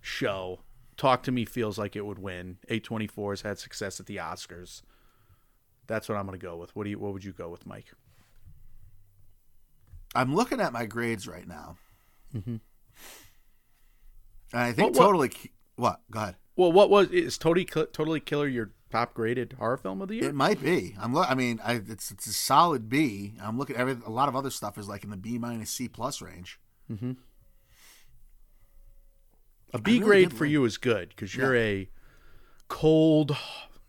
show, 0.00 0.60
Talk 1.02 1.24
to 1.24 1.32
Me 1.32 1.44
feels 1.44 1.78
like 1.78 1.96
it 1.96 2.06
would 2.06 2.20
win. 2.20 2.58
A24 2.68 3.30
has 3.32 3.40
had 3.42 3.58
success 3.58 3.98
at 3.98 4.06
the 4.06 4.18
Oscars. 4.18 4.82
That's 5.88 6.08
what 6.08 6.16
I'm 6.16 6.26
going 6.26 6.38
to 6.38 6.46
go 6.46 6.56
with. 6.56 6.76
What 6.76 6.84
do 6.84 6.90
you? 6.90 6.98
What 7.00 7.12
would 7.12 7.24
you 7.24 7.32
go 7.32 7.48
with, 7.48 7.66
Mike? 7.66 7.86
I'm 10.14 10.32
looking 10.32 10.60
at 10.60 10.72
my 10.72 10.86
grades 10.86 11.26
right 11.26 11.48
now, 11.48 11.76
Mm-hmm. 12.32 12.50
and 14.52 14.60
I 14.60 14.70
think 14.70 14.94
what- 14.94 15.02
Totally 15.04 15.32
what? 15.74 16.00
Go 16.10 16.20
ahead. 16.20 16.36
Well, 16.54 16.70
what 16.70 16.88
was 16.88 17.08
is 17.10 17.36
Totally 17.36 17.64
Totally 17.64 18.20
Killer 18.20 18.46
your 18.46 18.70
top 18.92 19.12
graded 19.12 19.54
horror 19.58 19.78
film 19.78 20.02
of 20.02 20.08
the 20.08 20.14
year? 20.16 20.28
It 20.28 20.36
might 20.36 20.62
be. 20.62 20.94
I'm. 21.00 21.12
Lo- 21.14 21.24
I 21.28 21.34
mean, 21.34 21.58
I, 21.64 21.80
it's 21.88 22.12
it's 22.12 22.28
a 22.28 22.32
solid 22.32 22.88
B. 22.88 23.32
I'm 23.42 23.58
looking. 23.58 23.74
Every 23.74 23.96
a 24.06 24.10
lot 24.10 24.28
of 24.28 24.36
other 24.36 24.50
stuff 24.50 24.78
is 24.78 24.86
like 24.88 25.02
in 25.02 25.10
the 25.10 25.16
B 25.16 25.36
minus 25.36 25.70
C 25.70 25.88
plus 25.88 26.22
range. 26.22 26.60
A 29.72 29.78
B 29.78 29.92
really 29.94 30.04
grade 30.04 30.32
for 30.32 30.44
like- 30.44 30.50
you 30.52 30.64
is 30.64 30.76
good 30.78 31.08
because 31.10 31.34
you're 31.34 31.56
a 31.56 31.88
cold 32.68 33.36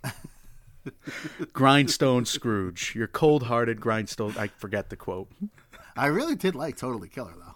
grindstone 1.53 2.25
Scrooge. 2.25 2.93
You're 2.95 3.07
cold 3.07 3.43
hearted 3.43 3.79
grindstone. 3.81 4.35
I 4.37 4.47
forget 4.47 4.89
the 4.89 4.95
quote. 4.95 5.29
I 5.95 6.07
really 6.07 6.35
did 6.35 6.55
like 6.55 6.77
Totally 6.77 7.07
Killer 7.09 7.33
though. 7.37 7.55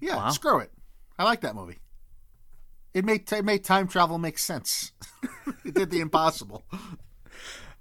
Yeah, 0.00 0.16
Wow. 0.16 0.30
screw 0.30 0.58
it. 0.60 0.70
I 1.18 1.24
like 1.24 1.40
that 1.42 1.54
movie. 1.54 1.78
It 2.94 3.04
made 3.04 3.30
it 3.32 3.44
made 3.44 3.64
time 3.64 3.88
travel 3.88 4.18
make 4.18 4.38
sense. 4.38 4.92
it 5.64 5.74
did 5.74 5.90
the 5.90 6.00
impossible. 6.00 6.64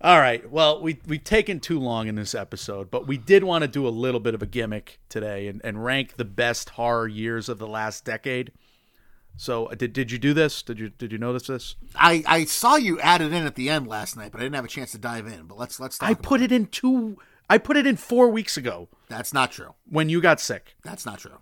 All 0.01 0.19
right. 0.19 0.49
Well, 0.51 0.81
we 0.81 0.99
we've 1.07 1.23
taken 1.23 1.59
too 1.59 1.79
long 1.79 2.07
in 2.07 2.15
this 2.15 2.35
episode, 2.35 2.91
but 2.91 3.07
we 3.07 3.17
did 3.17 3.43
want 3.43 3.61
to 3.63 3.67
do 3.67 3.87
a 3.87 3.89
little 3.89 4.19
bit 4.19 4.35
of 4.35 4.41
a 4.41 4.45
gimmick 4.45 4.99
today 5.09 5.47
and, 5.47 5.61
and 5.63 5.83
rank 5.83 6.17
the 6.17 6.25
best 6.25 6.71
horror 6.71 7.07
years 7.07 7.47
of 7.49 7.59
the 7.59 7.67
last 7.67 8.03
decade. 8.03 8.51
So 9.37 9.65
uh, 9.67 9.75
did 9.75 9.93
did 9.93 10.11
you 10.11 10.17
do 10.17 10.33
this? 10.33 10.61
Did 10.61 10.79
you 10.79 10.89
did 10.89 11.11
you 11.11 11.17
notice 11.17 11.47
this? 11.47 11.75
I, 11.95 12.23
I 12.25 12.45
saw 12.45 12.75
you 12.75 12.99
add 12.99 13.21
it 13.21 13.33
in 13.33 13.45
at 13.45 13.55
the 13.55 13.69
end 13.69 13.87
last 13.87 14.15
night, 14.15 14.31
but 14.31 14.39
I 14.39 14.43
didn't 14.43 14.55
have 14.55 14.65
a 14.65 14.69
chance 14.69 14.91
to 14.91 14.97
dive 14.97 15.27
in. 15.27 15.43
But 15.43 15.57
let's 15.57 15.79
let's 15.79 15.97
talk. 15.97 16.09
I 16.09 16.13
put 16.13 16.41
it 16.41 16.51
in 16.51 16.67
two. 16.67 17.17
I 17.49 17.57
put 17.57 17.77
it 17.77 17.85
in 17.85 17.95
four 17.95 18.29
weeks 18.29 18.57
ago 18.57 18.89
That's 19.07 19.31
not 19.33 19.51
true. 19.51 19.75
when 19.87 20.09
you 20.09 20.19
got 20.19 20.39
sick. 20.39 20.75
That's 20.83 21.05
not 21.05 21.19
true. 21.19 21.39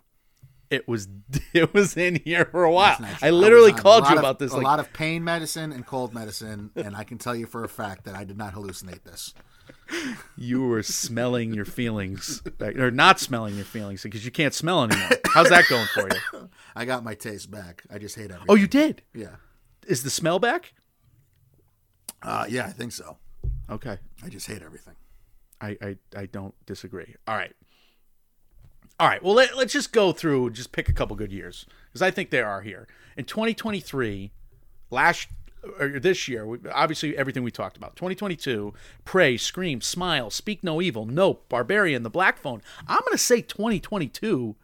It 0.70 0.88
was 0.88 1.08
it 1.54 1.72
was 1.72 1.96
in 1.96 2.16
here 2.24 2.46
for 2.46 2.64
a 2.64 2.72
while. 2.72 2.96
That's 2.98 3.00
not 3.00 3.18
true. 3.20 3.28
I 3.28 3.30
literally 3.30 3.70
a 3.70 3.74
called 3.74 4.06
you 4.08 4.14
of- 4.14 4.18
about 4.18 4.38
this. 4.38 4.52
A 4.52 4.56
like, 4.56 4.64
lot 4.64 4.80
of 4.80 4.92
pain 4.92 5.22
medicine 5.22 5.72
and 5.72 5.86
cold 5.86 6.12
medicine, 6.12 6.70
and 6.76 6.96
I 6.96 7.04
can 7.04 7.18
tell 7.18 7.36
you 7.36 7.46
for 7.46 7.64
a 7.64 7.68
fact 7.68 8.04
that 8.04 8.14
I 8.14 8.24
did 8.24 8.36
not 8.36 8.54
hallucinate 8.54 9.04
this. 9.04 9.34
You 10.36 10.66
were 10.66 10.82
smelling 10.82 11.54
your 11.54 11.64
feelings, 11.64 12.42
or 12.60 12.90
not 12.90 13.20
smelling 13.20 13.56
your 13.56 13.64
feelings 13.64 14.02
because 14.02 14.24
you 14.24 14.30
can't 14.30 14.54
smell 14.54 14.84
anymore. 14.84 15.08
How's 15.26 15.48
that 15.50 15.64
going 15.68 15.86
for 15.94 16.08
you? 16.08 16.48
I 16.76 16.84
got 16.84 17.04
my 17.04 17.14
taste 17.14 17.50
back. 17.50 17.84
I 17.92 17.98
just 17.98 18.16
hate 18.16 18.24
everything. 18.30 18.46
Oh, 18.48 18.54
you 18.54 18.66
did. 18.66 19.02
yeah. 19.14 19.36
Is 19.86 20.02
the 20.02 20.10
smell 20.10 20.38
back? 20.38 20.72
Uh, 22.22 22.46
yeah, 22.48 22.66
I 22.66 22.70
think 22.70 22.92
so. 22.92 23.18
Okay. 23.68 23.98
I 24.24 24.28
just 24.28 24.46
hate 24.46 24.62
everything. 24.62 24.94
I, 25.60 25.76
I, 25.80 25.96
I 26.16 26.26
don't 26.26 26.54
disagree. 26.66 27.14
All 27.28 27.36
right. 27.36 27.52
All 28.98 29.08
right. 29.08 29.22
Well, 29.22 29.34
let, 29.34 29.56
let's 29.56 29.72
just 29.72 29.92
go 29.92 30.12
through, 30.12 30.50
just 30.50 30.72
pick 30.72 30.88
a 30.88 30.92
couple 30.92 31.16
good 31.16 31.32
years 31.32 31.66
because 31.88 32.02
I 32.02 32.10
think 32.10 32.30
there 32.30 32.48
are 32.48 32.62
here. 32.62 32.86
In 33.16 33.24
2023, 33.24 34.32
last 34.90 35.28
or 35.78 35.98
this 36.00 36.28
year, 36.28 36.46
obviously 36.72 37.16
everything 37.16 37.42
we 37.42 37.50
talked 37.50 37.76
about. 37.76 37.96
2022, 37.96 38.72
Pray, 39.04 39.36
Scream, 39.36 39.80
Smile, 39.80 40.30
Speak 40.30 40.62
No 40.64 40.80
Evil, 40.82 41.06
Nope, 41.06 41.46
Barbarian, 41.48 42.02
The 42.02 42.10
Black 42.10 42.38
Phone. 42.38 42.62
I'm 42.86 43.00
going 43.00 43.12
to 43.12 43.18
say 43.18 43.40
2022, 43.42 44.56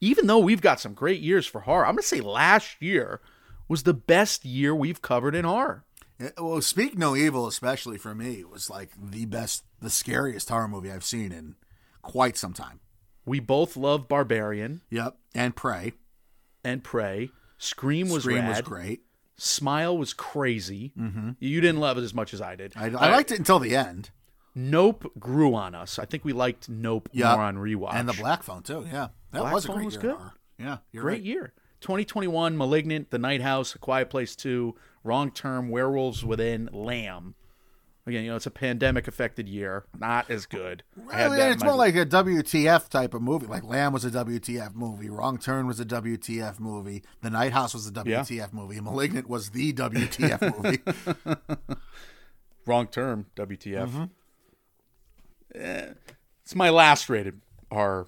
even 0.00 0.26
though 0.26 0.38
we've 0.38 0.60
got 0.60 0.80
some 0.80 0.94
great 0.94 1.20
years 1.20 1.46
for 1.46 1.62
horror, 1.62 1.86
I'm 1.86 1.94
going 1.94 2.02
to 2.02 2.08
say 2.08 2.20
last 2.20 2.80
year 2.80 3.20
was 3.68 3.82
the 3.82 3.94
best 3.94 4.44
year 4.44 4.74
we've 4.74 5.02
covered 5.02 5.34
in 5.34 5.44
horror. 5.44 5.84
Well, 6.38 6.62
Speak 6.62 6.96
No 6.96 7.14
Evil, 7.14 7.46
especially 7.46 7.98
for 7.98 8.14
me, 8.14 8.42
was 8.44 8.70
like 8.70 8.90
the 8.98 9.26
best, 9.26 9.64
the 9.82 9.90
scariest 9.90 10.48
horror 10.48 10.68
movie 10.68 10.90
I've 10.90 11.04
seen 11.04 11.30
in 11.32 11.56
quite 12.02 12.36
some 12.38 12.52
time. 12.54 12.80
We 13.26 13.40
both 13.40 13.76
love 13.76 14.08
Barbarian 14.08 14.82
Yep. 14.90 15.16
And 15.34 15.54
Pray. 15.56 15.92
and 16.64 16.82
Pray. 16.84 17.30
Scream 17.58 18.08
was 18.08 18.22
Scream 18.22 18.38
rad. 18.38 18.48
was 18.48 18.60
great. 18.62 19.00
Smile 19.38 19.96
was 19.98 20.12
crazy. 20.14 20.92
Mm-hmm. 20.98 21.30
You 21.38 21.60
didn't 21.60 21.80
love 21.80 21.98
it 21.98 22.02
as 22.02 22.14
much 22.14 22.32
as 22.32 22.40
I 22.40 22.56
did. 22.56 22.72
I, 22.76 22.86
I 22.86 23.10
liked 23.10 23.30
it 23.30 23.38
until 23.38 23.58
the 23.58 23.76
end. 23.76 24.10
Nope 24.54 25.12
grew 25.18 25.54
on 25.54 25.74
us. 25.74 25.98
I 25.98 26.06
think 26.06 26.24
we 26.24 26.32
liked 26.32 26.68
Nope 26.68 27.10
Yep. 27.12 27.36
more 27.36 27.44
on 27.44 27.56
rewatch. 27.56 27.94
And 27.94 28.08
the 28.08 28.14
Black 28.14 28.42
Phone, 28.42 28.62
too. 28.62 28.84
Yeah. 28.86 29.08
That 29.32 29.40
Black 29.40 29.52
was 29.52 29.64
a 29.64 29.68
Phone 29.68 29.76
great 29.76 29.84
was 29.84 29.94
year. 29.94 30.02
good. 30.02 30.16
Yeah. 30.58 30.78
Great 30.94 31.12
right. 31.16 31.22
year. 31.22 31.52
2021, 31.82 32.56
Malignant, 32.56 33.10
The 33.10 33.18
Night 33.18 33.42
House, 33.42 33.74
A 33.74 33.78
Quiet 33.78 34.08
Place 34.08 34.34
2, 34.34 34.74
Wrong 35.04 35.30
Turn, 35.30 35.68
Werewolves 35.68 36.24
Within, 36.24 36.70
Lamb. 36.72 37.34
Again, 38.08 38.22
you 38.22 38.30
know, 38.30 38.36
it's 38.36 38.46
a 38.46 38.52
pandemic 38.52 39.08
affected 39.08 39.48
year. 39.48 39.84
Not 39.98 40.30
as 40.30 40.46
good. 40.46 40.84
Well, 40.96 41.30
that 41.30 41.50
it's 41.50 41.64
more 41.64 41.74
like 41.74 41.96
a 41.96 42.06
WTF 42.06 42.88
type 42.88 43.14
of 43.14 43.22
movie. 43.22 43.46
Like 43.46 43.64
Lamb 43.64 43.92
was 43.92 44.04
a 44.04 44.10
WTF 44.10 44.76
movie. 44.76 45.10
Wrong 45.10 45.38
Turn 45.38 45.66
was 45.66 45.80
a 45.80 45.84
WTF 45.84 46.60
movie. 46.60 47.02
The 47.22 47.30
Night 47.30 47.52
House 47.52 47.74
was 47.74 47.88
a 47.88 47.90
WTF 47.90 48.52
movie. 48.52 48.80
Malignant 48.80 49.28
was 49.28 49.50
the 49.50 49.72
WTF 49.72 50.56
movie. 50.56 51.36
Wrong 52.66 52.86
Turn, 52.86 53.26
WTF. 53.34 53.88
Mm-hmm. 53.88 54.04
Eh, 55.56 55.86
it's 56.44 56.54
my 56.54 56.70
last 56.70 57.08
rated 57.08 57.40
horror 57.72 58.06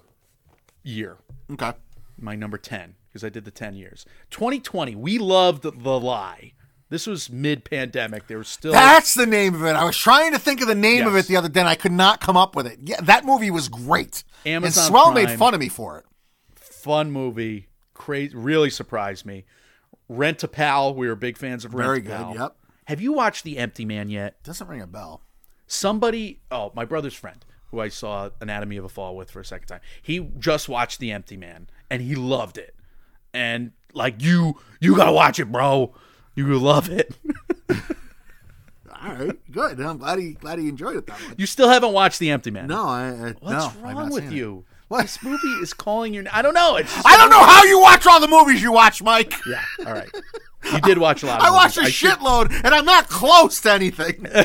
year. 0.81 1.17
Okay. 1.51 1.73
my 2.17 2.35
number 2.35 2.57
10 2.57 2.95
because 3.09 3.23
I 3.23 3.29
did 3.29 3.43
the 3.43 3.51
10 3.51 3.73
years. 3.75 4.05
2020, 4.29 4.95
we 4.95 5.17
loved 5.17 5.63
The 5.63 5.99
Lie. 5.99 6.53
This 6.89 7.05
was 7.05 7.29
mid 7.29 7.63
pandemic. 7.63 8.27
There 8.27 8.39
was 8.39 8.47
still 8.47 8.71
That's 8.71 9.13
the 9.13 9.27
name 9.27 9.53
of 9.53 9.63
it. 9.63 9.75
I 9.75 9.83
was 9.83 9.95
trying 9.95 10.31
to 10.33 10.39
think 10.39 10.61
of 10.61 10.67
the 10.67 10.75
name 10.75 11.05
of 11.05 11.15
it 11.15 11.27
the 11.27 11.37
other 11.37 11.49
day, 11.49 11.59
and 11.59 11.69
I 11.69 11.75
could 11.75 11.91
not 11.91 12.19
come 12.19 12.35
up 12.35 12.55
with 12.55 12.65
it. 12.65 12.79
Yeah, 12.81 12.99
that 13.01 13.25
movie 13.25 13.51
was 13.51 13.69
great. 13.69 14.23
Amazon 14.45 14.65
and 14.83 14.87
Swell 14.87 15.11
made 15.11 15.31
fun 15.37 15.53
of 15.53 15.59
me 15.59 15.69
for 15.69 15.99
it. 15.99 16.05
fun 16.55 17.11
movie. 17.11 17.67
Crazy, 17.93 18.35
really 18.35 18.69
surprised 18.69 19.25
me. 19.25 19.45
Rent 20.07 20.43
a 20.43 20.47
Pal. 20.47 20.95
We 20.95 21.07
were 21.07 21.15
big 21.15 21.37
fans 21.37 21.63
of 21.63 21.75
Rent 21.75 21.85
a 21.85 21.85
Pal. 21.85 21.89
Very 21.89 22.01
good, 22.01 22.37
Pal. 22.37 22.43
yep. 22.43 22.55
Have 22.85 23.01
you 23.01 23.13
watched 23.13 23.43
The 23.43 23.59
Empty 23.59 23.85
Man 23.85 24.09
yet? 24.09 24.41
Doesn't 24.41 24.67
ring 24.67 24.81
a 24.81 24.87
bell. 24.87 25.21
Somebody, 25.67 26.39
oh, 26.49 26.71
my 26.73 26.85
brother's 26.85 27.13
friend, 27.13 27.45
who 27.69 27.79
I 27.79 27.89
saw 27.89 28.31
Anatomy 28.41 28.77
of 28.77 28.85
a 28.85 28.89
Fall 28.89 29.15
with 29.15 29.29
for 29.29 29.39
a 29.39 29.45
second 29.45 29.67
time. 29.67 29.81
He 30.01 30.19
just 30.39 30.67
watched 30.67 30.99
The 30.99 31.11
Empty 31.11 31.37
Man 31.37 31.69
and 31.91 32.01
he 32.01 32.15
loved 32.15 32.57
it. 32.57 32.75
And 33.31 33.73
like 33.93 34.23
you, 34.23 34.59
you 34.79 34.95
gotta 34.95 35.11
watch 35.11 35.39
it, 35.39 35.51
bro. 35.51 35.93
You 36.47 36.57
love 36.57 36.89
it. 36.89 37.15
All 39.01 39.13
right, 39.13 39.51
good. 39.51 39.79
I'm 39.79 39.97
glad 39.97 40.19
he 40.19 40.33
glad 40.33 40.59
he 40.59 40.67
enjoyed 40.67 40.95
it 40.97 41.05
that 41.07 41.19
much. 41.27 41.37
you 41.37 41.45
still 41.45 41.69
haven't 41.69 41.93
watched 41.93 42.19
The 42.19 42.31
Empty 42.31 42.51
Man. 42.51 42.67
No, 42.67 42.85
I, 42.85 43.07
I 43.07 43.35
What's 43.39 43.75
no, 43.75 43.81
wrong 43.81 44.09
with 44.09 44.23
seen 44.23 44.33
it. 44.33 44.35
you? 44.35 44.65
What? 44.89 45.03
This 45.03 45.21
movie 45.23 45.47
is 45.61 45.73
calling 45.73 46.13
your. 46.13 46.25
I 46.31 46.41
don't 46.41 46.53
know. 46.53 46.75
It's 46.77 46.93
I 47.05 47.15
don't 47.17 47.29
know 47.29 47.43
how 47.43 47.63
you 47.63 47.79
watch 47.79 48.05
all 48.07 48.19
the 48.19 48.27
movies 48.27 48.61
you 48.61 48.71
watch, 48.71 49.01
Mike. 49.03 49.33
Yeah. 49.47 49.63
All 49.85 49.93
right. 49.93 50.09
You 50.73 50.81
did 50.81 50.97
watch 50.97 51.23
a 51.23 51.27
lot. 51.27 51.39
Of 51.39 51.45
I 51.47 51.51
watched 51.51 51.77
a 51.77 51.85
should- 51.85 52.19
shitload, 52.19 52.51
and 52.63 52.73
I'm 52.73 52.85
not 52.85 53.07
close 53.09 53.59
to 53.61 53.71
anything. 53.71 54.25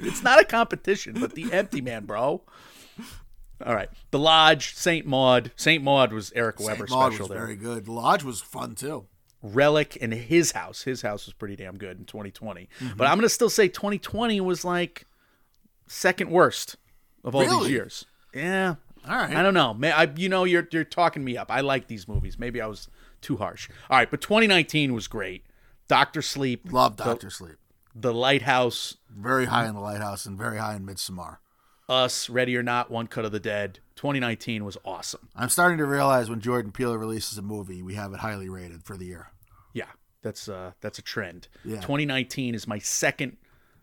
It's 0.00 0.22
not 0.22 0.38
a 0.40 0.44
competition, 0.44 1.14
but 1.18 1.34
the 1.34 1.50
Empty 1.52 1.80
Man, 1.80 2.04
bro. 2.04 2.42
All 3.64 3.74
right. 3.74 3.88
The 4.10 4.18
Lodge, 4.18 4.74
Saint 4.74 5.06
Maud. 5.06 5.50
Saint 5.56 5.82
Maud 5.82 6.12
was 6.12 6.30
Eric 6.34 6.60
Weber 6.60 6.86
Maud 6.90 7.12
special 7.12 7.24
was 7.24 7.28
there. 7.30 7.38
very 7.46 7.56
good. 7.56 7.88
Lodge 7.88 8.22
was 8.22 8.40
fun 8.42 8.74
too. 8.74 9.06
Relic 9.44 9.98
and 10.00 10.12
his 10.12 10.52
house. 10.52 10.82
His 10.82 11.02
house 11.02 11.26
was 11.26 11.34
pretty 11.34 11.54
damn 11.54 11.76
good 11.76 11.98
in 11.98 12.06
2020. 12.06 12.68
Mm-hmm. 12.80 12.96
But 12.96 13.06
I'm 13.06 13.18
going 13.18 13.26
to 13.26 13.28
still 13.28 13.50
say 13.50 13.68
2020 13.68 14.40
was 14.40 14.64
like 14.64 15.06
second 15.86 16.30
worst 16.30 16.76
of 17.22 17.34
all 17.34 17.60
these 17.60 17.70
years. 17.70 18.06
Yeah. 18.32 18.76
All 19.06 19.16
right. 19.16 19.36
I 19.36 19.42
don't 19.42 19.54
know. 19.54 19.74
May 19.74 19.92
I 19.92 20.10
you 20.16 20.30
know 20.30 20.44
you're 20.44 20.66
you're 20.72 20.82
talking 20.82 21.22
me 21.22 21.36
up. 21.36 21.50
I 21.50 21.60
like 21.60 21.88
these 21.88 22.08
movies. 22.08 22.38
Maybe 22.38 22.60
I 22.62 22.66
was 22.66 22.88
too 23.20 23.36
harsh. 23.36 23.68
All 23.90 23.98
right, 23.98 24.10
but 24.10 24.22
2019 24.22 24.94
was 24.94 25.08
great. 25.08 25.44
Doctor 25.88 26.22
Sleep, 26.22 26.72
Love 26.72 26.96
Doctor 26.96 27.28
Sleep. 27.28 27.56
The 27.94 28.14
Lighthouse, 28.14 28.96
Very 29.14 29.44
high 29.44 29.66
in 29.66 29.74
the 29.74 29.80
Lighthouse 29.80 30.24
and 30.24 30.38
very 30.38 30.58
high 30.58 30.74
in 30.74 30.86
Midsommar. 30.86 31.36
Us, 31.86 32.30
Ready 32.30 32.56
or 32.56 32.62
Not, 32.62 32.90
One 32.90 33.06
Cut 33.06 33.26
of 33.26 33.32
the 33.32 33.38
Dead. 33.38 33.78
2019 33.96 34.64
was 34.64 34.78
awesome. 34.84 35.28
I'm 35.36 35.50
starting 35.50 35.78
to 35.78 35.84
realize 35.84 36.30
when 36.30 36.40
Jordan 36.40 36.72
Peele 36.72 36.96
releases 36.96 37.36
a 37.36 37.42
movie, 37.42 37.82
we 37.82 37.94
have 37.94 38.14
it 38.14 38.20
highly 38.20 38.48
rated 38.48 38.82
for 38.82 38.96
the 38.96 39.04
year. 39.04 39.28
Yeah, 40.24 40.28
that's 40.30 40.48
uh 40.48 40.72
that's 40.80 40.98
a 40.98 41.02
trend. 41.02 41.48
Yeah. 41.64 41.76
2019 41.80 42.54
is 42.54 42.66
my 42.66 42.78
second 42.78 43.36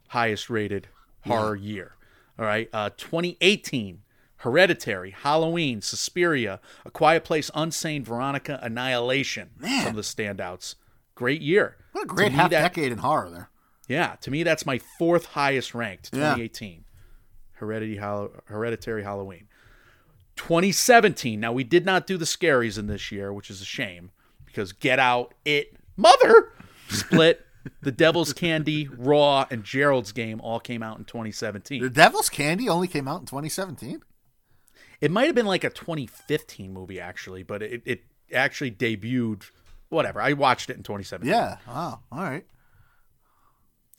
highest 0.09 0.49
rated 0.49 0.88
horror 1.26 1.55
year. 1.55 1.93
All 2.39 2.45
right. 2.45 2.69
Uh 2.73 2.89
2018 2.97 4.01
Hereditary, 4.38 5.11
Halloween, 5.11 5.81
Suspiria, 5.84 6.59
A 6.84 6.89
Quiet 6.89 7.23
Place, 7.23 7.51
Unsane, 7.51 8.03
Veronica, 8.03 8.57
Annihilation. 8.63 9.51
Man. 9.59 9.84
Some 9.84 9.89
of 9.91 9.95
the 9.97 10.01
standouts. 10.01 10.73
Great 11.13 11.41
year. 11.43 11.77
What 11.91 12.05
a 12.05 12.07
great 12.07 12.31
half 12.31 12.49
that- 12.49 12.61
decade 12.61 12.91
in 12.91 12.97
horror 12.99 13.30
there. 13.30 13.49
Yeah, 13.88 14.15
to 14.22 14.31
me 14.31 14.41
that's 14.43 14.65
my 14.65 14.80
fourth 14.97 15.26
highest 15.26 15.76
ranked. 15.76 16.09
Yeah. 16.13 16.34
2018, 16.35 16.85
Heredity, 17.53 17.97
Hall- 17.97 18.31
Hereditary 18.45 19.03
Halloween. 19.03 19.47
2017. 20.38 21.39
Now 21.39 21.51
we 21.51 21.63
did 21.63 21.85
not 21.85 22.07
do 22.07 22.18
the 22.18 22.26
scaries 22.26 22.80
in 22.80 22.88
this 22.88 23.11
year, 23.11 23.31
which 23.34 23.49
is 23.51 23.61
a 23.61 23.65
shame 23.65 24.09
because 24.45 24.72
Get 24.73 24.97
Out, 24.97 25.34
It, 25.45 25.76
Mother, 25.97 26.49
Split, 26.89 27.45
The 27.81 27.91
Devil's 27.91 28.34
Candy, 28.34 28.88
Raw, 28.88 29.45
and 29.51 29.63
Gerald's 29.63 30.11
Game 30.11 30.41
all 30.41 30.59
came 30.59 30.81
out 30.84 30.97
in 30.97 31.05
2017. 31.05 31.81
The 31.81 31.89
Devil's 31.89 32.30
Candy 32.30 32.68
only 32.69 32.88
came 32.88 33.07
out 33.07 33.19
in 33.22 33.26
2017. 33.26 34.01
It 34.99 35.11
might 35.11 35.26
have 35.26 35.35
been 35.35 35.45
like 35.45 35.63
a 35.63 35.69
2015 35.69 36.72
movie 36.73 36.99
actually, 36.99 37.43
but 37.43 37.61
it, 37.63 37.81
it 37.85 38.01
actually 38.34 38.72
debuted. 38.72 39.43
Whatever. 39.89 40.22
I 40.22 40.34
watched 40.34 40.69
it 40.69 40.77
in 40.77 40.84
2017. 40.84 41.30
Yeah. 41.30 41.57
Wow. 41.68 41.99
All 42.11 42.22
right. 42.23 42.45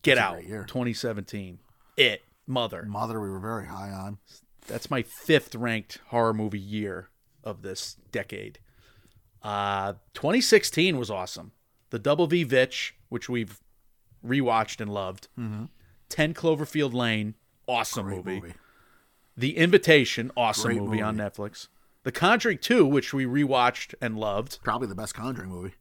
Get 0.03 0.17
a 0.17 0.23
Out, 0.23 0.35
great 0.35 0.47
year. 0.49 0.65
2017. 0.65 1.59
It, 1.97 2.23
Mother. 2.47 2.85
Mother, 2.85 3.21
we 3.21 3.29
were 3.29 3.39
very 3.39 3.67
high 3.67 3.91
on. 3.91 4.19
That's 4.67 4.91
my 4.91 5.03
fifth 5.03 5.55
ranked 5.55 5.99
horror 6.09 6.33
movie 6.33 6.59
year 6.59 7.09
of 7.45 7.63
this 7.63 7.97
decade. 8.11 8.59
Uh, 9.43 9.95
2016 10.15 10.97
was 10.97 11.11
awesome. 11.11 11.53
The 11.93 11.99
Double 11.99 12.27
V 12.27 12.43
Vitch, 12.45 12.95
which 13.11 13.29
we've 13.29 13.61
rewatched 14.27 14.81
and 14.81 14.91
loved. 14.93 15.29
10 15.37 16.33
Cloverfield 16.35 16.95
Lane, 16.95 17.35
awesome 17.69 18.07
Mm-hmm. 18.07 18.17
Movie. 18.17 18.41
movie. 18.41 18.55
The 19.37 19.57
Invitation, 19.59 20.31
awesome 20.37 20.73
Great 20.73 20.83
movie, 20.83 21.03
on. 21.03 21.17
Netflix. 21.19 21.69
The 22.05 22.13
Conjuring 22.13 22.59
2, 22.59 22.87
which 22.87 23.13
we 23.13 23.27
rewatched 23.27 23.95
and 24.01 24.17
loved. 24.19 24.59
Probably 24.65 24.89
the 24.89 24.95
best 24.95 25.15
Conjuring 25.15 25.51
movie. 25.51 25.75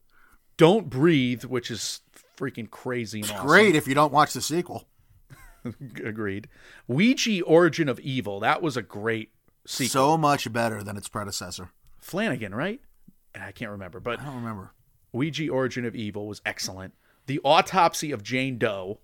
Don't 0.58 0.90
Breathe, 0.90 1.46
which 1.46 1.72
is 1.72 2.02
freaking 2.38 2.70
crazy 2.70 3.22
and 3.22 3.32
awesome. 3.32 3.48
Great 3.48 3.76
if 3.78 3.88
you 3.88 3.96
don't 3.96 4.12
watch 4.12 4.34
the 4.34 4.42
sequel. 4.42 4.88
Agreed. 6.04 6.50
Ouija 6.88 7.42
Origin 7.44 7.88
of 7.88 8.00
Evil, 8.02 8.42
that 8.42 8.62
was 8.62 8.76
a 8.76 8.82
great 8.82 9.32
sequel. 9.66 9.90
So 9.90 10.18
much 10.18 10.52
better 10.52 10.84
than 10.84 10.98
its 10.98 11.08
predecessor. 11.08 11.70
Flanagan, 12.02 12.54
right? 12.54 12.82
I 13.34 13.52
can't 13.54 13.72
remember, 13.72 14.00
but 14.02 14.20
I 14.20 14.26
don't 14.26 14.36
remember. 14.36 14.74
Ouija 15.14 15.50
Origin 15.50 15.86
of 15.86 15.96
Evil 15.96 16.28
was 16.28 16.42
excellent. 16.46 16.94
The 17.28 17.40
Autopsy 17.44 18.12
of 18.12 18.24
Jane 18.24 18.58
Doe, 18.58 19.00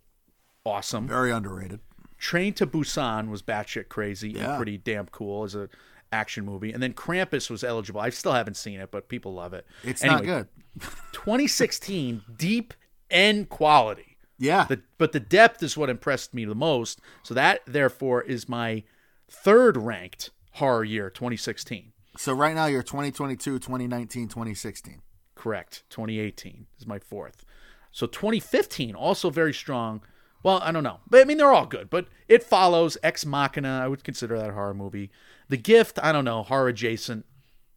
awesome. 0.66 1.08
Very 1.08 1.32
underrated. 1.32 1.80
Train 2.18 2.54
to 2.54 2.66
Busan 2.66 3.30
was 3.30 3.42
batshit 3.44 3.90
crazy 3.90 4.38
and 4.40 4.58
pretty 4.58 4.78
damn 4.78 5.06
cool 5.08 5.44
as 5.44 5.54
a 5.54 5.70
action 6.12 6.46
movie. 6.46 6.72
And 6.72 6.82
then 6.82 6.94
Krampus 6.94 7.50
was 7.50 7.64
eligible. 7.64 8.02
I 8.02 8.10
still 8.10 8.32
haven't 8.32 8.58
seen 8.58 8.80
it, 8.80 8.90
but 8.90 9.08
people 9.08 9.34
love 9.34 9.54
it. 9.54 9.68
It's 9.84 10.04
Anyway, 10.04 10.26
not 10.26 10.26
good. 10.26 10.48
2016, 11.14 12.22
deep 12.36 12.74
and 13.12 13.48
quality. 13.50 14.18
Yeah. 14.40 14.66
The, 14.68 14.82
but 14.98 15.12
the 15.12 15.20
depth 15.20 15.62
is 15.64 15.78
what 15.78 15.90
impressed 15.90 16.34
me 16.34 16.46
the 16.46 16.56
most. 16.56 17.00
So 17.24 17.34
that, 17.34 17.62
therefore, 17.68 18.22
is 18.22 18.48
my 18.50 18.84
third 19.30 19.78
ranked 19.78 20.32
horror 20.54 20.84
year, 20.84 21.10
2016. 21.10 21.92
so 22.18 22.34
right 22.34 22.56
now 22.56 22.66
you're 22.66 22.82
2022, 22.84 23.60
2019, 23.60 24.28
2016. 24.28 25.02
Correct. 25.38 25.84
2018 25.90 26.66
is 26.80 26.88
my 26.88 27.00
fourth. 27.00 27.46
So 27.92 28.08
2015 28.08 28.96
also 28.96 29.30
very 29.30 29.54
strong. 29.54 30.02
Well, 30.44 30.60
I 30.64 30.72
don't 30.72 30.84
know, 30.84 31.00
but 31.10 31.22
I 31.22 31.26
mean 31.26 31.38
they're 31.38 31.54
all 31.54 31.66
good. 31.66 31.90
But 31.90 32.08
it 32.28 32.44
follows 32.44 32.98
Ex 33.04 33.26
Machina. 33.26 33.80
I 33.84 33.88
would 33.88 34.04
consider 34.04 34.38
that 34.38 34.50
a 34.50 34.54
horror 34.54 34.74
movie. 34.74 35.12
The 35.50 35.58
Gift. 35.58 36.00
I 36.02 36.12
don't 36.12 36.26
know, 36.26 36.44
horror 36.44 36.68
adjacent. 36.70 37.26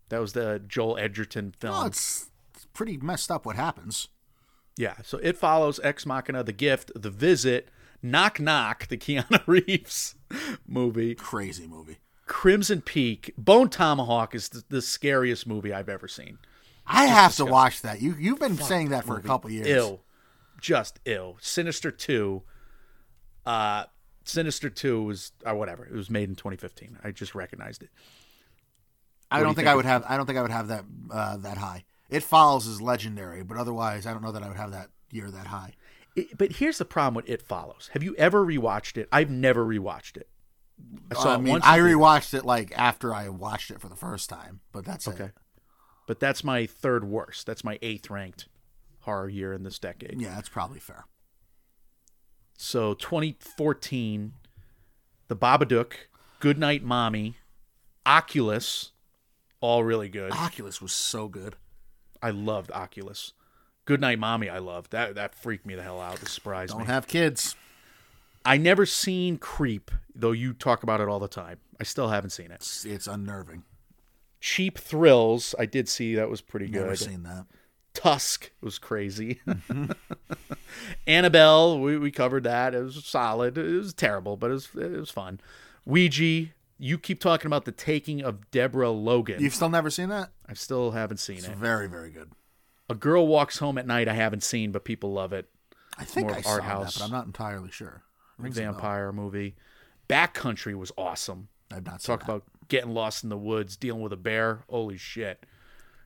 That 0.08 0.20
was 0.20 0.32
the 0.32 0.60
Joel 0.66 0.98
Edgerton 0.98 1.54
film. 1.58 1.74
Well, 1.74 1.86
it's, 1.86 2.30
it's 2.54 2.66
pretty 2.74 2.96
messed 2.96 3.30
up 3.30 3.46
what 3.46 3.56
happens. 3.56 4.08
yeah. 4.76 4.96
So 5.04 5.18
it 5.18 5.36
follows 5.38 5.78
Ex 5.84 6.04
Machina, 6.04 6.42
The 6.42 6.52
Gift, 6.52 6.90
The 6.96 7.10
Visit, 7.10 7.68
Knock 8.02 8.40
Knock, 8.40 8.88
the 8.88 8.96
Keanu 8.96 9.40
Reeves 9.46 10.16
movie, 10.66 11.14
Crazy 11.14 11.66
movie. 11.66 11.98
Crimson 12.26 12.80
Peak, 12.80 13.32
Bone 13.38 13.68
Tomahawk 13.68 14.34
is 14.34 14.48
the, 14.50 14.62
the 14.68 14.82
scariest 14.82 15.46
movie 15.46 15.72
I've 15.72 15.88
ever 15.88 16.08
seen. 16.08 16.38
I 16.92 17.06
have 17.06 17.36
to 17.36 17.44
watch 17.44 17.82
that. 17.82 18.02
You 18.02 18.14
you've 18.18 18.40
been 18.40 18.56
saying 18.56 18.90
that 18.90 19.04
for 19.04 19.16
a 19.16 19.22
couple 19.22 19.50
years. 19.50 19.68
ill 19.68 20.00
just 20.60 21.00
ill 21.06 21.38
sinister 21.40 21.90
2 21.90 22.42
uh 23.46 23.84
sinister 24.24 24.68
2 24.68 25.02
was 25.02 25.32
or 25.46 25.54
whatever 25.54 25.86
it 25.86 25.92
was 25.94 26.10
made 26.10 26.28
in 26.28 26.34
2015 26.34 26.98
i 27.02 27.10
just 27.10 27.34
recognized 27.34 27.82
it 27.82 27.88
I 29.30 29.38
do 29.38 29.44
don't 29.44 29.50
you 29.52 29.54
think 29.54 29.64
think 29.66 29.68
I 29.72 29.76
would 29.76 29.84
have. 29.86 30.04
I 30.08 30.16
don't 30.16 30.26
think 30.26 30.38
I 30.38 30.42
would 30.42 30.50
have 30.50 30.68
that 30.68 30.84
uh, 31.10 31.36
that 31.38 31.56
high. 31.56 31.84
It 32.08 32.24
follows 32.24 32.66
is 32.66 32.82
legendary, 32.82 33.44
but 33.44 33.56
otherwise, 33.56 34.04
I 34.04 34.12
don't 34.12 34.22
know 34.22 34.32
that 34.32 34.42
I 34.42 34.48
would 34.48 34.56
have 34.56 34.72
that 34.72 34.88
year 35.12 35.30
that 35.30 35.46
high. 35.46 35.74
It- 36.16 36.36
but 36.36 36.54
here's 36.54 36.78
the 36.78 36.84
problem 36.84 37.14
with 37.14 37.28
it 37.30 37.40
follows 37.40 37.88
have 37.92 38.02
you 38.02 38.16
ever 38.16 38.44
rewatched 38.44 38.96
it 38.96 39.08
i've 39.12 39.30
never 39.30 39.64
rewatched 39.64 40.16
it 40.16 40.28
i 41.12 41.14
saw 41.14 41.34
I 41.34 41.36
mean, 41.36 41.60
I 41.62 41.78
rewatched 41.78 42.34
it 42.34 42.44
like 42.44 42.72
after 42.76 43.14
I 43.14 43.28
watched 43.28 43.70
it 43.70 43.80
for 43.80 43.88
the 43.88 43.94
first 43.94 44.28
time, 44.28 44.58
but 44.72 44.84
that's 44.84 45.06
okay 45.06 45.24
it. 45.26 45.34
But 46.10 46.18
that's 46.18 46.42
my 46.42 46.66
third 46.66 47.04
worst 47.04 47.46
that's 47.46 47.62
my 47.62 47.78
eighth 47.82 48.10
ranked 48.10 48.48
horror 49.02 49.28
year 49.28 49.52
in 49.52 49.62
this 49.62 49.78
decade 49.78 50.20
Yeah, 50.20 50.34
that's 50.34 50.48
probably 50.48 50.80
fair. 50.80 51.04
so 52.56 52.94
2014 52.94 54.32
the 55.28 55.36
babadook 55.36 55.92
goodnight 56.40 56.82
mommy 56.82 57.36
oculus 58.04 58.90
all 59.60 59.84
really 59.84 60.08
good 60.08 60.32
Oculus 60.32 60.80
was 60.80 60.90
so 60.92 61.28
good. 61.28 61.54
I 62.22 62.30
loved 62.30 62.72
Oculus. 62.72 63.34
Good 63.84 64.00
Night 64.00 64.18
Mommy, 64.18 64.48
I 64.48 64.58
loved. 64.58 64.90
That 64.92 65.14
that 65.16 65.34
freaked 65.34 65.66
me 65.66 65.74
the 65.74 65.82
hell 65.82 66.00
out. 66.00 66.22
It 66.22 66.28
surprised 66.28 66.72
Don't 66.72 66.80
me. 66.80 66.86
have 66.86 67.06
kids. 67.06 67.56
I 68.44 68.56
never 68.56 68.86
seen 68.86 69.36
Creep, 69.36 69.90
though 70.14 70.32
you 70.32 70.54
talk 70.54 70.82
about 70.82 71.02
it 71.02 71.08
all 71.08 71.18
the 71.18 71.28
time. 71.28 71.58
I 71.78 71.84
still 71.84 72.08
haven't 72.08 72.30
seen 72.30 72.46
it. 72.46 72.54
It's, 72.54 72.86
it's 72.86 73.06
unnerving. 73.06 73.64
Cheap 74.40 74.78
Thrills, 74.78 75.54
I 75.58 75.66
did 75.66 75.88
see 75.88 76.14
that 76.14 76.30
was 76.30 76.40
pretty 76.40 76.66
good. 76.66 76.82
Never 76.82 76.96
seen 76.96 77.22
that. 77.24 77.46
Tusk 77.92 78.50
was 78.60 78.78
crazy. 78.78 79.40
Annabelle, 81.06 81.78
we, 81.80 81.98
we 81.98 82.10
covered 82.10 82.44
that. 82.44 82.74
It 82.74 82.82
was 82.82 83.04
solid. 83.04 83.58
It 83.58 83.64
was 83.74 83.92
terrible, 83.92 84.36
but 84.36 84.50
it 84.50 84.54
was 84.54 84.68
it 84.76 84.92
was 84.92 85.10
fun. 85.10 85.40
Ouija, 85.84 86.46
you 86.78 86.98
keep 86.98 87.20
talking 87.20 87.46
about 87.46 87.64
the 87.64 87.72
taking 87.72 88.22
of 88.22 88.50
Deborah 88.50 88.90
Logan. 88.90 89.42
You've 89.42 89.54
still 89.54 89.68
never 89.68 89.90
seen 89.90 90.08
that? 90.10 90.30
I 90.48 90.54
still 90.54 90.92
haven't 90.92 91.18
seen 91.18 91.38
It's 91.38 91.48
it. 91.48 91.56
very 91.56 91.88
very 91.88 92.10
good. 92.10 92.32
A 92.88 92.94
Girl 92.94 93.26
Walks 93.26 93.58
Home 93.58 93.78
at 93.78 93.86
Night, 93.86 94.08
I 94.08 94.14
haven't 94.14 94.42
seen, 94.42 94.72
but 94.72 94.84
people 94.84 95.12
love 95.12 95.32
it. 95.32 95.48
I 95.98 96.04
think 96.04 96.26
more 96.28 96.36
I 96.36 96.38
of 96.38 96.44
saw 96.44 96.50
art 96.52 96.62
that, 96.62 96.68
house. 96.68 96.98
but 96.98 97.04
I'm 97.04 97.10
not 97.10 97.26
entirely 97.26 97.70
sure. 97.70 98.02
Rings 98.38 98.56
vampire 98.56 99.12
movie. 99.12 99.54
Backcountry 100.08 100.74
was 100.74 100.90
awesome. 100.96 101.48
I've 101.70 101.84
not 101.86 102.02
seen 102.02 102.16
Talk 102.16 102.26
that. 102.26 102.32
about 102.32 102.44
getting 102.70 102.94
lost 102.94 103.22
in 103.22 103.28
the 103.28 103.36
woods, 103.36 103.76
dealing 103.76 104.00
with 104.02 104.12
a 104.12 104.16
bear. 104.16 104.64
Holy 104.70 104.96
shit. 104.96 105.44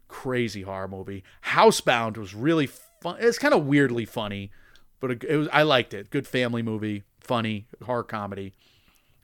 Crazy 0.09 0.62
horror 0.62 0.89
movie. 0.89 1.23
Housebound 1.47 2.16
was 2.16 2.35
really 2.35 2.66
fun. 2.66 3.16
It's 3.20 3.39
kind 3.39 3.55
of 3.55 3.66
weirdly 3.66 4.05
funny, 4.05 4.51
but 5.01 5.11
it, 5.12 5.24
it 5.24 5.36
was 5.36 5.49
I 5.53 5.62
liked 5.62 5.95
it. 5.95 6.11
Good 6.11 6.27
family 6.27 6.62
movie, 6.62 7.05
funny 7.20 7.66
horror 7.82 8.03
comedy. 8.03 8.55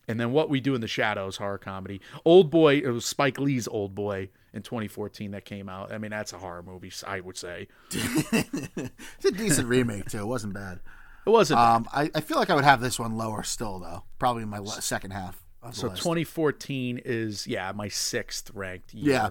And 0.08 0.18
then 0.18 0.32
What 0.32 0.48
We 0.50 0.60
Do 0.60 0.74
in 0.74 0.80
the 0.80 0.88
Shadows 0.88 1.36
horror 1.36 1.58
comedy. 1.58 2.00
Old 2.24 2.50
Boy, 2.50 2.76
it 2.78 2.88
was 2.88 3.04
Spike 3.04 3.38
Lee's 3.38 3.68
Old 3.68 3.94
Boy 3.94 4.30
in 4.52 4.62
2014 4.62 5.30
that 5.32 5.44
came 5.44 5.68
out. 5.68 5.92
I 5.92 5.98
mean, 5.98 6.10
that's 6.10 6.32
a 6.32 6.38
horror 6.38 6.64
movie, 6.64 6.90
I 7.06 7.20
would 7.20 7.36
say. 7.36 7.68
It's 7.92 9.24
a 9.24 9.30
decent 9.32 9.68
remake 9.68 10.06
too. 10.10 10.18
It 10.20 10.26
wasn't 10.26 10.54
bad. 10.54 10.80
It 11.26 11.30
wasn't 11.30 11.60
Um, 11.60 11.86
I, 11.92 12.10
I 12.14 12.20
feel 12.22 12.38
like 12.38 12.50
I 12.50 12.54
would 12.54 12.64
have 12.64 12.80
this 12.80 12.98
one 12.98 13.16
lower 13.16 13.42
still 13.42 13.78
though. 13.78 14.04
Probably 14.18 14.42
in 14.42 14.48
my 14.48 14.64
second 14.64 15.10
half. 15.12 15.42
So 15.72 15.88
list. 15.88 16.02
2014 16.02 17.02
is 17.04 17.46
yeah 17.46 17.72
my 17.72 17.88
sixth 17.88 18.50
ranked 18.54 18.94
year. 18.94 19.14
Yeah. 19.14 19.30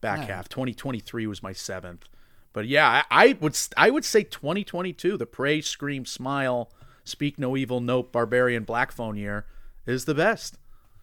Back 0.00 0.28
half. 0.28 0.48
2023 0.48 1.26
was 1.26 1.42
my 1.42 1.52
seventh. 1.52 2.08
But 2.52 2.66
yeah, 2.66 3.02
I, 3.10 3.28
I 3.28 3.36
would 3.40 3.56
I 3.76 3.90
would 3.90 4.04
say 4.04 4.24
2022, 4.24 5.16
the 5.16 5.26
Pray, 5.26 5.60
Scream, 5.60 6.04
Smile, 6.04 6.70
Speak 7.04 7.38
No 7.38 7.56
Evil, 7.56 7.80
Nope, 7.80 8.12
Barbarian, 8.12 8.64
Black 8.64 8.92
Phone 8.92 9.16
year 9.16 9.46
is 9.86 10.04
the 10.04 10.14
best. 10.14 10.58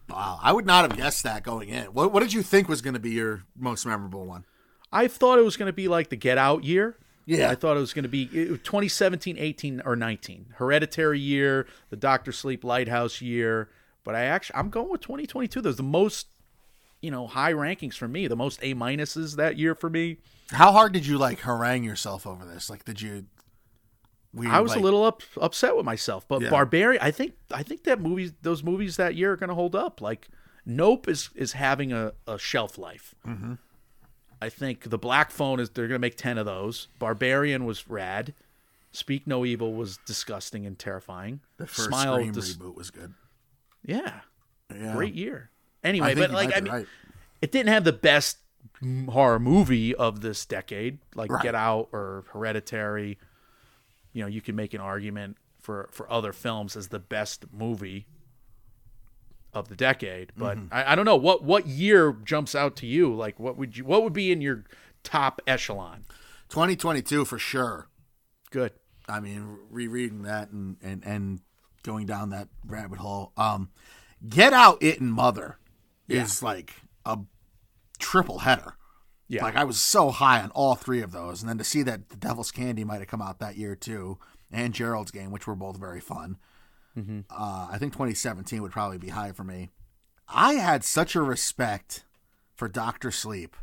Wow, 0.10 0.40
I 0.42 0.54
would 0.54 0.66
not 0.66 0.90
have 0.90 0.98
guessed 0.98 1.24
that 1.24 1.44
going 1.44 1.70
in. 1.70 1.86
What, 1.88 2.14
what 2.14 2.22
did 2.22 2.34
you 2.34 2.42
think 2.42 2.70
was 2.70 2.82
going 2.82 2.94
to 2.94 3.00
be 3.00 3.12
your 3.12 3.44
most 3.58 3.86
memorable 3.86 4.26
one? 4.26 4.46
I 4.92 5.08
thought 5.08 5.38
it 5.38 5.44
was 5.44 5.58
going 5.58 5.68
to 5.68 5.74
be 5.74 5.88
like 5.88 6.10
the 6.10 6.16
Get 6.16 6.38
Out 6.38 6.64
year. 6.64 6.98
Yeah. 7.26 7.52
I 7.52 7.56
thought 7.56 7.76
it 7.76 7.82
was 7.82 7.94
going 7.94 8.04
to 8.04 8.10
be 8.10 8.26
2017, 8.26 9.38
18, 9.38 9.82
or 9.84 9.98
19. 9.98 10.54
Hereditary 10.56 11.20
year, 11.20 11.68
the 11.90 11.98
Doctor 11.98 12.32
Sleep 12.32 12.64
Lighthouse 12.64 13.22
year. 13.22 13.70
But 14.08 14.16
I 14.16 14.24
actually, 14.24 14.56
I'm 14.56 14.70
going 14.70 14.88
with 14.90 15.02
2022. 15.02 15.60
There's 15.60 15.76
the 15.76 15.84
most, 15.84 16.28
you 17.02 17.12
know, 17.12 17.28
high 17.28 17.52
rankings 17.52 17.96
for 17.96 18.08
me, 18.08 18.26
the 18.28 18.38
most 18.38 18.58
A 18.64 18.74
minuses 18.74 19.36
that 19.36 19.58
year 19.58 19.76
for 19.76 19.90
me. 19.90 20.20
How 20.52 20.72
hard 20.72 20.94
did 20.94 21.06
you 21.06 21.18
like 21.18 21.42
harangue 21.42 21.84
yourself 21.84 22.26
over 22.26 22.46
this? 22.46 22.70
Like, 22.70 22.86
did 22.86 23.02
you? 23.02 23.26
you, 24.34 24.50
I 24.50 24.62
was 24.62 24.72
like- 24.72 24.80
a 24.80 24.82
little 24.82 25.04
up, 25.04 25.24
upset 25.42 25.76
with 25.76 25.86
myself, 25.86 26.26
but 26.26 26.42
Yeah. 26.42 26.50
Barbarian. 26.52 27.02
I 27.04 27.12
think 27.12 27.34
I 27.52 27.64
think 27.64 27.84
that 27.84 28.00
movies, 28.00 28.32
those 28.44 28.64
movies 28.64 28.96
that 28.96 29.16
year 29.16 29.34
are 29.34 29.36
going 29.36 29.50
to 29.50 29.56
hold 29.56 29.76
up. 29.76 30.00
Like 30.00 30.30
Nope 30.66 31.10
is 31.10 31.30
is 31.36 31.52
having 31.52 31.92
a, 31.92 32.14
a 32.26 32.40
shelf 32.40 32.78
life. 32.78 33.14
Mm-hmm. 33.28 33.56
I 34.42 34.48
think 34.48 34.90
the 34.90 34.98
Black 34.98 35.32
Phone 35.32 35.60
is 35.60 35.72
they're 35.72 35.90
going 35.90 36.00
to 36.00 36.08
make 36.08 36.16
ten 36.16 36.38
of 36.38 36.46
those. 36.46 36.88
Barbarian 36.98 37.66
was 37.66 37.90
rad. 37.90 38.34
Speak 38.94 39.28
No 39.28 39.44
Evil 39.46 39.74
was 39.74 39.98
disgusting 40.06 40.66
and 40.66 40.80
terrifying. 40.80 41.42
The 41.58 41.68
first 41.68 41.90
Smile, 41.90 42.24
dis- 42.32 42.56
reboot 42.56 42.76
was 42.76 42.90
good. 42.90 43.14
Yeah, 43.88 44.20
Yeah. 44.72 44.94
great 44.94 45.16
year. 45.16 45.50
Anyway, 45.84 46.14
but 46.14 46.30
like 46.32 46.56
I 46.56 46.60
mean, 46.62 46.72
right. 46.74 46.86
it 47.42 47.52
didn't 47.52 47.70
have 47.70 47.84
the 47.86 47.94
best 47.94 48.38
horror 49.10 49.40
movie 49.40 49.96
of 49.96 50.22
this 50.22 50.46
decade, 50.46 51.00
like 51.16 51.32
Right. 51.32 51.42
Get 51.42 51.56
Out 51.56 51.90
or 51.92 52.26
Hereditary. 52.34 53.18
You 54.14 54.22
know, 54.22 54.28
you 54.28 54.42
can 54.42 54.56
make 54.56 54.74
an 54.76 54.82
argument 54.82 55.38
for 55.60 55.90
for 55.92 56.12
other 56.12 56.34
films 56.34 56.76
as 56.76 56.90
the 56.90 57.00
best 57.00 57.46
movie 57.52 58.06
of 59.54 59.70
the 59.70 59.76
decade, 59.76 60.32
but 60.38 60.58
Mm-hmm. 60.58 60.74
I, 60.74 60.92
I 60.92 60.96
don't 60.96 61.06
know 61.06 61.16
what 61.16 61.44
what 61.44 61.66
year 61.68 62.12
jumps 62.24 62.54
out 62.54 62.76
to 62.78 62.86
you. 62.86 63.14
Like, 63.16 63.40
what 63.40 63.58
would 63.58 63.78
you 63.78 63.86
what 63.86 64.04
would 64.04 64.14
be 64.14 64.32
in 64.32 64.42
your 64.42 64.66
top 65.04 65.42
echelon? 65.48 66.04
2022 66.50 67.26
for 67.26 67.40
sure. 67.40 67.88
Good. 68.52 68.74
I 69.10 69.20
mean, 69.20 69.58
rereading 69.70 70.24
that 70.24 70.50
and, 70.52 70.78
and, 70.82 71.04
and 71.06 71.40
going 71.88 72.06
down 72.06 72.30
that 72.30 72.50
rabbit 72.68 73.00
hole. 73.00 73.32
Um, 73.38 73.70
Get 74.28 74.54
Out, 74.54 74.84
It, 74.84 75.00
and 75.00 75.12
Mother 75.12 75.58
is 76.10 76.44
like 76.44 76.74
a 77.06 77.18
triple 77.98 78.40
header. 78.40 78.76
Yeah. 79.30 79.44
Like 79.44 79.56
I 79.56 79.64
was 79.64 79.82
so 79.82 80.10
high 80.12 80.42
on 80.42 80.52
all 80.52 80.76
three 80.76 81.02
of 81.02 81.12
those, 81.12 81.42
and 81.42 81.50
then 81.50 81.58
to 81.58 81.64
see 81.64 81.82
that 81.84 82.10
The 82.10 82.16
Devil's 82.18 82.52
Candy 82.52 82.84
might 82.84 83.00
have 83.00 83.08
come 83.08 83.22
out 83.22 83.40
that 83.40 83.58
year 83.58 83.76
too, 83.76 84.18
and 84.52 84.74
Gerald's 84.74 85.12
Game, 85.12 85.32
which 85.32 85.48
were 85.48 85.56
both 85.56 85.78
very 85.78 86.00
fun. 86.00 86.38
Uh, 87.30 87.68
I 87.72 87.78
think 87.78 87.94
2017 87.94 88.62
would 88.62 88.72
probably 88.72 88.98
be 88.98 89.10
high 89.10 89.32
for 89.32 89.44
me. 89.44 89.70
I 90.28 90.54
had 90.54 90.84
such 90.84 91.16
a 91.16 91.22
respect 91.22 92.04
for 92.56 92.68
Doctor 92.68 93.12
Sleep, 93.12 93.56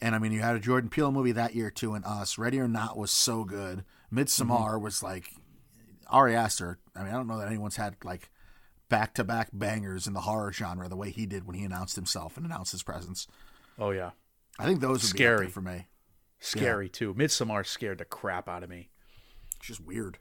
and 0.00 0.14
I 0.14 0.18
mean, 0.18 0.32
you 0.32 0.40
had 0.42 0.54
a 0.56 0.60
Jordan 0.60 0.90
Peele 0.90 1.10
movie 1.10 1.32
that 1.32 1.54
year 1.54 1.70
too, 1.70 1.94
and 1.94 2.04
Us. 2.04 2.38
Ready 2.38 2.60
or 2.60 2.68
Not 2.68 2.96
was 2.96 3.10
so 3.10 3.44
good. 3.44 3.84
Midsommar 4.12 4.80
was 4.80 5.02
like 5.02 5.32
Ari 6.08 6.34
Aster. 6.34 6.78
I 6.96 7.02
mean, 7.02 7.10
I 7.10 7.16
don't 7.16 7.26
know 7.26 7.38
that 7.38 7.48
anyone's 7.48 7.76
had 7.76 7.96
like 8.04 8.30
back 8.88 9.14
to 9.14 9.24
back 9.24 9.50
bangers 9.52 10.06
in 10.06 10.14
the 10.14 10.22
horror 10.22 10.52
genre 10.52 10.88
the 10.88 10.96
way 10.96 11.10
he 11.10 11.26
did 11.26 11.46
when 11.46 11.56
he 11.56 11.64
announced 11.64 11.96
himself 11.96 12.36
and 12.36 12.46
announced 12.46 12.72
his 12.72 12.82
presence. 12.82 13.26
Oh 13.78 13.90
yeah. 13.90 14.10
I 14.58 14.64
think 14.64 14.80
those 14.80 15.02
would 15.02 15.10
Scary. 15.10 15.48
for 15.48 15.60
me. 15.60 15.86
Scary 16.40 16.88
too. 16.88 17.14
Midsommar 17.14 17.66
scared 17.66 17.98
the 17.98 18.04
crap 18.04 18.48
out 18.48 18.62
of 18.62 18.70
me. 18.70 18.90
It's 19.56 19.66
just 19.66 19.80
weird. 19.80 20.18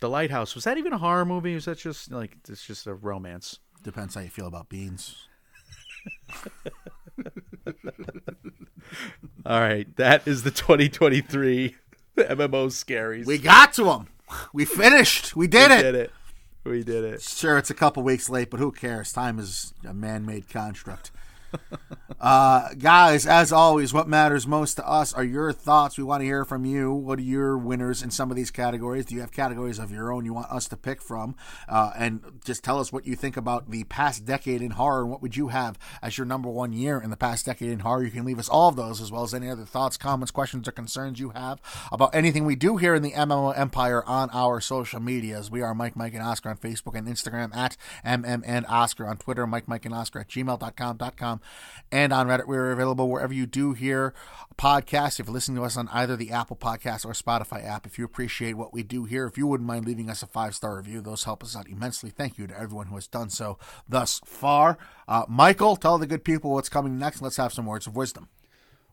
The 0.00 0.08
Lighthouse 0.10 0.54
was 0.54 0.64
that 0.64 0.78
even 0.78 0.92
a 0.92 0.98
horror 0.98 1.24
movie? 1.24 1.54
Was 1.54 1.64
that 1.66 1.78
just 1.78 2.10
like 2.10 2.36
it's 2.48 2.64
just 2.64 2.86
a 2.86 2.94
romance? 2.94 3.58
Depends 3.82 4.14
how 4.14 4.20
you 4.20 4.28
feel 4.28 4.46
about 4.46 4.68
beans. 4.68 5.28
All 9.46 9.60
right, 9.60 9.94
that 9.96 10.26
is 10.26 10.42
the 10.42 10.50
2023 10.50 11.76
MMO 12.30 12.70
scary. 12.72 13.22
We 13.24 13.38
got 13.38 13.72
to 13.74 13.84
them. 13.84 14.08
We 14.52 14.64
finished. 14.64 15.36
We 15.36 15.46
did 15.46 15.70
We 15.70 15.76
it. 15.76 15.82
did 15.82 15.94
it. 15.94 16.10
We 16.64 16.82
did 16.82 17.04
it. 17.04 17.22
Sure, 17.22 17.58
it's 17.58 17.70
a 17.70 17.74
couple 17.74 18.02
weeks 18.02 18.28
late, 18.28 18.50
but 18.50 18.58
who 18.58 18.72
cares? 18.72 19.12
Time 19.12 19.38
is 19.38 19.72
a 19.86 19.94
man-made 19.94 20.48
construct. 20.48 21.12
uh, 22.20 22.68
guys, 22.78 23.26
as 23.26 23.52
always, 23.52 23.92
what 23.92 24.08
matters 24.08 24.46
most 24.46 24.74
to 24.74 24.88
us 24.88 25.12
are 25.12 25.24
your 25.24 25.52
thoughts. 25.52 25.98
We 25.98 26.04
want 26.04 26.20
to 26.20 26.24
hear 26.24 26.44
from 26.44 26.64
you. 26.64 26.92
What 26.92 27.18
are 27.18 27.22
your 27.22 27.56
winners 27.58 28.02
in 28.02 28.10
some 28.10 28.30
of 28.30 28.36
these 28.36 28.50
categories? 28.50 29.06
Do 29.06 29.14
you 29.14 29.20
have 29.20 29.32
categories 29.32 29.78
of 29.78 29.90
your 29.90 30.12
own 30.12 30.24
you 30.24 30.34
want 30.34 30.50
us 30.50 30.68
to 30.68 30.76
pick 30.76 31.00
from? 31.02 31.36
Uh, 31.68 31.92
and 31.96 32.40
just 32.44 32.64
tell 32.64 32.78
us 32.78 32.92
what 32.92 33.06
you 33.06 33.16
think 33.16 33.36
about 33.36 33.70
the 33.70 33.84
past 33.84 34.24
decade 34.24 34.62
in 34.62 34.72
horror 34.72 35.02
and 35.02 35.10
what 35.10 35.22
would 35.22 35.36
you 35.36 35.48
have 35.48 35.78
as 36.02 36.18
your 36.18 36.26
number 36.26 36.48
one 36.48 36.72
year 36.72 37.00
in 37.00 37.10
the 37.10 37.16
past 37.16 37.46
decade 37.46 37.70
in 37.70 37.80
horror. 37.80 38.04
You 38.04 38.10
can 38.10 38.24
leave 38.24 38.38
us 38.38 38.48
all 38.48 38.68
of 38.68 38.76
those 38.76 39.00
as 39.00 39.12
well 39.12 39.22
as 39.22 39.34
any 39.34 39.48
other 39.48 39.64
thoughts, 39.64 39.96
comments, 39.96 40.30
questions, 40.30 40.68
or 40.68 40.72
concerns 40.72 41.20
you 41.20 41.30
have 41.30 41.60
about 41.92 42.14
anything 42.14 42.44
we 42.44 42.56
do 42.56 42.76
here 42.76 42.94
in 42.94 43.02
the 43.02 43.12
MMO 43.12 43.56
Empire 43.56 44.04
on 44.04 44.30
our 44.32 44.60
social 44.60 45.00
medias. 45.00 45.50
We 45.50 45.62
are 45.62 45.74
Mike, 45.74 45.96
Mike, 45.96 46.14
and 46.14 46.22
Oscar 46.22 46.50
on 46.50 46.56
Facebook 46.56 46.96
and 46.96 47.06
Instagram 47.06 47.54
at 47.54 47.76
MM 48.04 48.42
and 48.46 48.66
Oscar 48.66 49.06
on 49.06 49.16
Twitter, 49.16 49.46
Mike, 49.46 49.68
Mike, 49.68 49.84
and 49.84 49.94
Oscar 49.94 50.20
at 50.20 50.28
gmail.com.com 50.28 51.35
and 51.90 52.12
on 52.12 52.26
Reddit. 52.26 52.46
We're 52.46 52.72
available 52.72 53.08
wherever 53.08 53.32
you 53.32 53.46
do 53.46 53.72
hear 53.72 54.14
podcasts. 54.58 55.20
If 55.20 55.26
you're 55.26 55.34
listening 55.34 55.56
to 55.56 55.64
us 55.64 55.76
on 55.76 55.88
either 55.88 56.16
the 56.16 56.30
Apple 56.30 56.56
Podcast 56.56 57.04
or 57.04 57.12
Spotify 57.12 57.64
app, 57.64 57.86
if 57.86 57.98
you 57.98 58.04
appreciate 58.04 58.54
what 58.54 58.72
we 58.72 58.82
do 58.82 59.04
here, 59.04 59.26
if 59.26 59.38
you 59.38 59.46
wouldn't 59.46 59.66
mind 59.66 59.86
leaving 59.86 60.10
us 60.10 60.22
a 60.22 60.26
five 60.26 60.54
star 60.54 60.76
review, 60.76 61.00
those 61.00 61.24
help 61.24 61.42
us 61.42 61.56
out 61.56 61.68
immensely. 61.68 62.10
Thank 62.10 62.38
you 62.38 62.46
to 62.46 62.58
everyone 62.58 62.86
who 62.86 62.94
has 62.96 63.06
done 63.06 63.30
so 63.30 63.58
thus 63.88 64.20
far. 64.24 64.78
Uh, 65.08 65.24
Michael, 65.28 65.76
tell 65.76 65.98
the 65.98 66.06
good 66.06 66.24
people 66.24 66.52
what's 66.52 66.68
coming 66.68 66.98
next. 66.98 67.22
Let's 67.22 67.36
have 67.36 67.52
some 67.52 67.66
words 67.66 67.86
of 67.86 67.96
wisdom. 67.96 68.28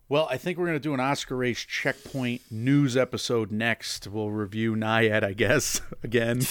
Well, 0.10 0.28
I 0.30 0.38
think 0.38 0.58
we're 0.58 0.66
going 0.66 0.78
to 0.78 0.84
do 0.84 0.94
an 0.94 1.00
Oscar 1.00 1.36
race 1.36 1.60
checkpoint 1.60 2.42
news 2.52 2.98
episode 2.98 3.52
next. 3.52 4.08
We'll 4.08 4.30
review 4.32 4.76
Nyad, 4.76 5.24
I 5.24 5.34
guess, 5.34 5.82
again. 6.04 6.42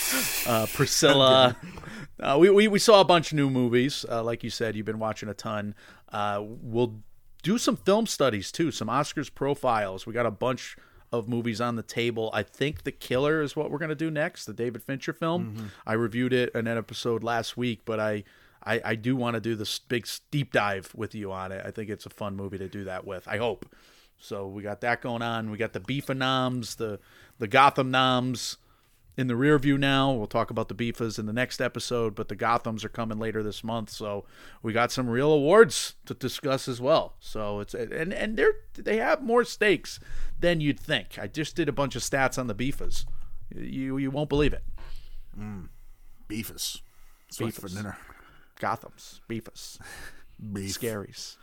Uh, 0.46 0.66
Priscilla. 0.72 1.56
Uh, 2.18 2.38
we, 2.40 2.50
we, 2.50 2.66
we 2.68 2.78
saw 2.78 3.00
a 3.00 3.04
bunch 3.04 3.30
of 3.30 3.36
new 3.36 3.50
movies. 3.50 4.06
Uh, 4.10 4.22
like 4.22 4.42
you 4.42 4.50
said, 4.50 4.74
you've 4.74 4.86
been 4.86 4.98
watching 4.98 5.28
a 5.28 5.34
ton. 5.34 5.74
Uh, 6.10 6.42
we'll 6.42 7.00
do 7.42 7.58
some 7.58 7.76
film 7.76 8.06
studies, 8.06 8.50
too, 8.50 8.70
some 8.70 8.88
Oscars 8.88 9.32
profiles. 9.32 10.06
We 10.06 10.12
got 10.12 10.26
a 10.26 10.30
bunch 10.30 10.76
of 11.12 11.28
movies 11.28 11.60
on 11.60 11.76
the 11.76 11.82
table. 11.82 12.30
I 12.32 12.42
think 12.42 12.84
The 12.84 12.92
Killer 12.92 13.42
is 13.42 13.54
what 13.54 13.70
we're 13.70 13.78
going 13.78 13.90
to 13.90 13.94
do 13.94 14.10
next, 14.10 14.46
the 14.46 14.54
David 14.54 14.82
Fincher 14.82 15.12
film. 15.12 15.70
I 15.86 15.92
reviewed 15.92 16.32
it 16.32 16.50
in 16.54 16.66
an 16.66 16.78
episode 16.78 17.22
last 17.22 17.56
week, 17.56 17.82
but 17.84 18.00
I 18.00 18.24
I, 18.64 18.80
I 18.84 18.94
do 18.94 19.16
want 19.16 19.34
to 19.34 19.40
do 19.40 19.54
this 19.54 19.78
big 19.78 20.08
deep 20.30 20.52
dive 20.52 20.92
with 20.94 21.14
you 21.14 21.32
on 21.32 21.52
it. 21.52 21.64
I 21.64 21.70
think 21.70 21.90
it's 21.90 22.06
a 22.06 22.10
fun 22.10 22.36
movie 22.36 22.58
to 22.58 22.68
do 22.68 22.84
that 22.84 23.06
with. 23.06 23.26
I 23.26 23.38
hope. 23.38 23.66
So 24.18 24.46
we 24.46 24.62
got 24.62 24.80
that 24.82 25.02
going 25.02 25.22
on. 25.22 25.50
We 25.50 25.58
got 25.58 25.72
the 25.72 25.80
Beefa 25.80 26.16
noms, 26.16 26.76
the 26.76 27.00
the 27.38 27.48
Gotham 27.48 27.90
noms 27.90 28.56
in 29.16 29.26
the 29.26 29.36
rear 29.36 29.58
view 29.58 29.76
now. 29.76 30.12
We'll 30.12 30.26
talk 30.26 30.50
about 30.50 30.68
the 30.68 30.74
Beefas 30.74 31.18
in 31.18 31.26
the 31.26 31.32
next 31.32 31.60
episode, 31.60 32.14
but 32.14 32.28
the 32.28 32.36
Gothams 32.36 32.84
are 32.84 32.88
coming 32.88 33.18
later 33.18 33.42
this 33.42 33.64
month. 33.64 33.90
So 33.90 34.24
we 34.62 34.72
got 34.72 34.92
some 34.92 35.08
real 35.08 35.32
awards 35.32 35.94
to 36.06 36.14
discuss 36.14 36.68
as 36.68 36.80
well. 36.80 37.14
So 37.18 37.60
it's 37.60 37.74
and 37.74 38.12
and 38.12 38.36
they're 38.36 38.54
they 38.74 38.98
have 38.98 39.22
more 39.22 39.44
stakes 39.44 39.98
than 40.38 40.60
you'd 40.60 40.80
think. 40.80 41.18
I 41.18 41.26
just 41.26 41.56
did 41.56 41.68
a 41.68 41.72
bunch 41.72 41.96
of 41.96 42.02
stats 42.02 42.38
on 42.38 42.46
the 42.46 42.54
Beefas. 42.54 43.04
You 43.54 43.98
you 43.98 44.10
won't 44.10 44.28
believe 44.28 44.52
it. 44.52 44.62
Mm. 45.38 45.68
Beefus. 46.28 46.80
That's 47.28 47.40
what's 47.40 47.58
for 47.58 47.68
dinner. 47.68 47.96
Gothams, 48.62 49.20
Beefas, 49.28 49.78
Beef. 50.52 50.78
Scaries. 50.78 51.36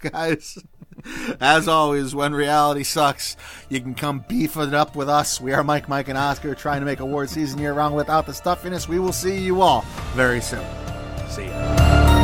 Guys, 0.00 0.58
As 1.40 1.68
always, 1.68 2.14
when 2.14 2.34
reality 2.34 2.82
sucks, 2.82 3.36
you 3.68 3.80
can 3.80 3.94
come 3.94 4.24
beef 4.28 4.56
it 4.56 4.74
up 4.74 4.94
with 4.94 5.08
us. 5.08 5.40
We 5.40 5.52
are 5.52 5.64
Mike, 5.64 5.88
Mike, 5.88 6.08
and 6.08 6.18
Oscar 6.18 6.54
trying 6.54 6.80
to 6.80 6.86
make 6.86 7.00
award 7.00 7.30
season 7.30 7.58
year 7.58 7.72
round 7.72 7.94
without 7.94 8.26
the 8.26 8.34
stuffiness. 8.34 8.88
We 8.88 8.98
will 8.98 9.12
see 9.12 9.38
you 9.38 9.62
all 9.62 9.82
very 10.14 10.40
soon. 10.40 10.64
See 11.28 11.46
ya. 11.46 12.17